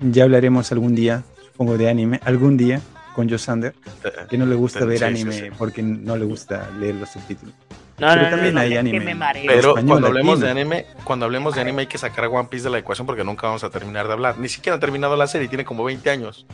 ya 0.00 0.24
hablaremos 0.24 0.70
algún 0.72 0.94
día, 0.94 1.24
supongo 1.60 1.76
de 1.76 1.90
anime, 1.90 2.18
algún 2.24 2.56
día 2.56 2.80
con 3.14 3.28
Yosander, 3.28 3.74
Eh, 4.02 4.10
que 4.30 4.38
no 4.38 4.46
le 4.46 4.54
gusta 4.54 4.78
Sí, 4.78 4.84
ver 4.86 4.96
sí, 4.98 5.04
anime 5.04 5.32
sí. 5.32 5.44
porque 5.58 5.82
no 5.82 6.16
le 6.16 6.24
gusta 6.24 6.70
leer 6.78 6.94
los 6.94 7.10
subtítulos. 7.10 7.54
No, 7.98 8.06
Pero 8.08 8.22
no, 8.22 8.30
también 8.30 8.54
no, 8.54 8.60
hay 8.62 8.76
anime. 8.78 8.98
que 8.98 9.04
me 9.04 9.14
mareo. 9.14 9.44
Pero 9.46 9.68
español 9.68 9.88
cuando 9.90 10.06
hablemos 10.06 10.40
de 10.40 10.48
anime, 10.50 10.86
cuando 11.04 11.26
hablemos 11.26 11.54
de 11.54 11.60
anime 11.60 11.82
hay 11.82 11.86
que 11.86 11.98
sacar 11.98 12.24
a 12.24 12.28
One 12.30 12.48
Piece 12.48 12.64
de 12.64 12.70
la 12.70 12.78
ecuación 12.78 13.06
porque 13.06 13.24
nunca 13.24 13.46
vamos 13.46 13.62
a 13.62 13.68
terminar 13.68 14.06
de 14.06 14.14
hablar. 14.14 14.38
Ni 14.38 14.48
siquiera 14.48 14.76
ha 14.76 14.80
terminado 14.80 15.18
la 15.18 15.26
serie, 15.26 15.48
tiene 15.48 15.66
como 15.66 15.84
20 15.84 16.08
años. 16.08 16.46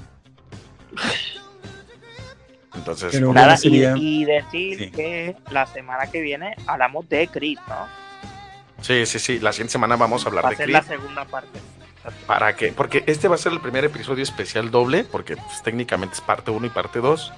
Entonces, 2.75 3.11
Pero- 3.13 3.33
Nada, 3.33 3.47
Bueno, 3.47 3.55
y, 3.55 3.59
sería- 3.63 3.95
y 3.97 4.25
decir 4.25 4.79
Sí. 4.79 4.91
que 4.91 5.37
la 5.53 5.67
semana 5.67 6.11
que 6.11 6.21
viene 6.21 6.57
hablamos 6.67 7.09
de 7.09 7.29
Creed, 7.29 7.59
¿no? 7.69 7.87
sí, 8.83 9.07
sí, 9.07 9.21
sí, 9.21 9.39
la 9.39 9.53
siguiente 9.53 9.71
semana 9.73 9.95
vamos 9.95 10.25
a 10.25 10.29
hablar 10.31 10.45
Va 10.45 10.49
a 10.49 10.51
de 10.51 10.57
ser 10.57 10.65
Creed. 10.67 10.77
la 10.79 10.83
segunda 10.83 11.25
parte. 11.27 11.61
¿Para 12.27 12.57
qué? 12.57 12.73
Porque 12.73 13.05
este 13.07 13.29
va 13.29 13.35
a 13.35 13.39
ser 13.39 13.53
el 13.53 13.61
primer 13.61 13.85
episodio 13.85 14.23
especial 14.23 14.71
doble, 14.71 15.05
porque 15.05 15.37
pues, 15.37 15.63
técnicamente 15.63 16.15
es 16.15 16.21
parte 16.21 16.51
1 16.51 16.67
y 16.67 16.71
parte 16.71 17.01
2. 17.01 17.33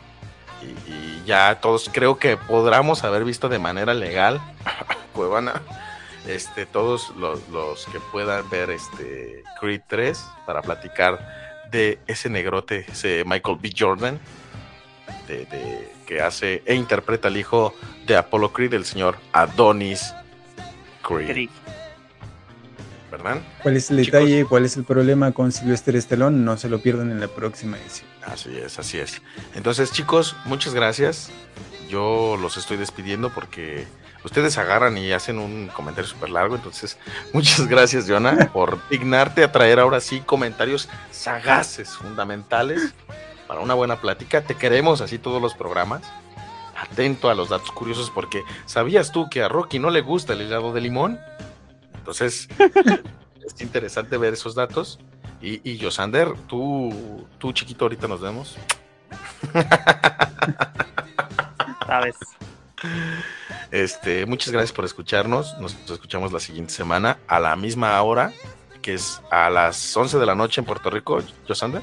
Y, 0.63 1.09
ya 1.25 1.61
todos 1.61 1.91
creo 1.93 2.19
que 2.19 2.39
podamos 2.39 3.05
haber 3.05 3.23
visto 3.23 3.51
de 3.51 3.59
manera 3.59 3.93
legal, 3.93 4.41
Cuevana, 5.13 5.61
este, 6.27 6.65
todos 6.65 7.13
los, 7.17 7.87
que 7.93 8.01
puedan 8.13 8.49
ver 8.49 8.71
este 8.71 9.45
Creed 9.61 9.83
3 9.89 10.25
para 10.47 10.63
platicar 10.63 11.67
de 11.71 11.99
ese 12.07 12.31
negrote, 12.31 12.87
ese 12.89 13.25
Michael 13.27 13.59
B. 13.61 13.71
Jordan, 13.79 14.19
de, 15.27 15.45
de- 15.45 15.93
que 16.07 16.23
hace 16.23 16.63
e 16.65 16.75
interpreta 16.75 17.29
al 17.29 17.37
hijo 17.37 17.75
de 18.07 18.17
Apollo 18.17 18.51
Creed, 18.55 18.73
el 18.73 18.87
señor 18.87 19.19
Adonis 19.33 20.15
Creed, 21.03 21.29
Creed. 21.29 21.51
¿Verdad? 23.11 23.39
¿Cuál 23.63 23.77
es 23.77 23.91
el 23.91 24.05
Chicos. 24.05 24.21
detalle? 24.21 24.45
¿Cuál 24.45 24.65
es 24.65 24.77
el 24.77 24.85
problema 24.85 25.33
con 25.33 25.53
Sylvester 25.53 25.97
Stallone? 25.97 26.37
No 26.39 26.57
se 26.57 26.69
lo 26.69 26.81
pierdan 26.81 27.11
en 27.11 27.21
la 27.21 27.29
próxima 27.29 27.79
edición. 27.79 28.09
Así 28.25 28.57
es, 28.57 28.79
así 28.79 28.99
es. 28.99 29.23
Entonces, 29.55 29.93
chicos, 29.93 30.37
muchas 30.45 30.75
gracias. 30.75 31.31
Yo 31.89 32.37
los 32.41 32.57
estoy 32.59 32.77
despidiendo 32.77 33.31
porque 33.31 33.87
ustedes 34.25 34.59
agarran 34.59 34.99
y 34.99 35.13
hacen 35.13 35.39
un 35.39 35.69
comentario 35.69 36.09
súper 36.09 36.31
largo. 36.31 36.57
Entonces, 36.57 36.99
muchas 37.33 37.67
gracias, 37.67 38.07
Jonah, 38.09 38.51
por 38.53 38.79
dignarte 38.91 39.43
a 39.45 39.53
traer 39.53 39.81
ahora 39.81 40.01
sí 40.01 40.21
comentarios 40.21 40.89
sagaces, 41.11 41.91
fundamentales 41.91 42.95
para 43.47 43.61
una 43.61 43.75
buena 43.75 44.01
plática. 44.01 44.43
Te 44.43 44.55
queremos 44.55 45.01
así 45.01 45.19
todos 45.19 45.41
los 45.41 45.55
programas. 45.55 46.03
Atento 46.77 47.29
a 47.29 47.35
los 47.35 47.49
datos 47.49 47.73
curiosos 47.73 48.11
porque 48.15 48.45
¿sabías 48.67 49.11
tú 49.11 49.29
que 49.29 49.43
a 49.43 49.49
Rocky 49.49 49.81
no 49.81 49.91
le 49.91 50.01
gusta 50.01 50.35
el 50.35 50.43
helado 50.43 50.73
de 50.73 50.81
limón? 50.81 51.19
Entonces, 52.09 52.49
es 53.47 53.61
interesante 53.61 54.17
ver 54.17 54.33
esos 54.33 54.55
datos. 54.55 54.99
Y, 55.43 55.61
y 55.71 55.77
Yosander, 55.77 56.33
tú, 56.49 57.27
tú 57.39 57.53
chiquito, 57.53 57.85
ahorita 57.85 58.09
nos 58.09 58.23
vemos. 58.23 58.57
¿Sabes? 61.87 62.17
Este, 63.71 64.25
muchas 64.25 64.53
gracias 64.53 64.73
por 64.73 64.87
escucharnos. 64.87 65.59
Nos 65.59 65.77
escuchamos 65.91 66.33
la 66.33 66.41
siguiente 66.41 66.73
semana 66.73 67.19
a 67.29 67.41
la 67.41 67.55
misma 67.57 68.01
hora, 68.01 68.33
que 68.81 68.95
es 68.95 69.21
a 69.31 69.51
las 69.51 69.95
11 69.95 70.19
de 70.19 70.25
la 70.27 70.35
noche 70.35 70.63
en 70.63 70.65
Puerto 70.65 70.89
Rico. 70.89 71.23
Yosander, 71.47 71.83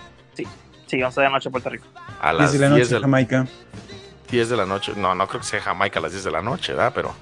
Sí, 0.87 1.01
11 1.03 1.21
de 1.21 1.25
la 1.27 1.31
noche 1.31 1.49
en 1.49 1.51
Puerto 1.51 1.69
Rico. 1.69 1.85
a 2.19 2.33
las 2.33 2.51
10 2.51 2.61
de 2.61 2.69
la 2.69 2.75
10 2.75 2.87
noche, 2.87 2.95
de, 2.95 3.01
Jamaica. 3.01 3.47
10 4.31 4.49
de 4.49 4.57
la 4.57 4.65
noche. 4.65 4.93
No, 4.95 5.13
no 5.13 5.27
creo 5.27 5.41
que 5.41 5.47
sea 5.47 5.61
Jamaica 5.61 5.99
a 5.99 6.01
las 6.01 6.11
10 6.13 6.23
de 6.25 6.31
la 6.31 6.41
noche, 6.41 6.73
¿verdad? 6.73 6.91
Pero, 6.95 7.13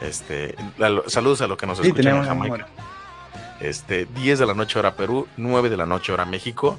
este, 0.00 0.54
la- 0.78 1.02
saludos 1.06 1.40
a 1.40 1.46
los 1.46 1.56
que 1.58 1.66
nos 1.66 1.78
Sí, 1.78 1.88
escuchan 1.88 2.16
en 2.16 2.24
Jamaica. 2.24 2.66
Este, 3.60 4.06
10 4.06 4.38
de 4.40 4.46
la 4.46 4.54
noche 4.54 4.78
hora 4.78 4.94
Perú, 4.96 5.26
9 5.36 5.70
de 5.70 5.76
la 5.76 5.86
noche 5.86 6.12
hora 6.12 6.24
México. 6.24 6.78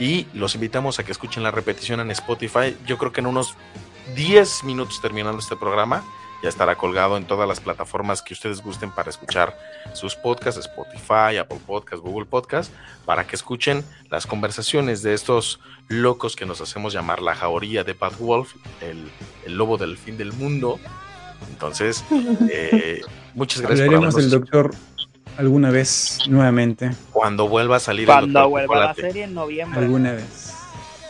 Y 0.00 0.26
los 0.34 0.54
invitamos 0.54 0.98
a 0.98 1.04
que 1.04 1.12
escuchen 1.12 1.42
la 1.42 1.50
repetición 1.50 2.00
en 2.00 2.10
Spotify. 2.10 2.76
Yo 2.86 2.98
creo 2.98 3.12
que 3.12 3.20
en 3.20 3.26
unos 3.26 3.54
10 4.14 4.64
minutos 4.64 5.00
terminando 5.00 5.38
este 5.38 5.56
programa, 5.56 6.02
ya 6.42 6.48
estará 6.50 6.74
colgado 6.76 7.16
en 7.16 7.24
todas 7.24 7.48
las 7.48 7.60
plataformas 7.60 8.20
que 8.20 8.34
ustedes 8.34 8.60
gusten 8.62 8.90
para 8.90 9.08
escuchar 9.08 9.56
sus 9.94 10.14
podcasts, 10.16 10.60
Spotify, 10.60 11.38
Apple 11.38 11.60
Podcast, 11.66 12.02
Google 12.02 12.26
Podcast, 12.26 12.72
para 13.06 13.26
que 13.26 13.36
escuchen 13.36 13.84
las 14.10 14.26
conversaciones 14.26 15.02
de 15.02 15.14
estos 15.14 15.60
locos 15.88 16.36
que 16.36 16.44
nos 16.44 16.60
hacemos 16.60 16.92
llamar 16.92 17.22
la 17.22 17.34
jauría 17.34 17.84
de 17.84 17.94
Bad 17.94 18.18
Wolf, 18.18 18.54
el, 18.82 19.08
el 19.46 19.56
lobo 19.56 19.78
del 19.78 19.96
fin 19.96 20.18
del 20.18 20.32
mundo. 20.34 20.78
Entonces, 21.50 22.04
eh, 22.50 23.00
muchas 23.34 23.60
gracias 23.62 23.86
por 23.86 23.94
Hablaremos 23.96 24.14
del 24.14 24.26
habernos- 24.26 24.30
doctor 24.40 24.70
alguna 25.38 25.70
vez 25.70 26.20
nuevamente. 26.28 26.90
cuando 27.12 27.48
vuelva 27.48 27.76
a 27.76 27.80
salir 27.80 28.02
el 28.02 28.06
Cuando 28.06 28.40
Doctor 28.40 28.50
vuelva 28.50 28.74
la 28.76 28.80
Chocolate. 28.88 29.02
serie 29.02 29.24
en 29.24 29.34
noviembre. 29.34 29.80
Alguna 29.80 30.12
vez. 30.12 30.52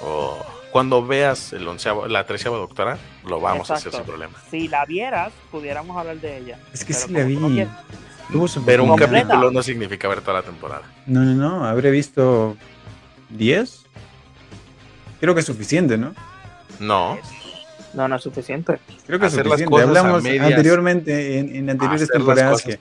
O 0.03 0.39
cuando 0.73 1.07
veas 1.07 1.53
el 1.53 1.67
onceavo, 1.67 2.07
la 2.07 2.27
treceava 2.27 2.59
doctora, 2.59 2.99
lo 3.25 3.41
vamos 3.41 3.71
a 3.71 3.75
hacer 3.75 3.93
sin 3.93 4.03
problema. 4.05 4.35
Si 4.51 4.69
la 4.69 4.85
vieras, 4.85 5.33
pudiéramos 5.51 5.97
hablar 5.97 6.21
de 6.21 6.37
ella. 6.39 6.59
Es 6.73 6.85
que 6.85 6.93
Pero 6.93 7.07
sí 7.07 7.13
la 7.13 7.23
vi. 7.25 7.37
no 7.37 7.49
Ver 8.67 8.81
un. 8.81 8.89
Completa. 8.89 9.29
capítulo 9.29 9.51
no 9.53 9.63
significa 9.63 10.09
ver 10.09 10.21
toda 10.21 10.35
la 10.41 10.43
temporada. 10.43 10.83
No, 11.07 11.21
no, 11.21 11.35
no. 11.35 11.65
Habré 11.65 11.91
visto 11.93 12.57
10. 13.31 13.85
Creo 15.21 15.33
que 15.35 15.41
es 15.41 15.47
suficiente, 15.47 15.97
¿no? 15.97 16.13
No, 16.81 17.17
No, 17.97 18.07
no 18.07 18.17
es 18.17 18.23
suficiente. 18.23 18.79
Creo 19.07 19.19
que 19.19 19.27
es 19.27 19.33
Hacer 19.33 19.47
las 19.47 19.59
suficiente. 19.61 19.71
cosas 19.71 19.87
a 19.87 19.89
Hablamos 20.01 20.23
medias. 20.23 20.47
anteriormente 20.47 21.39
en, 21.39 21.57
en 21.57 21.71
anteriores 21.71 22.03
las 22.03 22.11
temporadas 22.11 22.53
cosas. 22.53 22.67
que, 22.67 22.81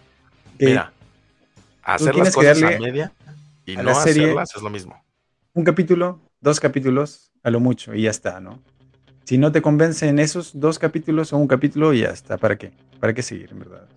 que 0.60 0.66
mira, 0.66 0.92
hacer 1.84 2.16
las 2.16 2.30
que 2.30 2.36
cosas 2.36 2.64
a 2.64 2.80
media 2.80 3.12
y 3.66 3.76
a 3.78 3.84
no 3.84 3.92
hacerlas 3.92 4.50
es 4.56 4.62
lo 4.62 4.70
mismo. 4.70 5.02
un 5.54 5.64
capítulo, 5.64 6.20
dos 6.42 6.60
capítulos, 6.60 7.32
a 7.44 7.50
lo 7.50 7.60
mucho, 7.60 7.94
y 7.96 8.04
ya 8.04 8.12
está, 8.12 8.40
¿no? 8.40 8.62
Si 9.24 9.38
no 9.40 9.52
te 9.52 9.62
convence 9.62 10.08
en 10.08 10.20
esos 10.20 10.60
dos 10.60 10.78
capítulos 10.78 11.34
o 11.34 11.38
un 11.38 11.48
capítulo, 11.48 11.94
ya 11.94 12.10
está. 12.10 12.38
¿Para 12.38 12.58
qué? 12.58 12.72
¿Para 13.00 13.14
qué 13.14 13.24
seguir, 13.24 13.50
en 13.52 13.60
verdad? 13.60 13.88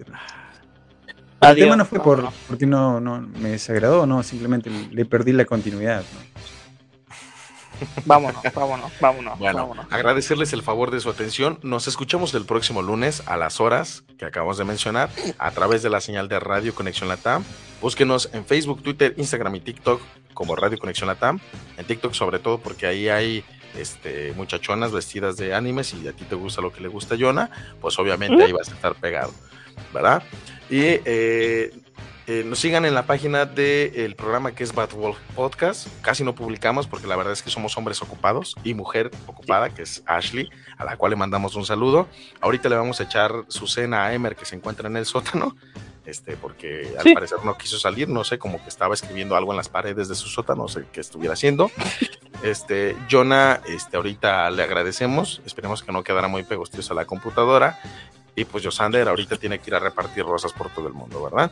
El 0.00 0.06
Adiós. 1.40 1.64
tema 1.66 1.76
no 1.76 1.84
fue 1.84 2.00
por, 2.02 2.24
porque 2.48 2.66
no, 2.66 3.00
no 3.00 3.20
me 3.20 3.50
desagradó, 3.50 4.06
no, 4.06 4.22
simplemente 4.22 4.70
le 4.90 5.04
perdí 5.04 5.32
la 5.32 5.44
continuidad. 5.44 6.00
¿no? 6.00 6.33
Vámonos, 8.04 8.42
vámonos, 8.54 8.92
vámonos. 9.00 9.38
Bueno, 9.38 9.58
vámonos. 9.58 9.86
agradecerles 9.90 10.52
el 10.52 10.62
favor 10.62 10.90
de 10.90 11.00
su 11.00 11.10
atención. 11.10 11.58
Nos 11.62 11.88
escuchamos 11.88 12.34
el 12.34 12.44
próximo 12.44 12.82
lunes 12.82 13.22
a 13.26 13.36
las 13.36 13.60
horas 13.60 14.04
que 14.18 14.24
acabamos 14.24 14.58
de 14.58 14.64
mencionar 14.64 15.10
a 15.38 15.50
través 15.50 15.82
de 15.82 15.90
la 15.90 16.00
señal 16.00 16.28
de 16.28 16.40
Radio 16.40 16.74
Conexión 16.74 17.08
Latam. 17.08 17.44
Búsquenos 17.80 18.30
en 18.32 18.44
Facebook, 18.44 18.82
Twitter, 18.82 19.14
Instagram 19.16 19.54
y 19.56 19.60
TikTok 19.60 20.00
como 20.32 20.56
Radio 20.56 20.78
Conexión 20.78 21.08
Latam. 21.08 21.40
En 21.76 21.86
TikTok 21.86 22.12
sobre 22.12 22.38
todo 22.38 22.58
porque 22.58 22.86
ahí 22.86 23.08
hay 23.08 23.44
este, 23.76 24.32
muchachonas 24.36 24.92
vestidas 24.92 25.36
de 25.36 25.54
animes 25.54 25.94
y 25.94 26.06
a 26.06 26.12
ti 26.12 26.24
te 26.24 26.34
gusta 26.34 26.60
lo 26.60 26.72
que 26.72 26.80
le 26.80 26.88
gusta 26.88 27.14
a 27.14 27.18
Yona, 27.18 27.50
pues 27.80 27.98
obviamente 27.98 28.42
ahí 28.42 28.52
vas 28.52 28.70
a 28.70 28.74
estar 28.74 28.94
pegado, 28.94 29.32
¿verdad? 29.92 30.22
Y 30.70 30.80
eh, 30.80 31.72
eh, 32.26 32.42
nos 32.44 32.58
sigan 32.58 32.84
en 32.86 32.94
la 32.94 33.04
página 33.06 33.44
del 33.44 34.14
programa 34.16 34.52
que 34.52 34.64
es 34.64 34.74
Bad 34.74 34.92
Wolf 34.92 35.18
Podcast. 35.34 35.88
Casi 36.00 36.24
no 36.24 36.34
publicamos 36.34 36.86
porque 36.86 37.06
la 37.06 37.16
verdad 37.16 37.32
es 37.34 37.42
que 37.42 37.50
somos 37.50 37.76
hombres 37.76 38.00
ocupados 38.02 38.54
y 38.64 38.72
mujer 38.74 39.10
ocupada, 39.26 39.70
que 39.70 39.82
es 39.82 40.02
Ashley, 40.06 40.48
a 40.78 40.84
la 40.84 40.96
cual 40.96 41.10
le 41.10 41.16
mandamos 41.16 41.54
un 41.54 41.66
saludo. 41.66 42.08
Ahorita 42.40 42.68
le 42.68 42.76
vamos 42.76 43.00
a 43.00 43.04
echar 43.04 43.44
su 43.48 43.66
cena 43.66 44.06
a 44.06 44.14
Emer, 44.14 44.36
que 44.36 44.46
se 44.46 44.56
encuentra 44.56 44.88
en 44.88 44.96
el 44.96 45.04
sótano, 45.04 45.54
este, 46.06 46.36
porque 46.36 46.94
al 46.98 47.02
Sí. 47.04 47.14
parecer 47.14 47.38
no 47.44 47.58
quiso 47.58 47.78
salir, 47.78 48.08
no 48.08 48.24
sé, 48.24 48.38
como 48.38 48.62
que 48.62 48.68
estaba 48.70 48.94
escribiendo 48.94 49.36
algo 49.36 49.52
en 49.52 49.58
las 49.58 49.68
paredes 49.68 50.08
de 50.08 50.14
su 50.14 50.28
sótano, 50.28 50.62
no 50.62 50.68
sé 50.68 50.84
qué 50.92 51.00
estuviera 51.00 51.34
haciendo. 51.34 51.70
Este, 52.42 52.94
Jonah, 53.10 53.62
este, 53.66 53.96
ahorita 53.96 54.50
le 54.50 54.62
agradecemos, 54.64 55.40
esperemos 55.46 55.82
que 55.82 55.92
no 55.92 56.04
quedara 56.04 56.28
muy 56.28 56.42
pegostiosa 56.42 56.92
la 56.92 57.06
computadora. 57.06 57.78
Y 58.36 58.44
pues 58.44 58.64
Yosander 58.64 59.08
ahorita 59.08 59.36
tiene 59.36 59.58
que 59.60 59.70
ir 59.70 59.74
a 59.76 59.78
repartir 59.78 60.24
rosas 60.24 60.52
por 60.52 60.68
todo 60.70 60.88
el 60.88 60.92
mundo, 60.94 61.22
¿verdad? 61.22 61.50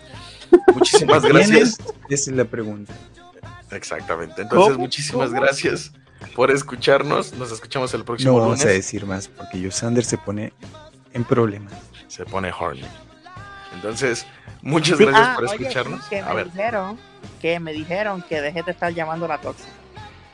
Muchísimas 0.74 1.22
gracias. 1.22 1.78
Esa 2.08 2.30
es 2.30 2.36
la 2.36 2.44
pregunta. 2.44 2.92
Exactamente. 3.70 4.42
Entonces, 4.42 4.72
¿Cómo? 4.72 4.78
muchísimas 4.80 5.28
¿Cómo? 5.30 5.40
gracias 5.40 5.92
por 6.34 6.50
escucharnos. 6.50 7.32
Nos 7.34 7.52
escuchamos 7.52 7.94
el 7.94 8.00
No 8.00 8.04
próximo 8.06 8.38
vamos 8.38 8.60
a 8.60 8.64
lunes. 8.64 8.74
decir 8.76 9.06
más 9.06 9.28
porque 9.28 9.60
Yosander 9.60 10.04
se 10.04 10.18
pone 10.18 10.52
en 11.12 11.24
problemas. 11.24 11.72
Se 12.08 12.24
pone 12.26 12.52
horny. 12.52 12.84
Entonces, 13.74 14.26
muchas 14.60 14.98
Sí, 14.98 15.04
gracias 15.04 15.28
ah, 15.28 15.34
por 15.36 15.44
oye, 15.44 15.54
escucharnos. 15.54 16.04
que 16.08 16.18
a 16.20 16.26
me 16.28 16.34
ver, 16.34 16.46
dijeron 16.50 16.98
que 17.40 17.60
me 17.60 17.72
dijeron 17.72 18.22
que 18.22 18.40
deje 18.40 18.62
de 18.62 18.72
estar 18.72 18.92
llamando 18.92 19.26
la 19.28 19.40
tóxica. 19.40 19.70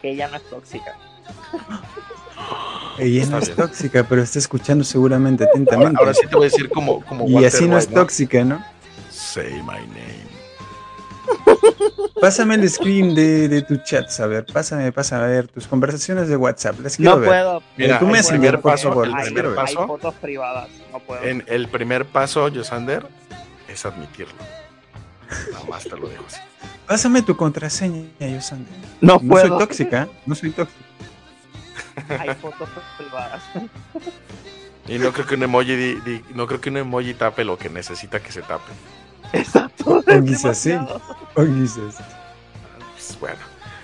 Que 0.03 0.11
ella 0.13 0.29
no 0.29 0.37
es 0.39 0.49
tóxica. 0.51 0.97
Ella 2.99 3.27
no 3.27 3.39
es 3.39 3.47
bien. 3.47 3.57
tóxica, 3.57 4.05
pero 4.09 4.23
está 4.23 4.39
escuchando 4.41 4.83
seguramente 4.85 5.45
atentamente. 5.45 5.97
ahora 5.99 6.15
sí 6.15 6.27
te 6.29 6.35
voy 6.35 6.47
a 6.47 6.51
decir 6.51 6.69
como, 6.69 7.05
como 7.05 7.29
y 7.29 7.35
Walter 7.35 7.55
así 7.55 7.69
no 7.69 7.79
es 7.79 7.89
tóxica, 7.89 8.43
¿no? 8.45 8.65
Say 9.11 9.53
my 9.63 9.87
name. 9.87 10.29
Pásame 12.21 12.57
el 12.57 12.69
screen 12.69 13.15
de, 13.15 13.49
de 13.49 13.63
tu 13.63 13.77
chat, 13.77 14.09
a 14.21 14.27
ver. 14.27 14.45
Pásame, 14.47 14.91
pásame 14.91 15.25
a 15.25 15.27
ver 15.29 15.47
tus 15.49 15.67
conversaciones 15.69 16.29
de 16.29 16.37
WhatsApp. 16.37 16.81
Las 16.81 16.97
quiero 16.97 17.13
No 17.15 17.21
ver. 17.21 17.29
puedo. 17.29 17.63
Mira, 17.77 17.99
tú 18.01 18.07
me 18.07 18.19
el 18.19 18.27
primer 18.27 18.61
por 18.61 18.73
paso, 18.73 18.89
favor, 18.89 19.07
el 19.07 19.15
primer 19.25 19.47
hay 19.47 19.55
paso, 19.55 19.87
fotos 19.87 20.15
privadas. 20.17 20.69
No 20.93 20.99
puedo. 20.99 21.23
en 21.23 21.45
el 21.47 21.69
primer 21.69 22.07
paso, 22.07 22.49
Yosander, 22.49 23.07
es 23.69 23.87
admitirlo. 23.87 24.35
Nada 25.53 25.65
más 25.69 25.85
te 25.85 25.97
lo 25.97 26.09
dejo 26.09 26.25
así. 26.27 26.41
Pásame 26.87 27.23
tu 27.23 27.37
contraseña, 27.37 28.09
Yosandra. 28.19 28.73
no 29.01 29.13
No 29.15 29.19
soy 29.21 29.29
puedo. 29.29 29.59
tóxica, 29.59 30.09
no 30.27 30.35
soy 30.35 30.51
tóxica. 30.51 30.81
Hay 32.19 32.35
fotos 32.35 32.69
privadas. 32.97 33.43
Y 34.87 34.99
no 34.99 35.13
creo 35.13 35.27
que 35.27 35.35
un 35.35 35.43
emoji 35.43 35.77
di- 35.77 36.01
di- 36.01 36.25
no 36.35 36.47
creo 36.47 36.61
que 36.61 36.71
un 36.71 36.79
emoji 36.79 37.15
tape 37.15 37.45
lo 37.45 37.59
que 37.59 37.69
necesita 37.69 38.21
que 38.21 38.33
se 38.33 38.43
tape. 38.43 38.73
Exacto. 39.33 40.03
O 40.07 40.25
quizás 40.25 40.57
sí. 40.59 40.73
O 40.73 41.45
quizás. 41.45 41.97
Pues, 42.95 43.19
bueno. 43.21 43.39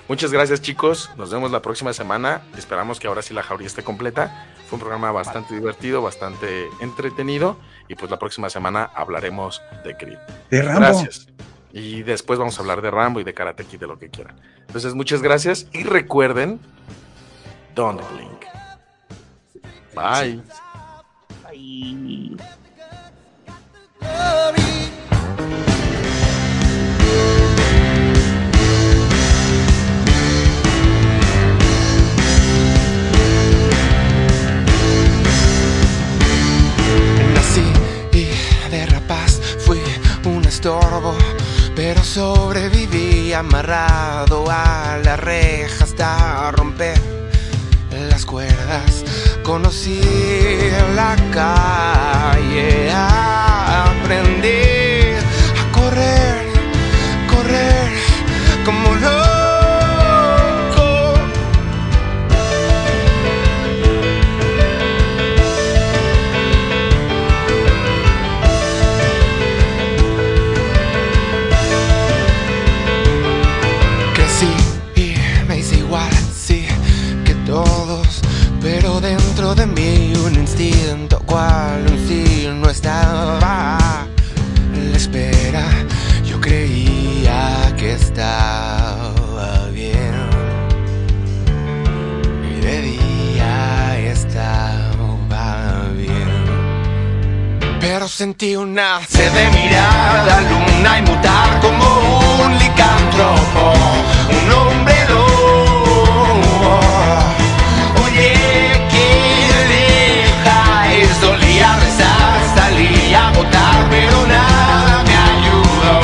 Muchas 0.06 0.32
gracias 0.32 0.60
chicos, 0.60 1.10
nos 1.16 1.30
vemos 1.30 1.50
la 1.50 1.62
próxima 1.62 1.94
semana. 1.94 2.42
Esperamos 2.58 3.00
que 3.00 3.06
ahora 3.06 3.22
sí 3.22 3.32
la 3.32 3.42
jauría 3.42 3.66
esté 3.66 3.82
completa. 3.82 4.46
Fue 4.68 4.76
un 4.76 4.80
programa 4.80 5.10
bastante 5.12 5.54
divertido, 5.54 6.02
bastante 6.02 6.68
entretenido 6.80 7.58
y 7.88 7.94
pues 7.94 8.10
la 8.10 8.18
próxima 8.18 8.50
semana 8.50 8.90
hablaremos 8.94 9.62
de 9.82 9.96
Creed. 9.96 10.18
De 10.50 10.60
Rambo. 10.60 10.80
Gracias. 10.80 11.28
Y 11.72 12.02
después 12.02 12.38
vamos 12.38 12.58
a 12.58 12.60
hablar 12.60 12.82
de 12.82 12.90
Rambo 12.90 13.18
y 13.20 13.24
de 13.24 13.32
Karate 13.32 13.64
Kid, 13.64 13.80
de 13.80 13.86
lo 13.86 13.98
que 13.98 14.10
quieran. 14.10 14.36
Entonces, 14.66 14.94
muchas 14.94 15.22
gracias 15.22 15.66
y 15.72 15.82
recuerden, 15.84 16.60
don't 17.74 18.00
blink. 18.10 18.46
Bye. 19.94 20.40
Ay. 21.44 22.36
Nací 37.34 37.64
y 38.12 38.70
de 38.70 38.86
rapaz 38.86 39.40
fui 39.66 39.80
un 40.24 40.44
estorbo, 40.44 41.16
pero 41.74 42.02
sobreviví 42.04 43.32
amarrado 43.32 44.44
a 44.48 44.98
la 45.02 45.16
reja 45.16 45.84
hasta 45.84 46.52
romper 46.52 47.14
las 48.14 48.26
cuerdas. 48.26 49.04
Conocí 49.42 50.00
la 50.94 51.16
calle, 51.32 52.88
aprendí 52.92 54.62
a 55.60 55.72
correr, 55.72 56.46
correr 57.28 57.90
como 58.64 58.94
loco. 58.94 59.33
Sentí 98.08 98.54
una 98.54 99.00
sed 99.08 99.32
de 99.32 99.48
mirar 99.48 100.26
la 100.26 100.40
luna 100.42 100.98
y 100.98 101.02
mutar 101.02 101.60
como 101.60 102.20
un 102.44 102.58
licántropo, 102.58 103.72
un 104.28 104.52
hombre 104.52 104.94
lobo. 105.08 106.80
Oye, 108.04 108.34
¿qué 108.90 109.08
dejáis? 109.74 111.08
Solía 111.18 111.76
rezar, 111.76 112.40
salía 112.54 113.28
a 113.28 113.32
votar, 113.32 113.86
pero 113.88 114.26
nada 114.26 115.02
me 115.06 115.16
ayudó. 115.32 115.96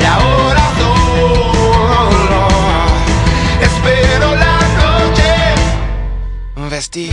Y 0.00 0.02
ahora 0.02 0.64
solo 0.78 2.40
espero 3.60 4.34
la 4.34 4.58
noche. 4.80 5.30
Vestí 6.70 7.10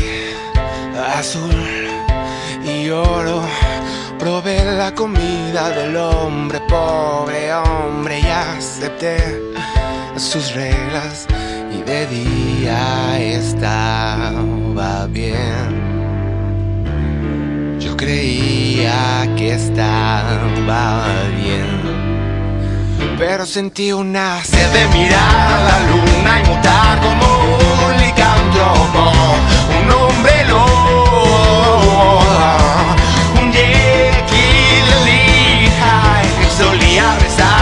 azul 1.20 1.90
y 2.64 2.90
oro 2.90 3.21
la 4.82 4.96
comida 4.96 5.70
del 5.70 5.96
hombre, 5.96 6.60
pobre 6.68 7.54
hombre, 7.54 8.20
y 8.20 8.26
acepté 8.26 9.16
sus 10.16 10.56
reglas 10.56 11.28
y 11.72 11.84
de 11.84 12.08
día 12.08 13.20
estaba 13.20 15.06
bien. 15.06 15.70
Yo 17.80 17.96
creía 17.96 19.30
que 19.38 19.54
estaba 19.54 21.12
bien, 21.44 21.70
pero 23.20 23.46
sentí 23.46 23.92
una 23.94 24.44
sed 24.44 24.68
de 24.74 24.88
mirar 24.98 25.46
a 25.58 25.60
la 25.70 25.80
luna 25.90 26.42
y 26.42 26.44
mutar 26.50 27.00
como 27.06 27.28
un 27.86 27.94
licántropo, 28.02 29.04
un 29.78 29.86
hombre 29.92 30.46
lobo. 30.50 30.72
rezar. 37.20 37.61